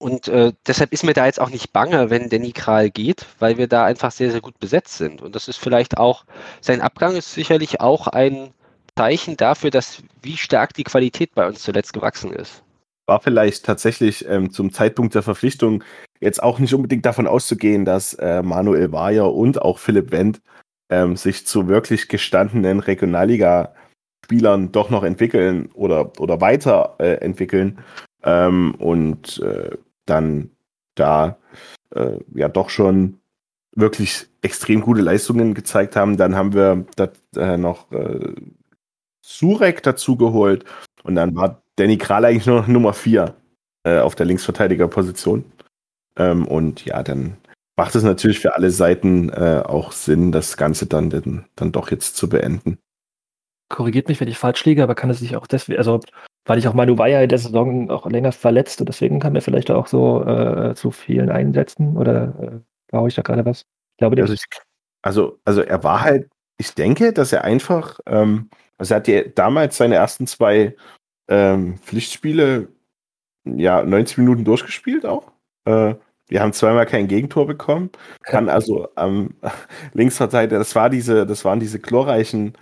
Und 0.00 0.28
äh, 0.28 0.52
deshalb 0.66 0.92
ist 0.92 1.04
mir 1.04 1.14
da 1.14 1.26
jetzt 1.26 1.40
auch 1.40 1.50
nicht 1.50 1.72
bange, 1.72 2.10
wenn 2.10 2.28
Danny 2.30 2.52
Kral 2.52 2.90
geht, 2.90 3.26
weil 3.40 3.58
wir 3.58 3.68
da 3.68 3.84
einfach 3.84 4.12
sehr, 4.12 4.30
sehr 4.30 4.40
gut 4.40 4.58
besetzt 4.60 4.96
sind. 4.98 5.22
Und 5.22 5.34
das 5.34 5.48
ist 5.48 5.58
vielleicht 5.58 5.98
auch, 5.98 6.24
sein 6.60 6.80
Abgang 6.82 7.16
ist 7.16 7.32
sicherlich 7.34 7.80
auch 7.80 8.06
ein 8.08 8.52
Zeichen 8.96 9.36
dafür, 9.36 9.70
dass 9.70 10.02
wie 10.22 10.36
stark 10.36 10.74
die 10.74 10.84
Qualität 10.84 11.34
bei 11.34 11.46
uns 11.48 11.62
zuletzt 11.62 11.92
gewachsen 11.94 12.32
ist. 12.32 12.62
War 13.08 13.20
vielleicht 13.20 13.64
tatsächlich 13.64 14.28
ähm, 14.28 14.52
zum 14.52 14.72
Zeitpunkt 14.72 15.14
der 15.14 15.22
Verpflichtung 15.22 15.82
jetzt 16.20 16.42
auch 16.42 16.58
nicht 16.58 16.74
unbedingt 16.74 17.06
davon 17.06 17.26
auszugehen, 17.26 17.84
dass 17.84 18.14
äh, 18.14 18.42
Manuel 18.42 18.88
Bayer 18.88 19.32
und 19.34 19.62
auch 19.62 19.78
Philipp 19.78 20.12
Wendt 20.12 20.40
ähm, 20.90 21.16
sich 21.16 21.46
zu 21.46 21.68
wirklich 21.68 22.08
gestandenen 22.08 22.80
Regionalliga-Spielern 22.80 24.72
doch 24.72 24.90
noch 24.90 25.04
entwickeln 25.04 25.70
oder, 25.74 26.12
oder 26.20 26.40
weiter 26.40 26.96
äh, 26.98 27.18
ähm, 28.24 28.74
und 28.74 29.38
äh, 29.40 29.70
dann 30.06 30.50
da 30.94 31.38
äh, 31.94 32.18
ja 32.34 32.48
doch 32.48 32.70
schon 32.70 33.20
wirklich 33.74 34.26
extrem 34.42 34.80
gute 34.80 35.02
Leistungen 35.02 35.54
gezeigt 35.54 35.96
haben. 35.96 36.16
Dann 36.16 36.34
haben 36.34 36.52
wir 36.52 36.84
das, 36.96 37.10
äh, 37.36 37.56
noch 37.56 37.90
äh, 37.92 38.34
Surek 39.22 39.82
dazu 39.82 40.16
geholt 40.16 40.64
und 41.04 41.14
dann 41.14 41.34
war 41.36 41.62
Danny 41.78 41.98
Kral 41.98 42.24
eigentlich 42.24 42.46
nur 42.46 42.60
noch 42.60 42.66
Nummer 42.66 42.92
4 42.92 43.34
äh, 43.84 43.98
auf 43.98 44.14
der 44.14 44.26
Linksverteidigerposition. 44.26 45.44
Ähm, 46.16 46.46
und 46.46 46.84
ja, 46.84 47.02
dann 47.02 47.36
macht 47.76 47.94
es 47.94 48.02
natürlich 48.02 48.40
für 48.40 48.54
alle 48.54 48.70
Seiten 48.70 49.30
äh, 49.30 49.62
auch 49.64 49.92
Sinn, 49.92 50.32
das 50.32 50.56
Ganze 50.56 50.86
dann, 50.86 51.10
dann, 51.10 51.46
dann 51.54 51.72
doch 51.72 51.90
jetzt 51.90 52.16
zu 52.16 52.28
beenden. 52.28 52.78
Korrigiert 53.68 54.08
mich, 54.08 54.20
wenn 54.20 54.28
ich 54.28 54.38
falsch 54.38 54.64
liege, 54.64 54.82
aber 54.82 54.94
kann 54.94 55.10
es 55.10 55.20
sich 55.20 55.36
auch 55.36 55.46
deswegen, 55.46 55.78
also 55.78 56.00
weil 56.44 56.58
ich 56.58 56.66
auch 56.66 56.74
Manu 56.74 56.96
Bayer 56.96 57.22
in 57.22 57.28
der 57.28 57.38
Saison 57.38 57.90
auch 57.90 58.06
länger 58.06 58.32
verletzt 58.32 58.80
und 58.80 58.88
deswegen 58.88 59.20
kam 59.20 59.34
er 59.34 59.42
vielleicht 59.42 59.70
auch 59.70 59.86
so 59.86 60.24
äh, 60.24 60.74
zu 60.74 60.90
vielen 60.90 61.30
Einsätzen 61.30 61.96
oder 61.96 62.34
äh, 62.40 62.60
brauche 62.90 63.08
ich 63.08 63.14
da 63.14 63.22
gerade 63.22 63.44
was? 63.44 63.60
Ich 63.60 63.98
glaube, 63.98 64.20
Also, 64.20 64.32
ich, 64.32 64.44
also, 65.02 65.38
also 65.44 65.60
er 65.60 65.84
war 65.84 66.00
halt, 66.00 66.28
ich 66.56 66.74
denke, 66.74 67.12
dass 67.12 67.32
er 67.32 67.44
einfach, 67.44 68.00
ähm, 68.06 68.48
also 68.78 68.94
er 68.94 68.96
hat 68.96 69.08
ja 69.08 69.22
damals 69.22 69.76
seine 69.76 69.96
ersten 69.96 70.26
zwei 70.26 70.74
ähm, 71.28 71.78
Pflichtspiele 71.78 72.68
ja 73.44 73.82
90 73.82 74.18
Minuten 74.18 74.44
durchgespielt 74.44 75.06
auch. 75.06 75.32
Äh, 75.64 75.94
wir 76.28 76.42
haben 76.42 76.52
zweimal 76.52 76.86
kein 76.86 77.08
Gegentor 77.08 77.46
bekommen. 77.46 77.90
Kann 78.22 78.48
also 78.48 78.88
am 78.94 79.34
Linksverteidiger, 79.92 80.58
das 80.58 80.74
war 80.74 80.90
diese, 80.90 81.26
das 81.26 81.44
waren 81.44 81.60
diese 81.60 81.78
glorreichen 81.78 82.54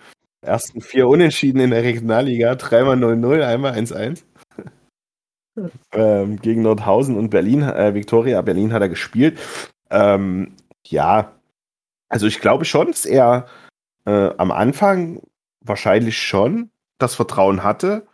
ersten 0.42 0.80
vier 0.80 1.08
Unentschieden 1.08 1.60
in 1.60 1.70
der 1.70 1.82
Regionalliga, 1.82 2.54
dreimal 2.54 2.96
0-0, 2.96 3.42
einmal 3.42 3.72
1-1. 3.72 4.22
ähm, 5.92 6.40
gegen 6.40 6.62
Nordhausen 6.62 7.16
und 7.16 7.30
Berlin, 7.30 7.62
äh, 7.62 7.94
Viktoria 7.94 8.40
Berlin 8.42 8.72
hat 8.72 8.82
er 8.82 8.88
gespielt. 8.88 9.38
Ähm, 9.90 10.54
ja, 10.86 11.32
also 12.08 12.26
ich 12.26 12.40
glaube 12.40 12.64
schon, 12.64 12.88
dass 12.88 13.04
er 13.04 13.46
äh, 14.04 14.30
am 14.36 14.52
Anfang 14.52 15.20
wahrscheinlich 15.60 16.18
schon 16.18 16.70
das 16.98 17.16
Vertrauen 17.16 17.64
hatte, 17.64 18.06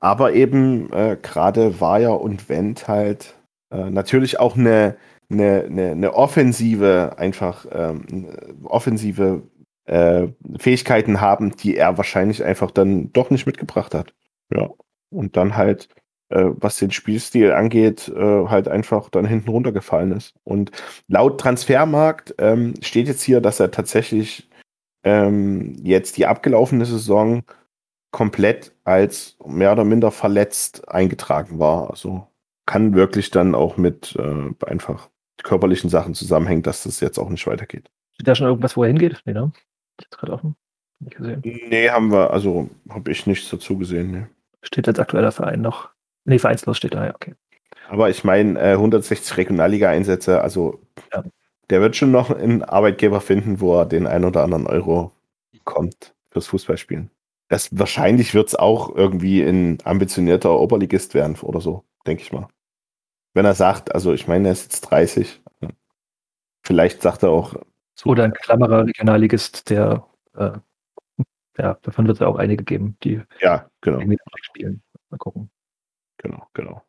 aber 0.00 0.32
eben 0.32 0.92
äh, 0.92 1.16
gerade 1.20 1.80
Wire 1.80 2.14
und 2.14 2.48
Wendt 2.48 2.88
halt 2.88 3.34
äh, 3.70 3.90
natürlich 3.90 4.40
auch 4.40 4.56
eine, 4.56 4.96
eine, 5.30 5.64
eine, 5.64 5.90
eine 5.92 6.14
offensive, 6.14 7.14
einfach 7.18 7.66
ähm, 7.70 8.28
offensive 8.64 9.42
äh, 9.84 10.28
Fähigkeiten 10.58 11.20
haben, 11.20 11.54
die 11.56 11.76
er 11.76 11.98
wahrscheinlich 11.98 12.44
einfach 12.44 12.70
dann 12.70 13.12
doch 13.12 13.30
nicht 13.30 13.46
mitgebracht 13.46 13.94
hat. 13.94 14.14
Ja. 14.54 14.70
Und 15.10 15.36
dann 15.36 15.56
halt, 15.56 15.88
äh, 16.30 16.46
was 16.46 16.78
den 16.78 16.90
Spielstil 16.90 17.52
angeht, 17.52 18.08
äh, 18.08 18.46
halt 18.46 18.68
einfach 18.68 19.10
dann 19.10 19.26
hinten 19.26 19.50
runtergefallen 19.50 20.12
ist. 20.12 20.34
Und 20.44 20.70
laut 21.08 21.40
Transfermarkt 21.40 22.34
ähm, 22.38 22.74
steht 22.80 23.08
jetzt 23.08 23.22
hier, 23.22 23.40
dass 23.40 23.60
er 23.60 23.70
tatsächlich 23.70 24.48
ähm, 25.04 25.76
jetzt 25.82 26.16
die 26.16 26.26
abgelaufene 26.26 26.84
Saison 26.84 27.42
komplett 28.10 28.72
als 28.84 29.36
mehr 29.44 29.72
oder 29.72 29.84
minder 29.84 30.10
verletzt 30.10 30.88
eingetragen 30.88 31.58
war. 31.58 31.90
Also 31.90 32.26
kann 32.66 32.94
wirklich 32.94 33.30
dann 33.30 33.54
auch 33.54 33.76
mit 33.76 34.16
äh, 34.16 34.50
einfach 34.66 35.08
körperlichen 35.42 35.90
Sachen 35.90 36.14
zusammenhängen, 36.14 36.62
dass 36.62 36.82
das 36.82 37.00
jetzt 37.00 37.18
auch 37.18 37.28
nicht 37.30 37.46
weitergeht. 37.46 37.90
Steht 38.14 38.28
da 38.28 38.34
schon 38.34 38.46
irgendwas, 38.46 38.76
wo 38.76 38.82
er 38.84 38.88
hingeht? 38.88 39.22
Nee, 39.24 39.32
ne? 39.32 39.52
Jetzt 40.00 40.18
gerade 40.18 40.32
offen. 40.32 40.56
Nicht 40.98 41.16
gesehen. 41.16 41.40
Nee, 41.44 41.88
haben 41.88 42.12
wir, 42.12 42.30
also 42.30 42.68
habe 42.90 43.10
ich 43.10 43.26
nichts 43.26 43.48
dazu 43.48 43.78
gesehen. 43.78 44.10
Nee. 44.10 44.26
Steht 44.62 44.86
als 44.86 44.98
aktueller 44.98 45.32
Verein 45.32 45.62
noch. 45.62 45.88
Nee, 46.24 46.38
vereinslos 46.38 46.76
steht 46.76 46.94
da, 46.94 47.06
ja, 47.06 47.14
okay. 47.14 47.34
Aber 47.88 48.10
ich 48.10 48.22
meine, 48.24 48.60
äh, 48.60 48.72
160 48.74 49.36
Regionalliga-Einsätze, 49.38 50.42
also 50.42 50.80
Ja. 51.12 51.24
der 51.70 51.80
wird 51.80 51.96
schon 51.96 52.10
noch 52.10 52.30
einen 52.30 52.62
Arbeitgeber 52.62 53.20
finden, 53.20 53.60
wo 53.60 53.78
er 53.80 53.86
den 53.86 54.06
ein 54.06 54.24
oder 54.24 54.44
anderen 54.44 54.66
Euro 54.66 55.12
bekommt 55.52 56.14
fürs 56.30 56.46
Fußballspielen. 56.48 57.10
Das, 57.50 57.76
wahrscheinlich 57.76 58.32
wird 58.32 58.46
es 58.46 58.54
auch 58.54 58.94
irgendwie 58.94 59.42
ein 59.42 59.78
ambitionierter 59.82 60.56
Oberligist 60.60 61.14
werden 61.14 61.36
oder 61.42 61.60
so, 61.60 61.84
denke 62.06 62.22
ich 62.22 62.30
mal. 62.30 62.46
Wenn 63.34 63.44
er 63.44 63.54
sagt, 63.54 63.92
also 63.92 64.12
ich 64.12 64.28
meine, 64.28 64.48
er 64.48 64.52
ist 64.52 64.62
jetzt 64.62 64.82
30. 64.82 65.42
Vielleicht 66.64 67.02
sagt 67.02 67.24
er 67.24 67.30
auch, 67.30 67.56
Oder 68.04 68.22
ein 68.22 68.34
klammerer 68.34 68.86
Regionalligist, 68.86 69.68
der, 69.68 70.06
äh, 70.36 70.52
ja, 71.58 71.74
davon 71.82 72.06
wird 72.06 72.18
es 72.18 72.20
ja 72.20 72.28
auch 72.28 72.36
einige 72.36 72.62
geben, 72.62 72.96
die 73.02 73.20
ja, 73.40 73.68
genau, 73.80 74.00
spielen. 74.42 74.80
Mal 75.10 75.18
gucken. 75.18 75.50
genau, 76.18 76.46
genau. 76.54 76.84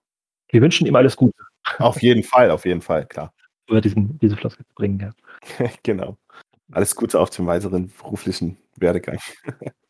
Wir 0.49 0.61
wünschen 0.61 0.85
ihm 0.85 0.95
alles 0.95 1.17
Gute, 1.17 1.41
Auf 1.79 2.03
jeden 2.03 2.21
Fall, 2.21 2.51
auf 2.51 2.65
jeden 2.65 2.81
Fall, 2.81 3.07
klar. 3.07 3.33
über 3.67 3.81
diesen, 3.81 4.19
diese 4.19 4.37
Floskel 4.37 4.63
zu 4.67 4.75
bringen, 4.75 4.99
ja. 4.99 5.69
genau. 5.83 6.17
Alles 6.71 6.95
Gute 6.95 7.19
auf 7.19 7.31
dem 7.31 7.47
weiteren 7.47 7.91
beruflichen 7.97 8.57
Werdegang. 8.75 9.17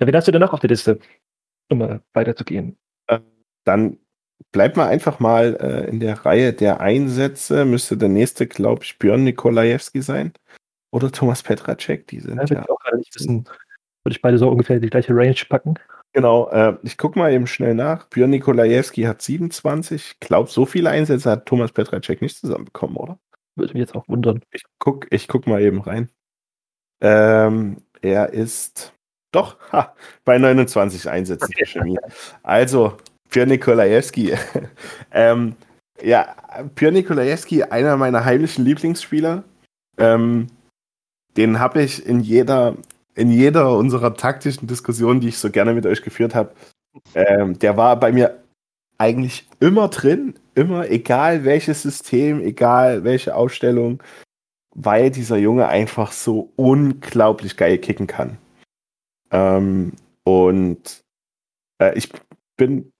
Ja, 0.00 0.06
wen 0.06 0.14
hast 0.14 0.28
du 0.28 0.32
denn 0.32 0.40
noch 0.40 0.52
auf 0.52 0.60
der 0.60 0.70
Liste, 0.70 0.98
um 1.70 1.78
mal 1.78 2.02
weiterzugehen? 2.12 2.78
Dann 3.64 3.98
bleibt 4.52 4.76
mal 4.76 4.88
einfach 4.88 5.18
mal 5.20 5.56
äh, 5.60 5.88
in 5.88 6.00
der 6.00 6.24
Reihe 6.24 6.52
der 6.52 6.80
Einsätze. 6.80 7.64
Müsste 7.64 7.96
der 7.96 8.08
nächste, 8.08 8.46
glaube 8.46 8.84
ich, 8.84 8.98
Björn 8.98 9.24
Nikolajewski 9.24 10.00
sein. 10.00 10.32
Oder 10.90 11.12
Thomas 11.12 11.42
Petracek. 11.42 12.06
Die 12.06 12.20
sind 12.20 12.36
Ja, 12.36 12.44
ja. 12.44 12.62
ich 12.62 12.70
auch 12.70 12.78
gerade 12.78 12.98
nicht 12.98 13.14
wissen. 13.14 13.44
Würde 14.04 14.14
ich 14.14 14.22
beide 14.22 14.38
so 14.38 14.48
ungefähr 14.48 14.80
die 14.80 14.88
gleiche 14.88 15.14
Range 15.14 15.36
packen. 15.48 15.74
Genau, 16.14 16.48
äh, 16.50 16.78
ich 16.82 16.96
gucke 16.96 17.18
mal 17.18 17.32
eben 17.32 17.46
schnell 17.46 17.74
nach. 17.74 18.06
Björn 18.06 18.30
Nikolajewski 18.30 19.02
hat 19.02 19.20
27. 19.20 20.12
Ich 20.12 20.20
glaube, 20.20 20.48
so 20.48 20.64
viele 20.64 20.90
Einsätze 20.90 21.30
hat 21.30 21.46
Thomas 21.46 21.72
Petracek 21.72 22.22
nicht 22.22 22.38
zusammenbekommen, 22.38 22.96
oder? 22.96 23.18
Würde 23.56 23.74
mich 23.74 23.80
jetzt 23.80 23.94
auch 23.94 24.08
wundern. 24.08 24.42
Ich 24.52 24.62
guck, 24.78 25.06
ich 25.10 25.28
guck 25.28 25.46
mal 25.46 25.60
eben 25.60 25.80
rein. 25.80 26.08
Ähm, 27.00 27.82
er 28.00 28.32
ist 28.32 28.94
doch 29.32 29.56
ha, 29.72 29.94
bei 30.24 30.38
29 30.38 31.08
Einsätzen 31.08 31.52
für 31.56 31.66
Chemie. 31.66 31.98
Also, 32.42 32.96
Björn 33.30 33.48
Nikolajewski. 33.48 34.34
ähm, 35.12 35.56
ja, 36.02 36.34
Björn 36.74 36.94
Nikolajewski, 36.94 37.64
einer 37.64 37.96
meiner 37.96 38.24
heimlichen 38.24 38.64
Lieblingsspieler. 38.64 39.44
Ähm, 39.98 40.48
den 41.36 41.58
habe 41.58 41.82
ich 41.82 42.04
in 42.04 42.20
jeder, 42.20 42.76
in 43.14 43.30
jeder 43.30 43.76
unserer 43.76 44.14
taktischen 44.14 44.66
Diskussionen, 44.66 45.20
die 45.20 45.28
ich 45.28 45.38
so 45.38 45.50
gerne 45.50 45.74
mit 45.74 45.86
euch 45.86 46.02
geführt 46.02 46.34
habe, 46.34 46.52
ähm, 47.14 47.58
der 47.58 47.76
war 47.76 47.98
bei 47.98 48.12
mir 48.12 48.42
eigentlich 48.96 49.46
immer 49.60 49.88
drin, 49.88 50.34
immer, 50.54 50.90
egal 50.90 51.44
welches 51.44 51.82
System, 51.82 52.40
egal 52.40 53.04
welche 53.04 53.34
Ausstellung, 53.34 54.02
weil 54.74 55.10
dieser 55.10 55.36
Junge 55.36 55.68
einfach 55.68 56.12
so 56.12 56.52
unglaublich 56.56 57.56
geil 57.56 57.78
kicken 57.78 58.06
kann. 58.06 58.38
Ähm, 59.30 59.92
und 60.24 61.04
äh, 61.80 61.96
ich 61.96 62.10
bin 62.56 62.92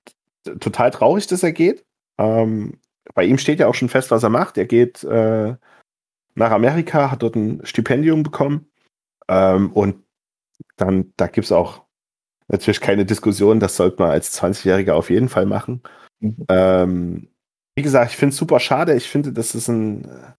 total 0.60 0.90
traurig, 0.90 1.26
dass 1.26 1.42
er 1.42 1.52
geht. 1.52 1.84
Ähm, 2.18 2.78
bei 3.14 3.24
ihm 3.24 3.38
steht 3.38 3.60
ja 3.60 3.66
auch 3.66 3.74
schon 3.74 3.88
fest, 3.88 4.10
was 4.10 4.22
er 4.22 4.30
macht. 4.30 4.58
Er 4.58 4.66
geht 4.66 5.04
äh, 5.04 5.54
nach 6.34 6.50
Amerika, 6.50 7.10
hat 7.10 7.22
dort 7.22 7.36
ein 7.36 7.64
Stipendium 7.64 8.22
bekommen. 8.22 8.70
Ähm, 9.28 9.72
und 9.72 10.04
dann, 10.76 11.12
da 11.16 11.26
gibt 11.26 11.46
es 11.46 11.52
auch 11.52 11.82
natürlich 12.48 12.80
keine 12.80 13.04
Diskussion, 13.04 13.60
das 13.60 13.76
sollte 13.76 14.02
man 14.02 14.10
als 14.10 14.40
20-Jähriger 14.40 14.92
auf 14.92 15.10
jeden 15.10 15.28
Fall 15.28 15.46
machen. 15.46 15.82
Mhm. 16.20 16.46
Ähm, 16.48 17.28
wie 17.76 17.82
gesagt, 17.82 18.10
ich 18.10 18.16
finde 18.16 18.32
es 18.32 18.38
super 18.38 18.58
schade. 18.58 18.94
Ich 18.94 19.08
finde, 19.08 19.32
dass 19.32 19.54
es 19.54 19.68
ein, 19.68 20.34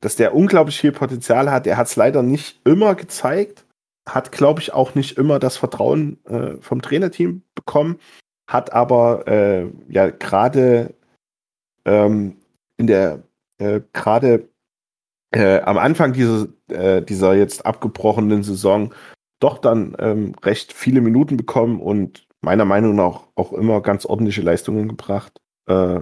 dass 0.00 0.16
der 0.16 0.34
unglaublich 0.34 0.80
viel 0.80 0.92
Potenzial 0.92 1.50
hat. 1.50 1.66
Er 1.66 1.76
hat 1.76 1.88
es 1.88 1.96
leider 1.96 2.22
nicht 2.22 2.60
immer 2.66 2.94
gezeigt, 2.94 3.66
hat, 4.08 4.32
glaube 4.32 4.60
ich, 4.60 4.72
auch 4.72 4.94
nicht 4.94 5.16
immer 5.16 5.38
das 5.38 5.56
Vertrauen 5.56 6.18
äh, 6.26 6.56
vom 6.60 6.82
Trainerteam 6.82 7.42
bekommen, 7.54 7.98
hat 8.48 8.72
aber 8.72 9.26
äh, 9.28 9.66
ja 9.88 10.10
gerade 10.10 10.94
ähm, 11.84 12.36
in 12.76 12.86
der 12.86 13.22
äh, 13.58 13.80
gerade 13.92 14.48
äh, 15.32 15.60
am 15.60 15.78
Anfang 15.78 16.12
dieser, 16.12 16.48
äh, 16.68 17.02
dieser 17.02 17.34
jetzt 17.34 17.64
abgebrochenen 17.64 18.42
Saison 18.42 18.92
doch 19.40 19.58
dann 19.58 19.96
ähm, 19.98 20.34
recht 20.42 20.72
viele 20.72 21.00
Minuten 21.00 21.36
bekommen 21.36 21.80
und 21.80 22.26
meiner 22.42 22.64
Meinung 22.64 22.94
nach 22.94 23.22
auch 23.34 23.52
immer 23.52 23.80
ganz 23.80 24.04
ordentliche 24.06 24.42
Leistungen 24.42 24.88
gebracht. 24.88 25.40
Äh, 25.66 26.00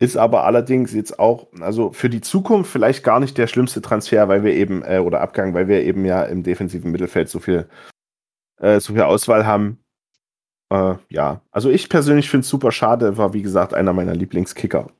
ist 0.00 0.16
aber 0.16 0.44
allerdings 0.44 0.94
jetzt 0.94 1.18
auch, 1.18 1.48
also 1.60 1.92
für 1.92 2.08
die 2.08 2.22
Zukunft 2.22 2.72
vielleicht 2.72 3.04
gar 3.04 3.20
nicht 3.20 3.36
der 3.36 3.46
schlimmste 3.46 3.82
Transfer, 3.82 4.28
weil 4.28 4.42
wir 4.42 4.54
eben, 4.54 4.82
äh, 4.82 4.98
oder 4.98 5.20
Abgang, 5.20 5.52
weil 5.52 5.68
wir 5.68 5.82
eben 5.84 6.06
ja 6.06 6.24
im 6.24 6.42
defensiven 6.42 6.90
Mittelfeld 6.90 7.28
so 7.28 7.38
viel, 7.38 7.68
äh, 8.60 8.80
so 8.80 8.94
viel 8.94 9.02
Auswahl 9.02 9.46
haben. 9.46 9.78
Äh, 10.70 10.94
ja, 11.10 11.42
also 11.50 11.68
ich 11.68 11.90
persönlich 11.90 12.30
finde 12.30 12.44
es 12.44 12.48
super 12.48 12.72
schade, 12.72 13.18
war 13.18 13.34
wie 13.34 13.42
gesagt 13.42 13.74
einer 13.74 13.92
meiner 13.92 14.14
Lieblingskicker. 14.14 14.90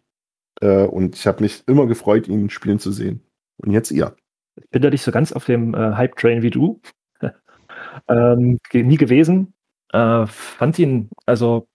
Äh, 0.60 0.84
und 0.84 1.16
ich 1.16 1.26
habe 1.26 1.42
mich 1.42 1.62
immer 1.66 1.86
gefreut, 1.86 2.28
ihn 2.28 2.50
spielen 2.50 2.78
zu 2.78 2.92
sehen. 2.92 3.22
Und 3.56 3.72
jetzt 3.72 3.90
ihr. 3.90 4.14
Ich 4.56 4.68
bin 4.68 4.82
da 4.82 4.90
nicht 4.90 5.02
so 5.02 5.12
ganz 5.12 5.32
auf 5.32 5.46
dem 5.46 5.74
äh, 5.74 5.94
Hype-Train 5.94 6.42
wie 6.42 6.50
du. 6.50 6.78
ähm, 8.08 8.58
nie 8.74 8.96
gewesen. 8.98 9.54
Äh, 9.94 10.26
fand 10.26 10.78
ihn 10.78 11.08
also 11.24 11.66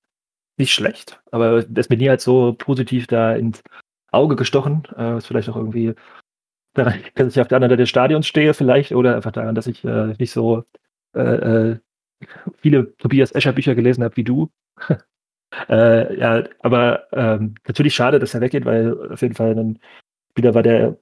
nicht 0.58 0.74
schlecht, 0.74 1.22
aber 1.32 1.64
der 1.64 1.82
ist 1.82 1.89
mir 1.89 1.97
nie 1.97 2.10
halt 2.10 2.22
so 2.22 2.53
positiv 2.58 3.08
da 3.08 3.36
ins 3.36 3.62
Auge 4.12 4.36
gestochen. 4.36 4.84
Äh, 4.97 5.18
ist 5.18 5.28
vielleicht 5.28 5.49
auch 5.49 5.56
irgendwie 5.58 5.93
daran, 6.74 6.99
dass 7.16 7.36
ich 7.36 7.41
auf 7.41 7.47
der 7.47 7.58
anderen 7.58 7.72
Seite 7.72 7.84
des 7.84 7.89
Stadions 7.89 8.28
stehe, 8.28 8.53
vielleicht, 8.53 8.91
oder 8.91 9.15
einfach 9.15 9.32
daran, 9.32 9.56
dass 9.56 9.68
ich 9.68 9.84
äh, 9.84 10.14
nicht 10.19 10.32
so 10.32 10.64
äh, 11.14 11.22
äh, 11.22 11.80
viele 12.57 12.95
Tobias 12.98 13.32
Escher 13.32 13.53
Bücher 13.53 13.76
gelesen 13.76 14.03
habe 14.03 14.15
wie 14.18 14.23
du. 14.23 14.49
äh, 15.69 16.19
ja, 16.19 16.44
aber 16.60 17.07
ähm, 17.11 17.56
natürlich 17.68 17.95
schade, 17.95 18.19
dass 18.19 18.34
er 18.34 18.41
weggeht, 18.41 18.65
weil 18.65 19.11
auf 19.11 19.22
jeden 19.22 19.36
Fall 19.36 19.57
ein 19.57 19.80
Spieler 20.32 20.53
war, 20.53 20.64
der, 20.64 20.98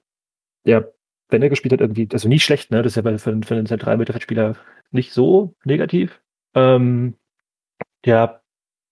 der, 0.66 0.92
wenn 1.28 1.42
er 1.42 1.48
gespielt 1.48 1.72
hat, 1.72 1.80
irgendwie, 1.80 2.08
also 2.12 2.28
nicht 2.28 2.44
schlecht, 2.44 2.70
ne? 2.70 2.82
Das 2.82 2.92
ist 2.92 2.96
ja 2.96 3.02
bei, 3.02 3.18
für, 3.18 3.40
für 3.42 3.54
einen 3.54 3.66
zentralen 3.66 3.98
Mittelfeldspieler 3.98 4.56
nicht 4.90 5.12
so 5.12 5.54
negativ. 5.64 6.20
Ähm, 6.54 7.16
ja, 8.04 8.40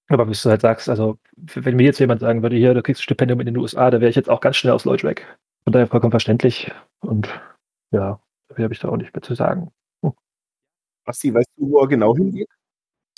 aber 0.08 0.28
wie 0.28 0.32
du 0.32 0.50
halt 0.50 0.60
sagst, 0.60 0.88
also 0.88 1.18
wenn 1.36 1.76
mir 1.76 1.84
jetzt 1.84 1.98
jemand 2.00 2.20
sagen 2.20 2.42
würde, 2.42 2.56
hier, 2.56 2.74
du 2.74 2.82
kriegst 2.82 3.00
ein 3.00 3.04
Stipendium 3.04 3.40
in 3.40 3.46
den 3.46 3.56
USA, 3.56 3.90
da 3.90 4.00
wäre 4.00 4.10
ich 4.10 4.16
jetzt 4.16 4.28
auch 4.30 4.40
ganz 4.40 4.56
schnell 4.56 4.72
aus 4.74 4.84
Lloyd 4.84 5.04
weg. 5.04 5.26
Von 5.64 5.72
daher 5.72 5.86
vollkommen 5.86 6.10
verständlich. 6.12 6.70
Und 7.00 7.28
ja, 7.92 8.20
mehr 8.56 8.64
habe 8.64 8.74
ich 8.74 8.80
da 8.80 8.88
auch 8.88 8.96
nicht 8.96 9.14
mehr 9.14 9.22
zu 9.22 9.34
sagen. 9.34 9.72
Basti, 11.04 11.32
weißt 11.34 11.50
du, 11.56 11.70
wo 11.70 11.80
er 11.80 11.88
genau 11.88 12.14
hingeht? 12.16 12.48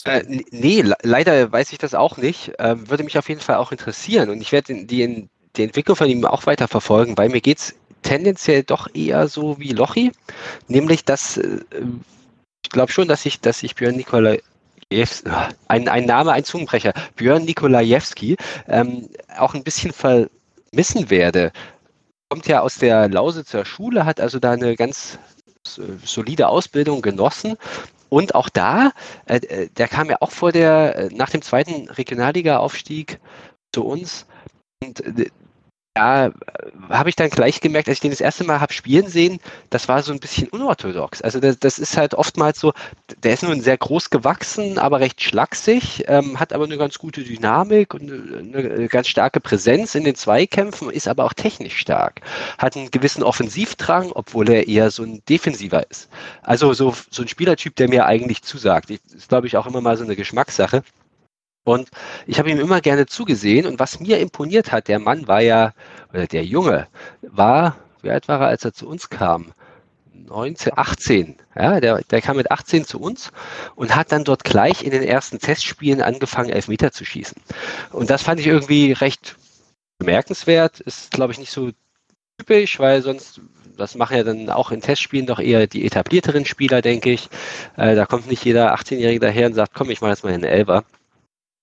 Äh, 0.04 0.22
nee, 0.52 0.82
le- 0.82 0.96
leider 1.02 1.52
weiß 1.52 1.72
ich 1.72 1.78
das 1.78 1.94
auch 1.94 2.18
nicht. 2.18 2.52
Ähm, 2.58 2.88
würde 2.90 3.04
mich 3.04 3.18
auf 3.18 3.28
jeden 3.28 3.40
Fall 3.40 3.56
auch 3.56 3.72
interessieren 3.72 4.30
und 4.30 4.40
ich 4.40 4.52
werde 4.52 4.86
die, 4.86 5.28
die 5.56 5.62
Entwicklung 5.64 5.96
von 5.96 6.08
ihm 6.08 6.24
auch 6.26 6.46
weiter 6.46 6.68
verfolgen, 6.68 7.18
weil 7.18 7.30
mir 7.30 7.40
geht 7.42 7.58
es 7.58 7.76
tendenziell 8.02 8.64
doch 8.64 8.88
eher 8.94 9.28
so 9.28 9.58
wie 9.60 9.72
Lochi, 9.72 10.12
nämlich 10.68 11.04
dass 11.04 11.38
äh, 11.38 11.60
ich 12.64 12.70
glaube 12.70 12.92
schon, 12.92 13.08
dass 13.08 13.26
ich, 13.26 13.40
dass 13.40 13.62
ich 13.62 13.74
Björn 13.74 13.96
Nikolajewski, 13.96 14.44
ein, 15.68 15.88
ein 15.88 16.04
Name, 16.04 16.32
ein 16.32 16.44
Zungenbrecher, 16.44 16.92
Björn 17.16 17.44
Nikolajewski, 17.44 18.36
ähm, 18.68 19.08
auch 19.36 19.54
ein 19.54 19.64
bisschen 19.64 19.92
vermissen 19.92 21.10
werde. 21.10 21.52
Kommt 22.28 22.46
ja 22.46 22.60
aus 22.60 22.76
der 22.76 23.08
Lausitzer 23.08 23.64
Schule, 23.64 24.04
hat 24.04 24.20
also 24.20 24.38
da 24.38 24.52
eine 24.52 24.76
ganz 24.76 25.18
solide 26.04 26.48
Ausbildung 26.48 27.02
genossen. 27.02 27.56
Und 28.08 28.34
auch 28.34 28.48
da, 28.48 28.92
äh, 29.26 29.36
äh, 29.38 29.68
der 29.70 29.88
kam 29.88 30.08
ja 30.08 30.18
auch 30.20 30.30
vor 30.30 30.52
der, 30.52 30.96
äh, 30.96 31.08
nach 31.12 31.30
dem 31.30 31.42
zweiten 31.42 31.88
Regionalliga-Aufstieg 31.88 33.18
zu 33.72 33.84
uns. 33.84 34.26
Und 34.82 35.02
ja, 35.96 36.32
habe 36.88 37.08
ich 37.08 37.14
dann 37.14 37.30
gleich 37.30 37.60
gemerkt, 37.60 37.88
als 37.88 37.98
ich 37.98 38.00
den 38.00 38.10
das 38.10 38.20
erste 38.20 38.42
Mal 38.42 38.60
habe 38.60 38.72
spielen 38.72 39.06
sehen, 39.06 39.38
das 39.70 39.86
war 39.86 40.02
so 40.02 40.12
ein 40.12 40.18
bisschen 40.18 40.48
unorthodox. 40.48 41.22
Also 41.22 41.38
das, 41.38 41.58
das 41.60 41.78
ist 41.78 41.96
halt 41.96 42.14
oftmals 42.14 42.58
so, 42.58 42.72
der 43.22 43.34
ist 43.34 43.44
nun 43.44 43.60
sehr 43.60 43.78
groß 43.78 44.10
gewachsen, 44.10 44.78
aber 44.78 44.98
recht 44.98 45.22
schlaksig, 45.22 46.04
ähm, 46.08 46.40
hat 46.40 46.52
aber 46.52 46.64
eine 46.64 46.78
ganz 46.78 46.98
gute 46.98 47.22
Dynamik 47.22 47.94
und 47.94 48.10
eine, 48.10 48.88
ganz 48.88 49.06
starke 49.06 49.38
Präsenz 49.38 49.94
in 49.94 50.02
den 50.02 50.16
Zweikämpfen, 50.16 50.90
ist 50.90 51.06
aber 51.06 51.24
auch 51.24 51.32
technisch 51.32 51.78
stark, 51.78 52.22
hat 52.58 52.76
einen 52.76 52.90
gewissen 52.90 53.22
Offensivdrang, 53.22 54.10
obwohl 54.12 54.50
er 54.50 54.66
eher 54.66 54.90
so 54.90 55.04
ein 55.04 55.22
Defensiver 55.28 55.88
ist. 55.88 56.08
Also 56.42 56.72
so, 56.72 56.94
so 57.08 57.22
ein 57.22 57.28
Spielertyp, 57.28 57.76
der 57.76 57.88
mir 57.88 58.06
eigentlich 58.06 58.42
zusagt. 58.42 58.90
Ich, 58.90 59.00
ist, 59.14 59.28
glaube 59.28 59.46
ich, 59.46 59.56
auch 59.56 59.66
immer 59.66 59.80
mal 59.80 59.96
so 59.96 60.02
eine 60.02 60.16
Geschmackssache. 60.16 60.82
Und 61.64 61.90
ich 62.26 62.38
habe 62.38 62.50
ihm 62.50 62.60
immer 62.60 62.80
gerne 62.80 63.06
zugesehen. 63.06 63.66
Und 63.66 63.78
was 63.78 64.00
mir 64.00 64.20
imponiert 64.20 64.70
hat, 64.70 64.88
der 64.88 64.98
Mann 64.98 65.26
war 65.26 65.40
ja, 65.40 65.72
oder 66.12 66.26
der 66.26 66.44
Junge 66.44 66.86
war, 67.22 67.76
wie 68.02 68.10
alt 68.10 68.28
war 68.28 68.40
er, 68.40 68.48
als 68.48 68.64
er 68.64 68.74
zu 68.74 68.86
uns 68.86 69.08
kam? 69.08 69.52
19, 70.12 70.72
18. 70.76 71.36
Ja, 71.54 71.80
der, 71.80 72.02
der 72.02 72.22
kam 72.22 72.36
mit 72.36 72.50
18 72.50 72.84
zu 72.84 73.00
uns 73.00 73.30
und 73.74 73.94
hat 73.94 74.12
dann 74.12 74.24
dort 74.24 74.44
gleich 74.44 74.82
in 74.82 74.90
den 74.90 75.02
ersten 75.02 75.38
Testspielen 75.38 76.02
angefangen, 76.02 76.50
Elfmeter 76.50 76.92
zu 76.92 77.04
schießen. 77.04 77.40
Und 77.92 78.10
das 78.10 78.22
fand 78.22 78.40
ich 78.40 78.46
irgendwie 78.46 78.92
recht 78.92 79.36
bemerkenswert. 79.98 80.80
Ist, 80.80 81.10
glaube 81.10 81.32
ich, 81.32 81.38
nicht 81.38 81.52
so 81.52 81.70
typisch, 82.38 82.78
weil 82.78 83.02
sonst, 83.02 83.40
das 83.76 83.94
machen 83.94 84.16
ja 84.16 84.22
dann 84.22 84.50
auch 84.50 84.70
in 84.70 84.80
Testspielen 84.80 85.26
doch 85.26 85.40
eher 85.40 85.66
die 85.66 85.84
etablierteren 85.86 86.44
Spieler, 86.44 86.82
denke 86.82 87.10
ich. 87.10 87.28
Äh, 87.76 87.94
da 87.94 88.06
kommt 88.06 88.26
nicht 88.26 88.44
jeder 88.44 88.74
18-Jährige 88.74 89.20
daher 89.20 89.46
und 89.46 89.54
sagt, 89.54 89.74
komm, 89.74 89.90
ich 89.90 90.00
mache 90.00 90.10
jetzt 90.10 90.24
mal 90.24 90.32
einen 90.32 90.44
Elber. 90.44 90.84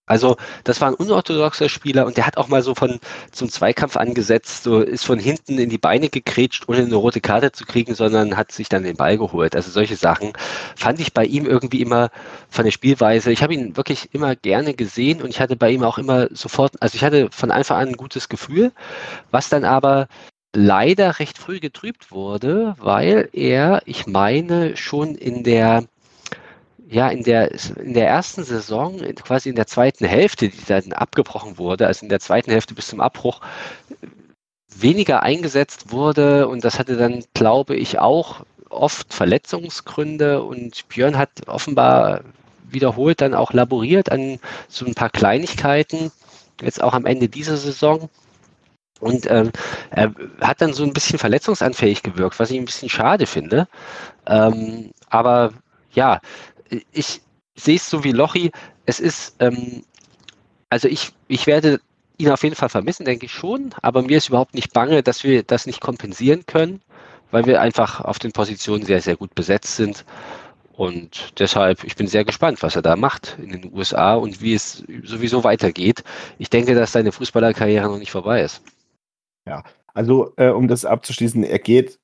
Also 0.07 0.36
das 0.64 0.82
war 0.82 0.90
ein 0.90 0.95
unorthodoxer 0.95 1.69
Spieler 1.69 2.06
und 2.06 2.18
der 2.18 2.26
hat 2.26 2.38
auch 2.38 2.48
mal 2.49 2.61
so 2.61 2.76
von 2.76 2.99
zum 3.32 3.49
Zweikampf 3.49 3.95
angesetzt, 3.95 4.64
so 4.64 4.82
ist 4.82 5.06
von 5.06 5.19
hinten 5.19 5.57
in 5.57 5.69
die 5.69 5.78
Beine 5.78 6.10
gekrätscht, 6.10 6.68
ohne 6.68 6.80
eine 6.80 6.95
rote 6.95 7.22
Karte 7.22 7.52
zu 7.52 7.65
kriegen, 7.65 7.95
sondern 7.95 8.36
hat 8.36 8.52
sich 8.52 8.68
dann 8.68 8.84
den 8.84 8.98
Ball 8.98 9.18
geholt. 9.18 9.56
Also 9.56 9.72
solche 9.72 9.95
Sachen 9.95 10.34
fand 10.76 10.99
ich 10.99 11.14
bei 11.14 11.26
ihm 11.26 11.45
irgendwie 11.45 11.82
immer 11.82 12.10
von 12.49 12.65
der 12.65 12.72
Spielweise. 12.72 13.32
Ich 13.32 13.41
habe 13.44 13.53
ihn 13.53 13.78
wirklich 13.78 14.10
immer 14.14 14.36
gerne 14.36 14.73
gesehen 14.73 15.22
und 15.22 15.30
ich 15.30 15.40
hatte 15.40 15.56
bei 15.56 15.69
ihm 15.72 15.84
auch 15.84 15.98
immer 15.98 16.28
sofort, 16.32 16.73
also 16.82 16.95
ich 16.95 17.03
hatte 17.03 17.30
von 17.32 17.52
Anfang 17.52 17.78
an 17.78 17.88
ein 17.90 17.98
gutes 17.98 18.28
Gefühl, 18.28 18.72
was 19.32 19.49
dann 19.49 19.64
aber 19.64 20.07
leider 20.53 21.19
recht 21.19 21.38
früh 21.38 21.60
getrübt 21.60 22.11
wurde, 22.11 22.76
weil 22.80 23.30
er, 23.34 23.82
ich 23.86 24.07
meine, 24.07 24.76
schon 24.76 25.15
in 25.15 25.44
der 25.44 25.86
ja, 26.92 27.08
in 27.08 27.24
der, 27.24 27.52
in 27.78 27.94
der 27.94 28.10
ersten 28.10 28.44
Saison, 28.44 28.98
quasi 29.24 29.48
in 29.48 29.56
der 29.56 29.66
zweiten 29.66 30.04
Hälfte, 30.04 30.50
die 30.50 30.66
dann 30.68 30.92
abgebrochen 30.92 31.58
wurde, 31.58 31.88
also 31.88 32.04
in 32.04 32.10
der 32.10 32.20
zweiten 32.20 32.52
Hälfte 32.52 32.74
bis 32.74 32.88
zum 32.88 33.00
Abbruch, 33.00 33.40
weniger 34.68 35.24
eingesetzt 35.24 35.92
wurde 35.92 36.50
und 36.50 36.66
das 36.66 36.80
hatte 36.80 36.98
dann, 36.98 37.24
glaube 37.34 37.76
ich, 37.78 38.00
auch 38.00 38.42
oft 38.70 39.14
Verletzungsgründe 39.14 40.44
und 40.44 40.88
Björn 40.90 41.18
hat 41.18 41.30
offenbar 41.48 42.22
wiederholt 42.70 43.22
dann 43.22 43.36
auch 43.36 43.54
laboriert 43.54 44.12
an 44.12 44.40
so 44.68 44.86
ein 44.86 44.96
paar 44.96 45.10
Kleinigkeiten, 45.10 46.12
jetzt 46.62 46.84
auch 46.84 46.94
am 46.94 47.06
Ende 47.06 47.30
dieser 47.30 47.56
Saison. 47.56 48.10
Und 49.00 49.30
ähm, 49.32 49.52
er 49.92 50.14
hat 50.42 50.62
dann 50.62 50.74
so 50.74 50.84
ein 50.84 50.94
bisschen 50.94 51.20
verletzungsanfällig 51.20 52.04
gewirkt, 52.04 52.40
was 52.40 52.52
ich 52.52 52.60
ein 52.60 52.66
bisschen 52.66 52.90
schade 52.90 53.26
finde. 53.26 53.68
Ähm, 54.28 54.92
aber 55.10 55.54
ja, 55.94 56.22
ich 56.91 57.22
sehe 57.56 57.76
es 57.76 57.89
so 57.89 58.03
wie 58.03 58.11
Lochi. 58.11 58.52
Es 58.85 58.99
ist, 58.99 59.35
ähm, 59.39 59.84
also 60.69 60.88
ich, 60.88 61.11
ich 61.27 61.48
werde 61.48 61.80
ihn 62.18 62.30
auf 62.30 62.43
jeden 62.43 62.56
Fall 62.56 62.69
vermissen, 62.69 63.06
denke 63.06 63.26
ich 63.26 63.31
schon, 63.31 63.73
aber 63.81 64.02
mir 64.02 64.18
ist 64.18 64.30
überhaupt 64.30 64.53
nicht 64.53 64.73
bange, 64.73 65.03
dass 65.03 65.23
wir 65.23 65.43
das 65.43 65.65
nicht 65.65 65.81
kompensieren 65.81 66.45
können, 66.45 66.81
weil 67.31 67.45
wir 67.45 67.61
einfach 67.61 68.02
auf 68.02 68.19
den 68.19 68.31
Positionen 68.31 68.85
sehr, 68.85 69.02
sehr 69.02 69.15
gut 69.15 69.34
besetzt 69.35 69.76
sind. 69.76 70.06
Und 70.73 71.39
deshalb, 71.39 71.84
ich 71.84 71.95
bin 71.95 72.07
sehr 72.07 72.26
gespannt, 72.26 72.64
was 72.64 72.76
er 72.76 72.81
da 72.81 72.95
macht 72.95 73.38
in 73.39 73.49
den 73.49 73.73
USA 73.73 74.15
und 74.15 74.41
wie 74.41 74.53
es 74.53 74.84
sowieso 75.03 75.43
weitergeht. 75.43 76.03
Ich 76.39 76.49
denke, 76.49 76.73
dass 76.76 76.93
seine 76.93 77.11
Fußballerkarriere 77.11 77.88
noch 77.88 77.98
nicht 77.98 78.11
vorbei 78.11 78.41
ist. 78.41 78.61
Ja, 79.45 79.64
also 79.93 80.34
äh, 80.38 80.49
um 80.49 80.68
das 80.68 80.85
abzuschließen, 80.85 81.43
er 81.43 81.60
geht 81.60 81.99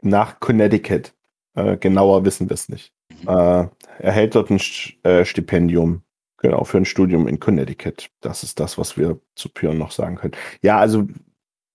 nach 0.00 0.40
Connecticut. 0.40 1.12
Äh, 1.54 1.76
genauer 1.76 2.24
wissen 2.24 2.48
wir 2.48 2.54
es 2.54 2.68
nicht. 2.68 2.92
Mhm. 3.22 3.28
Äh, 3.28 3.68
er 3.98 4.12
hält 4.12 4.34
dort 4.34 4.50
ein 4.50 4.60
äh, 5.02 5.24
Stipendium, 5.24 6.02
genau, 6.38 6.64
für 6.64 6.78
ein 6.78 6.84
Studium 6.84 7.28
in 7.28 7.40
Connecticut. 7.40 8.10
Das 8.20 8.42
ist 8.42 8.60
das, 8.60 8.78
was 8.78 8.96
wir 8.96 9.20
zu 9.34 9.48
Pion 9.48 9.78
noch 9.78 9.92
sagen 9.92 10.16
können. 10.16 10.34
Ja, 10.62 10.78
also 10.78 11.06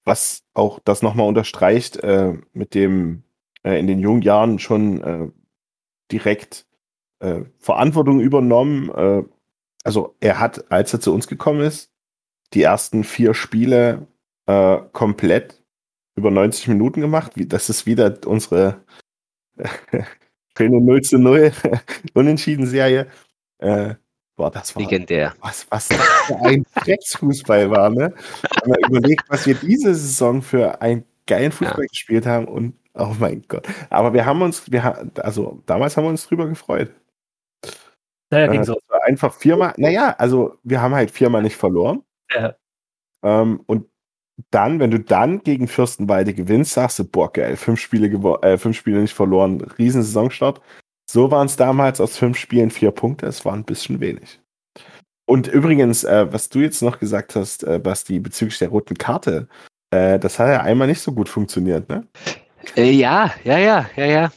was 0.04 0.44
auch 0.54 0.80
das 0.80 1.02
nochmal 1.02 1.28
unterstreicht, 1.28 1.98
äh, 1.98 2.34
mit 2.54 2.74
dem 2.74 3.24
äh, 3.64 3.80
in 3.80 3.88
den 3.88 4.00
jungen 4.00 4.22
Jahren 4.22 4.60
schon 4.60 5.04
äh, 5.04 5.28
direkt 6.12 6.66
äh, 7.20 7.42
Verantwortung 7.60 8.20
übernommen. 8.22 8.90
Äh, 8.90 9.24
also 9.84 10.16
er 10.20 10.40
hat, 10.40 10.72
als 10.72 10.94
er 10.94 11.02
zu 11.02 11.14
uns 11.14 11.28
gekommen 11.28 11.62
ist, 11.62 11.92
die 12.54 12.64
ersten 12.64 13.04
vier 13.04 13.34
Spiele 13.34 14.08
komplett 14.94 15.62
über 16.16 16.32
90 16.32 16.70
Minuten 16.70 17.02
gemacht. 17.02 17.34
Das 17.36 17.70
ist 17.70 17.86
wieder 17.86 18.18
unsere 18.26 18.82
schöne 20.58 20.82
0 20.82 21.02
zu 21.02 21.18
0 21.20 21.52
Unentschieden-Serie. 22.14 23.08
Äh, 23.60 23.96
boah, 24.36 24.52
das 24.52 24.76
war 24.76 24.82
legendär. 24.82 25.34
Was, 25.42 25.68
was 25.70 25.88
das 25.88 26.02
für 26.26 26.36
ein 26.42 26.66
Drecksfußball 26.76 27.70
war, 27.70 27.90
ne? 27.90 28.14
Wenn 28.64 28.72
man 28.72 28.80
überlegt, 28.90 29.24
was 29.30 29.46
wir 29.46 29.56
diese 29.56 29.94
Saison 29.94 30.42
für 30.42 30.82
einen 30.82 31.06
geilen 31.26 31.52
Fußball 31.52 31.84
ja. 31.84 31.88
gespielt 31.88 32.26
haben 32.26 32.48
und 32.48 32.74
oh 32.96 33.16
mein 33.20 33.44
Gott. 33.48 33.68
Aber 33.90 34.14
wir 34.14 34.26
haben 34.26 34.42
uns, 34.42 34.72
wir 34.72 35.12
also 35.24 35.62
damals 35.66 35.96
haben 35.96 36.06
wir 36.06 36.10
uns 36.10 36.28
drüber 36.28 36.48
gefreut. 36.48 36.92
Naja, 38.30 38.48
ging 38.48 38.62
äh, 38.62 38.66
so. 38.66 38.78
Einfach 39.04 39.34
viermal, 39.34 39.74
naja, 39.78 40.16
also 40.18 40.58
wir 40.64 40.82
haben 40.82 40.96
halt 40.96 41.12
viermal 41.12 41.42
nicht 41.42 41.56
verloren. 41.56 42.04
Ja. 42.34 42.56
Ähm, 43.24 43.62
und 43.68 43.88
dann, 44.52 44.80
wenn 44.80 44.92
du 44.92 45.00
dann 45.00 45.44
gegen 45.44 45.68
Fürstenwalde 45.68 46.34
gewinnst, 46.34 46.74
sagst 46.74 47.00
du, 47.00 47.06
boah, 47.06 47.32
geil, 47.32 47.58
fünf 47.58 47.80
Spiele, 47.80 48.08
äh, 48.42 48.58
fünf 48.58 48.78
Spiele 48.78 49.02
nicht 49.02 49.14
verloren, 49.14 49.62
riesen 49.78 50.04
Saisonstart. 50.04 50.62
So 51.10 51.32
waren 51.32 51.48
es 51.48 51.56
damals 51.56 52.02
aus 52.02 52.18
fünf 52.18 52.38
Spielen 52.38 52.70
vier 52.70 52.92
Punkte, 52.92 53.26
es 53.26 53.46
war 53.46 53.54
ein 53.54 53.64
bisschen 53.64 54.00
wenig. 54.00 54.40
Und 55.26 55.48
übrigens, 55.48 56.04
äh, 56.04 56.32
was 56.32 56.50
du 56.50 56.60
jetzt 56.60 56.82
noch 56.82 57.00
gesagt 57.00 57.36
hast, 57.36 57.64
äh, 57.64 57.80
Basti, 57.80 58.20
bezüglich 58.20 58.60
der 58.60 58.70
roten 58.70 58.98
Karte, 58.98 59.48
äh, 59.92 60.20
das 60.20 60.40
hat 60.40 60.48
ja 60.50 60.62
einmal 60.62 60.88
nicht 60.88 61.02
so 61.02 61.12
gut 61.12 61.30
funktioniert, 61.30 61.90
ne? 61.90 62.06
Äh, 62.76 62.92
ja, 62.92 63.34
ja, 63.44 63.58
ja, 63.58 63.90
ja, 63.96 64.06
ja. 64.06 64.32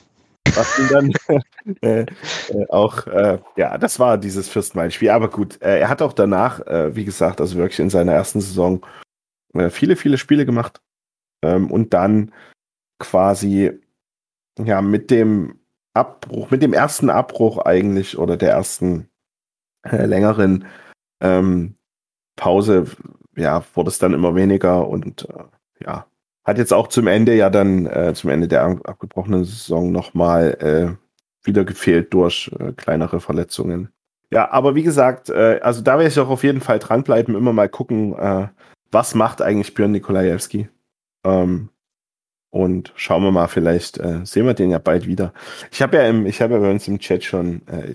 Was 0.55 0.81
dann 0.91 1.13
äh, 1.83 2.07
auch, 2.71 3.07
ja, 3.57 3.79
das 3.79 4.01
war 4.01 4.19
dieses 4.19 4.49
Fürstenwalde-Spiel. 4.49 5.11
Aber 5.11 5.29
gut, 5.29 5.61
er 5.61 5.89
hat 5.89 6.03
auch 6.03 6.13
danach, 6.13 6.61
wie 6.93 7.05
gesagt, 7.05 7.41
also 7.41 7.57
wirklich 7.57 7.79
in 7.79 7.91
seiner 7.91 8.15
ersten 8.15 8.41
Saison 8.41 8.81
äh, 9.55 9.71
viele, 9.71 9.97
viele 9.97 10.19
Spiele 10.19 10.47
gemacht 10.47 10.81
ähm, 11.43 11.71
und 11.71 11.95
dann 11.95 12.33
quasi 12.99 13.73
ja 14.59 14.83
mit 14.83 15.11
dem 15.11 15.59
Abbruch, 15.95 16.51
mit 16.51 16.63
dem 16.63 16.73
ersten 16.73 17.11
Abbruch 17.11 17.59
eigentlich 17.59 18.19
oder 18.19 18.37
der 18.37 18.53
ersten 18.53 19.09
äh, 19.83 20.07
längeren 20.07 20.67
ähm, 21.21 21.75
Pause, 22.37 22.87
ja, 23.37 23.65
wurde 23.75 23.91
es 23.91 23.99
dann 23.99 24.15
immer 24.15 24.35
weniger 24.35 24.89
und 24.89 25.29
äh, 25.29 25.85
ja, 25.85 26.07
hat 26.45 26.59
jetzt 26.59 26.73
auch 26.73 26.89
zum 26.89 27.07
Ende 27.07 27.35
ja 27.35 27.51
dann, 27.51 27.87
äh, 27.87 28.15
zum 28.15 28.31
Ende 28.31 28.49
der 28.49 28.65
abgebrochenen 28.65 29.45
Saison 29.45 29.93
nochmal 29.93 30.57
äh, 30.61 31.47
wieder 31.47 31.65
gefehlt 31.65 32.13
durch 32.15 32.51
äh, 32.59 32.73
kleinere 32.73 33.21
Verletzungen. 33.21 33.91
Ja, 34.31 34.51
aber 34.51 34.75
wie 34.75 34.83
gesagt, 34.83 35.29
äh, 35.29 35.59
also 35.63 35.83
da 35.83 35.99
werde 35.99 36.09
ich 36.09 36.19
auch 36.19 36.29
auf 36.29 36.45
jeden 36.45 36.61
Fall 36.61 36.79
dranbleiben, 36.79 37.35
immer 37.35 37.53
mal 37.53 37.69
gucken, 37.69 38.15
äh, 38.17 38.49
was 38.91 39.15
macht 39.15 39.43
eigentlich 39.43 39.75
Björn 39.75 39.93
Nikolajewski? 39.93 40.69
Ähm, 41.25 41.71
und 42.51 42.93
schauen 42.97 43.23
wir 43.23 43.31
mal, 43.31 43.47
vielleicht 43.47 43.99
äh, 43.99 44.25
sehen 44.25 44.47
wir 44.47 44.55
den 44.55 44.71
ja 44.71 44.79
bald 44.79 45.07
wieder. 45.07 45.33
Ich 45.71 45.83
habe 45.83 45.97
ja 45.97 46.09
habe 46.09 46.55
ja 46.55 46.61
bei 46.61 46.71
uns 46.71 46.89
im 46.89 46.99
Chat 46.99 47.23
schon, 47.23 47.62
äh, 47.69 47.95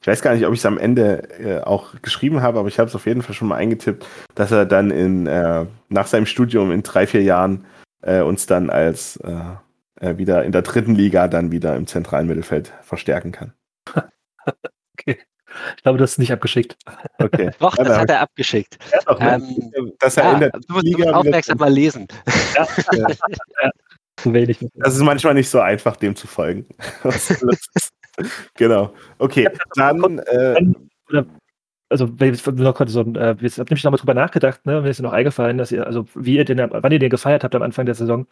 ich 0.00 0.06
weiß 0.06 0.22
gar 0.22 0.34
nicht, 0.34 0.44
ob 0.46 0.52
ich 0.52 0.58
es 0.58 0.66
am 0.66 0.78
Ende 0.78 1.28
äh, 1.38 1.60
auch 1.60 1.94
geschrieben 2.02 2.42
habe, 2.42 2.58
aber 2.58 2.68
ich 2.68 2.78
habe 2.78 2.88
es 2.88 2.96
auf 2.96 3.06
jeden 3.06 3.22
Fall 3.22 3.34
schon 3.34 3.48
mal 3.48 3.56
eingetippt, 3.56 4.04
dass 4.34 4.50
er 4.50 4.66
dann 4.66 4.90
in 4.90 5.26
äh, 5.26 5.66
nach 5.88 6.06
seinem 6.08 6.26
Studium 6.26 6.72
in 6.72 6.82
drei, 6.82 7.06
vier 7.06 7.22
Jahren 7.22 7.64
äh, 8.02 8.22
uns 8.22 8.46
dann 8.46 8.70
als 8.70 9.16
äh 9.18 9.56
wieder 9.98 10.44
in 10.44 10.52
der 10.52 10.60
dritten 10.60 10.94
Liga 10.94 11.26
dann 11.26 11.52
wieder 11.52 11.74
im 11.74 11.86
zentralen 11.86 12.26
Mittelfeld 12.26 12.70
verstärken 12.82 13.32
kann. 13.32 13.54
okay. 14.92 15.18
Ich 15.76 15.82
glaube, 15.82 15.98
das 15.98 16.12
ist 16.12 16.18
nicht 16.18 16.32
abgeschickt. 16.32 16.76
Okay. 17.18 17.50
Doch, 17.58 17.74
das 17.76 17.98
hat 17.98 18.10
er 18.10 18.20
abgeschickt. 18.20 18.78
Ja, 18.92 18.98
doch, 19.06 19.20
ähm, 19.20 19.92
dass 19.98 20.16
er 20.16 20.40
ja, 20.40 20.48
du 20.50 20.60
musst, 20.68 20.84
Liga 20.84 20.98
du 20.98 21.04
musst 21.04 21.14
aufmerksam 21.14 21.58
mal 21.58 21.72
lesen. 21.72 22.06
Ja. 22.54 22.66
Wenig. 24.24 24.58
Das 24.74 24.94
ist 24.94 25.02
manchmal 25.02 25.34
nicht 25.34 25.48
so 25.48 25.60
einfach, 25.60 25.96
dem 25.96 26.16
zu 26.16 26.26
folgen. 26.26 26.66
genau. 28.54 28.94
Okay, 29.18 29.48
dann. 29.74 30.18
Äh, 30.20 30.74
also, 31.88 32.06
noch 32.06 32.74
kurz 32.74 32.92
so, 32.92 33.02
äh, 33.02 33.36
ich 33.40 33.58
habe 33.58 33.68
nämlich 33.68 33.84
nochmal 33.84 33.98
drüber 33.98 34.14
nachgedacht, 34.14 34.66
ne, 34.66 34.80
mir 34.80 34.88
ist 34.88 35.00
noch 35.00 35.12
eingefallen, 35.12 35.58
dass 35.58 35.70
ihr, 35.70 35.86
also 35.86 36.06
wie 36.14 36.36
ihr 36.36 36.44
den, 36.44 36.58
wann 36.58 36.92
ihr 36.92 36.98
den 36.98 37.10
gefeiert 37.10 37.44
habt 37.44 37.54
am 37.54 37.62
Anfang 37.62 37.86
der 37.86 37.94
Saison. 37.94 38.26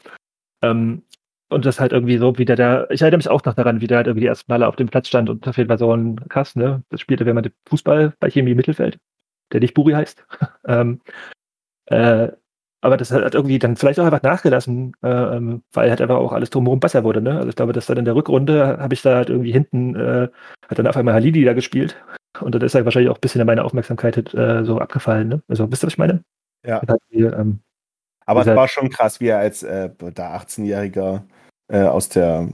Ähm, 0.62 1.02
und 1.50 1.64
das 1.66 1.80
halt 1.80 1.92
irgendwie 1.92 2.18
so, 2.18 2.38
wie 2.38 2.44
der 2.44 2.56
da, 2.56 2.86
ich 2.90 3.02
erinnere 3.02 3.18
mich 3.18 3.28
auch 3.28 3.44
noch 3.44 3.54
daran, 3.54 3.80
wie 3.80 3.86
der 3.86 3.98
halt 3.98 4.06
irgendwie 4.06 4.22
die 4.22 4.26
ersten 4.28 4.50
Male 4.50 4.66
auf 4.66 4.76
dem 4.76 4.88
Platz 4.88 5.08
stand 5.08 5.28
und 5.30 5.46
auf 5.46 5.56
jeden 5.56 5.68
Fall 5.68 5.78
so 5.78 5.92
ein 5.94 6.16
Kass, 6.28 6.56
ne? 6.56 6.82
Das 6.90 7.00
spielte 7.00 7.26
während 7.26 7.52
Fußball 7.68 8.14
bei 8.18 8.30
Chemie 8.30 8.54
Mittelfeld, 8.54 8.98
der 9.52 9.60
nicht 9.60 9.74
Buri 9.74 9.92
heißt. 9.92 10.24
ähm, 10.66 11.00
äh, 11.86 12.28
aber 12.80 12.98
das 12.98 13.10
hat 13.10 13.34
irgendwie 13.34 13.58
dann 13.58 13.76
vielleicht 13.76 13.98
auch 13.98 14.04
einfach 14.04 14.22
nachgelassen, 14.22 14.92
äh, 15.02 15.08
ähm, 15.08 15.62
weil 15.72 15.88
halt 15.88 16.02
einfach 16.02 16.16
auch 16.16 16.32
alles 16.32 16.50
drumherum 16.50 16.80
besser 16.80 17.02
wurde. 17.02 17.22
Ne? 17.22 17.36
Also 17.36 17.48
ich 17.48 17.56
glaube, 17.56 17.72
dass 17.72 17.86
dann 17.86 17.96
in 17.96 18.04
der 18.04 18.14
Rückrunde 18.14 18.76
habe 18.78 18.92
ich 18.92 19.00
da 19.00 19.16
halt 19.16 19.30
irgendwie 19.30 19.52
hinten, 19.52 19.96
äh, 19.96 20.28
hat 20.68 20.78
dann 20.78 20.86
auf 20.86 20.96
einmal 20.96 21.14
Halidi 21.14 21.44
da 21.44 21.54
gespielt. 21.54 21.96
Und 22.40 22.54
dann 22.54 22.60
ist 22.60 22.74
halt 22.74 22.84
wahrscheinlich 22.84 23.10
auch 23.10 23.16
ein 23.16 23.20
bisschen 23.22 23.46
meine 23.46 23.64
Aufmerksamkeit 23.64 24.34
äh, 24.34 24.64
so 24.64 24.80
abgefallen. 24.80 25.28
Ne? 25.28 25.42
Also 25.48 25.70
wisst 25.72 25.82
ihr, 25.82 25.86
was 25.86 25.94
ich 25.94 25.98
meine? 25.98 26.24
Ja. 26.66 26.82
Halt 26.86 27.00
die, 27.10 27.20
ähm, 27.20 27.60
aber 28.26 28.42
es 28.42 28.46
war 28.46 28.68
schon 28.68 28.90
krass, 28.90 29.20
wie 29.20 29.28
er 29.28 29.38
als 29.38 29.62
äh, 29.62 29.90
da 30.14 30.36
18-Jähriger 30.36 31.22
äh, 31.68 31.82
aus 31.82 32.08
der 32.08 32.48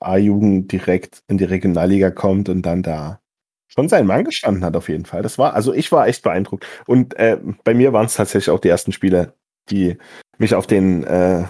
A-Jugend 0.00 0.72
direkt 0.72 1.22
in 1.28 1.38
die 1.38 1.44
Regionalliga 1.44 2.10
kommt 2.10 2.48
und 2.48 2.62
dann 2.62 2.82
da 2.82 3.20
schon 3.68 3.88
seinen 3.88 4.06
Mann 4.06 4.24
gestanden 4.24 4.64
hat, 4.64 4.76
auf 4.76 4.88
jeden 4.88 5.04
Fall. 5.04 5.22
Das 5.22 5.38
war, 5.38 5.54
also 5.54 5.74
ich 5.74 5.90
war 5.90 6.06
echt 6.06 6.22
beeindruckt. 6.22 6.64
Und 6.86 7.14
äh, 7.14 7.38
bei 7.64 7.74
mir 7.74 7.92
waren 7.92 8.06
es 8.06 8.14
tatsächlich 8.14 8.50
auch 8.50 8.60
die 8.60 8.68
ersten 8.68 8.92
Spiele, 8.92 9.34
die 9.70 9.98
mich 10.38 10.54
auf 10.54 10.66
den 10.66 11.04
äh, 11.04 11.44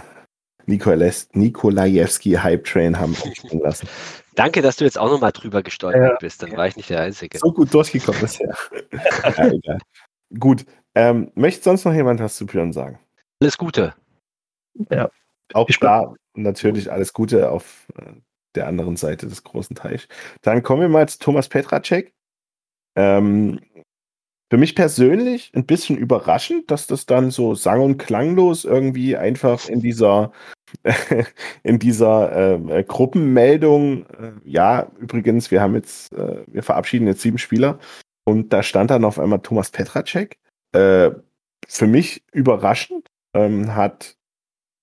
Nikolajewski-Hype-Train 0.66 2.98
haben 2.98 3.14
aufspringen 3.14 3.62
lassen. 3.62 3.86
Danke, 4.34 4.62
dass 4.62 4.76
du 4.76 4.84
jetzt 4.84 4.98
auch 4.98 5.10
nochmal 5.10 5.32
drüber 5.32 5.62
gestolpert 5.62 6.12
ja. 6.12 6.16
bist. 6.18 6.42
Dann 6.42 6.56
war 6.56 6.66
ich 6.66 6.76
nicht 6.76 6.90
der 6.90 7.02
Einzige. 7.02 7.38
So 7.38 7.52
gut 7.52 7.72
durchgekommen 7.72 8.20
bisher. 8.20 8.52
ja. 9.62 9.78
Gut. 10.38 10.66
Ähm, 10.96 11.30
möchte 11.34 11.62
sonst 11.62 11.84
noch 11.84 11.92
jemand 11.92 12.20
was 12.20 12.36
zu 12.36 12.46
Björn 12.46 12.72
sagen? 12.72 12.98
Alles 13.44 13.58
Gute. 13.58 13.92
Ja. 14.88 15.10
Auch 15.52 15.68
da 15.78 16.14
natürlich 16.34 16.90
alles 16.90 17.12
Gute 17.12 17.50
auf 17.50 17.86
äh, 17.94 18.12
der 18.54 18.66
anderen 18.66 18.96
Seite 18.96 19.26
des 19.26 19.44
großen 19.44 19.76
Teichs. 19.76 20.08
Dann 20.40 20.62
kommen 20.62 20.80
wir 20.80 20.88
mal 20.88 21.06
zu 21.06 21.18
Thomas 21.18 21.50
Petracek. 21.50 22.14
Ähm, 22.96 23.60
für 24.50 24.56
mich 24.56 24.74
persönlich 24.74 25.52
ein 25.54 25.66
bisschen 25.66 25.98
überraschend, 25.98 26.70
dass 26.70 26.86
das 26.86 27.04
dann 27.04 27.30
so 27.30 27.54
sang- 27.54 27.82
und 27.82 27.98
klanglos 27.98 28.64
irgendwie 28.64 29.14
einfach 29.14 29.68
in 29.68 29.80
dieser 29.80 30.32
in 31.62 31.78
dieser 31.78 32.54
äh, 32.54 32.82
Gruppenmeldung, 32.82 34.06
äh, 34.06 34.32
ja, 34.42 34.90
übrigens, 34.98 35.50
wir 35.50 35.60
haben 35.60 35.74
jetzt, 35.74 36.14
äh, 36.14 36.44
wir 36.46 36.62
verabschieden 36.62 37.06
jetzt 37.08 37.20
sieben 37.20 37.36
Spieler 37.36 37.78
und 38.26 38.54
da 38.54 38.62
stand 38.62 38.90
dann 38.90 39.04
auf 39.04 39.18
einmal 39.18 39.40
Thomas 39.40 39.70
Petracek. 39.70 40.38
Äh, 40.72 41.10
für 41.68 41.86
mich 41.86 42.24
überraschend, 42.32 43.08
ähm, 43.34 43.74
hat 43.74 44.16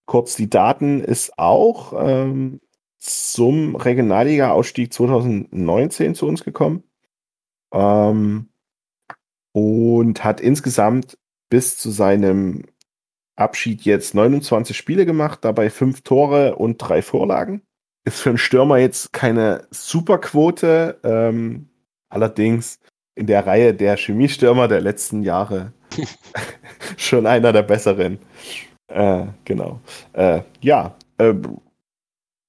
kurz 0.05 0.35
die 0.35 0.49
Daten, 0.49 1.01
ist 1.01 1.37
auch 1.39 1.93
ähm, 1.97 2.59
zum 2.97 3.75
Regionalliga-Ausstieg 3.75 4.93
2019 4.93 6.15
zu 6.15 6.27
uns 6.27 6.43
gekommen. 6.43 6.83
Ähm, 7.73 8.49
und 9.53 10.23
hat 10.23 10.39
insgesamt 10.39 11.17
bis 11.49 11.77
zu 11.77 11.89
seinem 11.89 12.63
Abschied 13.35 13.81
jetzt 13.83 14.13
29 14.15 14.75
Spiele 14.75 15.05
gemacht, 15.05 15.39
dabei 15.43 15.69
fünf 15.69 16.01
Tore 16.01 16.55
und 16.55 16.77
drei 16.77 17.01
Vorlagen. 17.01 17.61
Ist 18.03 18.21
für 18.21 18.29
einen 18.29 18.37
Stürmer 18.37 18.77
jetzt 18.77 19.13
keine 19.13 19.67
Superquote, 19.71 20.99
ähm, 21.03 21.69
allerdings 22.09 22.79
in 23.15 23.27
der 23.27 23.45
Reihe 23.45 23.73
der 23.73 23.97
Chemiestürmer 23.97 24.67
der 24.67 24.81
letzten 24.81 25.21
Jahre 25.23 25.73
schon 26.97 27.25
einer 27.25 27.53
der 27.53 27.63
besseren. 27.63 28.19
Äh, 28.87 29.25
genau. 29.45 29.79
Äh, 30.13 30.41
ja, 30.61 30.95
äh, 31.17 31.33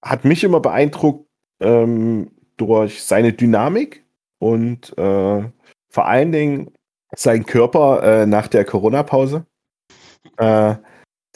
hat 0.03 0.25
mich 0.25 0.45
immer 0.45 0.61
beeindruckt 0.61 1.27
ähm, 1.61 2.31
durch 2.57 3.03
seine 3.03 3.33
Dynamik 3.33 4.05
und 4.39 4.97
äh, 4.99 5.43
vor 5.89 6.07
allen 6.07 6.33
Dingen 6.33 6.73
sein 7.15 7.47
Körper 7.47 8.03
äh, 8.03 8.27
nach 8.27 8.49
der 8.49 8.65
Corona-Pause. 8.65 9.47
Äh, 10.39 10.75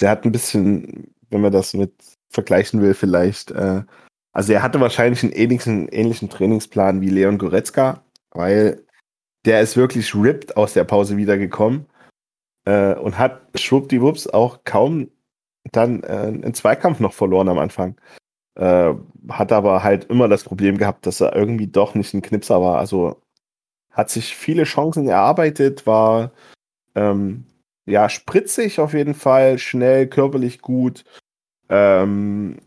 der 0.01 0.11
hat 0.11 0.25
ein 0.25 0.33
bisschen, 0.33 1.15
wenn 1.31 1.41
man 1.41 1.53
das 1.53 1.75
mit 1.75 1.93
vergleichen 2.29 2.83
will, 2.83 2.93
vielleicht, 2.93 3.51
also 4.33 4.53
er 4.53 4.63
hatte 4.63 4.79
wahrscheinlich 4.79 5.23
einen 5.23 5.33
ähnlichen, 5.33 5.89
ähnlichen 5.89 6.29
Trainingsplan 6.29 7.01
wie 7.01 7.09
Leon 7.09 7.39
Goretzka, 7.39 8.03
weil 8.33 8.85
der 9.47 9.63
ist 9.63 9.79
wirklich 9.79 10.15
ripped 10.15 10.59
aus 10.59 10.75
der 10.75 10.85
Pause 10.85 11.17
wiedergekommen 11.17 11.87
äh, 12.67 12.95
und 12.95 13.19
hat 13.19 13.41
schwuppdiwupps 13.59 14.27
auch 14.27 14.61
kaum 14.65 15.09
dann 15.73 16.03
äh, 16.03 16.07
einen 16.07 16.55
Zweikampf 16.55 17.01
noch 17.01 17.15
verloren 17.15 17.49
am 17.49 17.59
Anfang. 17.59 17.97
Äh, 18.55 18.95
hat 19.29 19.53
aber 19.53 19.83
halt 19.83 20.05
immer 20.05 20.29
das 20.29 20.45
Problem 20.45 20.79
gehabt, 20.79 21.07
dass 21.07 21.21
er 21.21 21.35
irgendwie 21.35 21.67
doch 21.67 21.95
nicht 21.95 22.15
ein 22.15 22.23
Knipser 22.23 22.61
war. 22.61 22.79
Also 22.79 23.21
hat 23.91 24.11
sich 24.11 24.37
viele 24.37 24.65
Chancen 24.65 25.09
erarbeitet, 25.09 25.87
war 25.87 26.33
ähm, 26.95 27.45
ja 27.87 28.09
spritzig 28.09 28.79
auf 28.81 28.93
jeden 28.93 29.15
Fall, 29.15 29.59
schnell, 29.59 30.07
körperlich 30.07 30.61
gut, 30.61 31.05
ähm, 31.69 32.59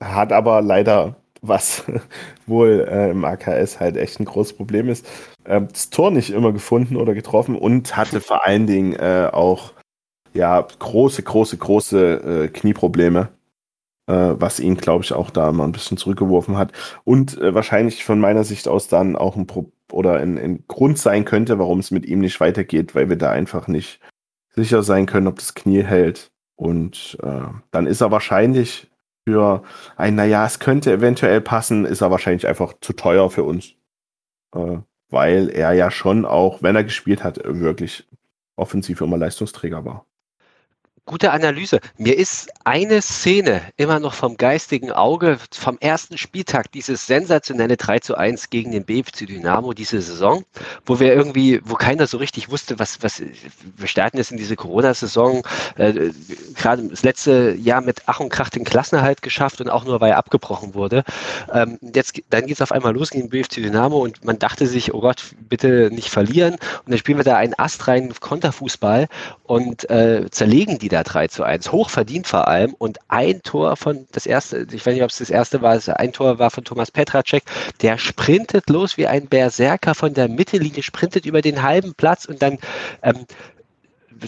hat 0.00 0.32
aber 0.32 0.62
leider, 0.62 1.16
was 1.40 1.84
wohl 2.46 2.86
äh, 2.88 3.10
im 3.10 3.24
AKS 3.24 3.80
halt 3.80 3.96
echt 3.96 4.20
ein 4.20 4.24
großes 4.24 4.54
Problem 4.54 4.88
ist, 4.88 5.06
äh, 5.44 5.60
das 5.60 5.90
Tor 5.90 6.10
nicht 6.10 6.30
immer 6.30 6.52
gefunden 6.52 6.96
oder 6.96 7.14
getroffen 7.14 7.56
und 7.56 7.96
hatte 7.96 8.20
vor 8.20 8.46
allen 8.46 8.66
Dingen 8.66 8.94
äh, 8.94 9.28
auch 9.32 9.72
ja 10.34 10.66
große, 10.78 11.22
große, 11.22 11.56
große 11.56 12.44
äh, 12.44 12.48
Knieprobleme 12.48 13.28
äh, 14.08 14.40
was 14.40 14.58
ihn, 14.58 14.76
glaube 14.76 15.04
ich, 15.04 15.12
auch 15.12 15.30
da 15.30 15.52
mal 15.52 15.64
ein 15.64 15.72
bisschen 15.72 15.98
zurückgeworfen 15.98 16.56
hat. 16.56 16.72
Und 17.04 17.38
äh, 17.38 17.54
wahrscheinlich 17.54 18.04
von 18.04 18.18
meiner 18.18 18.42
Sicht 18.42 18.66
aus 18.66 18.88
dann 18.88 19.16
auch 19.16 19.36
ein 19.36 19.46
Pro 19.46 19.70
oder 19.92 20.14
ein, 20.14 20.38
ein 20.38 20.64
Grund 20.66 20.98
sein 20.98 21.24
könnte, 21.24 21.58
warum 21.58 21.78
es 21.78 21.90
mit 21.90 22.06
ihm 22.06 22.20
nicht 22.20 22.40
weitergeht, 22.40 22.94
weil 22.94 23.08
wir 23.08 23.16
da 23.16 23.30
einfach 23.30 23.68
nicht 23.68 24.00
sicher 24.54 24.82
sein 24.82 25.06
können, 25.06 25.26
ob 25.26 25.36
das 25.38 25.54
Knie 25.54 25.82
hält. 25.82 26.30
Und 26.56 27.16
dann 27.70 27.86
ist 27.86 28.00
er 28.02 28.10
wahrscheinlich 28.10 28.90
für 29.28 29.62
ein, 29.96 30.14
naja, 30.14 30.46
es 30.46 30.58
könnte 30.58 30.90
eventuell 30.90 31.42
passen, 31.42 31.84
ist 31.84 32.00
er 32.00 32.10
wahrscheinlich 32.10 32.46
einfach 32.46 32.74
zu 32.80 32.94
teuer 32.94 33.30
für 33.30 33.44
uns. 33.44 33.74
Äh, 34.54 34.78
weil 35.10 35.50
er 35.50 35.72
ja 35.72 35.90
schon 35.90 36.24
auch, 36.24 36.62
wenn 36.62 36.76
er 36.76 36.84
gespielt 36.84 37.24
hat, 37.24 37.40
wirklich 37.44 38.08
offensiv 38.56 39.00
immer 39.02 39.18
Leistungsträger 39.18 39.84
war. 39.84 40.06
Gute 41.08 41.32
Analyse. 41.32 41.80
Mir 41.96 42.18
ist 42.18 42.50
eine 42.64 43.00
Szene 43.00 43.62
immer 43.78 43.98
noch 43.98 44.12
vom 44.12 44.36
geistigen 44.36 44.92
Auge 44.92 45.38
vom 45.50 45.78
ersten 45.80 46.18
Spieltag, 46.18 46.70
dieses 46.72 47.06
sensationelle 47.06 47.78
3 47.78 48.00
zu 48.00 48.14
1 48.14 48.50
gegen 48.50 48.72
den 48.72 48.84
BFC 48.84 49.26
Dynamo 49.26 49.72
diese 49.72 50.02
Saison, 50.02 50.44
wo 50.84 51.00
wir 51.00 51.14
irgendwie, 51.14 51.62
wo 51.64 51.76
keiner 51.76 52.06
so 52.06 52.18
richtig 52.18 52.50
wusste, 52.50 52.78
was, 52.78 53.02
was, 53.02 53.22
wir 53.22 53.88
starten 53.88 54.18
jetzt 54.18 54.32
in 54.32 54.36
diese 54.36 54.54
Corona-Saison, 54.54 55.46
äh, 55.78 56.10
gerade 56.54 56.86
das 56.88 57.02
letzte 57.04 57.54
Jahr 57.54 57.80
mit 57.80 58.02
Ach 58.04 58.20
und 58.20 58.28
Krach 58.28 58.50
den 58.50 58.64
Klassenerhalt 58.64 59.22
geschafft 59.22 59.62
und 59.62 59.70
auch 59.70 59.86
nur, 59.86 60.02
weil 60.02 60.10
er 60.10 60.18
abgebrochen 60.18 60.74
wurde. 60.74 61.04
Ähm, 61.54 61.78
jetzt, 61.94 62.20
dann 62.28 62.44
geht 62.44 62.56
es 62.56 62.60
auf 62.60 62.70
einmal 62.70 62.92
los 62.92 63.08
gegen 63.08 63.28
den 63.28 63.30
BFC 63.30 63.62
Dynamo 63.62 63.96
und 63.96 64.26
man 64.26 64.38
dachte 64.38 64.66
sich, 64.66 64.92
oh 64.92 65.00
Gott, 65.00 65.24
bitte 65.48 65.88
nicht 65.90 66.10
verlieren. 66.10 66.52
Und 66.84 66.90
dann 66.90 66.98
spielen 66.98 67.16
wir 67.16 67.24
da 67.24 67.38
einen 67.38 67.54
astreinen 67.56 68.12
Konterfußball 68.20 69.08
und 69.44 69.88
äh, 69.88 70.26
zerlegen 70.30 70.76
die 70.76 70.90
da 70.90 70.97
3 71.02 71.28
zu 71.28 71.42
1. 71.42 71.72
Hochverdient 71.72 72.26
vor 72.26 72.48
allem. 72.48 72.74
Und 72.74 72.98
ein 73.08 73.42
Tor 73.42 73.76
von, 73.76 74.06
das 74.12 74.26
erste, 74.26 74.66
ich 74.70 74.84
weiß 74.84 74.94
nicht, 74.94 75.02
ob 75.02 75.10
es 75.10 75.18
das 75.18 75.30
erste 75.30 75.62
war, 75.62 75.78
ein 75.98 76.12
Tor 76.12 76.38
war 76.38 76.50
von 76.50 76.64
Thomas 76.64 76.90
Petracek, 76.90 77.44
der 77.82 77.98
sprintet 77.98 78.68
los 78.70 78.96
wie 78.96 79.06
ein 79.06 79.26
Berserker 79.26 79.94
von 79.94 80.14
der 80.14 80.28
Mittellinie, 80.28 80.82
sprintet 80.82 81.26
über 81.26 81.42
den 81.42 81.62
halben 81.62 81.94
Platz 81.94 82.24
und 82.24 82.42
dann 82.42 82.58
ähm, 83.02 83.26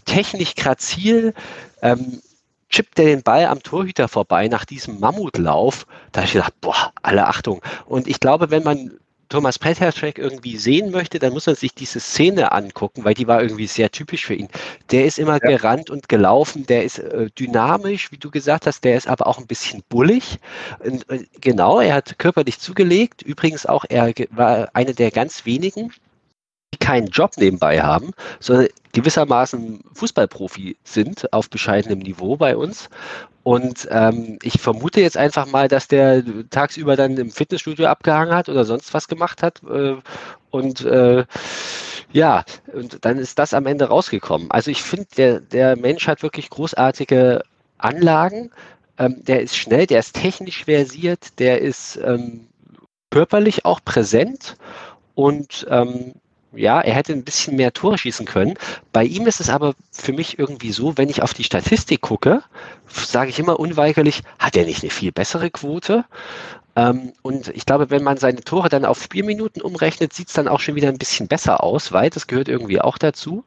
technisch 0.05 0.55
grazil 0.55 1.35
ähm, 1.83 2.21
chippt 2.69 2.99
er 2.99 3.07
den 3.07 3.23
Ball 3.23 3.47
am 3.47 3.63
Torhüter 3.63 4.09
vorbei 4.09 4.49
nach 4.49 4.65
diesem 4.65 5.01
Mammutlauf. 5.01 5.87
Da 6.13 6.21
habe 6.21 6.27
ich 6.27 6.33
gedacht, 6.33 6.55
boah, 6.61 6.93
alle 7.03 7.27
Achtung. 7.27 7.61
Und 7.85 8.07
ich 8.07 8.21
glaube, 8.21 8.51
wenn 8.51 8.63
man 8.63 8.93
Thomas 9.31 9.59
Petracek 9.59 10.19
irgendwie 10.19 10.57
sehen 10.57 10.91
möchte, 10.91 11.19
dann 11.19 11.33
muss 11.33 11.47
man 11.47 11.55
sich 11.55 11.73
diese 11.73 12.01
Szene 12.01 12.53
angucken, 12.53 13.05
weil 13.05 13.15
die 13.15 13.27
war 13.27 13.41
irgendwie 13.41 13.69
sehr 13.69 13.91
typisch 13.91 14.27
für 14.27 14.35
ihn. 14.35 14.49
Der 14.91 15.07
ist 15.07 15.19
immer 15.19 15.39
ja. 15.43 15.57
gerannt 15.57 15.89
und 15.89 16.09
gelaufen, 16.09 16.67
der 16.67 16.85
ist 16.85 16.99
äh, 16.99 17.31
dynamisch, 17.39 18.13
wie 18.13 18.19
du 18.19 18.31
gesagt 18.31 18.67
hast, 18.67 18.85
der 18.85 18.97
ist 18.97 19.07
aber 19.07 19.27
auch 19.29 19.39
ein 19.39 19.47
bisschen 19.47 19.83
bullig. 19.89 20.39
Und, 20.81 21.09
äh, 21.09 21.25
genau, 21.41 21.81
er 21.81 21.95
hat 21.95 22.19
körperlich 22.19 22.59
zugelegt. 22.59 23.23
Übrigens 23.23 23.67
auch, 23.67 23.85
er 23.89 24.13
war 24.31 24.69
einer 24.75 24.93
der 24.93 25.13
ganz 25.13 25.47
wenigen, 25.47 25.93
keinen 26.79 27.09
Job 27.09 27.33
nebenbei 27.37 27.81
haben, 27.81 28.13
sondern 28.39 28.69
gewissermaßen 28.93 29.83
Fußballprofi 29.95 30.77
sind 30.85 31.33
auf 31.33 31.51
bescheidenem 31.51 31.99
Niveau 32.01 32.37
bei 32.37 32.57
uns. 32.57 32.89
Und 33.43 33.89
ähm, 33.91 34.39
ich 34.43 34.61
vermute 34.61 35.01
jetzt 35.01 35.17
einfach 35.17 35.47
mal, 35.47 35.67
dass 35.67 35.89
der 35.89 36.23
tagsüber 36.51 36.97
dann 36.97 37.17
im 37.17 37.31
Fitnessstudio 37.31 37.87
abgehangen 37.87 38.35
hat 38.35 38.49
oder 38.49 38.65
sonst 38.65 38.93
was 38.93 39.09
gemacht 39.09 39.43
hat. 39.43 39.63
Äh, 39.69 39.97
und 40.51 40.85
äh, 40.85 41.25
ja, 42.13 42.45
und 42.73 43.05
dann 43.05 43.19
ist 43.19 43.39
das 43.39 43.55
am 43.55 43.67
Ende 43.67 43.87
rausgekommen. 43.87 44.51
Also 44.51 44.71
ich 44.71 44.83
finde, 44.83 45.07
der, 45.17 45.41
der 45.41 45.77
Mensch 45.77 46.07
hat 46.07 46.23
wirklich 46.23 46.51
großartige 46.51 47.43
Anlagen. 47.79 48.51
Ähm, 48.99 49.25
der 49.25 49.43
ist 49.43 49.57
schnell, 49.57 49.87
der 49.87 50.01
ist 50.01 50.15
technisch 50.17 50.65
versiert, 50.65 51.39
der 51.39 51.61
ist 51.61 51.99
ähm, 52.05 52.47
körperlich 53.11 53.65
auch 53.65 53.81
präsent 53.85 54.57
und 55.15 55.67
ähm, 55.71 56.15
ja, 56.53 56.81
er 56.81 56.95
hätte 56.95 57.13
ein 57.13 57.25
bisschen 57.25 57.57
mehr 57.57 57.73
Tore 57.73 57.99
schießen 57.99 58.27
können. 58.27 58.55
Bei 58.93 59.05
ihm 59.05 59.27
ist 59.27 59.41
es 59.41 59.49
aber 59.49 59.75
für 59.93 60.13
mich 60.13 60.39
irgendwie 60.39 60.73
so, 60.73 60.97
wenn 60.97 61.09
ich 61.09 61.23
auf 61.23 61.35
die 61.35 61.45
Statistik 61.45 62.01
gucke, 62.01 62.43
sage 62.87 63.31
ich 63.31 63.39
immer 63.39 63.61
unweigerlich, 63.61 64.23
hat 64.39 64.57
er 64.57 64.65
nicht 64.65 64.83
eine 64.83 64.91
viel 64.91 65.13
bessere 65.13 65.51
Quote? 65.51 66.05
Ähm, 66.77 67.13
und 67.23 67.49
ich 67.49 67.67
glaube, 67.67 67.91
wenn 67.91 68.03
man 68.03 68.17
seine 68.17 68.41
Tore 68.41 68.69
dann 68.69 68.85
auf 68.85 69.03
Spielminuten 69.03 69.63
umrechnet, 69.63 70.13
sieht 70.13 70.29
es 70.29 70.35
dann 70.35 70.49
auch 70.49 70.61
schon 70.61 70.75
wieder 70.75 70.89
ein 70.89 70.99
bisschen 70.99 71.29
besser 71.29 71.63
aus, 71.63 71.93
weil 71.93 72.11
das 72.11 72.27
gehört 72.27 72.49
irgendwie 72.49 72.81
auch 72.81 72.99
dazu. 72.99 73.45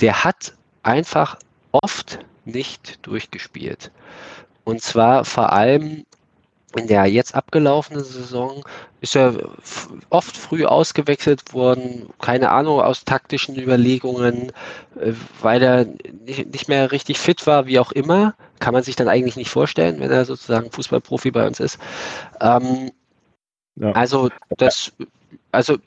Der 0.00 0.24
hat 0.24 0.54
einfach 0.82 1.36
oft 1.72 2.20
nicht 2.44 2.98
durchgespielt. 3.06 3.90
Und 4.64 4.82
zwar 4.82 5.24
vor 5.24 5.52
allem 5.52 6.04
in 6.76 6.86
der 6.86 7.06
jetzt 7.06 7.34
abgelaufenen 7.34 8.04
Saison 8.04 8.64
ist 9.00 9.16
er 9.16 9.50
oft 10.10 10.36
früh 10.36 10.64
ausgewechselt 10.64 11.52
worden, 11.52 12.08
keine 12.20 12.50
Ahnung, 12.50 12.80
aus 12.80 13.04
taktischen 13.04 13.58
Überlegungen, 13.58 14.52
äh, 15.00 15.12
weil 15.40 15.62
er 15.62 15.86
nicht 16.16 16.68
mehr 16.68 16.92
richtig 16.92 17.18
fit 17.18 17.46
war, 17.46 17.66
wie 17.66 17.78
auch 17.78 17.92
immer. 17.92 18.34
Kann 18.58 18.74
man 18.74 18.82
sich 18.82 18.96
dann 18.96 19.08
eigentlich 19.08 19.36
nicht 19.36 19.50
vorstellen, 19.50 20.00
wenn 20.00 20.10
er 20.10 20.24
sozusagen 20.24 20.70
Fußballprofi 20.70 21.30
bei 21.30 21.46
uns 21.46 21.60
ist. 21.60 21.78
Ähm, 22.40 22.90
ja. 23.76 23.92
Also 23.92 24.28
das, 24.56 24.92
also 25.50 25.78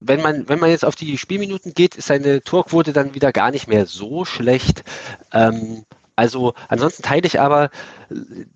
wenn 0.00 0.20
man, 0.20 0.48
wenn 0.48 0.58
man 0.58 0.70
jetzt 0.70 0.84
auf 0.84 0.96
die 0.96 1.18
Spielminuten 1.18 1.74
geht, 1.74 1.96
ist 1.96 2.08
seine 2.08 2.42
Torquote 2.42 2.92
dann 2.92 3.14
wieder 3.14 3.32
gar 3.32 3.50
nicht 3.50 3.68
mehr 3.68 3.86
so 3.86 4.24
schlecht. 4.24 4.84
Ähm, 5.32 5.84
also 6.16 6.54
ansonsten 6.68 7.02
teile 7.02 7.26
ich 7.26 7.40
aber 7.40 7.70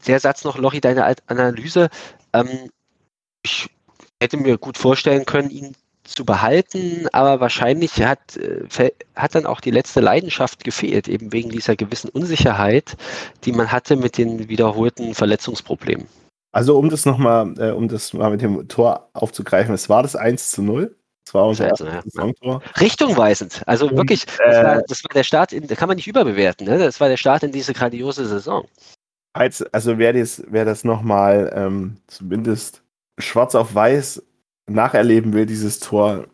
der 0.06 0.20
Satz 0.20 0.44
noch, 0.44 0.58
Lochi, 0.58 0.80
deine 0.80 1.14
Analyse. 1.26 1.88
Ähm, 2.32 2.70
ich 3.42 3.68
hätte 4.20 4.36
mir 4.36 4.58
gut 4.58 4.78
vorstellen 4.78 5.26
können, 5.26 5.50
ihn 5.50 5.74
zu 6.04 6.24
behalten, 6.24 7.08
aber 7.12 7.40
wahrscheinlich 7.40 8.02
hat, 8.02 8.36
äh, 8.36 8.90
hat 9.14 9.34
dann 9.34 9.46
auch 9.46 9.60
die 9.60 9.70
letzte 9.70 10.00
Leidenschaft 10.00 10.64
gefehlt, 10.64 11.08
eben 11.08 11.32
wegen 11.32 11.50
dieser 11.50 11.76
gewissen 11.76 12.08
Unsicherheit, 12.10 12.96
die 13.44 13.52
man 13.52 13.72
hatte 13.72 13.96
mit 13.96 14.18
den 14.18 14.48
wiederholten 14.48 15.14
Verletzungsproblemen. 15.14 16.06
Also 16.52 16.78
um 16.78 16.88
das 16.88 17.04
nochmal, 17.04 17.54
äh, 17.58 17.70
um 17.72 17.88
das 17.88 18.12
mal 18.12 18.30
mit 18.30 18.40
dem 18.40 18.68
Tor 18.68 19.10
aufzugreifen, 19.12 19.74
es 19.74 19.88
war 19.88 20.02
das 20.02 20.16
1 20.16 20.50
zu 20.50 20.62
0. 20.62 20.96
Das 21.26 21.34
war 21.34 21.48
unser 21.48 21.70
also, 21.70 21.84
ja. 21.86 22.02
Saisontor. 22.02 22.62
Richtungweisend. 22.80 23.62
Also 23.66 23.88
Und, 23.88 23.96
wirklich, 23.96 24.26
das, 24.26 24.38
äh, 24.38 24.64
war, 24.64 24.82
das, 24.82 25.04
war, 25.04 25.12
der 25.12 25.24
Start, 25.24 25.52
in, 25.52 25.66
da 25.66 25.74
kann 25.74 25.88
man 25.88 25.96
nicht 25.96 26.06
überbewerten. 26.06 26.66
Ne? 26.66 26.78
Das 26.78 27.00
war 27.00 27.08
der 27.08 27.16
Start 27.16 27.42
in 27.42 27.50
diese 27.50 27.74
grandiose 27.74 28.26
Saison. 28.26 28.66
Also 29.32 29.98
wer 29.98 30.12
das, 30.14 30.42
wer 30.48 30.64
das 30.64 30.84
nochmal 30.84 31.52
ähm, 31.54 31.98
zumindest 32.06 32.82
schwarz 33.18 33.54
auf 33.54 33.74
weiß 33.74 34.22
nacherleben 34.68 35.32
will, 35.34 35.46
dieses 35.46 35.80
Tor, 35.80 36.26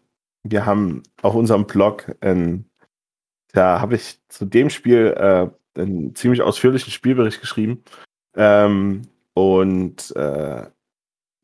wir 0.44 0.66
haben 0.66 1.02
auf 1.22 1.34
unserem 1.34 1.66
Blog, 1.66 2.14
ähm, 2.20 2.66
da 3.52 3.80
habe 3.80 3.96
ich 3.96 4.20
zu 4.28 4.44
dem 4.44 4.70
Spiel 4.70 5.14
äh, 5.16 5.80
einen 5.80 6.14
ziemlich 6.14 6.42
ausführlichen 6.42 6.92
Spielbericht 6.92 7.40
geschrieben. 7.40 7.82
Ähm, 8.36 9.02
und 9.34 10.14
äh, 10.16 10.66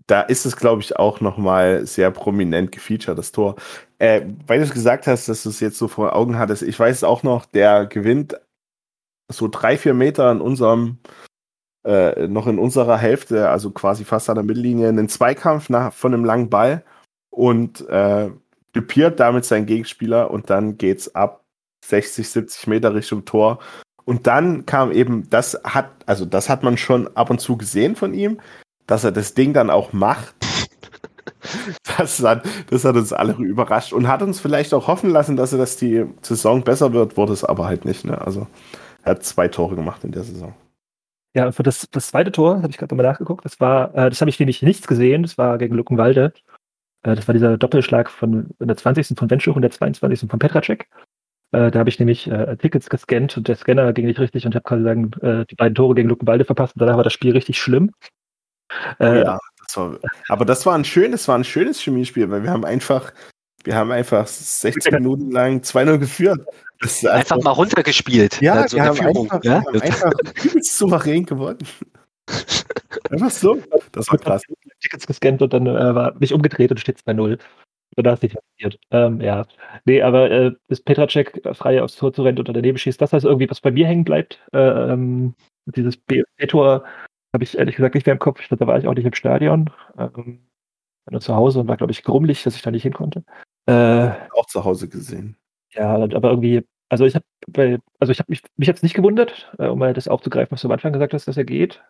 da 0.08 0.22
ist 0.22 0.46
es, 0.46 0.56
glaube 0.56 0.82
ich, 0.82 0.96
auch 0.96 1.20
nochmal 1.20 1.86
sehr 1.86 2.10
prominent 2.10 2.72
gefeatured, 2.72 3.16
das 3.16 3.30
Tor. 3.30 3.56
Äh, 3.98 4.22
weil 4.46 4.58
du 4.58 4.64
es 4.64 4.72
gesagt 4.72 5.06
hast, 5.06 5.28
dass 5.28 5.42
du 5.42 5.50
es 5.50 5.60
jetzt 5.60 5.78
so 5.78 5.86
vor 5.86 6.16
Augen 6.16 6.38
hattest, 6.38 6.62
ich 6.62 6.78
weiß 6.78 6.96
es 6.96 7.04
auch 7.04 7.22
noch, 7.22 7.44
der 7.44 7.86
gewinnt 7.86 8.40
so 9.30 9.48
drei, 9.48 9.76
vier 9.76 9.92
Meter 9.92 10.32
in 10.32 10.40
unserem, 10.40 10.98
äh, 11.86 12.26
noch 12.26 12.46
in 12.46 12.58
unserer 12.58 12.96
Hälfte, 12.96 13.50
also 13.50 13.70
quasi 13.70 14.04
fast 14.04 14.30
an 14.30 14.36
der 14.36 14.44
Mittellinie, 14.44 14.88
einen 14.88 15.10
Zweikampf 15.10 15.68
nach, 15.68 15.92
von 15.92 16.14
einem 16.14 16.24
langen 16.24 16.48
Ball 16.48 16.82
und 17.30 17.86
äh, 17.88 18.30
dupiert 18.72 19.20
damit 19.20 19.44
seinen 19.44 19.66
Gegenspieler 19.66 20.30
und 20.30 20.48
dann 20.48 20.78
geht's 20.78 21.14
ab 21.14 21.44
60, 21.84 22.26
70 22.28 22.66
Meter 22.66 22.94
Richtung 22.94 23.26
Tor. 23.26 23.58
Und 24.06 24.26
dann 24.26 24.64
kam 24.64 24.90
eben, 24.90 25.28
das 25.28 25.60
hat, 25.64 25.90
also 26.06 26.24
das 26.24 26.48
hat 26.48 26.62
man 26.62 26.78
schon 26.78 27.14
ab 27.14 27.28
und 27.28 27.42
zu 27.42 27.58
gesehen 27.58 27.94
von 27.94 28.14
ihm, 28.14 28.40
dass 28.88 29.04
er 29.04 29.12
das 29.12 29.34
Ding 29.34 29.52
dann 29.52 29.70
auch 29.70 29.92
macht. 29.92 30.34
Das 31.96 32.22
hat, 32.22 32.44
das 32.68 32.84
hat 32.84 32.96
uns 32.96 33.12
alle 33.12 33.32
überrascht 33.34 33.92
und 33.92 34.06
hat 34.06 34.22
uns 34.22 34.38
vielleicht 34.38 34.74
auch 34.74 34.86
hoffen 34.86 35.08
lassen, 35.08 35.36
dass 35.36 35.52
er 35.52 35.58
das 35.58 35.76
die 35.76 36.04
Saison 36.20 36.62
besser 36.62 36.92
wird, 36.92 37.16
wurde 37.16 37.32
es 37.32 37.42
aber 37.42 37.66
halt 37.66 37.84
nicht. 37.84 38.04
Ne? 38.04 38.20
Also 38.20 38.46
er 39.02 39.12
hat 39.12 39.24
zwei 39.24 39.48
Tore 39.48 39.74
gemacht 39.74 40.04
in 40.04 40.12
der 40.12 40.24
Saison. 40.24 40.54
Ja, 41.34 41.50
für 41.52 41.62
das, 41.62 41.88
das 41.90 42.08
zweite 42.08 42.32
Tor 42.32 42.56
habe 42.56 42.70
ich 42.70 42.76
gerade 42.76 42.94
nochmal 42.94 43.10
nachgeguckt. 43.10 43.44
Das 43.44 43.60
war, 43.60 43.94
äh, 43.94 44.10
das 44.10 44.20
habe 44.20 44.28
ich 44.28 44.38
nämlich 44.38 44.62
nichts 44.62 44.86
gesehen. 44.86 45.22
Das 45.22 45.38
war 45.38 45.58
gegen 45.58 45.74
Luckenwalde. 45.74 46.32
Äh, 47.02 47.14
das 47.14 47.26
war 47.28 47.32
dieser 47.32 47.56
Doppelschlag 47.56 48.10
von 48.10 48.50
der 48.60 48.76
20. 48.76 49.18
von 49.18 49.30
Wenschuch 49.30 49.56
und 49.56 49.62
der 49.62 49.70
22. 49.70 50.28
von 50.28 50.38
Petracek. 50.38 50.88
Äh, 51.52 51.70
da 51.70 51.78
habe 51.78 51.88
ich 51.88 51.98
nämlich 51.98 52.30
äh, 52.30 52.56
Tickets 52.56 52.90
gescannt 52.90 53.36
und 53.36 53.48
der 53.48 53.56
Scanner 53.56 53.92
ging 53.92 54.06
nicht 54.06 54.20
richtig 54.20 54.44
und 54.44 54.54
habe 54.54 54.64
quasi 54.64 54.82
sagen, 54.82 55.10
äh, 55.22 55.46
die 55.46 55.54
beiden 55.54 55.74
Tore 55.74 55.94
gegen 55.94 56.08
Luckenwalde 56.08 56.44
verpasst 56.44 56.74
und 56.76 56.80
danach 56.80 56.96
war 56.96 57.04
das 57.04 57.12
Spiel 57.12 57.32
richtig 57.32 57.58
schlimm. 57.58 57.92
Äh, 59.00 59.22
ja, 59.22 59.38
das 59.64 59.76
war, 59.76 59.98
aber 60.28 60.44
das 60.44 60.66
war 60.66 60.74
ein 60.74 60.84
schönes, 60.84 61.28
war 61.28 61.36
ein 61.36 61.44
schönes 61.44 61.80
Chemiespiel, 61.80 62.30
weil 62.30 62.42
wir 62.42 62.50
haben 62.50 62.64
einfach, 62.64 63.12
wir 63.64 63.74
haben 63.74 63.90
einfach 63.90 64.26
60 64.26 64.92
Minuten 64.92 65.30
lang 65.30 65.60
2-0 65.60 65.98
geführt. 65.98 66.46
Also, 66.80 67.08
einfach 67.08 67.40
mal 67.42 67.50
runtergespielt. 67.50 68.40
Ja, 68.40 68.68
so 68.68 68.76
wir, 68.76 68.84
haben 68.84 69.00
einfach, 69.00 69.42
ja? 69.42 69.62
wir 69.62 69.80
haben 69.80 69.80
einfach 69.82 70.12
übelst 70.44 70.78
souverän 70.78 71.26
gewonnen. 71.26 71.58
einfach 73.10 73.30
so. 73.30 73.58
Das 73.92 74.08
war 74.08 74.18
krass. 74.18 74.42
Tickets 74.80 75.06
gescannt 75.06 75.42
und 75.42 75.52
dann 75.52 75.66
äh, 75.66 75.94
war 75.94 76.14
mich 76.18 76.32
umgedreht 76.32 76.70
und 76.70 76.78
steht 76.78 77.00
2-0. 77.00 77.38
Und 77.96 78.06
da 78.06 78.12
ist 78.12 78.22
nicht 78.22 78.36
passiert. 78.36 78.78
Ähm, 78.92 79.20
ja. 79.20 79.44
Nee, 79.84 80.02
aber 80.02 80.30
äh, 80.30 80.52
ist 80.68 80.84
Petracek 80.84 81.42
frei 81.54 81.82
aufs 81.82 81.96
Tor 81.96 82.12
zu 82.12 82.22
rennen 82.22 82.38
und 82.38 82.48
daneben 82.48 82.78
schießt, 82.78 83.00
das 83.00 83.12
heißt 83.12 83.24
irgendwie, 83.24 83.50
was 83.50 83.60
bei 83.60 83.72
mir 83.72 83.86
hängen 83.86 84.04
bleibt. 84.04 84.40
Äh, 84.52 84.92
ähm, 84.92 85.34
dieses 85.66 85.96
B-Tor 85.96 86.84
habe 87.32 87.44
ich 87.44 87.58
ehrlich 87.58 87.76
gesagt 87.76 87.94
nicht 87.94 88.06
mehr 88.06 88.14
im 88.14 88.18
Kopf. 88.18 88.40
Ich 88.40 88.48
glaube, 88.48 88.64
da 88.64 88.66
war 88.66 88.78
ich 88.78 88.86
auch 88.86 88.94
nicht 88.94 89.04
im 89.04 89.14
Stadion. 89.14 89.70
Ähm, 89.98 90.48
nur 91.10 91.20
zu 91.20 91.34
Hause 91.34 91.60
und 91.60 91.68
war, 91.68 91.76
glaube 91.76 91.92
ich, 91.92 92.02
grummelig, 92.02 92.42
dass 92.42 92.56
ich 92.56 92.62
da 92.62 92.70
nicht 92.70 92.82
hin 92.82 92.92
konnte. 92.92 93.24
Äh, 93.66 94.10
auch 94.34 94.46
zu 94.46 94.64
Hause 94.64 94.88
gesehen. 94.88 95.36
Ja, 95.72 95.94
aber 95.94 96.30
irgendwie, 96.30 96.64
also 96.88 97.04
ich 97.04 97.14
habe 97.14 97.24
also 97.98 98.10
ich 98.10 98.18
habe 98.18 98.30
mich, 98.30 98.42
mich 98.56 98.68
jetzt 98.68 98.82
nicht 98.82 98.94
gewundert, 98.94 99.52
äh, 99.58 99.66
um 99.66 99.78
mal 99.78 99.92
das 99.92 100.08
aufzugreifen, 100.08 100.52
was 100.52 100.62
du 100.62 100.68
am 100.68 100.72
Anfang 100.72 100.92
gesagt 100.92 101.14
hast, 101.14 101.28
dass 101.28 101.36
er 101.36 101.44
geht. 101.44 101.82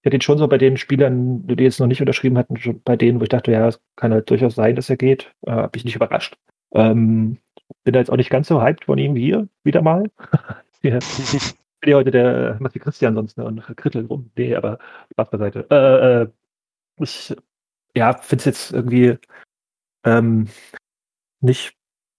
Ich 0.00 0.06
hatte 0.06 0.16
ihn 0.16 0.22
schon 0.22 0.38
so 0.38 0.46
bei 0.48 0.58
den 0.58 0.76
Spielern, 0.76 1.46
die 1.46 1.62
jetzt 1.62 1.80
noch 1.80 1.86
nicht 1.86 2.00
unterschrieben 2.00 2.38
hatten, 2.38 2.56
schon 2.56 2.80
bei 2.82 2.96
denen, 2.96 3.20
wo 3.20 3.24
ich 3.24 3.28
dachte, 3.28 3.52
ja, 3.52 3.68
es 3.68 3.80
kann 3.96 4.12
halt 4.12 4.30
durchaus 4.30 4.54
sein, 4.54 4.76
dass 4.76 4.90
er 4.90 4.96
geht. 4.96 5.32
Äh, 5.46 5.52
habe 5.52 5.76
ich 5.76 5.84
nicht 5.84 5.96
überrascht. 5.96 6.36
Ähm, 6.72 7.38
bin 7.84 7.92
da 7.92 7.98
jetzt 7.98 8.10
auch 8.10 8.16
nicht 8.16 8.30
ganz 8.30 8.48
so 8.48 8.62
hyped 8.62 8.84
von 8.84 8.98
ihm 8.98 9.14
wie 9.14 9.24
hier, 9.24 9.48
wieder 9.64 9.82
mal. 9.82 10.10
bin 11.80 11.90
ja 11.90 11.96
heute 11.96 12.10
der 12.10 12.56
Matthew 12.60 12.80
Christian 12.80 13.14
sonst 13.14 13.36
ne, 13.38 13.44
und 13.44 13.60
krittel 13.76 14.06
rum. 14.06 14.30
Nee, 14.36 14.54
aber 14.54 14.78
Spaß 15.12 15.30
beiseite. 15.30 15.66
Äh, 15.70 16.22
äh, 16.22 16.28
ich 17.00 17.34
ja, 17.94 18.12
finde 18.14 18.40
es 18.40 18.44
jetzt 18.44 18.72
irgendwie 18.72 19.18
ähm, 20.04 20.48
nicht 21.40 21.74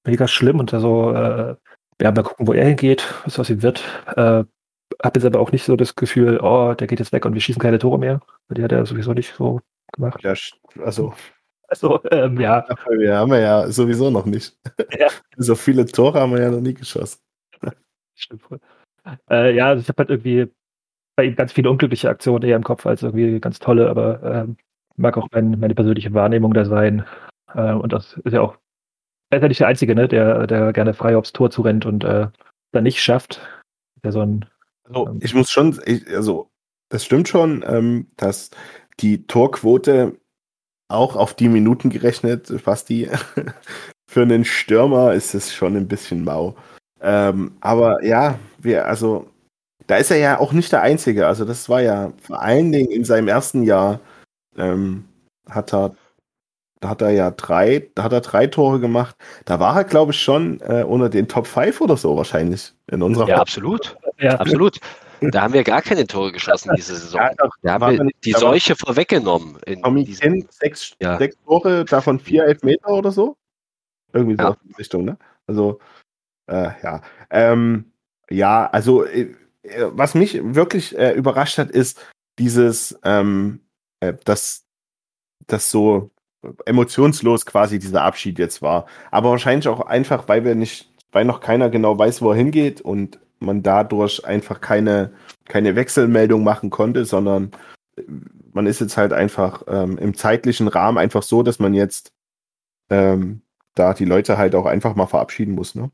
mega 0.06 0.27
schlimm 0.27 0.60
und 0.60 0.73
also 0.73 1.11
äh, 1.14 1.56
ja, 2.02 2.11
mal 2.11 2.23
gucken, 2.23 2.48
wo 2.48 2.53
er 2.53 2.65
hingeht, 2.65 3.03
was 3.26 3.40
aus 3.40 3.49
ihm 3.49 3.61
wird. 3.61 3.84
Äh, 4.15 4.44
hab 5.02 5.15
jetzt 5.15 5.26
aber 5.26 5.40
auch 5.40 5.52
nicht 5.52 5.65
so 5.65 5.76
das 5.76 5.95
Gefühl, 5.95 6.40
oh, 6.41 6.73
der 6.73 6.88
geht 6.88 6.99
jetzt 6.99 7.11
weg 7.11 7.26
und 7.26 7.34
wir 7.34 7.41
schießen 7.41 7.61
keine 7.61 7.80
Tore 7.80 7.99
mehr. 7.99 8.22
Die 8.49 8.64
hat 8.64 8.72
er 8.72 8.86
sowieso 8.86 9.14
nicht 9.14 9.34
so 9.36 9.61
gemacht. 9.94 10.23
Ja, 10.23 10.34
also. 10.84 11.14
Also, 11.68 12.02
ähm, 12.10 12.40
ja. 12.40 12.65
Wir 12.90 13.18
haben 13.18 13.30
wir 13.30 13.40
ja 13.40 13.69
sowieso 13.69 14.10
noch 14.10 14.26
nicht. 14.26 14.57
Ja. 14.98 15.10
so 15.38 15.53
viele 15.53 15.86
Tore 15.86 16.19
haben 16.19 16.34
wir 16.34 16.41
ja 16.41 16.49
noch 16.49 16.61
nie 16.61 16.73
geschossen. 16.73 17.19
Stimmt 18.15 18.41
voll. 18.41 18.60
Äh, 19.30 19.56
ja, 19.56 19.68
also 19.68 19.81
ich 19.81 19.90
habe 19.90 19.99
halt 19.99 20.10
irgendwie 20.10 20.52
bei 21.15 21.26
ihm 21.26 21.36
ganz 21.36 21.52
viele 21.52 21.69
unglückliche 21.69 22.10
Aktionen 22.10 22.44
eher 22.44 22.56
im 22.56 22.64
Kopf 22.64 22.86
als 22.86 23.03
irgendwie 23.03 23.40
ganz 23.40 23.60
tolle, 23.60 23.90
aber 23.90 24.23
ähm, 24.23 24.57
mag 24.95 25.18
auch 25.18 25.27
mein, 25.31 25.60
meine 25.60 25.76
persönliche 25.76 26.14
Wahrnehmung 26.14 26.53
da 26.53 26.65
sein. 26.65 27.06
Äh, 27.53 27.73
und 27.73 27.91
das 27.94 28.14
ist 28.23 28.34
ja 28.34 28.41
auch, 28.41 28.57
er 29.30 29.38
ist 29.38 29.41
ja 29.41 29.48
nicht 29.48 29.60
der 29.60 29.68
Einzige, 29.68 29.95
ne, 29.95 30.07
der, 30.07 30.48
der 30.48 30.73
gerne 30.73 30.94
frei 30.94 31.18
aufs 31.18 31.34
Tor 31.34 31.52
zurennt 31.52 31.86
und 31.86 32.03
äh, 32.03 32.27
dann 32.72 32.84
nicht 32.84 33.02
schafft. 33.02 33.41
Der 34.03 34.11
so 34.11 34.22
ein, 34.22 34.45
also, 34.86 35.07
ähm, 35.07 35.19
ich 35.22 35.34
muss 35.34 35.49
schon, 35.49 35.80
ich, 35.86 36.07
also, 36.07 36.49
das 36.90 37.06
stimmt 37.06 37.27
schon, 37.27 37.64
ähm, 37.68 38.07
dass 38.18 38.52
die 38.99 39.26
Torquote 39.27 40.18
auch 40.88 41.15
auf 41.15 41.34
die 41.34 41.49
Minuten 41.49 41.90
gerechnet, 41.90 42.48
fast 42.64 42.90
die, 42.90 43.10
für 44.10 44.22
einen 44.22 44.45
Stürmer 44.45 45.14
ist 45.14 45.36
es 45.36 45.53
schon 45.53 45.76
ein 45.76 45.88
bisschen 45.88 46.23
mau. 46.23 46.56
Ähm, 47.02 47.57
aber 47.61 48.03
ja, 48.03 48.40
wir, 48.61 48.86
also, 48.88 49.27
da 49.88 49.98
ist 49.98 50.11
er 50.11 50.18
ja 50.18 50.40
auch 50.40 50.52
nicht 50.53 50.72
der 50.72 50.81
Einzige. 50.81 51.27
Also, 51.27 51.45
das 51.45 51.69
war 51.69 51.81
ja 51.81 52.11
vor 52.22 52.41
allen 52.41 52.72
Dingen 52.72 52.91
in 52.91 53.06
seinem 53.06 53.27
ersten 53.27 53.64
Jahr, 53.64 53.99
ähm, 54.57 55.06
hat 55.49 55.73
er, 55.73 55.95
da 56.81 56.90
hat 56.90 57.02
er 57.02 57.10
ja 57.11 57.31
drei, 57.31 57.90
da 57.95 58.03
hat 58.03 58.14
er 58.14 58.22
drei 58.22 58.48
Tore 58.48 58.80
gemacht. 58.80 59.15
Da 59.45 59.60
war 59.60 59.76
er, 59.77 59.84
glaube 59.84 60.11
ich, 60.14 60.22
schon 60.22 60.60
äh, 60.61 60.84
unter 60.84 61.10
den 61.10 61.27
Top 61.27 61.48
5 61.48 61.81
oder 61.81 61.98
so 61.98 62.15
wahrscheinlich 62.15 62.73
in 62.91 63.02
unserer 63.02 63.27
Ja, 63.27 63.38
absolut. 63.38 63.98
Ja. 64.19 64.40
Absolut. 64.40 64.80
Da 65.22 65.41
haben 65.41 65.53
wir 65.53 65.65
gar 65.65 65.81
keine 65.81 66.07
Tore 66.07 66.31
geschossen 66.31 66.72
diese 66.77 66.95
Saison. 66.95 67.19
Ja, 67.19 67.31
doch, 67.38 67.52
Da 67.61 67.73
haben 67.73 67.98
wir 67.98 68.03
nicht- 68.06 68.23
die 68.23 68.31
Seuche 68.31 68.73
vorweggenommen. 68.77 69.57
In 69.65 69.81
Tommy 69.84 70.06
diesem, 70.06 70.34
Kind, 70.34 70.53
sechs, 70.53 70.94
Ja. 71.02 71.18
sechs 71.18 71.36
Tore, 71.45 71.84
davon 71.84 72.19
vier 72.22 72.45
Elfmeter 72.45 72.88
oder 72.90 73.11
so. 73.11 73.36
Irgendwie 74.14 74.36
so 74.38 74.44
Ja. 74.44 74.49
aus 74.52 74.56
die 74.64 74.73
Richtung, 74.76 75.03
ne? 75.03 75.18
Also, 75.48 75.80
äh, 76.49 76.69
ja. 76.81 77.02
Ähm, 77.31 77.89
ja, 78.30 78.68
also, 78.68 79.06
äh, 79.06 79.34
äh, 79.64 79.85
was 79.91 80.15
mich 80.15 80.39
wirklich 80.43 80.97
äh, 80.97 81.14
überrascht 81.14 81.57
hat, 81.57 81.72
ist 81.72 82.06
dieses, 82.38 82.97
ähm, 83.03 83.61
äh, 83.99 84.14
dass 84.26 84.65
das 85.47 85.72
so 85.72 86.11
emotionslos 86.65 87.45
quasi 87.45 87.80
dieser 87.80 88.03
Abschied 88.03 88.39
jetzt 88.39 88.61
war. 88.61 88.85
Aber 89.11 89.31
wahrscheinlich 89.31 89.68
auch 89.68 89.81
einfach, 89.81 90.27
weil 90.27 90.45
wir 90.45 90.56
nicht, 90.56 90.91
weil 91.11 91.26
noch 91.26 91.41
keiner 91.41 91.69
genau 91.69 91.97
weiß, 91.97 92.22
wo 92.22 92.31
er 92.31 92.38
hingeht 92.38 92.81
und 92.81 93.19
man 93.39 93.64
dadurch 93.64 94.26
einfach 94.26 94.61
keine, 94.61 95.14
keine 95.45 95.76
Wechselmeldung 95.76 96.43
machen 96.43 96.69
konnte, 96.69 97.06
sondern 97.06 97.51
äh, 97.97 98.03
man 98.53 98.68
ist 98.68 98.81
jetzt 98.81 98.97
halt 98.97 99.14
einfach 99.14 99.64
ähm, 99.68 99.97
im 99.97 100.15
zeitlichen 100.15 100.68
Rahmen 100.68 100.97
einfach 100.97 101.23
so, 101.23 101.43
dass 101.43 101.60
man 101.60 101.73
jetzt 101.73 102.11
ähm, 102.89 103.41
da 103.76 103.93
die 103.93 104.06
Leute 104.06 104.38
halt 104.38 104.56
auch 104.56 104.65
einfach 104.65 104.95
mal 104.95 105.07
verabschieden 105.07 105.56
muss, 105.56 105.76
ne? 105.76 105.91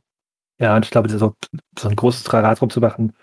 Ja, 0.60 0.76
und 0.76 0.86
ich 0.86 0.92
glaube, 0.92 1.08
das 1.08 1.16
ist 1.18 1.22
auch 1.22 1.34
so 1.78 1.90
ein 1.90 1.96
großes 1.96 2.24
Trarat 2.24 2.60
drum 2.60 2.70
zu 2.70 2.80
machen. 2.80 3.14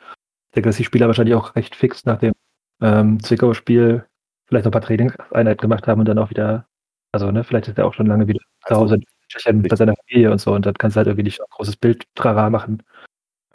Ich 0.50 0.54
denke, 0.56 0.68
dass 0.68 0.76
die 0.76 0.84
Spieler 0.84 1.06
wahrscheinlich 1.06 1.34
auch 1.34 1.56
recht 1.56 1.74
fix 1.74 2.04
nach 2.04 2.18
dem 2.18 2.32
ähm, 2.80 3.22
Zwickau-Spiel 3.22 4.06
vielleicht 4.46 4.64
noch 4.66 4.70
ein 4.70 4.72
paar 4.72 4.82
Trainingseinheiten 4.82 5.60
gemacht 5.62 5.86
haben 5.86 6.00
und 6.00 6.06
dann 6.06 6.18
auch 6.18 6.30
wieder, 6.30 6.66
also 7.12 7.30
ne, 7.30 7.44
vielleicht 7.44 7.68
ist 7.68 7.78
er 7.78 7.86
auch 7.86 7.94
schon 7.94 8.06
lange 8.06 8.26
wieder 8.28 8.40
zu 8.40 8.68
Also, 8.68 8.80
Hause 8.82 8.94
in 8.96 9.04
Tschechien 9.28 9.62
bei 9.62 9.76
seiner 9.76 9.94
Familie 9.96 10.30
und 10.30 10.40
so 10.40 10.52
und 10.54 10.66
dann 10.66 10.74
kannst 10.74 10.96
du 10.96 10.98
halt 10.98 11.06
irgendwie 11.06 11.24
nicht 11.24 11.38
so 11.38 11.44
ein 11.44 11.50
großes 11.50 11.76
Bild 11.76 12.04
Trara 12.14 12.50
machen. 12.50 12.82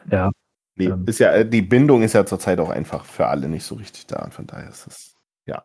Ja, 0.10 0.32
Nee, 0.78 0.86
Ähm. 0.86 1.06
ist 1.08 1.20
ja, 1.20 1.32
äh, 1.34 1.48
die 1.50 1.62
Bindung 1.64 2.04
ist 2.04 2.14
ja 2.14 2.26
zurzeit 2.26 2.60
auch 2.60 2.70
einfach 2.70 3.04
für 3.06 3.28
alle 3.28 3.50
nicht 3.50 3.64
so 3.64 3.76
richtig 3.76 4.06
da. 4.08 4.24
Und 4.24 4.34
von 4.34 4.46
daher 4.48 4.70
ist 4.70 4.86
es, 4.88 5.16
ja. 5.46 5.64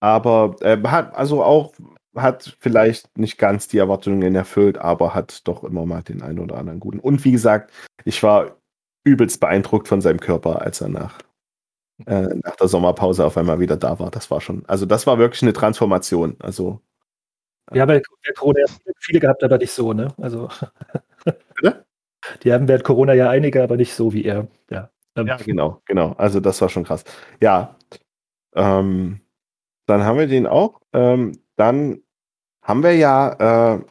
Aber 0.00 0.56
äh, 0.60 0.80
hat 0.88 1.14
also 1.14 1.42
auch, 1.44 1.72
hat 2.14 2.56
vielleicht 2.60 3.16
nicht 3.18 3.38
ganz 3.38 3.68
die 3.68 3.78
Erwartungen 3.78 4.34
erfüllt, 4.34 4.78
aber 4.78 5.14
hat 5.14 5.46
doch 5.48 5.64
immer 5.64 5.86
mal 5.86 6.02
den 6.02 6.22
einen 6.22 6.38
oder 6.38 6.56
anderen 6.56 6.80
guten. 6.80 6.98
Und 6.98 7.24
wie 7.24 7.32
gesagt, 7.32 7.72
ich 8.04 8.22
war 8.22 8.56
übelst 9.04 9.40
beeindruckt 9.40 9.88
von 9.88 10.00
seinem 10.00 10.20
Körper, 10.20 10.62
als 10.62 10.80
er 10.80 10.88
nach, 10.88 11.18
äh, 12.06 12.28
nach 12.44 12.56
der 12.56 12.68
Sommerpause 12.68 13.24
auf 13.24 13.36
einmal 13.36 13.60
wieder 13.60 13.76
da 13.76 13.98
war. 13.98 14.10
Das 14.10 14.30
war 14.30 14.40
schon, 14.40 14.64
also 14.66 14.86
das 14.86 15.06
war 15.06 15.18
wirklich 15.18 15.42
eine 15.42 15.52
Transformation. 15.52 16.36
Also, 16.40 16.80
wir 17.70 17.82
haben 17.82 17.90
ja 17.90 18.00
während 18.22 18.36
Corona 18.36 18.60
viele 18.98 19.20
gehabt, 19.20 19.42
aber 19.44 19.58
nicht 19.58 19.72
so, 19.72 19.92
ne? 19.92 20.08
Also 20.18 20.48
Bitte? 21.54 21.84
die 22.42 22.52
haben 22.52 22.68
während 22.68 22.84
Corona 22.84 23.14
ja 23.14 23.30
einige, 23.30 23.62
aber 23.62 23.76
nicht 23.76 23.94
so 23.94 24.12
wie 24.12 24.24
er. 24.24 24.48
Ja, 24.70 24.90
ähm, 25.16 25.26
Ja, 25.26 25.36
genau, 25.36 25.80
genau. 25.86 26.12
Also 26.18 26.40
das 26.40 26.60
war 26.60 26.68
schon 26.68 26.84
krass. 26.84 27.04
Ja. 27.40 27.76
Ähm, 28.54 29.20
dann 29.86 30.04
haben 30.04 30.18
wir 30.18 30.26
den 30.26 30.46
auch. 30.46 30.80
Ähm, 30.92 31.41
dann 31.56 32.02
haben 32.62 32.82
wir 32.82 32.94
ja, 32.94 33.74
äh, 33.76 33.84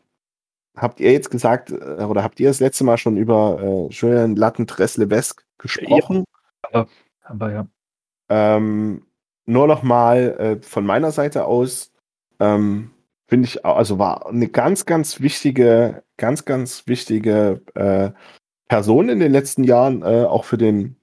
habt 0.75 0.99
ihr 0.99 1.11
jetzt 1.11 1.29
gesagt, 1.29 1.71
äh, 1.71 2.03
oder 2.03 2.23
habt 2.23 2.39
ihr 2.39 2.49
das 2.49 2.59
letzte 2.59 2.83
Mal 2.83 2.97
schon 2.97 3.17
über 3.17 3.59
äh, 3.61 3.93
Julian 3.93 4.35
Latten-Tress-Lebesk 4.35 5.45
gesprochen? 5.57 6.23
haben 6.73 7.39
wir 7.39 7.51
ja. 7.51 7.67
Ähm, 8.29 9.05
nur 9.45 9.67
noch 9.67 9.83
mal 9.83 10.17
äh, 10.39 10.61
von 10.61 10.85
meiner 10.85 11.11
Seite 11.11 11.45
aus, 11.45 11.91
ähm, 12.39 12.91
finde 13.27 13.47
ich, 13.47 13.65
also 13.65 13.99
war 13.99 14.27
eine 14.27 14.47
ganz, 14.47 14.85
ganz 14.85 15.19
wichtige, 15.19 16.03
ganz, 16.17 16.45
ganz 16.45 16.88
wichtige 16.88 17.61
äh, 17.75 18.11
Person 18.67 19.09
in 19.09 19.19
den 19.19 19.31
letzten 19.31 19.63
Jahren, 19.63 20.01
äh, 20.01 20.25
auch 20.25 20.45
für 20.45 20.57
den 20.57 20.95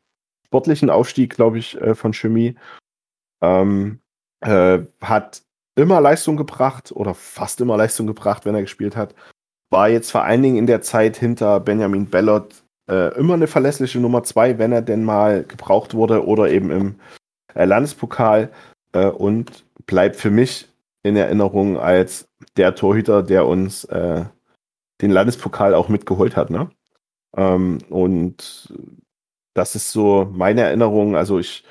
sportlichen 0.47 0.89
Aufstieg, 0.89 1.35
glaube 1.35 1.59
ich, 1.59 1.79
äh, 1.81 1.95
von 1.95 2.15
Chemie. 2.15 2.57
Ähm, 3.43 4.01
äh, 4.41 4.81
hat 5.01 5.43
immer 5.79 6.01
Leistung 6.01 6.37
gebracht 6.37 6.93
oder 6.93 7.15
fast 7.15 7.61
immer 7.61 7.77
Leistung 7.77 8.07
gebracht, 8.07 8.45
wenn 8.45 8.55
er 8.55 8.63
gespielt 8.63 8.97
hat. 8.97 9.15
War 9.71 9.89
jetzt 9.89 10.11
vor 10.11 10.25
allen 10.25 10.43
Dingen 10.43 10.57
in 10.57 10.67
der 10.67 10.83
Zeit 10.83 11.17
hinter 11.17 11.61
Benjamin 11.61 12.07
Bellot 12.07 12.65
äh, 12.91 13.17
immer 13.17 13.35
eine 13.35 13.47
verlässliche 13.47 14.01
Nummer 14.01 14.25
zwei, 14.25 14.59
wenn 14.59 14.73
er 14.73 14.83
denn 14.83 15.05
mal 15.05 15.45
gebraucht 15.45 15.95
wurde 15.95 16.27
oder 16.27 16.51
eben 16.51 16.71
im 16.71 16.95
äh, 17.55 17.65
Landespokal 17.65 18.51
äh, 18.93 19.07
und 19.07 19.65
bleibt 19.87 20.17
für 20.17 20.31
mich 20.31 20.69
in 21.03 21.17
Erinnerung 21.17 21.79
als 21.79 22.29
der 22.57 22.75
Torhüter, 22.75 23.23
der 23.23 23.47
uns 23.47 23.85
äh, 23.85 24.25
den 25.01 25.11
Landespokal 25.11 25.75
auch 25.75 25.89
mitgeholt 25.89 26.37
hat. 26.37 26.51
Ne? 26.51 26.71
Ähm, 27.37 27.79
und 27.89 28.73
das 29.55 29.75
ist 29.77 29.93
so 29.93 30.29
meine 30.33 30.63
Erinnerung. 30.63 31.15
Also 31.15 31.39
ich, 31.39 31.65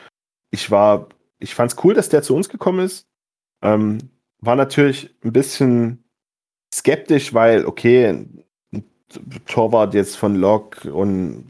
ich 0.51 0.71
war, 0.71 1.07
ich 1.39 1.55
fand 1.55 1.73
es 1.73 1.83
cool, 1.83 1.93
dass 1.93 2.09
der 2.09 2.23
zu 2.23 2.35
uns 2.35 2.47
gekommen 2.47 2.79
ist. 2.79 3.07
Ähm, 3.61 3.97
war 4.39 4.55
natürlich 4.55 5.15
ein 5.23 5.33
bisschen 5.33 6.03
skeptisch, 6.73 7.33
weil, 7.33 7.65
okay, 7.65 8.25
Torwart 9.45 9.93
jetzt 9.93 10.17
von 10.17 10.35
Lok 10.35 10.85
und 10.85 11.47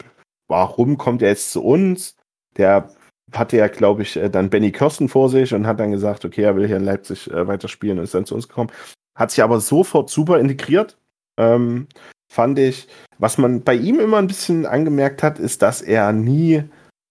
warum 0.48 0.98
kommt 0.98 1.22
er 1.22 1.30
jetzt 1.30 1.52
zu 1.52 1.64
uns? 1.64 2.16
Der 2.56 2.90
hatte 3.34 3.58
ja, 3.58 3.68
glaube 3.68 4.04
ich, 4.04 4.16
äh, 4.16 4.30
dann 4.30 4.50
Benny 4.50 4.72
Kirsten 4.72 5.10
vor 5.10 5.30
sich 5.30 5.54
und 5.54 5.68
hat 5.68 5.80
dann 5.80 5.92
gesagt, 5.92 6.24
okay, 6.24 6.44
er 6.44 6.56
will 6.56 6.68
hier 6.68 6.78
in 6.78 6.86
Leipzig 6.86 7.30
äh, 7.32 7.48
weiterspielen 7.48 7.98
und 7.98 8.04
ist 8.06 8.14
dann 8.14 8.26
zu 8.26 8.36
uns 8.36 8.48
gekommen. 8.48 8.72
Hat 9.16 9.32
sich 9.32 9.44
aber 9.44 9.60
sofort 9.60 10.10
super 10.10 10.40
integriert. 10.40 10.98
Ähm, 11.38 11.88
fand 12.32 12.60
ich, 12.60 12.88
was 13.18 13.38
man 13.38 13.64
bei 13.64 13.74
ihm 13.74 14.00
immer 14.00 14.18
ein 14.18 14.28
bisschen 14.28 14.66
angemerkt 14.66 15.24
hat, 15.24 15.40
ist, 15.40 15.62
dass 15.62 15.82
er 15.82 16.14
nie 16.14 16.64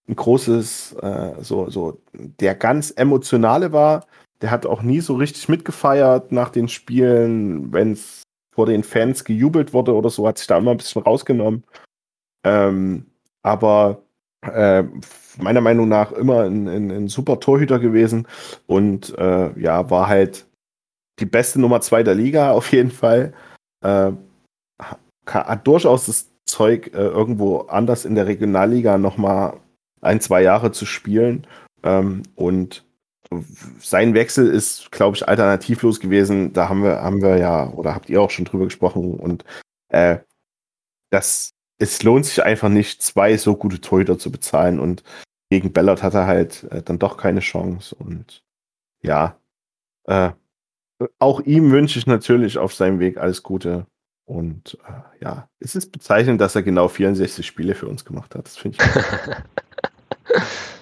ein 0.08 0.16
großes, 0.16 0.92
äh, 1.02 1.32
so, 1.42 1.68
so, 1.68 2.00
der 2.12 2.54
ganz 2.54 2.92
emotionale 2.92 3.72
war. 3.72 4.06
Der 4.42 4.50
hat 4.50 4.66
auch 4.66 4.82
nie 4.82 5.00
so 5.00 5.14
richtig 5.14 5.48
mitgefeiert 5.48 6.32
nach 6.32 6.50
den 6.50 6.68
Spielen, 6.68 7.72
wenn 7.72 7.92
es 7.92 8.22
vor 8.52 8.66
den 8.66 8.84
Fans 8.84 9.24
gejubelt 9.24 9.72
wurde 9.72 9.94
oder 9.94 10.10
so, 10.10 10.26
hat 10.26 10.38
sich 10.38 10.46
da 10.46 10.58
immer 10.58 10.70
ein 10.70 10.78
bisschen 10.78 11.02
rausgenommen. 11.02 11.64
Ähm, 12.44 13.06
aber 13.42 14.02
äh, 14.42 14.84
meiner 15.38 15.60
Meinung 15.60 15.88
nach 15.88 16.12
immer 16.12 16.44
ein, 16.44 16.66
ein, 16.68 16.90
ein 16.90 17.08
super 17.08 17.40
Torhüter 17.40 17.78
gewesen 17.78 18.26
und 18.66 19.16
äh, 19.18 19.58
ja, 19.60 19.90
war 19.90 20.08
halt 20.08 20.46
die 21.18 21.26
beste 21.26 21.60
Nummer 21.60 21.80
zwei 21.80 22.02
der 22.02 22.14
Liga 22.14 22.50
auf 22.52 22.72
jeden 22.72 22.90
Fall. 22.90 23.32
Äh, 23.82 24.12
hat 25.26 25.66
durchaus 25.66 26.06
das 26.06 26.30
Zeug, 26.46 26.92
äh, 26.94 26.98
irgendwo 26.98 27.62
anders 27.62 28.04
in 28.04 28.14
der 28.14 28.26
Regionalliga 28.26 28.96
nochmal 28.96 29.58
ein, 30.00 30.20
zwei 30.20 30.42
Jahre 30.42 30.70
zu 30.70 30.86
spielen. 30.86 31.46
Ähm, 31.82 32.22
und 32.36 32.85
sein 33.80 34.14
Wechsel 34.14 34.48
ist, 34.48 34.90
glaube 34.92 35.16
ich, 35.16 35.28
alternativlos 35.28 36.00
gewesen. 36.00 36.52
Da 36.52 36.68
haben 36.68 36.82
wir, 36.82 37.02
haben 37.02 37.22
wir 37.22 37.38
ja, 37.38 37.68
oder 37.70 37.94
habt 37.94 38.08
ihr 38.08 38.20
auch 38.20 38.30
schon 38.30 38.44
drüber 38.44 38.64
gesprochen. 38.64 39.14
Und 39.14 39.44
äh, 39.88 40.18
das, 41.10 41.52
es 41.78 42.02
lohnt 42.02 42.26
sich 42.26 42.42
einfach 42.42 42.68
nicht, 42.68 43.02
zwei 43.02 43.36
so 43.36 43.56
gute 43.56 43.80
Torhüter 43.80 44.18
zu 44.18 44.30
bezahlen. 44.30 44.78
Und 44.80 45.02
gegen 45.50 45.72
Bellert 45.72 46.02
hat 46.02 46.14
er 46.14 46.26
halt 46.26 46.64
äh, 46.64 46.82
dann 46.82 46.98
doch 46.98 47.16
keine 47.16 47.40
Chance. 47.40 47.94
Und 47.94 48.44
ja, 49.02 49.38
äh, 50.04 50.30
auch 51.18 51.40
ihm 51.40 51.70
wünsche 51.70 51.98
ich 51.98 52.06
natürlich 52.06 52.58
auf 52.58 52.74
seinem 52.74 53.00
Weg 53.00 53.18
alles 53.18 53.42
Gute. 53.42 53.86
Und 54.24 54.78
äh, 54.86 55.24
ja, 55.24 55.48
es 55.60 55.76
ist 55.76 55.92
bezeichnend, 55.92 56.40
dass 56.40 56.56
er 56.56 56.62
genau 56.62 56.88
64 56.88 57.46
Spiele 57.46 57.74
für 57.74 57.86
uns 57.86 58.04
gemacht 58.04 58.34
hat. 58.34 58.46
Das 58.46 58.56
finde 58.56 58.78
ich. 58.78 60.36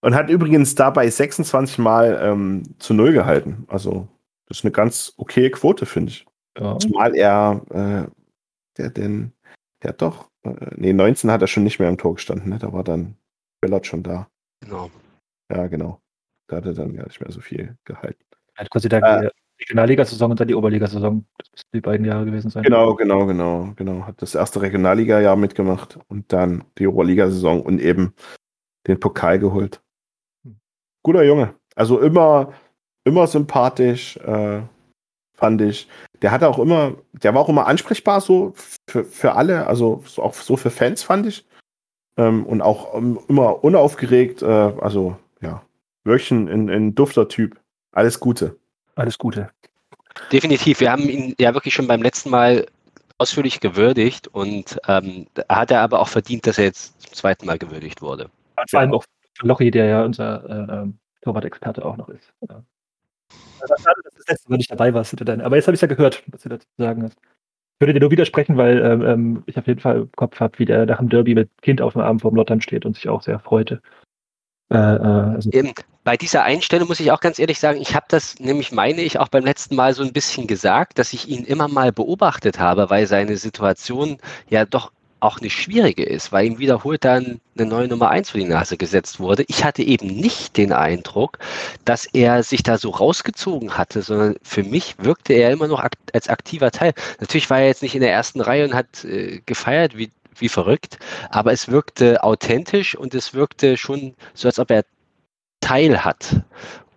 Und 0.00 0.14
hat 0.14 0.30
übrigens 0.30 0.74
dabei 0.74 1.08
26 1.08 1.78
Mal 1.78 2.18
ähm, 2.22 2.62
zu 2.78 2.94
Null 2.94 3.12
gehalten. 3.12 3.64
Also, 3.68 4.08
das 4.46 4.58
ist 4.58 4.64
eine 4.64 4.72
ganz 4.72 5.14
okay 5.16 5.50
Quote, 5.50 5.86
finde 5.86 6.10
ich. 6.10 6.26
Ja. 6.58 6.78
Zumal 6.78 7.14
er, 7.14 7.62
äh, 7.70 8.10
der 8.76 8.90
denn, 8.90 9.32
der 9.82 9.90
hat 9.90 10.02
doch, 10.02 10.30
äh, 10.44 10.54
nee, 10.76 10.92
19 10.92 11.30
hat 11.30 11.42
er 11.42 11.48
schon 11.48 11.64
nicht 11.64 11.78
mehr 11.78 11.88
im 11.88 11.98
Tor 11.98 12.14
gestanden, 12.14 12.50
ne? 12.50 12.58
Da 12.58 12.72
war 12.72 12.84
dann 12.84 13.16
Bellert 13.60 13.86
schon 13.86 14.02
da. 14.02 14.28
Genau. 14.60 14.90
Ja, 15.50 15.66
genau. 15.66 16.00
Da 16.48 16.56
hat 16.56 16.66
er 16.66 16.74
dann 16.74 16.94
gar 16.94 17.06
nicht 17.06 17.20
mehr 17.20 17.32
so 17.32 17.40
viel 17.40 17.76
gehalten. 17.84 18.22
Er 18.54 18.64
hat 18.64 18.70
quasi 18.70 18.88
dann 18.88 19.02
Äh, 19.02 19.30
die 19.58 19.64
Regionalligasaison 19.64 20.30
und 20.30 20.40
dann 20.40 20.48
die 20.48 20.54
Oberligasaison. 20.54 21.26
Das 21.38 21.50
müssten 21.50 21.70
die 21.72 21.80
beiden 21.80 22.06
Jahre 22.06 22.24
gewesen 22.24 22.50
sein. 22.50 22.62
Genau, 22.62 22.94
genau, 22.94 23.26
genau, 23.26 23.72
genau. 23.76 24.06
Hat 24.06 24.20
das 24.20 24.34
erste 24.34 24.60
Regionalliga-Jahr 24.60 25.36
mitgemacht 25.36 25.98
und 26.08 26.32
dann 26.32 26.64
die 26.78 26.86
Oberligasaison 26.86 27.62
und 27.62 27.80
eben 27.80 28.14
den 28.86 29.00
Pokal 29.00 29.38
geholt. 29.38 29.82
Guter 31.06 31.22
Junge. 31.22 31.54
Also 31.76 32.00
immer, 32.00 32.52
immer 33.04 33.28
sympathisch, 33.28 34.16
äh, 34.16 34.60
fand 35.34 35.62
ich. 35.62 35.86
Der 36.20 36.32
hatte 36.32 36.48
auch 36.48 36.58
immer, 36.58 36.96
der 37.12 37.32
war 37.32 37.42
auch 37.42 37.48
immer 37.48 37.68
ansprechbar 37.68 38.20
so 38.20 38.54
für, 38.90 39.04
für 39.04 39.34
alle, 39.34 39.68
also 39.68 40.02
so 40.04 40.20
auch 40.20 40.34
so 40.34 40.56
für 40.56 40.70
Fans 40.70 41.04
fand 41.04 41.26
ich. 41.26 41.46
Ähm, 42.18 42.44
und 42.44 42.60
auch 42.60 42.92
ähm, 42.96 43.20
immer 43.28 43.62
unaufgeregt, 43.62 44.42
äh, 44.42 44.46
also 44.46 45.16
ja, 45.40 45.62
wirklich 46.02 46.32
ein, 46.32 46.48
ein, 46.48 46.68
ein 46.68 46.94
dufter 46.96 47.28
Typ. 47.28 47.56
Alles 47.92 48.18
Gute. 48.18 48.56
Alles 48.96 49.16
Gute. 49.16 49.50
Definitiv. 50.32 50.80
Wir 50.80 50.90
haben 50.90 51.08
ihn 51.08 51.36
ja 51.38 51.54
wirklich 51.54 51.74
schon 51.74 51.86
beim 51.86 52.02
letzten 52.02 52.30
Mal 52.30 52.66
ausführlich 53.18 53.60
gewürdigt 53.60 54.26
und 54.26 54.76
ähm, 54.88 55.28
hat 55.48 55.70
er 55.70 55.82
aber 55.82 56.00
auch 56.00 56.08
verdient, 56.08 56.48
dass 56.48 56.58
er 56.58 56.64
jetzt 56.64 57.00
zum 57.00 57.12
zweiten 57.12 57.46
Mal 57.46 57.58
gewürdigt 57.58 58.02
wurde. 58.02 58.28
Vor 58.68 58.80
allem 58.80 58.92
auch 58.92 59.04
Lochi, 59.42 59.70
der 59.70 59.86
ja 59.86 60.04
unser 60.04 60.44
äh, 60.48 60.82
ähm, 60.82 60.98
Torwart-Experte 61.22 61.84
auch 61.84 61.96
noch 61.96 62.08
ist. 62.08 62.32
Ja. 62.48 62.62
Schade, 63.60 64.00
dass 64.04 64.14
das 64.14 64.28
letzte 64.28 64.50
Mal 64.50 64.56
nicht 64.58 64.70
dabei 64.70 64.94
warst. 64.94 65.20
Aber 65.20 65.56
jetzt 65.56 65.66
habe 65.66 65.74
ich 65.74 65.78
es 65.78 65.80
ja 65.80 65.88
gehört, 65.88 66.22
was 66.28 66.42
du 66.42 66.48
dazu 66.48 66.66
sagen 66.78 67.02
hast. 67.02 67.18
Ich 67.18 67.80
würde 67.80 67.92
dir 67.92 68.00
nur 68.00 68.10
widersprechen, 68.10 68.56
weil 68.56 68.78
ähm, 68.78 69.02
ähm, 69.02 69.42
ich 69.46 69.58
auf 69.58 69.66
jeden 69.66 69.80
Fall 69.80 69.96
im 69.96 70.12
Kopf 70.12 70.40
habe, 70.40 70.58
wie 70.58 70.64
der 70.64 70.86
nach 70.86 70.98
dem 70.98 71.08
Derby 71.08 71.34
mit 71.34 71.50
Kind 71.60 71.82
auf 71.82 71.92
dem 71.92 72.02
Arm 72.02 72.20
vorm 72.20 72.34
Lottern 72.34 72.60
steht 72.60 72.86
und 72.86 72.94
sich 72.94 73.08
auch 73.08 73.22
sehr 73.22 73.38
freute. 73.38 73.82
Äh, 74.70 74.76
äh, 74.76 74.78
also 74.78 75.50
Eben, 75.50 75.72
bei 76.02 76.16
dieser 76.16 76.42
Einstellung 76.42 76.88
muss 76.88 77.00
ich 77.00 77.12
auch 77.12 77.20
ganz 77.20 77.38
ehrlich 77.38 77.60
sagen, 77.60 77.80
ich 77.80 77.94
habe 77.94 78.06
das 78.08 78.38
nämlich, 78.38 78.72
meine 78.72 79.02
ich, 79.02 79.18
auch 79.18 79.28
beim 79.28 79.44
letzten 79.44 79.76
Mal 79.76 79.92
so 79.92 80.02
ein 80.02 80.12
bisschen 80.12 80.46
gesagt, 80.46 80.98
dass 80.98 81.12
ich 81.12 81.28
ihn 81.28 81.44
immer 81.44 81.68
mal 81.68 81.92
beobachtet 81.92 82.58
habe, 82.58 82.88
weil 82.90 83.06
seine 83.06 83.36
Situation 83.36 84.18
ja 84.48 84.64
doch 84.64 84.92
auch 85.26 85.40
eine 85.40 85.50
schwierige 85.50 86.04
ist, 86.04 86.32
weil 86.32 86.46
ihm 86.46 86.58
wiederholt 86.58 87.04
dann 87.04 87.40
eine 87.58 87.68
neue 87.68 87.88
Nummer 87.88 88.10
eins 88.10 88.30
für 88.30 88.38
die 88.38 88.44
Nase 88.44 88.76
gesetzt 88.76 89.20
wurde. 89.20 89.44
Ich 89.48 89.64
hatte 89.64 89.82
eben 89.82 90.06
nicht 90.06 90.56
den 90.56 90.72
Eindruck, 90.72 91.38
dass 91.84 92.06
er 92.06 92.42
sich 92.42 92.62
da 92.62 92.78
so 92.78 92.90
rausgezogen 92.90 93.76
hatte, 93.76 94.02
sondern 94.02 94.36
für 94.42 94.62
mich 94.62 94.96
wirkte 94.98 95.32
er 95.32 95.50
immer 95.50 95.66
noch 95.66 95.80
akt 95.80 95.98
als 96.14 96.28
aktiver 96.28 96.70
Teil. 96.70 96.94
Natürlich 97.20 97.50
war 97.50 97.60
er 97.60 97.66
jetzt 97.66 97.82
nicht 97.82 97.94
in 97.94 98.00
der 98.00 98.12
ersten 98.12 98.40
Reihe 98.40 98.64
und 98.64 98.74
hat 98.74 99.04
äh, 99.04 99.40
gefeiert 99.44 99.98
wie, 99.98 100.10
wie 100.36 100.48
verrückt, 100.48 100.98
aber 101.30 101.52
es 101.52 101.68
wirkte 101.68 102.22
authentisch 102.22 102.94
und 102.94 103.14
es 103.14 103.34
wirkte 103.34 103.76
schon 103.76 104.14
so, 104.34 104.48
als 104.48 104.58
ob 104.58 104.70
er 104.70 104.84
Teil 105.60 106.04
hat. 106.04 106.42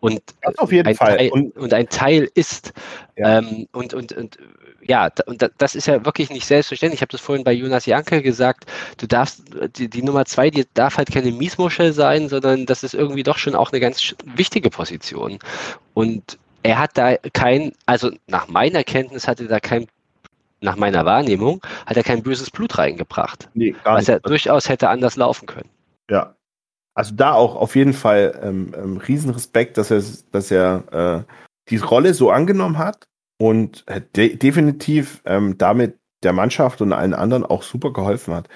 Und, 0.01 0.21
auf 0.57 0.71
jeden 0.71 0.95
Fall. 0.95 1.17
Teil, 1.17 1.29
und, 1.31 1.57
und, 1.57 1.73
ein 1.73 1.89
Teil 1.89 2.29
ist. 2.33 2.71
Ja. 3.17 3.39
Ähm, 3.39 3.67
und, 3.73 3.93
und, 3.93 4.13
und 4.13 4.37
ja, 4.81 5.09
und 5.25 5.49
das 5.57 5.75
ist 5.75 5.87
ja 5.87 6.05
wirklich 6.05 6.29
nicht 6.29 6.45
selbstverständlich. 6.45 6.99
Ich 6.99 7.01
habe 7.01 7.11
das 7.11 7.21
vorhin 7.21 7.43
bei 7.43 7.53
Jonas 7.53 7.85
Janke 7.85 8.21
gesagt. 8.21 8.65
Du 8.97 9.07
darfst, 9.07 9.43
die, 9.77 9.89
die 9.89 10.01
Nummer 10.01 10.25
zwei, 10.25 10.49
die 10.49 10.65
darf 10.73 10.97
halt 10.97 11.11
keine 11.11 11.31
Miesmuschel 11.31 11.93
sein, 11.93 12.29
sondern 12.29 12.65
das 12.65 12.83
ist 12.83 12.93
irgendwie 12.93 13.23
doch 13.23 13.37
schon 13.37 13.55
auch 13.55 13.71
eine 13.71 13.79
ganz 13.79 14.15
wichtige 14.25 14.69
Position. 14.69 15.39
Und 15.93 16.37
er 16.63 16.79
hat 16.79 16.97
da 16.97 17.17
kein, 17.33 17.73
also 17.85 18.11
nach 18.27 18.47
meiner 18.47 18.83
Kenntnis 18.83 19.27
hatte 19.27 19.47
da 19.47 19.59
kein 19.59 19.87
nach 20.61 20.75
meiner 20.75 21.05
Wahrnehmung, 21.05 21.61
hat 21.85 21.95
er 21.95 22.03
kein 22.03 22.21
böses 22.21 22.51
Blut 22.51 22.77
reingebracht. 22.77 23.47
Nee, 23.53 23.75
was 23.85 24.09
er 24.09 24.19
durchaus 24.19 24.67
hätte 24.67 24.89
anders 24.89 25.15
laufen 25.15 25.45
können. 25.45 25.69
Ja. 26.09 26.35
Also 26.95 27.15
da 27.15 27.31
auch 27.31 27.55
auf 27.55 27.77
jeden 27.77 27.93
Fall 27.93 28.37
ähm, 28.43 28.73
ähm, 28.75 28.97
Riesenrespekt, 28.97 29.77
dass 29.77 29.89
er, 29.89 30.03
dass 30.31 30.51
er 30.51 31.25
äh, 31.25 31.33
die 31.69 31.77
Rolle 31.77 32.13
so 32.13 32.29
angenommen 32.29 32.77
hat 32.77 33.07
und 33.41 33.85
de 34.15 34.35
definitiv 34.35 35.21
ähm, 35.25 35.57
damit 35.57 35.97
der 36.23 36.33
Mannschaft 36.33 36.81
und 36.81 36.93
allen 36.93 37.13
anderen 37.13 37.45
auch 37.45 37.63
super 37.63 37.93
geholfen 37.93 38.33
hat. 38.33 38.49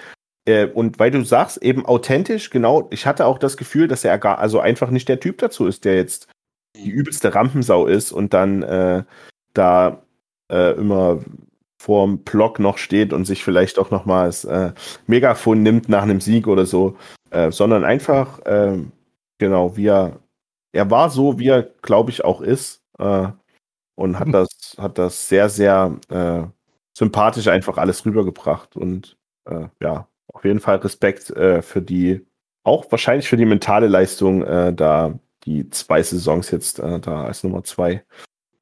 Äh, 0.46 0.66
und 0.66 0.98
weil 0.98 1.10
du 1.10 1.24
sagst, 1.24 1.62
eben 1.62 1.86
authentisch, 1.86 2.50
genau, 2.50 2.88
ich 2.90 3.06
hatte 3.06 3.26
auch 3.26 3.38
das 3.38 3.56
Gefühl, 3.56 3.88
dass 3.88 4.04
er 4.04 4.18
gar, 4.18 4.38
also 4.38 4.60
einfach 4.60 4.90
nicht 4.90 5.08
der 5.08 5.20
Typ 5.20 5.38
dazu 5.38 5.66
ist, 5.66 5.84
der 5.84 5.96
jetzt 5.96 6.28
die 6.76 6.90
übelste 6.90 7.34
Rampensau 7.34 7.86
ist 7.86 8.12
und 8.12 8.34
dann 8.34 8.62
äh, 8.62 9.04
da 9.54 10.02
äh, 10.50 10.72
immer 10.72 11.20
vorm 11.80 12.18
Block 12.18 12.58
noch 12.58 12.78
steht 12.78 13.12
und 13.12 13.24
sich 13.24 13.44
vielleicht 13.44 13.78
auch 13.78 13.90
nochmal 13.90 14.26
das 14.26 14.44
äh, 14.44 14.72
Megafon 15.06 15.62
nimmt 15.62 15.88
nach 15.88 16.02
einem 16.02 16.20
Sieg 16.20 16.46
oder 16.46 16.66
so, 16.66 16.96
äh, 17.30 17.50
sondern 17.50 17.84
einfach, 17.84 18.40
äh, 18.46 18.78
genau, 19.38 19.76
wie 19.76 19.86
er, 19.86 20.20
er 20.72 20.90
war 20.90 21.10
so, 21.10 21.38
wie 21.38 21.48
er, 21.48 21.62
glaube 21.82 22.10
ich, 22.10 22.24
auch 22.24 22.40
ist. 22.40 22.82
Äh, 22.98 23.28
und 23.94 24.18
hat 24.18 24.32
das, 24.32 24.48
hat 24.78 24.98
das 24.98 25.28
sehr, 25.28 25.48
sehr 25.48 25.96
äh, 26.08 26.42
sympathisch 26.96 27.48
einfach 27.48 27.76
alles 27.76 28.04
rübergebracht. 28.04 28.76
Und 28.76 29.16
äh, 29.44 29.68
ja, 29.80 30.08
auf 30.32 30.44
jeden 30.44 30.60
Fall 30.60 30.76
Respekt 30.76 31.30
äh, 31.30 31.62
für 31.62 31.82
die, 31.82 32.26
auch 32.62 32.90
wahrscheinlich 32.90 33.28
für 33.28 33.36
die 33.36 33.44
mentale 33.44 33.88
Leistung, 33.88 34.42
äh, 34.42 34.72
da 34.72 35.18
die 35.44 35.68
zwei 35.70 36.02
Saisons 36.02 36.50
jetzt 36.50 36.78
äh, 36.78 37.00
da 37.00 37.24
als 37.24 37.44
Nummer 37.44 37.64
zwei 37.64 38.04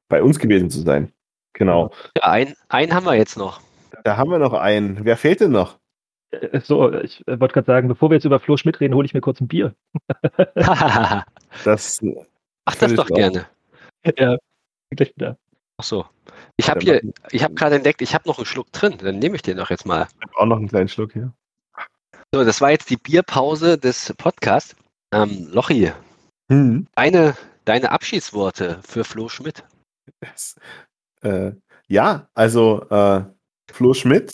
bei 0.09 0.21
uns 0.21 0.39
gewesen 0.39 0.69
zu 0.69 0.81
sein. 0.81 1.11
Genau. 1.53 1.91
Ja, 2.17 2.23
ein, 2.23 2.53
einen 2.67 2.93
haben 2.93 3.05
wir 3.05 3.15
jetzt 3.15 3.37
noch. 3.37 3.61
Da 4.03 4.17
haben 4.17 4.31
wir 4.31 4.39
noch 4.39 4.53
einen. 4.53 5.05
Wer 5.05 5.17
fehlt 5.17 5.39
denn 5.39 5.51
noch? 5.51 5.79
Äh, 6.31 6.59
so, 6.61 6.91
ich 6.93 7.23
wollte 7.25 7.53
gerade 7.53 7.67
sagen, 7.67 7.87
bevor 7.87 8.09
wir 8.09 8.15
jetzt 8.15 8.25
über 8.25 8.39
Flo 8.39 8.57
Schmidt 8.57 8.79
reden, 8.79 8.95
hole 8.95 9.05
ich 9.05 9.13
mir 9.13 9.21
kurz 9.21 9.39
ein 9.39 9.47
Bier. 9.47 9.75
das. 11.63 12.03
Ach, 12.65 12.75
das 12.75 12.93
doch 12.95 13.07
gerne. 13.07 13.45
Ja, 14.17 14.37
gleich 14.95 15.15
wieder. 15.15 15.37
Ach 15.77 15.83
so. 15.83 16.05
Ich 16.57 16.69
habe 16.69 16.79
hier, 16.81 17.01
ich 17.31 17.43
habe 17.43 17.55
gerade 17.55 17.75
entdeckt, 17.75 18.01
ich 18.01 18.13
habe 18.13 18.27
noch 18.27 18.37
einen 18.37 18.45
Schluck 18.45 18.71
drin. 18.71 18.97
Dann 18.99 19.19
nehme 19.19 19.35
ich 19.35 19.41
den 19.41 19.57
doch 19.57 19.69
jetzt 19.69 19.85
mal. 19.85 20.07
Ich 20.19 20.21
habe 20.21 20.37
auch 20.37 20.45
noch 20.45 20.57
einen 20.57 20.67
kleinen 20.67 20.87
Schluck 20.87 21.13
hier. 21.13 21.33
So, 22.33 22.43
das 22.43 22.61
war 22.61 22.71
jetzt 22.71 22.89
die 22.89 22.97
Bierpause 22.97 23.77
des 23.77 24.13
Podcasts. 24.17 24.75
Ähm, 25.13 25.47
Lochi, 25.51 25.91
hm. 26.49 26.87
deine, 26.95 27.35
deine 27.65 27.91
Abschiedsworte 27.91 28.79
für 28.87 29.03
Flo 29.03 29.29
Schmidt. 29.29 29.63
Das, 30.19 30.55
äh, 31.21 31.51
ja, 31.87 32.27
also 32.33 32.87
äh, 32.89 33.23
Flo 33.71 33.93
Schmidt 33.93 34.33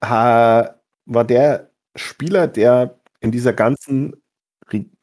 war 0.00 0.74
der 1.06 1.70
Spieler, 1.96 2.48
der 2.48 2.98
in 3.20 3.30
dieser 3.30 3.52
ganzen 3.52 4.22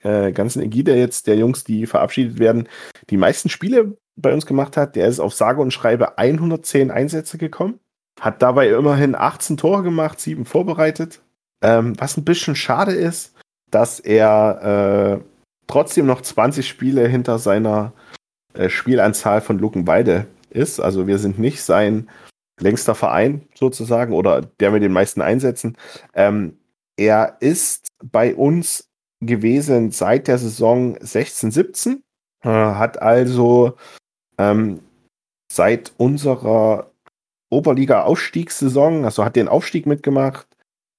äh, 0.04 0.32
ganzen 0.32 0.62
Ägide 0.62 0.96
jetzt 0.96 1.28
der 1.28 1.38
Jungs, 1.38 1.64
die 1.64 1.86
verabschiedet 1.86 2.40
werden, 2.40 2.68
die 3.10 3.18
meisten 3.18 3.50
Spiele 3.50 3.98
bei 4.22 4.34
uns 4.34 4.46
gemacht 4.46 4.78
hat. 4.78 4.96
Der 4.96 5.08
ist 5.08 5.20
auf 5.20 5.34
sage 5.34 5.62
und 5.62 5.72
schreibe 5.72 6.18
110 6.18 6.92
Einsätze 6.92 7.38
gekommen, 7.38 7.80
hat 8.20 8.42
dabei 8.42 8.70
immerhin 8.70 9.16
18 9.16 9.58
Tore 9.58 9.84
gemacht, 9.84 10.20
7 10.20 10.46
vorbereitet. 10.46 11.22
Ähm, 11.64 12.00
was 12.00 12.18
ein 12.18 12.26
bisschen 12.26 12.56
schade 12.56 12.94
ist, 12.94 13.34
dass 13.70 14.00
er 14.00 15.20
äh, 15.20 15.24
trotzdem 15.68 16.06
noch 16.06 16.22
20 16.22 16.68
Spiele 16.68 17.08
hinter 17.08 17.40
seiner 17.40 17.94
äh, 18.54 18.70
Spielanzahl 18.70 19.42
von 19.42 19.60
Luckenweide 19.60 20.26
ist. 20.50 20.80
Also 20.80 21.08
wir 21.08 21.18
sind 21.18 21.40
nicht 21.40 21.64
sein 21.64 22.10
längster 22.60 22.96
Verein 22.96 23.48
sozusagen 23.56 24.14
oder 24.14 24.42
der 24.42 24.72
mit 24.72 24.84
den 24.84 24.92
meisten 24.92 25.22
Einsätzen. 25.22 25.78
Ähm, 26.14 26.58
er 26.98 27.38
ist 27.40 27.88
bei 28.04 28.36
uns 28.36 28.90
gewesen 29.22 29.92
seit 29.92 30.28
der 30.28 30.38
Saison 30.38 30.98
16, 31.00 31.52
17, 31.52 32.04
äh, 32.44 32.50
hat 32.50 33.02
also 33.02 33.76
ähm, 34.42 34.82
seit 35.52 35.94
unserer 35.98 36.92
Oberliga-Aufstiegssaison, 37.50 39.06
also 39.06 39.26
hat 39.26 39.36
den 39.36 39.48
Aufstieg 39.48 39.86
mitgemacht, 39.86 40.48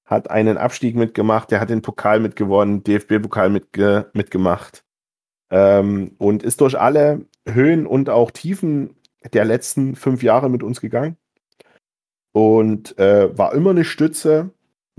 hat 0.05 0.29
einen 0.29 0.57
Abstieg 0.57 0.95
mitgemacht, 0.95 1.51
der 1.51 1.59
hat 1.59 1.69
den 1.69 1.81
Pokal 1.81 2.19
mitgewonnen, 2.19 2.83
DFB-Pokal 2.83 3.49
mitge 3.49 4.09
mitgemacht 4.13 4.83
ähm, 5.49 6.15
und 6.19 6.43
ist 6.43 6.61
durch 6.61 6.79
alle 6.79 7.25
Höhen 7.47 7.87
und 7.87 8.09
auch 8.09 8.31
Tiefen 8.31 8.95
der 9.33 9.45
letzten 9.45 9.95
fünf 9.95 10.21
Jahre 10.21 10.49
mit 10.49 10.63
uns 10.63 10.81
gegangen 10.81 11.17
und 12.33 12.97
äh, 12.99 13.35
war 13.37 13.53
immer 13.53 13.71
eine 13.71 13.85
Stütze, 13.85 14.51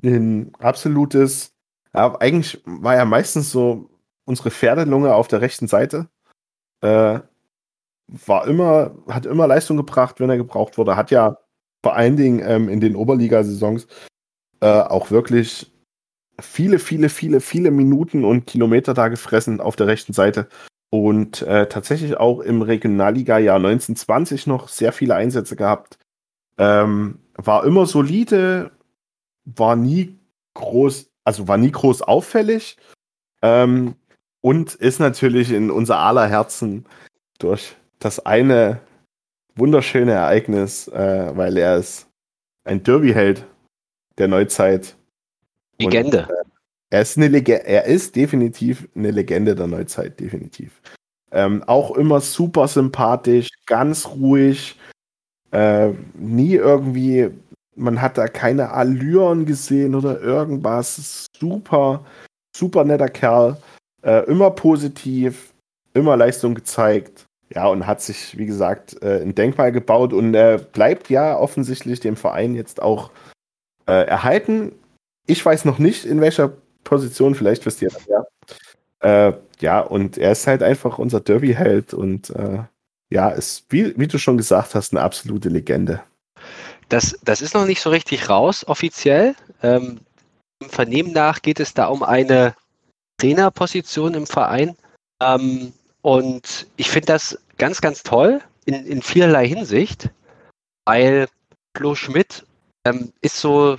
ein 0.02 0.52
absolutes, 0.58 1.52
ja, 1.94 2.18
eigentlich 2.20 2.62
war 2.64 2.96
er 2.96 3.04
meistens 3.04 3.50
so 3.50 3.90
unsere 4.24 4.50
Pferdelunge 4.50 5.14
auf 5.14 5.28
der 5.28 5.40
rechten 5.40 5.68
Seite. 5.68 6.08
Äh, 6.80 7.20
war 8.06 8.46
immer, 8.46 8.94
hat 9.08 9.26
immer 9.26 9.46
Leistung 9.46 9.76
gebracht, 9.76 10.20
wenn 10.20 10.30
er 10.30 10.36
gebraucht 10.36 10.78
wurde. 10.78 10.96
Hat 10.96 11.10
ja 11.10 11.38
vor 11.82 11.96
allen 11.96 12.16
Dingen 12.16 12.42
ähm, 12.44 12.68
in 12.68 12.80
den 12.80 12.96
Oberliga-Saisons 12.96 13.86
äh, 14.60 14.66
auch 14.66 15.10
wirklich 15.10 15.70
viele, 16.40 16.78
viele, 16.78 17.08
viele, 17.08 17.40
viele 17.40 17.70
Minuten 17.70 18.24
und 18.24 18.46
Kilometer 18.46 18.94
da 18.94 19.08
gefressen 19.08 19.60
auf 19.60 19.76
der 19.76 19.86
rechten 19.86 20.12
Seite. 20.12 20.48
Und 20.90 21.42
äh, 21.42 21.68
tatsächlich 21.68 22.16
auch 22.16 22.40
im 22.40 22.62
Regionalliga-Jahr 22.62 23.56
1920 23.56 24.46
noch 24.46 24.68
sehr 24.68 24.92
viele 24.92 25.16
Einsätze 25.16 25.56
gehabt. 25.56 25.98
Ähm, 26.56 27.18
war 27.34 27.64
immer 27.64 27.86
solide, 27.86 28.70
war 29.44 29.76
nie 29.76 30.18
groß, 30.54 31.10
also 31.24 31.48
war 31.48 31.56
nie 31.56 31.72
groß 31.72 32.02
auffällig. 32.02 32.76
Ähm, 33.42 33.96
und 34.40 34.74
ist 34.74 35.00
natürlich 35.00 35.50
in 35.50 35.70
unser 35.70 35.98
aller 35.98 36.28
Herzen 36.28 36.86
durch 37.38 37.76
das 37.98 38.24
eine 38.24 38.80
wunderschöne 39.56 40.12
Ereignis, 40.12 40.88
äh, 40.88 41.30
weil 41.36 41.56
er 41.56 41.78
ist 41.78 42.06
ein 42.64 42.82
Derby-Held 42.82 43.44
der 44.18 44.28
Neuzeit. 44.28 44.96
Legende. 45.78 46.22
Und, 46.22 46.30
äh, 46.30 46.44
er 46.90 47.02
ist 47.02 47.16
eine 47.16 47.28
Legende, 47.28 47.66
er 47.66 47.84
ist 47.84 48.14
definitiv 48.14 48.88
eine 48.94 49.10
Legende 49.10 49.54
der 49.54 49.66
Neuzeit, 49.66 50.20
definitiv. 50.20 50.80
Ähm, 51.32 51.62
auch 51.64 51.96
immer 51.96 52.20
super 52.20 52.68
sympathisch, 52.68 53.48
ganz 53.66 54.06
ruhig, 54.06 54.76
Äh, 55.52 55.92
nie 56.14 56.54
irgendwie, 56.56 57.30
man 57.76 58.02
hat 58.02 58.18
da 58.18 58.26
keine 58.26 58.70
Allüren 58.72 59.46
gesehen 59.46 59.94
oder 59.94 60.20
irgendwas. 60.20 61.26
Super, 61.38 62.04
super 62.56 62.84
netter 62.84 63.08
Kerl. 63.08 63.56
Äh, 64.02 64.24
immer 64.24 64.50
positiv, 64.50 65.54
immer 65.92 66.16
Leistung 66.16 66.56
gezeigt. 66.56 67.24
Ja, 67.54 67.66
und 67.66 67.86
hat 67.86 68.02
sich, 68.02 68.36
wie 68.36 68.46
gesagt, 68.46 69.00
äh, 69.02 69.22
ein 69.22 69.34
Denkmal 69.34 69.70
gebaut 69.70 70.12
und 70.12 70.32
bleibt 70.72 71.08
ja 71.08 71.38
offensichtlich 71.38 72.00
dem 72.00 72.16
Verein 72.16 72.54
jetzt 72.54 72.82
auch 72.82 73.10
äh, 73.86 74.06
erhalten. 74.06 74.72
Ich 75.26 75.44
weiß 75.44 75.64
noch 75.64 75.78
nicht, 75.78 76.04
in 76.04 76.20
welcher 76.20 76.52
Position, 76.82 77.34
vielleicht 77.34 77.64
wisst 77.64 77.82
ihr 77.82 77.90
das 77.90 78.06
ja. 78.06 78.24
Äh, 79.00 79.34
ja, 79.60 79.80
und 79.80 80.18
er 80.18 80.32
ist 80.32 80.46
halt 80.46 80.62
einfach 80.62 80.98
unser 80.98 81.20
Derby-Held 81.20 81.94
und 81.94 82.30
äh, 82.30 82.64
ja, 83.10 83.28
ist, 83.28 83.64
wie, 83.68 83.96
wie 83.98 84.08
du 84.08 84.18
schon 84.18 84.36
gesagt 84.36 84.74
hast, 84.74 84.92
eine 84.92 85.02
absolute 85.02 85.48
Legende. 85.48 86.02
Das, 86.88 87.18
das 87.22 87.40
ist 87.40 87.54
noch 87.54 87.66
nicht 87.66 87.80
so 87.80 87.90
richtig 87.90 88.28
raus, 88.28 88.66
offiziell. 88.66 89.34
Ähm, 89.62 90.00
Im 90.60 90.70
Vernehmen 90.70 91.12
nach 91.12 91.42
geht 91.42 91.60
es 91.60 91.74
da 91.74 91.86
um 91.86 92.02
eine 92.02 92.54
Trainerposition 93.18 94.14
im 94.14 94.26
Verein. 94.26 94.76
Ähm, 95.22 95.72
und 96.02 96.66
ich 96.76 96.90
finde 96.90 97.06
das 97.06 97.38
ganz, 97.58 97.80
ganz 97.80 98.02
toll 98.02 98.40
in, 98.64 98.74
in 98.86 99.02
vielerlei 99.02 99.46
Hinsicht, 99.46 100.10
weil 100.86 101.28
Flo 101.76 101.94
Schmidt 101.94 102.44
ähm, 102.86 103.12
ist 103.20 103.38
so, 103.38 103.78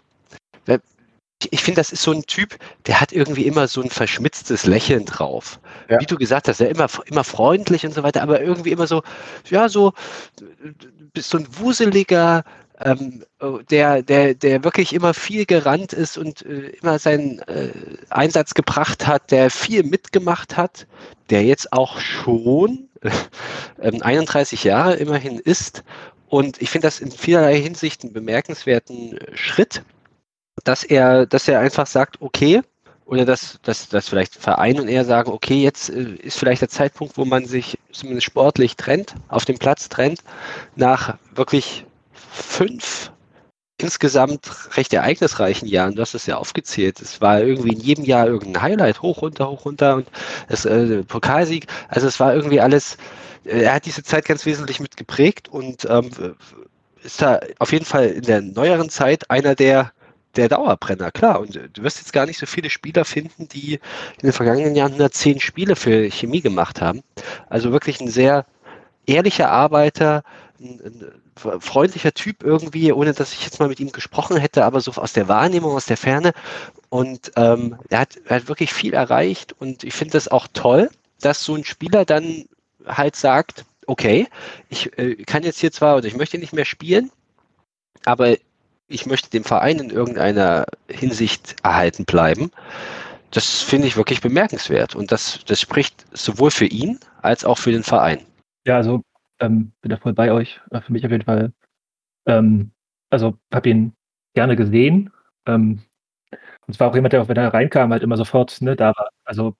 ich 1.51 1.61
finde, 1.61 1.79
das 1.79 1.91
ist 1.91 2.01
so 2.01 2.11
ein 2.11 2.23
Typ, 2.23 2.57
der 2.87 3.01
hat 3.01 3.11
irgendwie 3.11 3.45
immer 3.45 3.67
so 3.67 3.81
ein 3.81 3.89
verschmitztes 3.89 4.65
Lächeln 4.65 5.05
drauf. 5.05 5.59
Ja. 5.89 5.99
Wie 5.99 6.05
du 6.05 6.15
gesagt 6.15 6.47
hast, 6.47 6.61
er 6.61 6.69
immer, 6.69 6.87
immer 7.05 7.23
freundlich 7.23 7.85
und 7.85 7.93
so 7.93 8.03
weiter, 8.03 8.21
aber 8.21 8.41
irgendwie 8.41 8.71
immer 8.71 8.87
so, 8.87 9.03
ja, 9.49 9.69
so, 9.69 9.93
bist 11.13 11.29
so 11.29 11.37
ein 11.37 11.47
wuseliger, 11.57 12.43
ähm, 12.79 13.23
der, 13.69 14.01
der, 14.01 14.33
der 14.33 14.63
wirklich 14.63 14.93
immer 14.93 15.13
viel 15.13 15.45
gerannt 15.45 15.93
ist 15.93 16.17
und 16.17 16.45
äh, 16.45 16.69
immer 16.81 16.99
seinen 16.99 17.39
äh, 17.39 17.71
Einsatz 18.09 18.53
gebracht 18.53 19.07
hat, 19.07 19.31
der 19.31 19.49
viel 19.49 19.83
mitgemacht 19.83 20.57
hat, 20.57 20.87
der 21.29 21.43
jetzt 21.43 21.71
auch 21.71 21.99
schon 21.99 22.71
äh, 22.71 22.84
31 23.77 24.63
Jahre 24.63 24.95
immerhin 24.95 25.39
ist. 25.39 25.83
Und 26.27 26.61
ich 26.61 26.69
finde 26.69 26.87
das 26.87 26.99
in 26.99 27.11
vielerlei 27.11 27.59
Hinsicht 27.61 28.03
einen 28.03 28.13
bemerkenswerten 28.13 29.19
Schritt 29.33 29.83
dass 30.63 30.83
er, 30.83 31.25
dass 31.25 31.47
er 31.47 31.59
einfach 31.59 31.87
sagt, 31.87 32.21
okay, 32.21 32.61
oder 33.05 33.23
dass, 33.23 33.59
dass, 33.61 33.87
dass 33.87 34.09
vielleicht 34.09 34.35
Verein 34.35 34.79
und 34.79 34.87
er 34.87 35.05
sagen, 35.05 35.31
okay, 35.31 35.61
jetzt 35.61 35.89
äh, 35.89 36.15
ist 36.15 36.39
vielleicht 36.39 36.61
der 36.61 36.69
Zeitpunkt, 36.69 37.17
wo 37.17 37.25
man 37.25 37.45
sich 37.45 37.77
zumindest 37.91 38.25
sportlich 38.25 38.75
trennt, 38.75 39.15
auf 39.27 39.45
dem 39.45 39.59
Platz 39.59 39.89
trennt, 39.89 40.21
nach 40.75 41.17
wirklich 41.33 41.85
fünf 42.13 43.11
insgesamt 43.77 44.49
recht 44.77 44.93
ereignisreichen 44.93 45.67
Jahren. 45.67 45.95
Du 45.95 46.01
hast 46.01 46.13
es 46.13 46.25
ja 46.25 46.37
aufgezählt. 46.37 47.01
Es 47.01 47.21
war 47.21 47.41
irgendwie 47.41 47.73
in 47.73 47.79
jedem 47.79 48.05
Jahr 48.05 48.27
irgendein 48.27 48.61
Highlight, 48.61 49.01
hoch, 49.01 49.21
runter, 49.21 49.49
hoch, 49.49 49.65
runter 49.65 49.95
und 49.95 50.07
das 50.47 50.65
äh, 50.65 51.03
Pokalsieg. 51.03 51.67
Also 51.89 52.07
es 52.07 52.19
war 52.19 52.33
irgendwie 52.33 52.61
alles, 52.61 52.97
äh, 53.45 53.63
er 53.63 53.75
hat 53.75 53.85
diese 53.85 54.03
Zeit 54.03 54.25
ganz 54.25 54.45
wesentlich 54.45 54.79
mitgeprägt 54.79 55.49
und 55.49 55.85
ähm, 55.89 56.09
ist 57.03 57.21
da 57.21 57.39
auf 57.59 57.71
jeden 57.71 57.85
Fall 57.85 58.07
in 58.07 58.23
der 58.23 58.41
neueren 58.41 58.89
Zeit 58.89 59.29
einer 59.29 59.55
der 59.55 59.91
der 60.35 60.49
Dauerbrenner, 60.49 61.11
klar. 61.11 61.39
Und 61.39 61.55
du 61.55 61.83
wirst 61.83 61.99
jetzt 61.99 62.13
gar 62.13 62.25
nicht 62.25 62.37
so 62.37 62.45
viele 62.45 62.69
Spieler 62.69 63.05
finden, 63.05 63.47
die 63.47 63.75
in 63.75 64.21
den 64.21 64.33
vergangenen 64.33 64.75
Jahren 64.75 64.91
110 64.91 65.39
Spiele 65.39 65.75
für 65.75 66.09
Chemie 66.11 66.41
gemacht 66.41 66.81
haben. 66.81 67.03
Also 67.49 67.71
wirklich 67.71 68.01
ein 68.01 68.09
sehr 68.09 68.45
ehrlicher 69.05 69.49
Arbeiter, 69.49 70.23
ein, 70.59 71.11
ein 71.35 71.61
freundlicher 71.61 72.13
Typ 72.13 72.43
irgendwie, 72.43 72.91
ohne 72.91 73.13
dass 73.13 73.33
ich 73.33 73.43
jetzt 73.43 73.59
mal 73.59 73.69
mit 73.69 73.79
ihm 73.79 73.91
gesprochen 73.91 74.37
hätte, 74.37 74.65
aber 74.65 74.81
so 74.81 74.91
aus 74.93 75.13
der 75.13 75.27
Wahrnehmung, 75.27 75.73
aus 75.73 75.85
der 75.85 75.97
Ferne. 75.97 76.33
Und 76.89 77.31
ähm, 77.35 77.77
er, 77.89 77.99
hat, 77.99 78.17
er 78.25 78.37
hat 78.37 78.47
wirklich 78.47 78.73
viel 78.73 78.93
erreicht 78.93 79.53
und 79.59 79.83
ich 79.83 79.93
finde 79.93 80.13
das 80.13 80.27
auch 80.27 80.47
toll, 80.53 80.89
dass 81.19 81.43
so 81.43 81.55
ein 81.55 81.65
Spieler 81.65 82.05
dann 82.05 82.45
halt 82.85 83.15
sagt, 83.15 83.65
okay, 83.87 84.27
ich 84.69 84.97
äh, 84.97 85.15
kann 85.23 85.43
jetzt 85.43 85.59
hier 85.59 85.71
zwar 85.71 85.97
oder 85.97 86.07
ich 86.07 86.17
möchte 86.17 86.37
nicht 86.37 86.53
mehr 86.53 86.65
spielen, 86.65 87.11
aber 88.05 88.35
ich 88.87 89.05
möchte 89.05 89.29
dem 89.29 89.43
Verein 89.43 89.79
in 89.79 89.89
irgendeiner 89.89 90.65
Hinsicht 90.87 91.55
erhalten 91.63 92.05
bleiben. 92.05 92.51
Das 93.31 93.61
finde 93.61 93.87
ich 93.87 93.97
wirklich 93.97 94.21
bemerkenswert 94.21 94.95
und 94.95 95.11
das, 95.11 95.39
das 95.45 95.59
spricht 95.59 96.05
sowohl 96.13 96.51
für 96.51 96.65
ihn 96.65 96.99
als 97.21 97.43
auch 97.43 97.57
für 97.57 97.71
den 97.71 97.83
Verein. 97.83 98.25
Ja, 98.65 98.77
also 98.77 99.01
ähm, 99.39 99.73
bin 99.81 99.89
da 99.89 99.97
voll 99.97 100.13
bei 100.13 100.31
euch. 100.31 100.61
Äh, 100.71 100.81
für 100.81 100.93
mich 100.93 101.05
auf 101.05 101.11
jeden 101.11 101.25
Fall. 101.25 101.53
Ähm, 102.27 102.71
also 103.09 103.37
habe 103.53 103.69
ihn 103.69 103.93
gerne 104.33 104.55
gesehen. 104.55 105.11
Ähm, 105.45 105.81
und 106.31 106.73
es 106.73 106.79
war 106.79 106.89
auch 106.89 106.95
jemand, 106.95 107.13
der, 107.13 107.27
wenn 107.27 107.37
er 107.37 107.53
reinkam, 107.53 107.91
halt 107.91 108.03
immer 108.03 108.17
sofort 108.17 108.61
ne, 108.61 108.75
da 108.75 108.93
war. 108.95 109.09
Also 109.25 109.55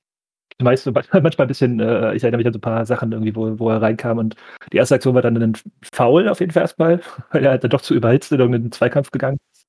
meist, 0.62 0.86
manchmal 1.14 1.46
ein 1.46 1.48
bisschen, 1.48 1.80
äh, 1.80 2.16
ich 2.16 2.24
erinnere 2.24 2.38
mich 2.40 2.48
an 2.48 2.54
so 2.54 2.60
ein 2.60 2.62
paar 2.62 2.86
Sachen 2.86 3.12
irgendwie, 3.12 3.36
wo, 3.36 3.60
wo 3.60 3.70
er 3.70 3.82
reinkam 3.82 4.18
und 4.18 4.36
die 4.72 4.78
erste 4.78 4.96
Aktion 4.96 5.16
war 5.16 5.22
dann 5.22 5.42
ein 5.42 5.54
Foul 5.94 6.28
auf 6.30 6.40
jeden 6.40 6.52
Fall 6.52 6.64
erstmal, 6.64 7.02
weil 7.32 7.44
er 7.44 7.52
halt 7.52 7.64
dann 7.64 7.72
doch 7.72 7.82
zu 7.82 7.96
überhitzt 7.96 8.32
in 8.32 8.40
irgendeinen 8.40 8.72
Zweikampf 8.72 9.12
gegangen 9.12 9.38
ist, 9.52 9.66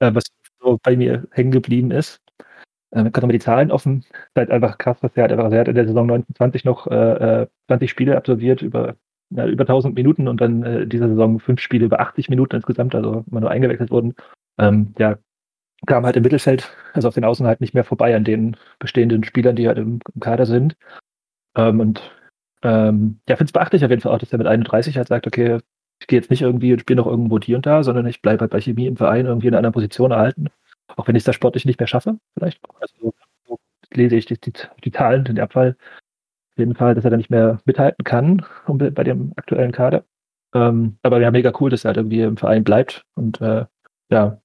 äh, 0.00 0.14
was 0.14 0.24
so 0.60 0.78
bei 0.82 0.96
mir 0.96 1.26
hängen 1.32 1.50
geblieben 1.52 1.90
ist. 1.90 2.20
Ähm, 2.92 3.12
gerade 3.12 3.26
mal 3.26 3.32
die 3.32 3.40
Zahlen 3.40 3.72
offen. 3.72 4.00
Ist 4.00 4.36
halt 4.36 4.50
einfach 4.50 4.78
krass, 4.78 4.98
was 5.00 5.12
er 5.16 5.24
hat. 5.24 5.32
Er 5.32 5.60
hat 5.60 5.68
in 5.68 5.74
der 5.74 5.86
Saison 5.86 6.04
1920 6.10 6.64
noch 6.64 6.86
äh, 6.86 7.46
20 7.66 7.88
äh, 7.88 7.90
Spiele 7.90 8.16
absolviert 8.16 8.62
über, 8.62 8.96
ja, 9.34 9.46
über 9.46 9.64
1000 9.64 9.94
Minuten 9.94 10.28
und 10.28 10.40
dann 10.40 10.62
äh, 10.62 10.86
dieser 10.86 11.08
Saison 11.08 11.40
fünf 11.40 11.60
Spiele 11.60 11.86
über 11.86 12.00
80 12.00 12.28
Minuten 12.28 12.56
insgesamt, 12.56 12.94
also 12.94 13.24
immer 13.30 13.40
nur 13.40 13.50
eingewechselt 13.50 13.90
wurden. 13.90 14.14
Ähm, 14.58 14.94
ja, 14.98 15.18
kam 15.86 16.06
halt 16.06 16.16
im 16.16 16.22
Mittelfeld, 16.22 16.72
also 16.92 17.08
auf 17.08 17.14
den 17.14 17.24
Außen 17.24 17.46
halt 17.46 17.60
nicht 17.60 17.74
mehr 17.74 17.84
vorbei 17.84 18.14
an 18.16 18.24
den 18.24 18.56
bestehenden 18.78 19.24
Spielern, 19.24 19.56
die 19.56 19.68
halt 19.68 19.78
im, 19.78 20.00
im 20.14 20.20
Kader 20.20 20.46
sind. 20.46 20.76
Ähm, 21.56 21.80
und 21.80 22.12
ähm, 22.62 23.20
ja, 23.28 23.36
finde 23.36 23.48
es 23.48 23.52
beachtlich 23.52 23.84
auf 23.84 23.90
jeden 23.90 24.02
Fall 24.02 24.12
auch, 24.12 24.18
dass 24.18 24.32
er 24.32 24.38
mit 24.38 24.46
31 24.46 24.96
halt 24.96 25.08
sagt, 25.08 25.26
okay, 25.26 25.58
ich 26.00 26.06
gehe 26.06 26.18
jetzt 26.18 26.30
nicht 26.30 26.42
irgendwie 26.42 26.72
und 26.72 26.80
spiele 26.80 26.96
noch 26.96 27.06
irgendwo 27.06 27.38
hier 27.40 27.56
und 27.56 27.66
da, 27.66 27.82
sondern 27.82 28.06
ich 28.06 28.22
bleibe 28.22 28.42
halt 28.42 28.50
bei 28.50 28.60
Chemie 28.60 28.86
im 28.86 28.96
Verein 28.96 29.26
irgendwie 29.26 29.48
in 29.48 29.54
einer 29.54 29.72
Position 29.72 30.10
erhalten. 30.10 30.48
Auch 30.96 31.08
wenn 31.08 31.16
ich 31.16 31.20
es 31.20 31.26
da 31.26 31.32
sportlich 31.32 31.64
nicht 31.64 31.80
mehr 31.80 31.86
schaffe, 31.86 32.18
vielleicht. 32.34 32.60
Also 32.80 33.14
so 33.46 33.58
lese 33.92 34.16
ich 34.16 34.26
die, 34.26 34.40
die, 34.40 34.52
die 34.84 34.92
Zahlen, 34.92 35.24
den 35.24 35.40
Abfall. 35.40 35.76
Auf 36.54 36.58
jeden 36.58 36.76
Fall, 36.76 36.94
dass 36.94 37.04
er 37.04 37.10
da 37.10 37.16
nicht 37.16 37.30
mehr 37.30 37.58
mithalten 37.64 38.04
kann 38.04 38.46
bei 38.66 39.02
dem 39.02 39.32
aktuellen 39.36 39.72
Kader. 39.72 40.04
Ähm, 40.54 40.98
aber 41.02 41.20
ja, 41.20 41.32
mega 41.32 41.52
cool, 41.60 41.68
dass 41.68 41.84
er 41.84 41.88
halt 41.88 41.96
irgendwie 41.96 42.20
im 42.20 42.36
Verein 42.36 42.62
bleibt 42.62 43.04
und 43.16 43.40
äh, 43.40 43.64
ja, 44.08 44.40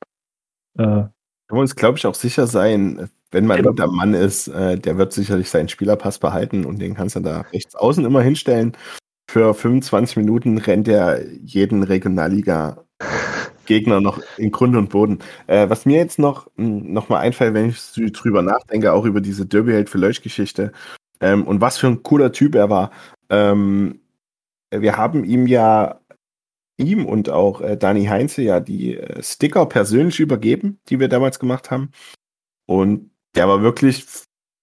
äh, 0.77 1.03
können 1.49 1.57
wir 1.57 1.61
uns, 1.61 1.76
glaube 1.76 1.98
ich, 1.98 2.06
auch 2.06 2.14
sicher 2.14 2.45
sein, 2.45 3.10
wenn 3.31 3.48
man 3.48 3.57
genau. 3.57 3.72
guter 3.72 3.88
Mann 3.88 4.14
ist, 4.14 4.49
äh, 4.49 4.77
der 4.77 4.99
wird 4.99 5.14
sicherlich 5.14 5.49
seinen 5.49 5.68
Spielerpass 5.68 6.19
behalten 6.19 6.64
und 6.64 6.80
den 6.80 6.94
kannst 6.94 7.15
du 7.15 7.22
da 7.22 7.41
rechts 7.53 7.73
außen 7.76 8.06
immer 8.06 8.22
hinstellen. 8.22 8.77
Für 9.30 9.56
25 9.56 10.18
Minuten 10.18 10.60
rennt 10.60 10.88
er 10.88 11.26
jeden 11.44 11.81
Regionalliga-Gegner 11.81 13.99
noch 13.99 14.22
in 14.38 14.52
Grund 14.52 14.76
und 14.76 14.90
Boden. 14.90 15.18
Äh, 15.48 15.68
was 15.69 15.88
mir 15.88 15.98
jetzt 15.98 16.19
noch, 16.19 16.52
hm, 16.56 16.94
noch 16.94 17.10
mal 17.10 17.18
einfällt, 17.19 17.56
wenn 17.56 17.69
ich 17.69 17.81
drüber 18.14 18.44
nachdenke, 18.44 18.94
auch 18.94 19.06
über 19.06 19.22
diese 19.22 19.48
Derby-Held 19.48 19.90
für 19.90 19.98
Leuch-Geschichte 19.98 20.72
ähm, 21.21 21.45
und 21.47 21.61
was 21.61 21.77
für 21.77 21.87
ein 21.87 22.03
cooler 22.03 22.31
Typ 22.31 22.55
er 22.55 22.69
war. 22.69 22.91
Ähm, 23.29 24.01
wir 24.71 24.97
haben 24.97 25.23
ihm 25.23 25.47
ja 25.47 25.99
ihm 26.77 27.05
und 27.05 27.29
auch 27.29 27.61
äh, 27.61 27.77
Dani 27.77 28.05
Heinze 28.05 28.41
ja 28.41 28.59
die 28.59 28.97
äh, 28.97 29.21
Sticker 29.21 29.65
persönlich 29.65 30.19
übergeben, 30.19 30.79
die 30.89 30.99
wir 30.99 31.09
damals 31.09 31.39
gemacht 31.39 31.71
haben. 31.71 31.91
Und 32.65 33.11
der 33.35 33.47
war 33.47 33.61
wirklich 33.61 34.05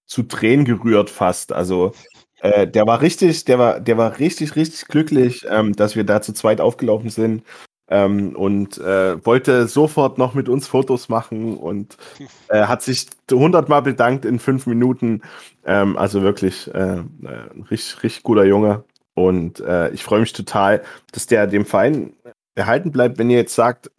zu 0.07 0.23
Tränen 0.25 0.65
gerührt 0.65 1.11
fast. 1.11 1.53
Also 1.53 1.93
äh, 2.41 2.67
der 2.67 2.87
war 2.87 3.01
richtig, 3.03 3.45
der 3.45 3.59
war, 3.59 3.81
der 3.81 3.99
war 3.99 4.19
richtig, 4.19 4.57
richtig 4.57 4.89
glücklich, 4.89 5.45
ähm, 5.49 5.75
dass 5.75 5.97
wir 5.97 6.05
da 6.05 6.23
zu 6.23 6.33
zweit 6.33 6.61
aufgelaufen 6.61 7.11
sind. 7.11 7.45
Ähm, 7.89 8.35
und 8.35 8.79
äh, 8.79 9.25
wollte 9.25 9.69
sofort 9.69 10.19
noch 10.19 10.35
mit 10.35 10.49
uns 10.49 10.67
Fotos 10.67 11.09
machen 11.09 11.57
und 11.57 11.97
äh, 12.49 12.67
hat 12.67 12.83
sich 12.83 13.07
hundertmal 13.31 13.83
bedankt 13.83 14.25
in 14.25 14.39
fünf 14.39 14.67
Minuten. 14.67 15.23
Ähm, 15.65 15.97
also 15.97 16.23
wirklich 16.23 16.73
äh, 16.75 16.99
ein 16.99 17.27
äh, 17.27 17.63
richtig, 17.71 18.03
richtig 18.03 18.23
guter 18.23 18.45
Junge. 18.45 18.85
Und 19.15 19.61
äh, 19.61 19.91
ich 19.91 20.05
freue 20.05 20.21
mich 20.21 20.33
total, 20.33 20.83
dass 21.13 21.27
der 21.27 21.47
dem 21.47 21.65
Verein 21.65 22.13
erhalten 22.55 22.91
bleibt. 22.91 23.19
Wenn 23.19 23.31
ihr 23.31 23.39
jetzt 23.39 23.55
sagt, 23.55 23.91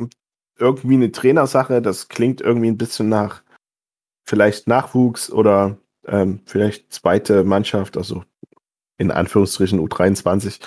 irgendwie 0.60 0.96
eine 0.96 1.12
Trainersache, 1.12 1.82
das 1.82 2.10
klingt 2.10 2.42
irgendwie 2.42 2.68
ein 2.68 2.78
bisschen 2.78 3.10
nach 3.10 3.42
vielleicht 4.28 4.68
Nachwuchs 4.68 5.32
oder 5.32 5.78
ähm, 6.06 6.42
vielleicht 6.46 6.92
zweite 6.92 7.44
Mannschaft, 7.44 7.98
also 7.98 8.24
in 8.98 9.12
Anführungsstrichen 9.12 9.80
U23. 9.80 10.60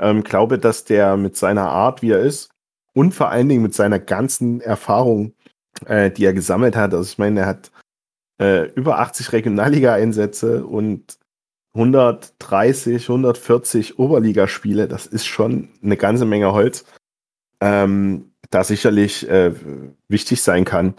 Ähm, 0.00 0.22
glaube, 0.22 0.58
dass 0.58 0.84
der 0.84 1.16
mit 1.16 1.36
seiner 1.36 1.68
Art, 1.68 2.02
wie 2.02 2.12
er 2.12 2.20
ist, 2.20 2.50
und 2.98 3.14
vor 3.14 3.30
allen 3.30 3.48
Dingen 3.48 3.62
mit 3.62 3.74
seiner 3.74 4.00
ganzen 4.00 4.60
Erfahrung, 4.60 5.32
äh, 5.86 6.10
die 6.10 6.24
er 6.24 6.32
gesammelt 6.32 6.74
hat, 6.74 6.92
also 6.92 7.08
ich 7.08 7.16
meine, 7.16 7.40
er 7.40 7.46
hat 7.46 7.70
äh, 8.40 8.72
über 8.72 8.98
80 8.98 9.32
Regionalliga-Einsätze 9.32 10.66
und 10.66 11.16
130, 11.74 13.08
140 13.08 14.00
Oberligaspiele, 14.00 14.88
das 14.88 15.06
ist 15.06 15.26
schon 15.26 15.68
eine 15.80 15.96
ganze 15.96 16.24
Menge 16.24 16.52
Holz. 16.52 16.86
ähm, 17.60 18.32
da 18.50 18.64
sicherlich 18.64 19.28
äh, 19.28 19.52
wichtig 20.08 20.42
sein 20.42 20.64
kann. 20.64 20.94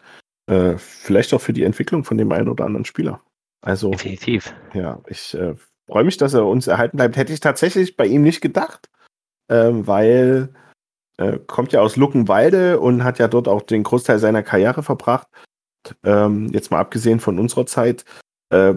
Äh, 0.49 0.77
vielleicht 0.77 1.33
auch 1.33 1.41
für 1.41 1.53
die 1.53 1.63
Entwicklung 1.63 2.05
von 2.05 2.17
dem 2.17 2.31
einen 2.31 2.47
oder 2.47 2.63
anderen 2.65 2.85
Spieler. 2.85 3.21
Also, 3.61 3.91
Definitiv. 3.91 4.53
ja, 4.73 5.01
ich 5.07 5.33
äh, 5.33 5.55
freue 5.87 6.05
mich, 6.05 6.15
dass 6.15 6.33
er 6.33 6.45
uns 6.45 6.67
erhalten 6.67 6.97
bleibt. 6.97 7.17
Hätte 7.17 7.33
ich 7.33 7.41
tatsächlich 7.41 7.97
bei 7.97 8.05
ihm 8.05 8.21
nicht 8.21 8.39
gedacht, 8.39 8.89
ähm, 9.49 9.85
weil 9.85 10.53
äh, 11.19 11.37
kommt 11.47 11.73
ja 11.73 11.81
aus 11.81 11.97
Luckenwalde 11.97 12.79
und 12.79 13.03
hat 13.03 13.19
ja 13.19 13.27
dort 13.27 13.49
auch 13.49 13.61
den 13.61 13.83
Großteil 13.83 14.19
seiner 14.19 14.41
Karriere 14.41 14.83
verbracht. 14.83 15.27
Ähm, 16.03 16.49
jetzt 16.53 16.71
mal 16.71 16.79
abgesehen 16.79 17.19
von 17.19 17.39
unserer 17.39 17.65
Zeit, 17.65 18.05
äh, 18.49 18.75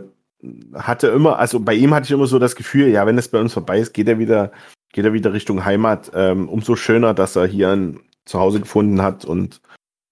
hatte 0.75 1.07
immer, 1.09 1.39
also 1.39 1.61
bei 1.61 1.75
ihm 1.75 1.95
hatte 1.95 2.07
ich 2.07 2.11
immer 2.11 2.27
so 2.27 2.41
das 2.41 2.57
Gefühl, 2.57 2.89
ja, 2.89 3.07
wenn 3.07 3.17
es 3.17 3.29
bei 3.29 3.39
uns 3.39 3.53
vorbei 3.53 3.79
ist, 3.79 3.93
geht 3.93 4.09
er 4.09 4.19
wieder, 4.19 4.51
geht 4.93 5.05
er 5.05 5.13
wieder 5.13 5.33
Richtung 5.33 5.65
Heimat. 5.65 6.11
Ähm, 6.15 6.49
umso 6.49 6.75
schöner, 6.75 7.15
dass 7.15 7.37
er 7.37 7.47
hier 7.47 7.71
ein 7.71 8.01
Zuhause 8.25 8.59
gefunden 8.59 9.03
hat 9.03 9.25
und 9.25 9.61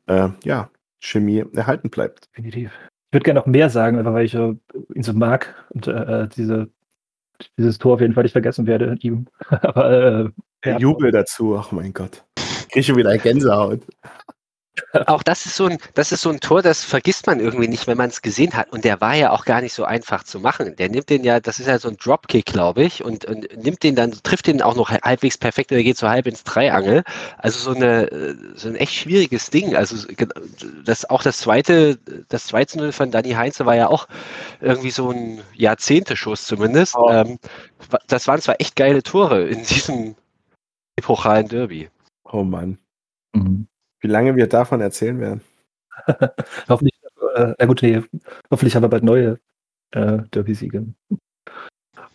äh, 0.07 0.29
ja, 0.45 0.71
Chemie 1.01 1.45
erhalten 1.55 1.91
bleibt. 1.91 2.29
Definitiv. 2.37 2.71
Ich 3.09 3.15
würde 3.15 3.25
gerne 3.25 3.41
noch 3.41 3.47
mehr 3.47 3.71
sagen, 3.71 3.99
einfach 3.99 4.13
weil 4.13 4.27
ich 4.27 4.35
äh, 4.35 4.55
ihn 4.95 5.03
so 5.03 5.15
mag 5.15 5.67
und 5.71 5.89
äh, 5.89 6.29
diese, 6.29 6.69
dieses 7.59 7.79
Tor 7.79 7.95
auf 7.95 8.01
jeden 8.01 8.15
Fall 8.15 8.23
nicht 8.23 8.33
vergessen 8.33 8.69
werde. 8.69 8.97
Ihm. 9.01 9.27
Aber 9.49 9.91
äh, 9.91 10.31
Der. 10.65 10.79
Jubel 10.79 11.11
dazu, 11.11 11.57
ach 11.59 11.73
mein 11.73 11.93
Gott. 11.93 12.23
Krieg 12.71 12.85
schon 12.85 12.97
wieder 12.97 13.17
Gänsehaut. 13.17 13.81
Auch 15.07 15.23
das 15.23 15.47
ist 15.47 15.57
so 15.57 15.67
ein, 15.67 15.79
das 15.95 16.13
ist 16.13 16.23
so 16.23 16.31
ein 16.31 16.41
Tor, 16.41 16.63
das 16.63 16.85
vergisst 16.85 17.27
man 17.27 17.41
irgendwie 17.41 17.69
nicht, 17.69 17.87
wenn 17.87 17.99
man 17.99 18.09
es 18.09 18.23
gesehen 18.23 18.55
hat. 18.55 18.71
Und 18.73 18.85
der 18.85 19.01
war 19.01 19.15
ja 19.15 19.31
auch 19.31 19.45
gar 19.45 19.61
nicht 19.61 19.73
so 19.73 19.85
einfach 19.85 20.25
zu 20.25 20.41
machen. 20.41 20.77
Der 20.77 20.89
nimmt 20.89 21.11
den 21.11 21.25
ja, 21.25 21.41
das 21.41 21.61
ist 21.61 21.67
ja 21.67 21.79
so 21.79 21.89
ein 21.89 21.97
Dropkick, 21.97 22.47
glaube 22.47 22.85
ich, 22.85 23.05
und, 23.05 23.25
und 23.25 23.49
nimmt 23.57 23.83
den 23.83 23.95
dann, 23.95 24.13
trifft 24.23 24.47
den 24.47 24.63
auch 24.63 24.77
noch 24.77 24.91
halbwegs 24.91 25.39
perfekt, 25.39 25.73
oder 25.73 25.83
geht 25.83 25.99
so 25.99 26.09
halb 26.09 26.27
ins 26.27 26.45
Dreiangel. 26.45 27.03
Also 27.39 27.59
so 27.59 27.77
eine, 27.77 28.37
so 28.55 28.69
ein 28.69 28.77
echt 28.77 28.95
schwieriges 28.95 29.51
Ding. 29.51 29.77
Also 29.77 30.07
das 30.85 31.09
auch 31.09 31.23
das 31.23 31.39
zweite, 31.39 31.99
das 32.29 32.47
2 32.47 32.65
zu 32.67 32.79
0 32.79 32.93
von 32.93 33.11
Danny 33.11 33.33
Heinze 33.33 33.67
war 33.67 33.77
ja 33.77 33.89
auch 33.89 34.07
irgendwie 34.61 34.91
so 34.91 35.11
ein 35.11 35.41
Jahrzehnteschuss 35.55 36.47
zumindest. 36.47 36.97
Oh. 36.97 37.37
Das 38.07 38.29
waren 38.29 38.41
zwar 38.41 38.61
echt 38.61 38.77
geile 38.77 39.03
Tore 39.03 39.49
in 39.49 39.65
diesem 39.65 40.15
epochalen 41.01 41.49
Derby. 41.49 41.89
Oh 42.25 42.45
Mann. 42.45 42.79
mhm. 43.35 43.67
Wie 44.01 44.09
lange 44.09 44.37
wir 44.37 44.47
davon 44.47 44.81
erzählen 44.81 45.21
werden. 45.21 45.41
hoffentlich, 46.69 46.95
äh, 47.35 47.55
na 47.59 47.67
gut, 47.67 47.83
nee, 47.83 48.03
hoffentlich 48.51 48.75
haben 48.75 48.83
wir 48.83 48.89
bald 48.89 49.05
neue 49.05 49.39
äh, 49.91 50.19
Derby-Siege. 50.33 50.87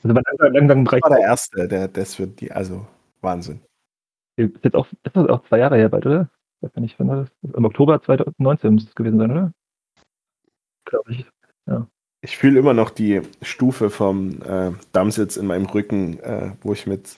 Also 0.04 0.14
bei 0.14 0.22
langsam, 0.26 0.54
langsam 0.54 0.86
Das 0.86 0.94
reicht 0.94 1.04
war 1.04 1.18
der 1.18 1.26
erste, 1.26 1.68
der, 1.68 1.88
das 1.88 2.18
wird 2.18 2.40
die, 2.42 2.52
also 2.52 2.88
Wahnsinn. 3.22 3.62
ist 4.38 4.64
jetzt 4.64 4.76
auch, 4.76 4.88
ist 5.04 5.16
das 5.16 5.30
auch 5.30 5.44
zwei 5.48 5.60
Jahre 5.60 5.78
her 5.78 5.90
bald, 5.90 6.06
oder? 6.06 6.30
Weiß 6.62 6.76
nicht, 6.78 6.98
wann 7.00 7.08
war 7.10 7.16
das? 7.18 7.30
Im 7.54 7.66
Oktober 7.66 8.02
2019 8.02 8.74
muss 8.74 8.86
es 8.86 8.96
gewesen 8.96 9.20
sein, 9.20 9.32
oder? 9.32 9.52
Glaube 10.86 11.12
ich. 11.12 11.26
Ich 12.26 12.38
fühle 12.38 12.60
immer 12.60 12.74
noch 12.74 12.90
die 12.90 13.22
Stufe 13.44 13.92
vom 13.92 14.42
äh, 14.42 14.72
Dammsitz 14.94 15.38
in 15.38 15.46
meinem 15.46 15.68
Rücken, 15.68 16.20
äh, 16.22 16.54
wo 16.62 16.74
ich 16.74 16.88
mit, 16.88 17.18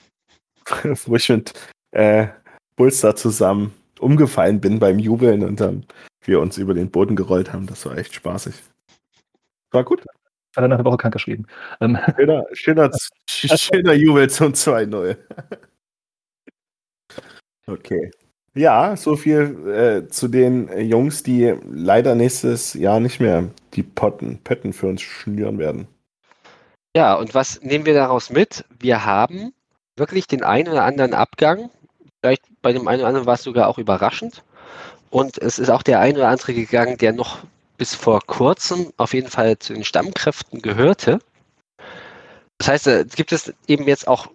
wo 1.06 1.16
ich 1.16 1.28
mit 1.28 1.52
äh, 1.92 2.28
Bulster 2.76 3.16
zusammen 3.16 3.74
umgefallen 3.98 4.60
bin 4.60 4.78
beim 4.78 4.98
Jubeln 4.98 5.42
und 5.42 5.60
dann 5.60 5.86
wir 6.22 6.40
uns 6.40 6.58
über 6.58 6.74
den 6.74 6.90
Boden 6.90 7.16
gerollt 7.16 7.52
haben. 7.52 7.66
Das 7.66 7.84
war 7.86 7.96
echt 7.96 8.14
spaßig. 8.14 8.54
War 9.70 9.84
gut. 9.84 10.00
Hat 10.56 10.64
er 10.64 10.68
nach 10.68 10.78
einer 10.78 10.84
Woche 10.84 10.98
krank 10.98 11.14
geschrieben. 11.14 11.46
Ähm, 11.80 11.98
Schöner, 12.16 12.44
schöner, 12.52 12.90
schöner 13.28 13.92
Jubel 13.94 14.30
zum 14.30 14.52
2-0. 14.52 15.16
Okay. 17.66 18.10
Ja, 18.54 18.96
so 18.96 19.14
viel 19.14 19.68
äh, 19.68 20.08
zu 20.08 20.26
den 20.26 20.68
Jungs, 20.88 21.22
die 21.22 21.54
leider 21.70 22.14
nächstes 22.14 22.74
Jahr 22.74 22.98
nicht 22.98 23.20
mehr 23.20 23.50
die 23.74 23.82
Potten, 23.82 24.38
Pötten 24.42 24.72
für 24.72 24.88
uns 24.88 25.02
schnüren 25.02 25.58
werden. 25.58 25.86
Ja, 26.96 27.14
und 27.14 27.34
was 27.34 27.60
nehmen 27.62 27.86
wir 27.86 27.94
daraus 27.94 28.30
mit? 28.30 28.64
Wir 28.80 29.04
haben 29.04 29.52
wirklich 29.98 30.26
den 30.26 30.42
einen 30.42 30.68
oder 30.68 30.84
anderen 30.84 31.14
Abgang. 31.14 31.70
Vielleicht 32.20 32.42
bei 32.62 32.72
dem 32.72 32.88
einen 32.88 33.00
oder 33.00 33.08
anderen 33.08 33.26
war 33.26 33.34
es 33.34 33.42
sogar 33.42 33.68
auch 33.68 33.78
überraschend. 33.78 34.42
Und 35.10 35.38
es 35.38 35.58
ist 35.58 35.70
auch 35.70 35.82
der 35.82 36.00
ein 36.00 36.16
oder 36.16 36.28
andere 36.28 36.54
gegangen, 36.54 36.98
der 36.98 37.12
noch 37.12 37.38
bis 37.76 37.94
vor 37.94 38.20
kurzem 38.26 38.92
auf 38.96 39.14
jeden 39.14 39.30
Fall 39.30 39.58
zu 39.58 39.72
den 39.72 39.84
Stammkräften 39.84 40.60
gehörte. 40.60 41.20
Das 42.58 42.68
heißt, 42.68 42.86
äh, 42.88 43.06
gibt 43.14 43.32
es 43.32 43.52
eben 43.66 43.86
jetzt 43.86 44.08
auch, 44.08 44.26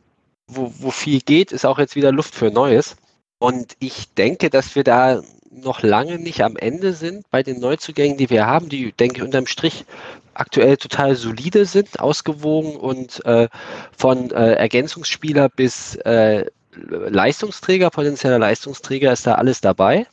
wo, 0.47 0.73
wo 0.79 0.91
viel 0.91 1.19
geht, 1.21 1.51
ist 1.51 1.65
auch 1.65 1.77
jetzt 1.77 1.95
wieder 1.95 2.11
Luft 2.11 2.33
für 2.33 2.49
Neues. 2.49 2.95
Und 3.39 3.75
ich 3.79 4.13
denke, 4.13 4.49
dass 4.49 4.75
wir 4.75 4.83
da 4.83 5.21
noch 5.53 5.83
lange 5.83 6.19
nicht 6.19 6.43
am 6.43 6.57
Ende 6.57 6.93
sind 6.93 7.29
bei 7.29 7.43
den 7.43 7.59
Neuzugängen, 7.59 8.17
die 8.17 8.29
wir 8.29 8.45
haben, 8.45 8.69
die, 8.69 8.91
denke 8.91 9.17
ich, 9.17 9.23
unterm 9.23 9.47
Strich 9.47 9.85
aktuell 10.33 10.77
total 10.77 11.15
solide 11.15 11.65
sind, 11.65 11.99
ausgewogen 11.99 12.75
und 12.75 13.23
äh, 13.25 13.47
von 13.95 14.31
äh, 14.31 14.53
Ergänzungsspieler 14.53 15.49
bis 15.49 15.95
äh, 15.97 16.45
Leistungsträger, 16.75 17.91
potenzieller 17.91 18.39
Leistungsträger 18.39 19.11
ist 19.13 19.27
da 19.27 19.35
alles 19.35 19.61
dabei. 19.61 20.07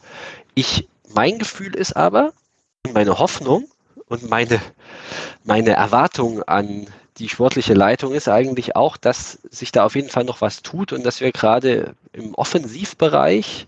Ich, 0.54 0.88
mein 1.14 1.38
Gefühl 1.38 1.74
ist 1.74 1.96
aber, 1.96 2.32
meine 2.92 3.18
Hoffnung 3.18 3.66
und 4.08 4.28
meine, 4.28 4.60
meine 5.44 5.70
Erwartung 5.70 6.42
an 6.42 6.86
die 7.18 7.28
sportliche 7.28 7.74
Leitung 7.74 8.14
ist 8.14 8.28
eigentlich 8.28 8.76
auch, 8.76 8.96
dass 8.96 9.38
sich 9.50 9.72
da 9.72 9.84
auf 9.84 9.94
jeden 9.94 10.08
Fall 10.08 10.24
noch 10.24 10.40
was 10.40 10.62
tut 10.62 10.92
und 10.92 11.04
dass 11.04 11.20
wir 11.20 11.32
gerade 11.32 11.94
im 12.12 12.34
Offensivbereich 12.34 13.66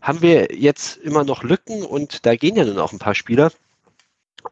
haben 0.00 0.22
wir 0.22 0.54
jetzt 0.54 0.96
immer 0.98 1.24
noch 1.24 1.42
Lücken 1.42 1.84
und 1.84 2.24
da 2.26 2.36
gehen 2.36 2.56
ja 2.56 2.64
nun 2.64 2.78
auch 2.78 2.92
ein 2.92 2.98
paar 2.98 3.14
Spieler. 3.14 3.52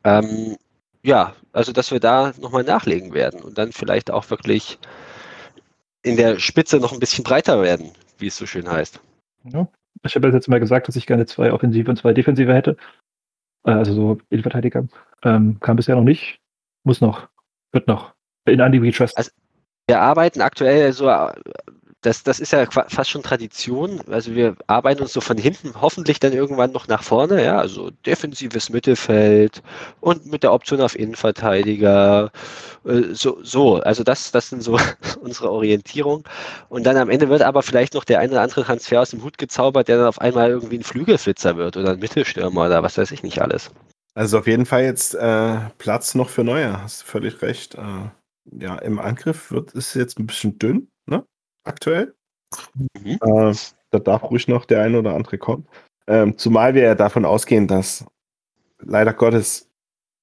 Ähm, 0.05 0.57
ja, 1.03 1.35
also 1.53 1.73
dass 1.73 1.91
wir 1.91 2.01
da 2.01 2.33
nochmal 2.39 2.65
nachlegen 2.65 3.15
werden 3.15 3.41
und 3.41 3.57
dann 3.57 3.73
vielleicht 3.73 4.11
auch 4.11 4.29
wirklich 4.31 4.79
in 6.03 6.17
der 6.17 6.39
Spitze 6.39 6.79
noch 6.79 6.93
ein 6.93 7.01
bisschen 7.01 7.25
breiter 7.25 7.63
werden, 7.63 7.93
wie 8.19 8.27
es 8.29 8.37
so 8.37 8.47
schön 8.47 8.71
heißt. 8.71 9.01
ja. 9.53 9.69
Ich 10.05 10.15
habe 10.15 10.29
jetzt 10.29 10.49
mal 10.49 10.61
gesagt, 10.61 10.87
dass 10.87 10.95
ich 10.95 11.07
gerne 11.09 11.27
zwei 11.27 11.53
Offensive 11.53 11.91
und 11.91 11.97
zwei 11.97 12.13
Defensive 12.13 12.55
hätte. 12.55 12.77
Äh, 13.65 13.73
Also 13.73 13.95
so 13.95 14.19
Innenverteidiger. 14.31 14.87
Ähm, 15.25 15.59
kam 15.59 15.75
bisher 15.75 15.97
noch 15.97 16.05
nicht. 16.05 16.39
Muss 16.85 17.01
noch. 17.01 17.29
Wird 17.73 17.89
noch. 17.89 18.15
In 18.45 18.61
Andy 18.61 18.81
We 18.81 18.93
Trust. 18.93 19.19
Also- 19.19 19.33
Wir 19.89 20.01
arbeiten 20.01 20.41
aktuell 20.41 20.93
so, 20.93 21.09
das, 22.09 22.23
das 22.23 22.41
ist 22.41 22.53
ja 22.53 22.67
fast 22.71 23.11
schon 23.11 23.23
Tradition. 23.23 24.01
Also 24.11 24.35
wir 24.35 24.57
arbeiten 24.67 25.03
uns 25.03 25.13
so 25.13 25.21
von 25.21 25.37
hinten 25.37 25.75
hoffentlich 25.81 26.19
dann 26.19 26.33
irgendwann 26.33 26.73
noch 26.73 26.89
nach 26.89 27.03
vorne, 27.03 27.45
ja, 27.45 27.59
also 27.59 27.91
defensives 28.07 28.71
Mittelfeld 28.71 29.63
und 30.01 30.25
mit 30.27 30.43
der 30.43 30.55
Option 30.55 30.81
auf 30.81 30.99
Innenverteidiger. 30.99 32.33
äh, 32.87 33.15
So, 33.15 33.39
so, 33.43 33.77
also 33.77 34.05
das, 34.05 34.33
das 34.33 34.49
sind 34.49 34.63
so 34.63 34.79
unsere 35.21 35.51
Orientierung. 35.53 36.25
Und 36.71 36.85
dann 36.85 36.97
am 36.97 37.11
Ende 37.11 37.29
wird 37.29 37.43
aber 37.43 37.63
vielleicht 37.63 37.93
noch 37.93 38.05
der 38.05 38.21
eine 38.21 38.33
oder 38.33 38.43
andere 38.43 38.65
Transfer 38.65 39.03
aus 39.03 39.11
dem 39.11 39.23
Hut 39.23 39.37
gezaubert, 39.37 39.89
der 39.89 39.99
dann 39.99 40.07
auf 40.07 40.21
einmal 40.21 40.49
irgendwie 40.49 40.79
ein 40.79 40.85
Flügelflitzer 40.85 41.57
wird 41.59 41.77
oder 41.77 41.93
ein 41.93 41.99
Mittelstürmer 41.99 42.67
oder 42.67 42.83
was 42.83 42.97
weiß 42.97 43.11
ich 43.11 43.23
nicht 43.23 43.43
alles. 43.43 43.71
Also 44.15 44.39
auf 44.39 44.47
jeden 44.47 44.67
Fall 44.67 44.85
jetzt 44.85 45.15
äh, 45.15 45.59
Platz 45.77 46.15
noch 46.15 46.31
für 46.31 46.43
Neue, 46.43 46.81
hast 46.83 47.03
du 47.03 47.07
völlig 47.07 47.43
recht. 47.43 47.75
Äh, 47.75 48.11
ja, 48.51 48.77
im 48.77 48.99
Angriff 48.99 49.51
wird 49.51 49.75
es 49.75 49.93
jetzt 49.93 50.19
ein 50.19 50.27
bisschen 50.27 50.59
dünn, 50.59 50.89
ne? 51.07 51.25
Aktuell. 51.69 52.15
Mhm. 52.75 53.19
Äh, 53.21 53.55
da 53.91 53.99
darf 53.99 54.23
ruhig 54.25 54.49
noch 54.49 54.65
der 54.65 54.83
eine 54.83 54.99
oder 54.99 55.15
andere 55.15 55.39
kommen. 55.39 55.67
Ähm, 56.07 56.39
zumal 56.39 56.75
wir 56.75 56.83
ja 56.83 56.95
davon 56.95 57.25
ausgehen, 57.25 57.69
dass 57.69 58.05
leider 58.81 59.13
Gottes 59.13 59.69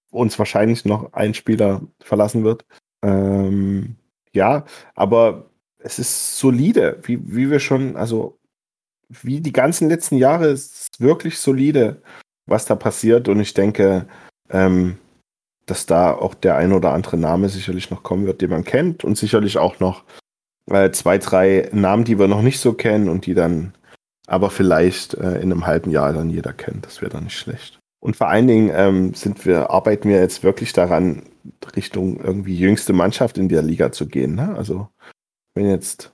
uns 0.10 0.40
wahrscheinlich 0.40 0.86
noch 0.86 1.14
ein 1.14 1.34
Spieler 1.34 1.82
verlassen 2.02 2.44
wird. 2.44 2.66
Ähm, 3.04 3.96
ja, 4.32 4.66
aber 4.96 5.50
es 5.78 6.00
ist 6.00 6.40
solide, 6.40 7.00
wie, 7.04 7.20
wie 7.24 7.52
wir 7.52 7.60
schon, 7.60 7.96
also 7.96 8.40
wie 9.10 9.40
die 9.42 9.54
ganzen 9.54 9.88
letzten 9.88 10.18
Jahre 10.18 10.48
ist 10.48 10.94
es 10.94 11.00
wirklich 11.00 11.38
solide, 11.38 12.02
was 12.48 12.66
da 12.66 12.76
passiert. 12.76 13.28
Und 13.28 13.40
ich 13.40 13.54
denke, 13.54 14.08
ähm, 14.50 14.98
dass 15.68 15.86
da 15.86 16.14
auch 16.14 16.34
der 16.34 16.56
ein 16.58 16.74
oder 16.74 16.94
andere 16.94 17.18
Name 17.18 17.50
sicherlich 17.50 17.92
noch 17.92 18.02
kommen 18.02 18.26
wird, 18.26 18.42
den 18.42 18.50
man 18.50 18.64
kennt 18.64 19.04
und 19.04 19.18
sicherlich 19.18 19.58
auch 19.60 19.80
noch 19.80 20.04
äh, 20.70 20.92
zwei, 20.92 21.18
drei 21.18 21.70
Namen, 21.72 22.04
die 22.04 22.20
wir 22.20 22.28
noch 22.28 22.42
nicht 22.42 22.60
so 22.60 22.74
kennen 22.74 23.10
und 23.10 23.26
die 23.26 23.34
dann 23.34 23.74
aber 24.28 24.50
vielleicht 24.50 25.14
äh, 25.14 25.36
in 25.36 25.52
einem 25.52 25.68
halben 25.68 25.92
Jahr 25.92 26.14
dann 26.14 26.30
jeder 26.30 26.54
kennt. 26.54 26.86
Das 26.86 27.02
wäre 27.02 27.12
dann 27.12 27.26
nicht 27.26 27.38
schlecht. 27.38 27.80
Und 28.00 28.16
vor 28.16 28.28
allen 28.28 28.48
Dingen 28.48 28.72
ähm, 28.74 29.14
sind 29.14 29.46
wir, 29.46 29.70
arbeiten 29.70 30.10
wir 30.10 30.20
jetzt 30.20 30.44
wirklich 30.44 30.74
daran, 30.74 31.24
Richtung 31.76 32.20
irgendwie 32.20 32.56
jüngste 32.56 32.94
Mannschaft 32.94 33.38
in 33.38 33.50
der 33.50 33.62
Liga 33.62 33.92
zu 33.92 34.08
gehen. 34.08 34.36
Ne? 34.36 34.56
Also 34.56 34.90
wenn 35.54 35.70
jetzt 35.70 36.14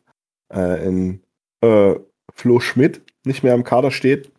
äh, 0.53 0.85
in 0.85 1.21
äh, 1.61 1.95
Flo 2.33 2.59
Schmidt 2.59 3.01
nicht 3.25 3.43
mehr 3.43 3.55
im 3.55 3.63
Kader 3.63 3.91
steht, 3.91 4.31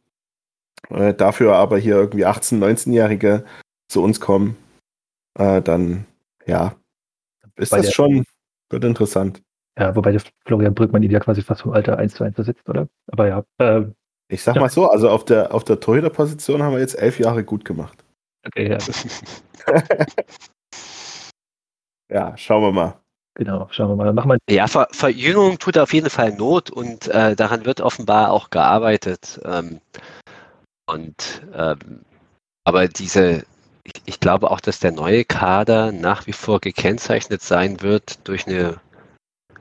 äh, 0.90 1.14
dafür 1.14 1.56
aber 1.56 1.78
hier 1.78 1.96
irgendwie 1.96 2.26
18-, 2.26 2.58
19-Jährige 2.58 3.44
zu 3.88 4.02
uns 4.02 4.20
kommen, 4.20 4.56
äh, 5.38 5.62
dann 5.62 6.06
ja, 6.46 6.74
ist 7.56 7.70
Bei 7.70 7.78
das 7.78 7.92
schon, 7.92 8.24
wird 8.70 8.84
interessant. 8.84 9.42
Ja, 9.78 9.96
wobei 9.96 10.12
der 10.12 10.20
Florian 10.46 10.74
Brückmann 10.74 11.02
ihn 11.02 11.10
ja 11.10 11.20
quasi 11.20 11.42
fast 11.42 11.62
vom 11.62 11.72
Alter 11.72 11.98
1 11.98 12.14
zu 12.14 12.24
1 12.24 12.36
besitzt, 12.36 12.68
oder? 12.68 12.88
Aber 13.10 13.26
ja, 13.28 13.44
äh, 13.58 13.82
Ich 14.28 14.42
sag 14.42 14.54
Ja. 14.56 14.60
mal 14.62 14.68
so, 14.70 14.88
also 14.88 15.08
auf 15.10 15.24
der, 15.24 15.54
auf 15.54 15.64
der 15.64 15.80
Torhüter-Position 15.80 16.62
haben 16.62 16.72
wir 16.72 16.80
jetzt 16.80 16.98
elf 16.98 17.18
Jahre 17.18 17.44
gut 17.44 17.64
gemacht. 17.64 18.04
Okay, 18.46 18.70
ja. 18.70 18.78
Ja, 22.10 22.36
schauen 22.36 22.62
wir 22.62 22.72
mal. 22.72 23.00
Genau, 23.34 23.66
schauen 23.70 23.88
wir 23.88 23.96
mal. 23.96 24.12
Machen 24.12 24.32
wir 24.32 24.38
Ja, 24.54 24.66
Ver 24.66 24.88
Verjüngung 24.90 25.58
tut 25.58 25.78
auf 25.78 25.94
jeden 25.94 26.10
Fall 26.10 26.32
Not 26.32 26.70
und 26.70 27.08
äh, 27.08 27.34
daran 27.34 27.64
wird 27.64 27.80
offenbar 27.80 28.30
auch 28.30 28.50
gearbeitet. 28.50 29.40
Ähm, 29.44 29.80
und 30.86 31.42
ähm, 31.54 32.04
aber 32.64 32.88
diese, 32.88 33.44
ich, 33.84 34.02
ich 34.04 34.20
glaube 34.20 34.50
auch, 34.50 34.60
dass 34.60 34.80
der 34.80 34.92
neue 34.92 35.24
Kader 35.24 35.90
nach 35.92 36.26
wie 36.26 36.34
vor 36.34 36.60
gekennzeichnet 36.60 37.40
sein 37.40 37.80
wird 37.80 38.28
durch 38.28 38.46
eine 38.46 38.76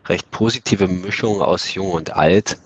recht 0.08 0.30
positive 0.32 0.88
Mischung 0.88 1.42
aus 1.42 1.74
Jung 1.74 1.92
und 1.92 2.16
Alt. 2.16 2.58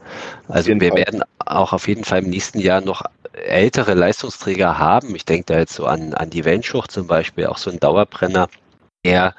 Also 0.48 0.70
wir 0.70 0.80
Fall. 0.80 0.98
werden 0.98 1.24
auch 1.40 1.74
auf 1.74 1.88
jeden 1.88 2.04
Fall 2.04 2.24
im 2.24 2.30
nächsten 2.30 2.60
Jahr 2.60 2.82
noch 2.82 3.04
ältere 3.34 3.94
Leistungsträger 3.94 4.78
haben. 4.78 5.16
Ich 5.16 5.26
denke 5.26 5.54
da 5.54 5.60
jetzt 5.60 5.74
so 5.74 5.86
an, 5.86 6.14
an 6.14 6.30
die 6.30 6.46
Wenschuch 6.46 6.88
zum 6.88 7.08
Beispiel, 7.08 7.48
auch 7.48 7.58
so 7.58 7.70
ein 7.70 7.80
Dauerbrenner, 7.80 8.48
der 9.04 9.36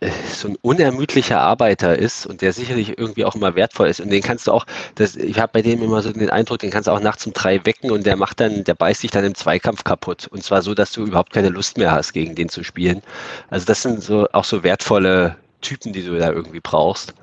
äh, 0.00 0.10
so 0.32 0.48
ein 0.48 0.56
unermüdlicher 0.62 1.40
Arbeiter 1.40 1.98
ist 1.98 2.26
und 2.26 2.40
der 2.40 2.52
sicherlich 2.52 2.98
irgendwie 2.98 3.24
auch 3.24 3.34
immer 3.34 3.54
wertvoll 3.54 3.88
ist. 3.88 4.00
Und 4.00 4.10
den 4.10 4.22
kannst 4.22 4.46
du 4.46 4.52
auch, 4.52 4.66
das, 4.94 5.16
ich 5.16 5.38
habe 5.38 5.52
bei 5.52 5.62
dem 5.62 5.82
immer 5.82 6.02
so 6.02 6.12
den 6.12 6.30
Eindruck, 6.30 6.60
den 6.60 6.70
kannst 6.70 6.86
du 6.86 6.92
auch 6.92 7.00
nachts 7.00 7.26
um 7.26 7.32
drei 7.32 7.64
wecken 7.66 7.90
und 7.90 8.06
der 8.06 8.16
macht 8.16 8.40
dann, 8.40 8.64
der 8.64 8.74
beißt 8.74 9.02
dich 9.02 9.10
dann 9.10 9.24
im 9.24 9.34
Zweikampf 9.34 9.84
kaputt. 9.84 10.28
Und 10.28 10.44
zwar 10.44 10.62
so, 10.62 10.74
dass 10.74 10.92
du 10.92 11.04
überhaupt 11.04 11.32
keine 11.32 11.48
Lust 11.48 11.78
mehr 11.78 11.92
hast, 11.92 12.12
gegen 12.12 12.34
den 12.34 12.48
zu 12.48 12.62
spielen. 12.62 13.02
Also 13.50 13.66
das 13.66 13.82
sind 13.82 14.02
so 14.02 14.28
auch 14.32 14.44
so 14.44 14.62
wertvolle 14.62 15.36
Typen, 15.64 15.92
die 15.92 16.04
du 16.04 16.16
da 16.18 16.30
irgendwie 16.30 16.60
brauchst. 16.60 17.14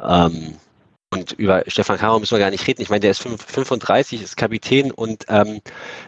Ähm, 0.00 0.54
und 1.10 1.32
über 1.32 1.64
Stefan 1.66 1.98
Karo 1.98 2.20
müssen 2.20 2.36
wir 2.36 2.38
gar 2.38 2.50
nicht 2.50 2.66
reden. 2.66 2.82
Ich 2.82 2.90
meine, 2.90 3.00
der 3.00 3.12
ist 3.12 3.22
fünf- 3.22 3.44
35, 3.44 4.22
ist 4.22 4.36
Kapitän 4.36 4.90
und 4.90 5.24
ähm, 5.28 5.60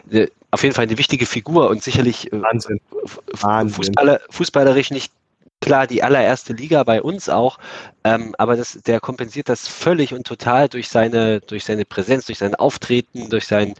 ne, 0.05 0.29
auf 0.51 0.63
jeden 0.63 0.75
Fall 0.75 0.85
eine 0.85 0.97
wichtige 0.97 1.25
Figur 1.25 1.69
und 1.69 1.83
sicherlich 1.83 2.31
äh, 2.31 2.41
Wahnsinn. 2.41 2.79
Wahnsinn. 3.31 3.75
Fußballer, 3.75 4.21
fußballerisch 4.29 4.91
nicht 4.91 5.11
klar 5.59 5.87
die 5.87 6.03
allererste 6.03 6.53
Liga 6.53 6.83
bei 6.83 7.01
uns 7.01 7.29
auch, 7.29 7.57
ähm, 8.03 8.35
aber 8.37 8.55
das, 8.55 8.79
der 8.85 8.99
kompensiert 8.99 9.47
das 9.47 9.67
völlig 9.67 10.13
und 10.13 10.25
total 10.25 10.67
durch 10.67 10.89
seine, 10.89 11.39
durch 11.39 11.65
seine 11.65 11.85
Präsenz, 11.85 12.25
durch 12.25 12.39
sein 12.39 12.55
Auftreten, 12.55 13.29
durch 13.29 13.47
seinen 13.47 13.75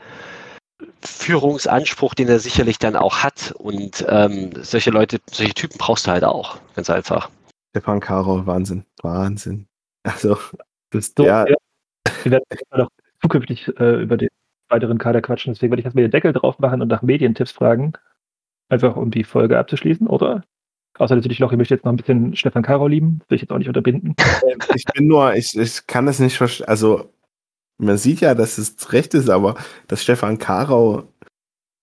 Führungsanspruch, 1.03 2.13
den 2.13 2.29
er 2.29 2.39
sicherlich 2.39 2.79
dann 2.79 2.95
auch 2.95 3.17
hat. 3.17 3.53
Und 3.57 4.05
ähm, 4.07 4.51
solche 4.61 4.91
Leute, 4.91 5.19
solche 5.31 5.53
Typen 5.53 5.77
brauchst 5.77 6.07
du 6.07 6.11
halt 6.11 6.23
auch, 6.23 6.57
ganz 6.75 6.89
einfach. 6.89 7.29
Stefan 7.71 7.99
Karo, 7.99 8.45
Wahnsinn. 8.45 8.85
Wahnsinn. 9.01 9.67
Also, 10.03 10.37
das, 10.91 11.13
so. 11.17 11.25
ja, 11.25 11.47
Ja. 11.47 11.55
Wir 12.23 12.31
werden 12.33 12.43
noch 12.75 12.89
zukünftig 13.21 13.67
äh, 13.79 14.01
über 14.01 14.17
den 14.17 14.29
weiteren 14.69 14.97
Kader 14.97 15.21
quatschen. 15.21 15.53
Deswegen 15.53 15.71
werde 15.71 15.81
ich 15.81 15.85
erstmal 15.85 16.03
den 16.03 16.11
Deckel 16.11 16.33
drauf 16.33 16.59
machen 16.59 16.81
und 16.81 16.87
nach 16.87 17.01
Medientipps 17.01 17.51
fragen. 17.51 17.93
Einfach 18.69 18.95
um 18.95 19.11
die 19.11 19.23
Folge 19.23 19.57
abzuschließen, 19.57 20.07
oder? 20.07 20.43
Außer 20.97 21.15
natürlich 21.15 21.39
noch, 21.39 21.51
ich 21.51 21.57
möchte 21.57 21.73
jetzt 21.73 21.85
noch 21.85 21.93
ein 21.93 21.97
bisschen 21.97 22.35
Stefan 22.35 22.63
Karo 22.63 22.87
lieben. 22.87 23.21
Will 23.27 23.35
ich 23.35 23.41
jetzt 23.41 23.51
auch 23.51 23.57
nicht 23.57 23.67
unterbinden. 23.67 24.15
ich 24.75 24.85
bin 24.93 25.07
nur, 25.07 25.33
ich, 25.35 25.55
ich 25.57 25.87
kann 25.87 26.05
das 26.05 26.19
nicht 26.19 26.37
verstehen. 26.37 26.67
Also, 26.67 27.13
man 27.77 27.97
sieht 27.97 28.21
ja, 28.21 28.35
dass 28.35 28.57
es 28.57 28.91
recht 28.93 29.13
ist, 29.13 29.29
aber 29.29 29.55
dass 29.87 30.03
Stefan 30.03 30.37
Karau 30.37 31.07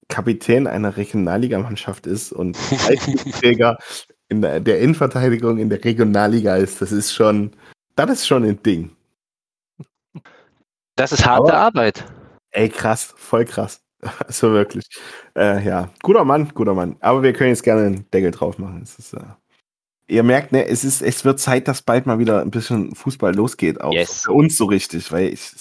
Kapitän 0.09 0.67
einer 0.67 0.97
Regionalligamannschaft 0.97 2.07
ist 2.07 2.33
und 2.33 2.57
Leistungsträger 2.89 3.79
in 4.29 4.43
der, 4.43 4.61
der 4.61 4.81
Innenverteidigung 4.81 5.59
in 5.59 5.69
der 5.71 5.83
Regionalliga 5.83 6.57
ist, 6.57 6.81
das 6.83 6.93
ist 6.93 7.13
schon, 7.15 7.53
das 7.97 8.11
ist 8.11 8.27
schon 8.27 8.45
ein 8.45 8.63
Ding. 8.63 8.91
Das 10.97 11.13
ist 11.13 11.25
harte 11.27 11.53
Aber- 11.55 11.59
Arbeit. 11.59 12.05
Ey, 12.51 12.69
krass, 12.69 13.15
voll 13.17 13.45
krass. 13.45 13.81
Also 14.27 14.53
wirklich. 14.53 14.85
Äh, 15.37 15.65
ja, 15.67 15.91
guter 16.03 16.25
Mann, 16.25 16.49
guter 16.55 16.73
Mann. 16.75 16.97
Aber 17.01 17.23
wir 17.23 17.33
können 17.33 17.51
jetzt 17.51 17.63
gerne 17.65 17.87
einen 17.87 18.11
Deckel 18.11 18.31
drauf 18.31 18.57
machen. 18.59 18.81
Es 18.83 18.97
ist, 18.99 19.13
äh, 19.13 19.21
ihr 20.07 20.23
merkt, 20.23 20.53
ne, 20.53 20.67
es 20.69 20.85
ist, 20.85 21.03
es 21.03 21.25
wird 21.25 21.41
Zeit, 21.41 21.67
dass 21.67 21.83
bald 21.83 22.07
mal 22.07 22.19
wieder 22.21 22.41
ein 22.41 22.51
bisschen 22.53 22.95
Fußball 22.95 23.35
losgeht, 23.35 23.81
auch 23.81 23.93
Yes. 23.93 24.23
für 24.23 24.33
uns 24.33 24.57
so 24.57 24.67
richtig, 24.67 25.11
weil 25.11 25.33
ich 25.33 25.53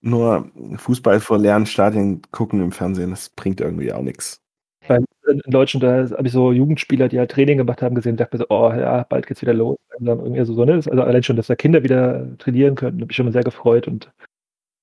nur 0.00 0.50
Fußball 0.76 1.20
vor 1.20 1.38
leeren 1.38 1.66
Stadien 1.66 2.22
gucken 2.30 2.62
im 2.62 2.72
Fernsehen, 2.72 3.10
das 3.10 3.28
bringt 3.28 3.60
irgendwie 3.60 3.92
auch 3.92 4.02
nichts. 4.02 4.40
Beim 4.88 5.04
in 5.26 5.40
Deutschen, 5.46 5.80
da 5.80 6.08
habe 6.10 6.26
ich 6.26 6.32
so 6.32 6.52
Jugendspieler, 6.52 7.08
die 7.08 7.18
halt 7.18 7.30
Training 7.30 7.58
gemacht 7.58 7.82
haben, 7.82 7.94
gesehen, 7.94 8.16
dachte 8.16 8.36
mir 8.36 8.44
so, 8.44 8.46
oh 8.50 8.72
ja, 8.72 9.04
bald 9.04 9.26
geht's 9.26 9.42
wieder 9.42 9.54
los. 9.54 9.78
Irgendwie 10.00 10.44
so, 10.44 10.54
so, 10.54 10.64
ne? 10.64 10.74
Also 10.74 10.90
allein 10.90 11.22
schon, 11.22 11.36
dass 11.36 11.46
da 11.46 11.54
Kinder 11.54 11.82
wieder 11.82 12.26
trainieren 12.38 12.74
können, 12.74 13.00
habe 13.00 13.10
ich 13.10 13.16
schon 13.16 13.26
mal 13.26 13.32
sehr 13.32 13.44
gefreut 13.44 13.86
und 13.86 14.12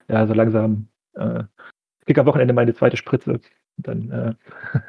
ja, 0.07 0.26
so 0.26 0.34
langsam 0.34 0.88
äh, 1.16 1.44
krieg 2.06 2.18
am 2.18 2.26
Wochenende 2.26 2.53
meine 2.53 2.74
zweite 2.74 2.98
Spritze. 2.98 3.32
Und 3.32 3.41
dann 3.78 4.11
äh, 4.11 4.34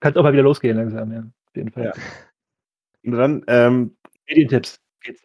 kann 0.00 0.12
es 0.12 0.16
auch 0.16 0.22
mal 0.22 0.32
wieder 0.32 0.42
losgehen 0.42 0.76
langsam, 0.76 1.12
ja. 1.12 1.20
Auf 1.20 1.56
jeden 1.56 1.70
Fall. 1.70 1.84
Ja. 1.84 1.92
Und 3.04 3.12
dann, 3.12 3.44
ähm, 3.46 3.96
Medientipps. 4.26 4.80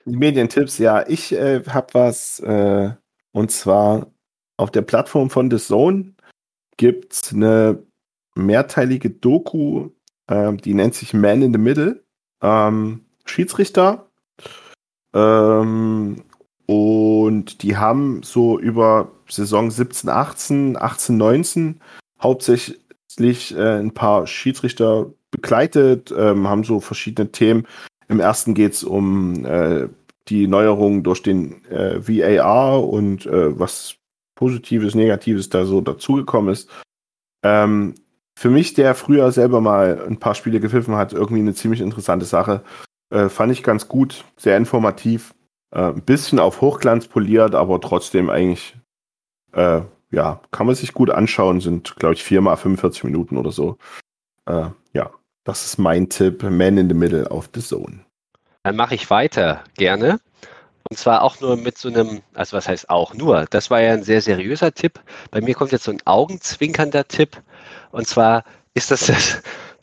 Die 0.05 0.15
Medientipps, 0.15 0.77
ja, 0.77 1.07
ich 1.07 1.31
äh, 1.31 1.63
habe 1.65 1.93
was, 1.93 2.39
äh, 2.41 2.91
und 3.31 3.51
zwar 3.51 4.11
auf 4.57 4.71
der 4.71 4.81
Plattform 4.81 5.29
von 5.29 5.49
The 5.49 5.57
Zone 5.57 6.13
gibt 6.75 7.13
es 7.13 7.33
eine 7.33 7.81
mehrteilige 8.35 9.09
Doku, 9.09 9.89
ähm, 10.27 10.57
die 10.57 10.73
nennt 10.73 10.95
sich 10.95 11.13
Man 11.13 11.41
in 11.41 11.53
the 11.53 11.59
Middle. 11.59 12.03
Ähm, 12.41 13.05
Schiedsrichter. 13.25 14.09
Ähm, 15.13 16.23
und 16.65 17.63
die 17.63 17.77
haben 17.77 18.21
so 18.23 18.59
über 18.59 19.11
Saison 19.27 19.71
17, 19.71 20.09
18, 20.09 20.77
18, 20.77 21.17
19 21.17 21.81
hauptsächlich 22.21 23.55
äh, 23.55 23.79
ein 23.79 23.93
paar 23.93 24.27
Schiedsrichter 24.27 25.11
begleitet, 25.31 26.13
ähm, 26.15 26.47
haben 26.47 26.63
so 26.63 26.79
verschiedene 26.79 27.31
Themen. 27.31 27.67
Im 28.07 28.19
ersten 28.19 28.53
geht 28.53 28.73
es 28.73 28.83
um 28.83 29.45
äh, 29.45 29.87
die 30.27 30.47
Neuerungen 30.47 31.03
durch 31.03 31.23
den 31.23 31.65
äh, 31.65 31.99
VAR 32.07 32.87
und 32.87 33.25
äh, 33.25 33.59
was 33.59 33.95
Positives, 34.35 34.95
Negatives 34.95 35.49
da 35.49 35.65
so 35.65 35.81
dazugekommen 35.81 36.53
ist. 36.53 36.69
Ähm, 37.43 37.95
für 38.39 38.49
mich, 38.49 38.73
der 38.73 38.95
früher 38.95 39.33
selber 39.33 39.59
mal 39.59 40.01
ein 40.07 40.17
paar 40.17 40.33
Spiele 40.33 40.61
gepfiffen 40.61 40.95
hat, 40.95 41.11
irgendwie 41.11 41.41
eine 41.41 41.53
ziemlich 41.53 41.81
interessante 41.81 42.25
Sache. 42.25 42.63
Äh, 43.09 43.27
fand 43.27 43.51
ich 43.51 43.63
ganz 43.63 43.89
gut, 43.89 44.23
sehr 44.37 44.55
informativ. 44.55 45.33
Äh, 45.75 45.89
ein 45.89 46.03
bisschen 46.03 46.39
auf 46.39 46.61
Hochglanz 46.61 47.09
poliert, 47.09 47.53
aber 47.53 47.81
trotzdem 47.81 48.29
eigentlich, 48.29 48.77
äh, 49.51 49.81
ja, 50.11 50.39
kann 50.51 50.67
man 50.67 50.75
sich 50.75 50.93
gut 50.93 51.09
anschauen. 51.09 51.59
Sind, 51.59 51.97
glaube 51.97 52.13
ich, 52.13 52.23
viermal 52.23 52.55
45 52.55 53.03
Minuten 53.03 53.35
oder 53.35 53.51
so. 53.51 53.77
Äh, 54.45 54.67
ja, 54.93 55.11
das 55.43 55.65
ist 55.65 55.77
mein 55.77 56.07
Tipp. 56.07 56.41
Man 56.43 56.77
in 56.77 56.87
the 56.87 56.95
Middle 56.95 57.29
auf 57.29 57.49
The 57.53 57.59
Zone. 57.59 58.05
Dann 58.63 58.77
mache 58.77 58.95
ich 58.95 59.09
weiter, 59.09 59.65
gerne. 59.75 60.21
Und 60.89 60.97
zwar 60.97 61.23
auch 61.23 61.41
nur 61.41 61.57
mit 61.57 61.77
so 61.77 61.89
einem, 61.89 62.21
also 62.35 62.55
was 62.55 62.69
heißt 62.69 62.89
auch 62.89 63.13
nur, 63.13 63.47
das 63.49 63.69
war 63.69 63.81
ja 63.81 63.91
ein 63.91 64.03
sehr 64.03 64.21
seriöser 64.21 64.73
Tipp. 64.73 65.01
Bei 65.29 65.41
mir 65.41 65.55
kommt 65.55 65.73
jetzt 65.73 65.83
so 65.83 65.91
ein 65.91 66.01
augenzwinkernder 66.05 67.05
Tipp. 67.05 67.43
Und 67.91 68.07
zwar 68.07 68.43
ist 68.73 68.91
das 68.91 69.11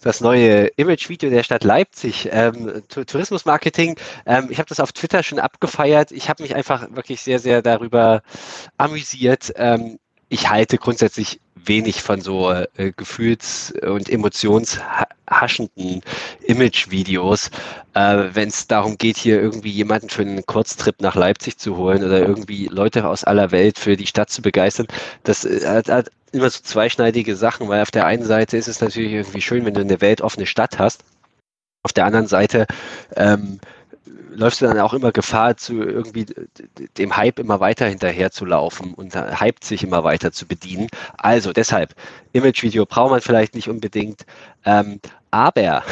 das, 0.02 0.20
neue 0.20 0.66
Image-Video 0.76 1.30
der 1.30 1.42
Stadt 1.42 1.64
Leipzig, 1.64 2.28
ähm, 2.30 2.82
Tourismusmarketing. 2.88 3.98
Ähm, 4.24 4.48
ich 4.50 4.58
habe 4.58 4.68
das 4.68 4.78
auf 4.78 4.92
Twitter 4.92 5.22
schon 5.22 5.40
abgefeiert. 5.40 6.12
Ich 6.12 6.28
habe 6.28 6.44
mich 6.44 6.54
einfach 6.54 6.86
wirklich 6.94 7.22
sehr, 7.22 7.40
sehr 7.40 7.60
darüber 7.60 8.22
amüsiert. 8.76 9.52
Ähm, 9.56 9.98
ich 10.28 10.48
halte 10.48 10.78
grundsätzlich 10.78 11.40
wenig 11.68 12.02
von 12.02 12.20
so 12.20 12.51
äh, 12.51 12.93
gefühls- 12.97 13.72
und 13.82 14.09
emotionshaschenden 14.09 16.02
Image-Videos, 16.44 17.51
äh, 17.94 18.24
wenn 18.32 18.48
es 18.48 18.66
darum 18.66 18.98
geht, 18.98 19.16
hier 19.16 19.40
irgendwie 19.40 19.70
jemanden 19.70 20.09
für 20.09 20.22
einen 20.22 20.44
Kurztrip 20.47 21.01
nach 21.01 21.14
Leipzig 21.14 21.59
zu 21.59 21.76
holen 21.76 22.05
oder 22.05 22.20
irgendwie 22.20 22.66
Leute 22.66 23.06
aus 23.06 23.24
aller 23.24 23.51
Welt 23.51 23.78
für 23.78 23.97
die 23.97 24.06
Stadt 24.06 24.30
zu 24.30 24.43
begeistern. 24.43 24.86
Das 25.24 25.44
äh, 25.44 25.66
hat, 25.66 25.88
hat 25.88 26.10
immer 26.32 26.51
so 26.51 26.60
zweischneidige 26.62 27.36
Sachen, 27.36 27.68
weil 27.68 27.82
auf 27.82 27.90
der 27.90 28.06
einen 28.06 28.24
Seite 28.24 28.56
ist 28.56 28.68
es 28.68 28.80
natürlich 28.80 29.12
irgendwie 29.12 29.40
schön, 29.40 29.64
wenn 29.64 29.74
du 29.74 29.80
eine 29.80 30.01
weltoffene 30.01 30.47
Stadt 30.47 30.78
hast. 30.78 31.05
Auf 31.82 31.93
der 31.93 32.05
anderen 32.05 32.26
Seite 32.26 32.66
ähm, 33.14 33.60
läufst 34.30 34.60
du 34.60 34.66
dann 34.66 34.78
auch 34.80 34.94
immer 34.94 35.12
Gefahr, 35.12 35.56
zu 35.56 35.82
irgendwie 35.82 36.26
dem 36.98 37.16
Hype 37.16 37.38
immer 37.38 37.60
weiter 37.60 37.86
hinterher 37.86 38.30
zu 38.30 38.44
laufen 38.44 38.94
und 38.94 39.14
hypt 39.14 39.64
sich 39.64 39.82
immer 39.82 40.05
weiter 40.05 40.32
zu 40.32 40.47
bedienen. 40.47 40.88
Also 41.16 41.52
deshalb, 41.52 41.94
Image-Video 42.32 42.86
braucht 42.86 43.10
man 43.10 43.20
vielleicht 43.20 43.55
nicht 43.55 43.68
unbedingt, 43.68 44.26
ähm, 44.64 45.01
aber 45.36 45.82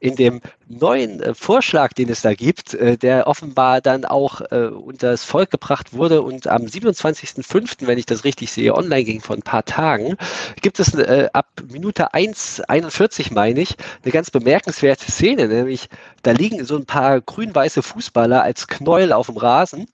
in 0.00 0.14
dem 0.14 0.40
neuen 0.68 1.20
äh, 1.20 1.34
Vorschlag, 1.34 1.92
den 1.92 2.08
es 2.08 2.22
da 2.22 2.34
gibt, 2.34 2.74
äh, 2.74 2.96
der 2.96 3.26
offenbar 3.26 3.80
dann 3.80 4.04
auch 4.04 4.40
äh, 4.52 4.68
unter 4.68 5.10
das 5.10 5.24
Volk 5.24 5.50
gebracht 5.50 5.92
wurde 5.92 6.22
und 6.22 6.46
am 6.46 6.62
27.05., 6.62 7.86
wenn 7.86 7.98
ich 7.98 8.06
das 8.06 8.22
richtig 8.24 8.52
sehe, 8.52 8.74
online 8.74 9.04
ging 9.04 9.20
vor 9.20 9.36
ein 9.36 9.42
paar 9.42 9.64
Tagen, 9.64 10.16
gibt 10.62 10.78
es 10.78 10.94
ab 11.32 11.46
Minute 11.70 12.14
1,41 12.14 13.34
meine 13.34 13.60
ich, 13.60 13.74
eine 14.04 14.12
ganz 14.12 14.30
bemerkenswerte 14.30 15.10
Szene, 15.10 15.48
nämlich 15.48 15.88
da 16.22 16.30
liegen 16.32 16.64
so 16.64 16.76
ein 16.76 16.86
paar 16.86 17.20
grün-weiße 17.20 17.82
Fußballer 17.82 18.42
als 18.42 18.68
Knäuel 18.68 19.12
auf 19.12 19.26
dem 19.26 19.36
Rasen. 19.36 19.86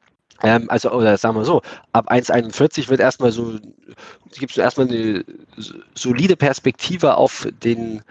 Ähm, 0.42 0.68
also, 0.68 0.90
oder 0.90 1.16
sagen 1.16 1.36
wir 1.36 1.44
so, 1.44 1.62
ab 1.92 2.10
1,41 2.10 2.88
wird 2.88 3.00
erstmal 3.00 3.32
so 3.32 3.58
gibt 4.38 4.52
es 4.52 4.58
erstmal 4.58 4.88
eine 4.88 5.24
solide 5.94 6.36
Perspektive 6.36 7.16
auf 7.16 7.46
den 7.62 8.02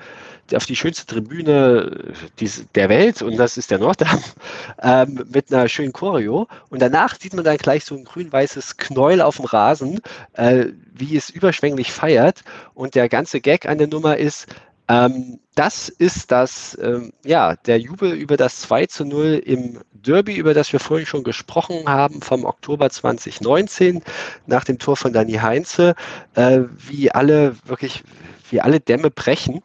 auf 0.56 0.66
die 0.66 0.76
schönste 0.76 1.06
Tribüne 1.06 2.14
der 2.76 2.90
Welt 2.90 3.22
und 3.22 3.38
das 3.38 3.58
ist 3.58 3.72
der 3.72 3.80
Norddamm 3.80 4.20
ähm, 4.82 5.26
mit 5.32 5.54
einer 5.54 5.68
schönen 5.68 5.94
Choreo. 5.94 6.48
Und 6.70 6.82
danach 6.82 7.20
sieht 7.20 7.34
man 7.34 7.46
dann 7.46 7.58
gleich 7.58 7.86
so 7.86 7.96
ein 7.96 8.04
grün-weißes 8.04 8.78
Knäuel 8.78 9.22
auf 9.22 9.38
dem 9.38 9.46
Rasen, 9.46 10.00
äh, 10.34 10.68
wie 10.94 11.16
es 11.16 11.30
überschwänglich 11.30 11.92
feiert. 11.92 12.44
Und 12.74 12.96
der 12.96 13.10
ganze 13.10 13.42
Gag 13.42 13.68
an 13.68 13.78
der 13.78 13.88
Nummer 13.88 14.18
ist, 14.18 14.48
ähm, 14.88 15.40
das 15.56 15.90
ist 15.90 16.32
das, 16.32 16.78
ähm, 16.82 17.14
ja, 17.24 17.56
der 17.56 17.80
Jubel 17.80 18.14
über 18.14 18.36
das 18.38 18.62
2 18.62 18.88
zu 18.88 19.06
0 19.06 19.42
im 19.46 19.80
Derby, 19.94 20.36
über 20.36 20.54
das 20.54 20.74
wir 20.74 20.80
vorhin 20.80 21.06
schon 21.06 21.24
gesprochen 21.24 21.88
haben, 21.88 22.22
vom 22.22 22.46
Oktober 22.46 22.90
2019, 22.90 24.02
nach 24.48 24.64
dem 24.64 24.80
Tor 24.80 24.98
von 24.98 25.14
Dani 25.14 25.34
Heinze, 25.34 25.96
äh, 26.36 26.62
wie 26.78 27.12
alle 27.12 27.56
wirklich, 27.66 28.04
wie 28.50 28.62
alle 28.62 28.80
Dämme 28.80 29.12
brechen. 29.12 29.62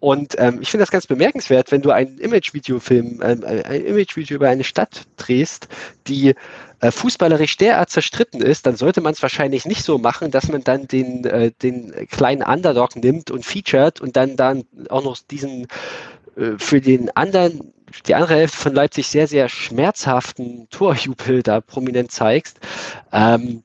Und 0.00 0.34
ähm, 0.38 0.58
ich 0.62 0.70
finde 0.70 0.82
das 0.82 0.90
ganz 0.90 1.06
bemerkenswert, 1.06 1.70
wenn 1.70 1.82
du 1.82 1.90
ein 1.90 2.18
Imagevideofilm, 2.18 3.20
ähm, 3.22 3.44
ein 3.44 3.84
Imagevideo 3.84 4.36
über 4.36 4.48
eine 4.48 4.64
Stadt 4.64 5.02
drehst, 5.18 5.68
die 6.06 6.34
äh, 6.80 6.90
fußballerisch 6.90 7.58
derart 7.58 7.90
zerstritten 7.90 8.40
ist, 8.40 8.66
dann 8.66 8.76
sollte 8.76 9.02
man 9.02 9.12
es 9.12 9.20
wahrscheinlich 9.20 9.66
nicht 9.66 9.84
so 9.84 9.98
machen, 9.98 10.30
dass 10.30 10.48
man 10.48 10.64
dann 10.64 10.88
den, 10.88 11.24
äh, 11.26 11.52
den 11.62 12.08
kleinen 12.10 12.42
Underdog 12.42 12.96
nimmt 12.96 13.30
und 13.30 13.44
featured 13.44 14.00
und 14.00 14.16
dann 14.16 14.36
dann 14.36 14.64
auch 14.88 15.04
noch 15.04 15.18
diesen 15.30 15.66
äh, 16.36 16.52
für 16.56 16.80
den 16.80 17.14
anderen 17.14 17.72
die 18.06 18.14
andere 18.14 18.36
Hälfte 18.36 18.56
von 18.56 18.74
Leipzig 18.74 19.08
sehr, 19.08 19.26
sehr 19.26 19.48
schmerzhaften 19.48 20.68
Torjubel 20.70 21.42
da 21.42 21.60
prominent 21.60 22.12
zeigst. 22.12 22.60
Ähm, 23.12 23.62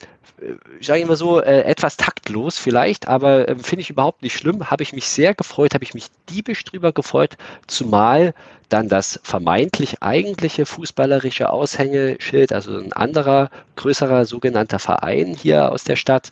ich 0.79 0.87
sage 0.87 1.01
immer 1.01 1.15
so, 1.15 1.39
äh, 1.39 1.61
etwas 1.61 1.97
taktlos 1.97 2.57
vielleicht, 2.57 3.07
aber 3.07 3.47
äh, 3.47 3.55
finde 3.57 3.81
ich 3.81 3.89
überhaupt 3.89 4.21
nicht 4.21 4.37
schlimm. 4.37 4.69
Habe 4.69 4.83
ich 4.83 4.93
mich 4.93 5.07
sehr 5.07 5.33
gefreut, 5.33 5.73
habe 5.73 5.83
ich 5.83 5.93
mich 5.93 6.07
diebisch 6.29 6.63
drüber 6.63 6.91
gefreut, 6.91 7.37
zumal 7.67 8.33
dann 8.69 8.89
das 8.89 9.19
vermeintlich 9.23 10.01
eigentliche 10.01 10.65
fußballerische 10.65 11.49
Aushängeschild, 11.49 12.51
also 12.51 12.77
ein 12.77 12.93
anderer, 12.93 13.49
größerer 13.75 14.25
sogenannter 14.25 14.79
Verein 14.79 15.35
hier 15.39 15.71
aus 15.71 15.83
der 15.83 15.95
Stadt, 15.95 16.31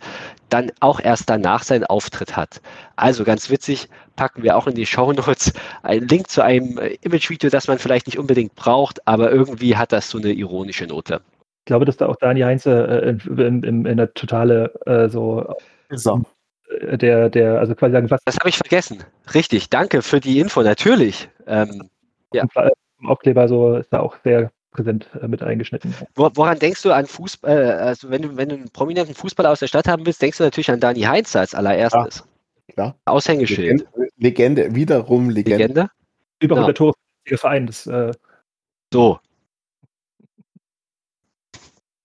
dann 0.50 0.72
auch 0.80 1.00
erst 1.00 1.30
danach 1.30 1.64
seinen 1.64 1.86
Auftritt 1.86 2.36
hat. 2.36 2.62
Also 2.96 3.24
ganz 3.24 3.50
witzig, 3.50 3.88
packen 4.16 4.44
wir 4.44 4.58
auch 4.58 4.68
in 4.68 4.76
die 4.76 4.86
Shownotes 4.86 5.54
einen 5.84 6.08
Link 6.08 6.30
zu 6.30 6.44
einem 6.44 6.78
äh, 6.78 6.98
Imagevideo, 7.02 7.50
das 7.50 7.68
man 7.68 7.80
vielleicht 7.80 8.08
nicht 8.08 8.20
unbedingt 8.20 8.56
braucht, 8.56 9.08
aber 9.08 9.32
irgendwie 9.32 9.78
hat 9.78 9.92
das 9.92 10.10
so 10.10 10.18
eine 10.18 10.32
ironische 10.34 10.88
Note. 10.88 11.22
Ich 11.64 11.66
glaube, 11.66 11.86
dass 11.86 11.96
da 11.96 12.08
auch 12.08 12.18
Dani 12.18 12.42
Heinze 12.42 12.88
äh, 12.88 13.10
in, 13.30 13.64
in, 13.64 13.86
in, 13.86 13.98
der 13.98 14.14
totale 14.14 14.74
äh, 14.86 15.08
so 15.08 15.56
so. 15.90 16.22
Äh, 16.82 16.98
der, 16.98 17.30
der, 17.30 17.60
also 17.60 17.74
quasi 17.74 17.94
sagen, 17.94 18.10
was. 18.10 18.20
Das 18.26 18.38
habe 18.38 18.50
ich 18.50 18.58
vergessen. 18.58 19.04
Richtig, 19.34 19.70
danke 19.70 20.02
für 20.02 20.20
die 20.20 20.40
Info, 20.40 20.62
natürlich. 20.62 21.30
Ähm, 21.48 21.90
ja. 22.34 22.46
Im 23.00 23.08
Aufkleber 23.08 23.48
so 23.48 23.78
ist 23.78 23.92
da 23.92 24.00
auch 24.00 24.18
sehr 24.24 24.52
präsent 24.72 25.08
äh, 25.22 25.28
mit 25.28 25.44
eingeschnitten. 25.44 25.94
Woran 26.16 26.60
denkst 26.60 26.82
du 26.82 26.92
an 26.92 27.06
Fußball, 27.06 27.52
äh, 27.52 27.72
also 27.74 28.10
wenn 28.10 28.24
du, 28.24 28.36
wenn 28.38 28.50
du 28.50 28.56
einen 28.56 28.70
prominenten 28.72 29.16
Fußballer 29.16 29.52
aus 29.52 29.60
der 29.60 29.68
Stadt 29.68 29.88
haben 29.88 30.06
willst, 30.06 30.22
denkst 30.22 30.40
du 30.40 30.44
natürlich 30.44 30.72
an 30.72 30.80
Dani 30.80 31.02
Heinze 31.02 31.40
als 31.40 31.54
allererstes. 31.54 32.24
Ja, 32.68 32.74
klar. 32.74 32.96
Aushängeschild. 33.06 33.86
Legende, 33.96 34.10
Legende, 34.18 34.76
wiederum 34.76 35.30
Legende. 35.30 35.58
Legende? 35.58 35.90
Über 36.40 36.56
100 36.56 36.78
genau. 36.78 36.92
Tore 36.92 37.38
Verein. 37.38 37.68
Das, 37.68 37.88
äh, 37.88 38.12
so, 38.92 39.20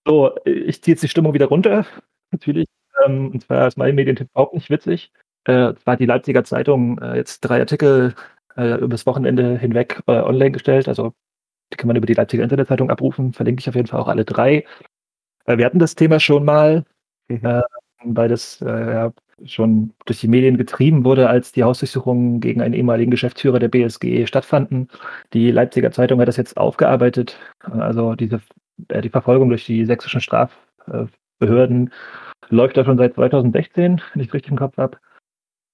so, 0.09 0.35
ich 0.45 0.81
ziehe 0.81 0.93
jetzt 0.93 1.03
die 1.03 1.07
Stimmung 1.07 1.33
wieder 1.33 1.45
runter, 1.47 1.85
natürlich. 2.31 2.67
Ähm, 3.05 3.31
und 3.31 3.43
zwar 3.43 3.67
ist 3.67 3.77
mein 3.77 3.95
Medientipp 3.95 4.29
überhaupt 4.31 4.55
nicht 4.55 4.69
witzig. 4.69 5.11
Äh, 5.45 5.75
zwar 5.75 5.93
hat 5.93 5.99
die 5.99 6.05
Leipziger 6.05 6.43
Zeitung 6.43 6.97
äh, 6.99 7.15
jetzt 7.15 7.41
drei 7.41 7.59
Artikel 7.59 8.15
äh, 8.57 8.79
übers 8.79 9.05
Wochenende 9.05 9.57
hinweg 9.57 10.01
äh, 10.07 10.13
online 10.13 10.51
gestellt. 10.51 10.87
Also 10.87 11.13
die 11.71 11.77
kann 11.77 11.87
man 11.87 11.95
über 11.95 12.07
die 12.07 12.13
Leipziger 12.15 12.43
Internetzeitung 12.43 12.89
abrufen. 12.89 13.33
Verlinke 13.33 13.61
ich 13.61 13.69
auf 13.69 13.75
jeden 13.75 13.87
Fall 13.87 13.99
auch 13.99 14.07
alle 14.07 14.25
drei. 14.25 14.65
Äh, 15.45 15.57
wir 15.57 15.65
hatten 15.65 15.79
das 15.79 15.95
Thema 15.95 16.19
schon 16.19 16.45
mal, 16.45 16.85
mhm. 17.29 17.45
Äh, 17.45 17.61
weil 18.03 18.29
das 18.29 18.59
ja, 18.61 19.11
schon 19.45 19.93
durch 20.05 20.21
die 20.21 20.29
Medien 20.29 20.57
getrieben 20.57 21.03
wurde, 21.03 21.29
als 21.29 21.51
die 21.51 21.63
Hausdurchsuchungen 21.63 22.39
gegen 22.39 22.61
einen 22.61 22.73
ehemaligen 22.73 23.11
Geschäftsführer 23.11 23.59
der 23.59 23.67
BSG 23.67 24.25
stattfanden. 24.25 24.89
Die 25.33 25.51
Leipziger 25.51 25.91
Zeitung 25.91 26.19
hat 26.21 26.29
das 26.29 26.37
jetzt 26.37 26.57
aufgearbeitet. 26.57 27.37
Also 27.59 28.15
diese 28.15 28.41
äh, 28.87 29.01
die 29.01 29.09
Verfolgung 29.09 29.49
durch 29.49 29.65
die 29.65 29.85
sächsischen 29.85 30.21
Strafbehörden 30.21 31.91
läuft 32.49 32.77
da 32.77 32.85
schon 32.85 32.97
seit 32.97 33.15
2016, 33.15 34.01
wenn 34.13 34.21
ich 34.21 34.29
es 34.29 34.33
richtig 34.33 34.51
im 34.51 34.57
Kopf 34.57 34.77
habe. 34.77 34.97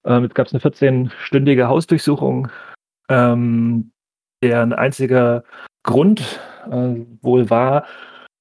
Ähm, 0.06 0.24
jetzt 0.24 0.36
gab 0.36 0.48
es 0.48 0.54
eine 0.54 0.62
14-stündige 0.62 1.68
Hausdurchsuchung, 1.68 2.50
ähm, 3.10 3.92
deren 4.44 4.74
einziger 4.74 5.44
Grund 5.84 6.40
äh, 6.70 6.96
wohl 7.22 7.50
war, 7.50 7.86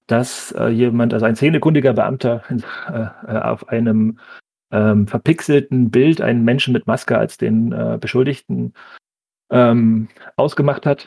dass 0.06 0.52
äh, 0.52 0.68
jemand, 0.68 1.14
also 1.14 1.26
ein 1.26 1.36
zähnekundiger 1.36 1.94
Beamter, 1.94 2.42
äh, 2.88 3.38
auf 3.38 3.68
einem 3.68 4.18
ähm, 4.70 5.06
verpixelten 5.06 5.90
Bild 5.90 6.20
einen 6.20 6.44
Menschen 6.44 6.72
mit 6.72 6.86
Maske 6.86 7.16
als 7.16 7.38
den 7.38 7.72
äh, 7.72 7.96
Beschuldigten 8.00 8.74
ähm, 9.50 10.08
ausgemacht 10.36 10.84
hat. 10.84 11.06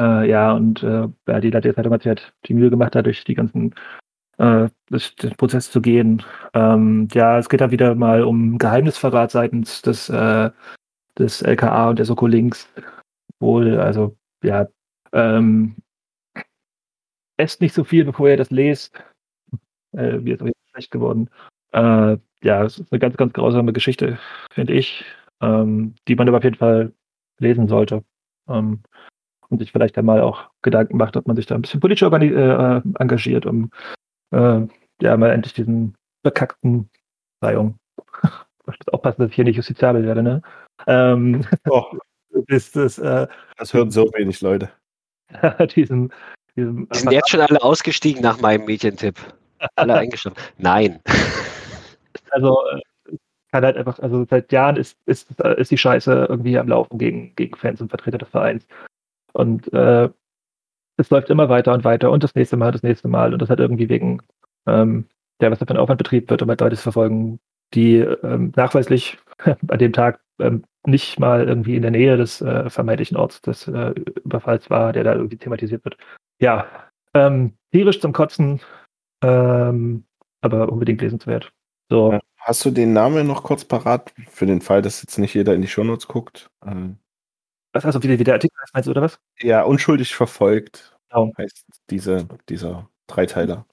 Äh, 0.00 0.30
ja, 0.30 0.52
und 0.52 0.82
äh, 0.82 1.08
ja, 1.28 1.40
die 1.40 1.50
Latte 1.50 1.74
Zeitung 1.74 1.92
hat 1.92 2.02
sich 2.02 2.08
halt 2.08 2.32
die 2.46 2.54
Mühe 2.54 2.70
gemacht, 2.70 2.94
da 2.94 3.02
durch 3.02 3.22
die 3.24 3.34
ganzen 3.34 3.74
äh, 4.38 4.70
durch 4.88 5.14
den 5.16 5.36
Prozess 5.36 5.70
zu 5.70 5.82
gehen. 5.82 6.22
Ähm, 6.54 7.08
ja, 7.12 7.38
es 7.38 7.50
geht 7.50 7.60
da 7.60 7.70
wieder 7.70 7.94
mal 7.94 8.22
um 8.22 8.56
Geheimnisverrat 8.56 9.30
seitens 9.30 9.82
des, 9.82 10.08
äh, 10.08 10.50
des 11.18 11.42
LKA 11.42 11.90
und 11.90 11.98
der 11.98 12.06
Soko 12.06 12.26
Links. 12.26 12.72
Wohl, 13.40 13.78
also 13.78 14.16
ja, 14.42 14.68
ähm, 15.12 15.76
esst 17.36 17.60
nicht 17.60 17.74
so 17.74 17.84
viel, 17.84 18.04
bevor 18.04 18.30
ihr 18.30 18.36
das 18.38 18.50
lest. 18.50 18.94
Äh, 19.92 20.18
ist 20.30 20.42
auch 20.42 20.48
schlecht 20.72 20.90
geworden. 20.90 21.28
Äh, 21.72 22.16
ja, 22.42 22.64
es 22.64 22.78
ist 22.78 22.92
eine 22.92 23.00
ganz, 23.00 23.16
ganz 23.18 23.34
grausame 23.34 23.72
Geschichte, 23.74 24.18
finde 24.50 24.72
ich, 24.72 25.04
ähm, 25.42 25.94
die 26.08 26.14
man 26.14 26.28
aber 26.28 26.38
auf 26.38 26.44
jeden 26.44 26.56
Fall 26.56 26.94
lesen 27.38 27.68
sollte. 27.68 28.04
Ähm, 28.48 28.82
und 29.50 29.58
sich 29.58 29.72
vielleicht 29.72 29.98
einmal 29.98 30.20
auch 30.20 30.50
Gedanken 30.62 30.96
macht, 30.96 31.16
ob 31.16 31.26
man 31.26 31.36
sich 31.36 31.46
da 31.46 31.54
ein 31.54 31.62
bisschen 31.62 31.80
politisch 31.80 32.02
äh, 32.02 32.80
engagiert, 32.98 33.46
um 33.46 33.70
äh, 34.30 34.60
ja 35.02 35.16
mal 35.16 35.30
endlich 35.30 35.54
diesen 35.54 35.94
bekackten 36.22 36.88
muss 37.42 38.76
aufpassen, 38.92 39.22
dass 39.22 39.30
ich 39.30 39.36
hier 39.36 39.44
nicht 39.44 39.56
justiziabel 39.56 40.04
werde, 40.04 40.22
ne? 40.22 40.42
Ähm, 40.86 41.44
oh. 41.68 41.84
ist 42.46 42.76
das, 42.76 42.98
äh, 42.98 43.26
das 43.56 43.74
hören 43.74 43.90
so 43.90 44.04
wenig 44.14 44.40
Leute. 44.40 44.70
diesem, 45.74 46.10
diesem, 46.56 46.88
Die 46.88 46.98
sind 46.98 47.12
jetzt 47.12 47.30
schon 47.30 47.40
alle 47.40 47.62
ausgestiegen 47.62 48.22
nach 48.22 48.40
meinem 48.40 48.64
Medientipp. 48.64 49.16
Alle 49.76 49.94
eingeschlafen. 49.94 50.38
Nein. 50.58 51.00
Also 52.30 52.58
äh, 52.72 53.16
kann 53.52 53.64
halt 53.64 53.76
einfach, 53.76 53.98
also 53.98 54.24
seit 54.28 54.52
Jahren 54.52 54.76
ist, 54.76 54.96
ist, 55.06 55.30
ist 55.40 55.70
die 55.70 55.78
Scheiße 55.78 56.26
irgendwie 56.28 56.56
am 56.58 56.68
Laufen 56.68 56.98
gegen, 56.98 57.34
gegen 57.34 57.56
Fans 57.56 57.80
und 57.80 57.88
Vertreter 57.88 58.18
des 58.18 58.28
Vereins. 58.28 58.66
Und 59.32 59.72
äh, 59.72 60.08
es 60.96 61.10
läuft 61.10 61.30
immer 61.30 61.48
weiter 61.48 61.72
und 61.72 61.84
weiter 61.84 62.10
und 62.10 62.22
das 62.22 62.34
nächste 62.34 62.56
Mal, 62.56 62.72
das 62.72 62.82
nächste 62.82 63.08
Mal. 63.08 63.32
Und 63.32 63.40
das 63.40 63.50
hat 63.50 63.60
irgendwie 63.60 63.88
wegen 63.88 64.22
ähm, 64.66 65.06
der, 65.40 65.50
was 65.50 65.58
da 65.58 65.66
für 65.66 65.74
ein 65.74 65.78
Aufwand 65.78 65.98
betrieben 65.98 66.28
wird, 66.28 66.42
um 66.42 66.48
halt 66.48 66.60
Leute 66.60 66.76
zu 66.76 66.82
verfolgen, 66.82 67.40
die 67.74 67.96
ähm, 67.98 68.52
nachweislich 68.56 69.18
an 69.68 69.78
dem 69.78 69.92
Tag 69.92 70.20
ähm, 70.38 70.64
nicht 70.86 71.18
mal 71.18 71.46
irgendwie 71.46 71.76
in 71.76 71.82
der 71.82 71.90
Nähe 71.90 72.16
des 72.16 72.40
äh, 72.40 72.68
vermeintlichen 72.70 73.16
Orts 73.16 73.40
des 73.42 73.68
äh, 73.68 73.94
Überfalls 74.24 74.70
war, 74.70 74.92
der 74.92 75.04
da 75.04 75.14
irgendwie 75.14 75.36
thematisiert 75.36 75.84
wird. 75.84 75.96
Ja, 76.40 76.66
ähm, 77.14 77.54
tierisch 77.72 78.00
zum 78.00 78.12
Kotzen, 78.12 78.60
ähm, 79.22 80.04
aber 80.40 80.70
unbedingt 80.70 81.02
lesenswert. 81.02 81.52
So. 81.90 82.18
Hast 82.38 82.64
du 82.64 82.70
den 82.70 82.94
Namen 82.94 83.26
noch 83.26 83.42
kurz 83.42 83.64
parat, 83.64 84.14
für 84.30 84.46
den 84.46 84.62
Fall, 84.62 84.80
dass 84.80 85.02
jetzt 85.02 85.18
nicht 85.18 85.34
jeder 85.34 85.54
in 85.54 85.60
die 85.60 85.68
Shownotes 85.68 86.08
guckt? 86.08 86.50
Ähm, 87.70 87.74
was, 87.74 87.84
also 87.84 88.02
wie, 88.02 88.18
wie 88.18 88.24
der 88.24 88.34
Artikel 88.34 88.56
heißt, 88.60 88.74
meinst 88.74 88.86
du, 88.86 88.90
oder 88.90 89.02
was? 89.02 89.18
Ja, 89.40 89.62
unschuldig 89.62 90.14
verfolgt 90.14 90.96
genau. 91.08 91.32
heißt 91.38 91.64
diese, 91.90 92.26
dieser 92.48 92.88
Dreiteiler. 93.06 93.66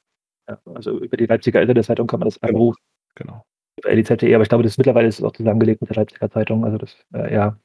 Ja, 0.48 0.60
also 0.74 1.00
über 1.00 1.18
die 1.18 1.26
Leipziger 1.26 1.62
Internetzeitung 1.62 2.08
kann 2.08 2.20
man 2.20 2.28
das 2.28 2.40
genau. 2.40 2.54
abrufen. 2.54 2.82
Genau. 3.16 3.46
Über 3.80 3.94
LIZ.de, 3.94 4.34
aber 4.34 4.44
ich 4.44 4.50
glaube, 4.50 4.64
das 4.64 4.74
ist 4.74 4.78
mittlerweile 4.78 5.08
ist 5.08 5.22
auch 5.22 5.34
zusammengelegt 5.34 5.82
mit 5.82 5.90
der 5.90 5.98
Leipziger 5.98 6.30
Zeitung. 6.30 6.64
Also 6.64 6.78
das, 6.78 6.96
äh, 7.14 7.34
ja. 7.34 7.60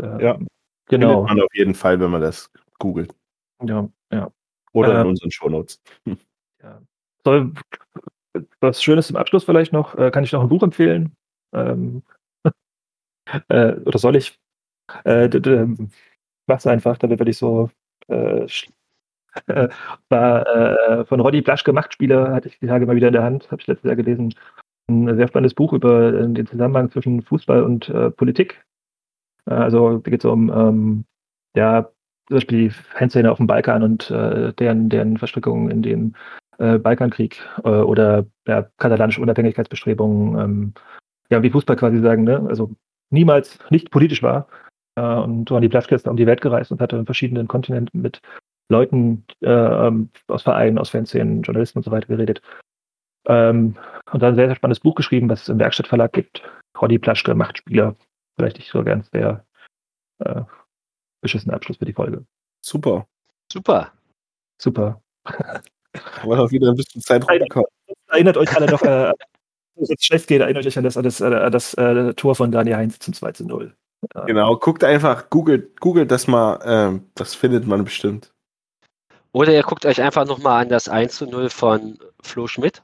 Äh, 0.00 0.24
ja. 0.24 0.38
Genau. 0.86 1.24
Man 1.24 1.40
auf 1.40 1.54
jeden 1.54 1.74
Fall, 1.74 2.00
wenn 2.00 2.10
man 2.10 2.22
das 2.22 2.50
googelt. 2.78 3.14
Ja, 3.62 3.88
ja. 4.10 4.30
Oder 4.72 4.98
äh, 4.98 5.00
in 5.02 5.06
unseren 5.08 5.30
Shownotes. 5.30 5.80
Ja. 6.60 6.82
So, 7.24 7.52
was 8.58 8.82
Schönes 8.82 9.06
zum 9.06 9.14
Abschluss 9.14 9.44
vielleicht 9.44 9.72
noch, 9.72 9.94
äh, 9.94 10.10
kann 10.10 10.24
ich 10.24 10.32
noch 10.32 10.42
ein 10.42 10.48
Buch 10.48 10.64
empfehlen? 10.64 11.14
Ähm, 11.52 12.02
äh, 13.48 13.74
oder 13.74 13.98
soll 14.00 14.16
ich? 14.16 14.40
Äh, 15.04 15.28
mach's 16.46 16.66
einfach, 16.66 16.98
damit 16.98 17.18
werde 17.18 17.30
ich 17.30 17.38
so 17.38 17.70
äh, 18.08 18.46
äh, 19.46 19.68
war 20.08 20.46
äh, 20.46 21.04
von 21.04 21.20
Roddy 21.20 21.42
Blaschke 21.42 21.72
Machtspiele, 21.72 22.32
hatte 22.32 22.48
ich 22.48 22.58
die 22.58 22.66
Tage 22.66 22.86
mal 22.86 22.96
wieder 22.96 23.08
in 23.08 23.12
der 23.12 23.22
Hand, 23.22 23.50
habe 23.50 23.60
ich 23.60 23.66
letztes 23.66 23.88
Jahr 23.88 23.96
gelesen. 23.96 24.34
ein 24.90 25.16
sehr 25.16 25.28
spannendes 25.28 25.54
Buch 25.54 25.72
über 25.72 26.12
äh, 26.12 26.28
den 26.28 26.46
Zusammenhang 26.46 26.90
zwischen 26.90 27.22
Fußball 27.22 27.62
und 27.62 27.88
äh, 27.90 28.10
Politik. 28.10 28.64
Äh, 29.46 29.54
also 29.54 29.98
da 29.98 30.10
geht 30.10 30.24
es 30.24 30.30
um 30.30 30.50
ähm, 30.50 31.04
ja, 31.56 31.90
zum 32.28 32.36
Beispiel 32.36 32.58
die 32.68 32.70
Fanszene 32.70 33.30
auf 33.30 33.38
dem 33.38 33.46
Balkan 33.46 33.82
und 33.82 34.10
äh, 34.10 34.52
deren, 34.54 34.88
deren 34.88 35.16
Verstrickungen 35.16 35.84
in 35.84 36.14
äh, 36.58 36.78
Balkankrieg 36.78 37.40
oder 37.62 38.26
ja, 38.46 38.68
katalanische 38.78 39.20
Unabhängigkeitsbestrebungen, 39.22 40.38
ähm, 40.38 40.74
ja, 41.30 41.42
wie 41.42 41.50
Fußball 41.50 41.76
quasi 41.76 42.00
sagen, 42.00 42.24
ne? 42.24 42.44
also 42.48 42.70
niemals 43.10 43.58
nicht 43.70 43.90
politisch 43.90 44.22
war. 44.22 44.48
Äh, 44.98 45.20
und 45.20 45.44
Plaschke 45.70 45.94
ist 45.94 46.08
um 46.08 46.16
die 46.16 46.26
Welt 46.26 46.40
gereist 46.40 46.72
und 46.72 46.80
hatte 46.80 46.96
in 46.96 47.06
verschiedenen 47.06 47.48
Kontinenten 47.48 48.02
mit 48.02 48.20
Leuten 48.68 49.24
äh, 49.40 49.48
ähm, 49.48 50.10
aus 50.26 50.42
Vereinen, 50.42 50.78
aus 50.78 50.90
Fanszenen, 50.90 51.42
Journalisten 51.42 51.78
und 51.78 51.84
so 51.84 51.90
weiter 51.90 52.08
geredet. 52.08 52.42
Ähm, 53.26 53.76
und 54.12 54.22
dann 54.22 54.32
ein 54.32 54.36
sehr, 54.36 54.46
sehr 54.46 54.56
spannendes 54.56 54.80
Buch 54.80 54.94
geschrieben, 54.94 55.28
was 55.28 55.42
es 55.42 55.48
im 55.48 55.58
Werkstattverlag 55.58 56.12
gibt. 56.12 56.42
Ronny 56.80 56.98
Plaschke, 56.98 57.34
Machtspieler. 57.34 57.96
Vielleicht 58.36 58.58
nicht 58.58 58.70
so 58.70 58.82
ganz 58.84 59.10
der 59.10 59.44
äh, 60.20 60.42
beschissene 61.20 61.54
Abschluss 61.54 61.78
für 61.78 61.84
die 61.84 61.92
Folge. 61.92 62.24
Super. 62.64 63.06
Super. 63.52 63.92
Super. 64.60 65.00
Wir 66.22 66.38
auch 66.38 66.50
wieder 66.50 66.68
ein 66.68 66.76
bisschen 66.76 67.00
Zeit 67.00 67.28
rumgekommen. 67.28 67.68
Erinnert 68.08 68.36
euch 68.36 68.54
alle 68.54 68.66
noch, 68.70 68.82
äh, 68.82 69.12
wenn 69.74 69.82
es 69.82 69.88
jetzt 69.88 70.04
schlecht 70.04 70.26
geht, 70.26 70.40
erinnert 70.40 70.66
euch 70.66 70.76
an 70.76 70.84
das, 70.84 70.96
an 70.96 71.04
das, 71.04 71.22
an 71.22 71.52
das 71.52 71.74
äh, 71.74 72.14
Tor 72.14 72.34
von 72.34 72.52
Daniel 72.52 72.76
Heinz 72.76 72.98
zum 72.98 73.14
2 73.14 73.32
zu 73.32 73.46
0. 73.46 73.74
Genau, 74.26 74.56
guckt 74.56 74.84
einfach, 74.84 75.28
googelt, 75.28 75.80
googelt 75.80 76.10
das 76.10 76.26
mal, 76.26 76.60
ähm, 76.64 77.06
das 77.14 77.34
findet 77.34 77.66
man 77.66 77.84
bestimmt. 77.84 78.32
Oder 79.32 79.52
ihr 79.52 79.62
guckt 79.62 79.86
euch 79.86 80.00
einfach 80.00 80.24
nochmal 80.24 80.62
an 80.62 80.68
das 80.68 80.88
1 80.88 81.16
zu 81.16 81.26
0 81.26 81.50
von 81.50 81.98
Flo 82.22 82.46
Schmidt. 82.46 82.82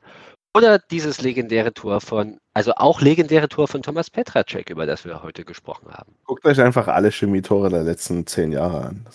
Oder 0.56 0.78
dieses 0.78 1.20
legendäre 1.20 1.72
Tor 1.74 2.00
von, 2.00 2.38
also 2.52 2.74
auch 2.76 3.00
legendäre 3.00 3.48
Tor 3.48 3.66
von 3.66 3.82
Thomas 3.82 4.08
Petracek, 4.08 4.70
über 4.70 4.86
das 4.86 5.04
wir 5.04 5.22
heute 5.22 5.44
gesprochen 5.44 5.88
haben. 5.90 6.14
Guckt 6.24 6.44
euch 6.44 6.60
einfach 6.60 6.86
alle 6.86 7.10
Chemietore 7.10 7.70
der 7.70 7.82
letzten 7.82 8.26
zehn 8.26 8.52
Jahre 8.52 8.82
an. 8.82 9.06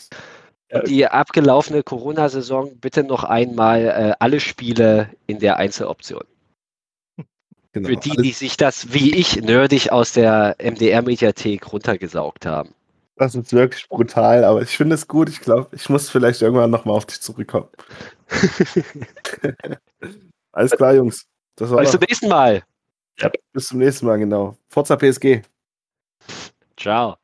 Ja. 0.72 0.82
Die 0.82 1.08
abgelaufene 1.08 1.82
Corona-Saison 1.82 2.78
bitte 2.80 3.04
noch 3.04 3.24
einmal 3.24 3.86
äh, 3.86 4.14
alle 4.20 4.40
Spiele 4.40 5.10
in 5.28 5.40
der 5.40 5.58
Einzeloption. 5.58 6.24
Genau, 7.72 7.90
Für 7.90 7.98
die, 7.98 8.12
alles- 8.12 8.24
die 8.24 8.32
sich 8.32 8.58
das 8.58 8.94
wie 8.94 9.16
ich 9.16 9.42
nerdig 9.42 9.92
aus 9.92 10.14
der 10.14 10.56
MDR-Mediathek 10.60 11.72
runtergesaugt 11.72 12.46
haben. 12.46 12.74
Das 13.16 13.36
ist 13.36 13.52
wirklich 13.52 13.88
brutal, 13.90 14.46
aber 14.46 14.62
ich 14.62 14.78
finde 14.78 14.96
es 14.96 15.06
gut. 15.08 15.28
Ich 15.28 15.42
glaube, 15.42 15.68
ich 15.76 15.90
muss 15.90 16.10
vielleicht 16.10 16.42
irgendwann 16.42 16.72
nochmal 16.72 16.96
auf 16.96 17.06
dich 17.06 17.20
zurückkommen. 17.20 17.68
Alles 20.54 20.72
klar, 20.72 20.94
Jungs. 20.96 21.26
Das 21.56 21.70
war 21.70 21.82
Bis 21.82 21.92
zum 21.92 22.00
nächsten 22.00 22.30
Mal. 22.30 22.64
bis 23.52 23.68
zum 23.68 23.80
nächsten 23.80 24.06
Mal, 24.06 24.20
genau. 24.20 24.56
Forza 24.70 24.96
PSG. 24.96 25.42
Ciao. 26.78 27.18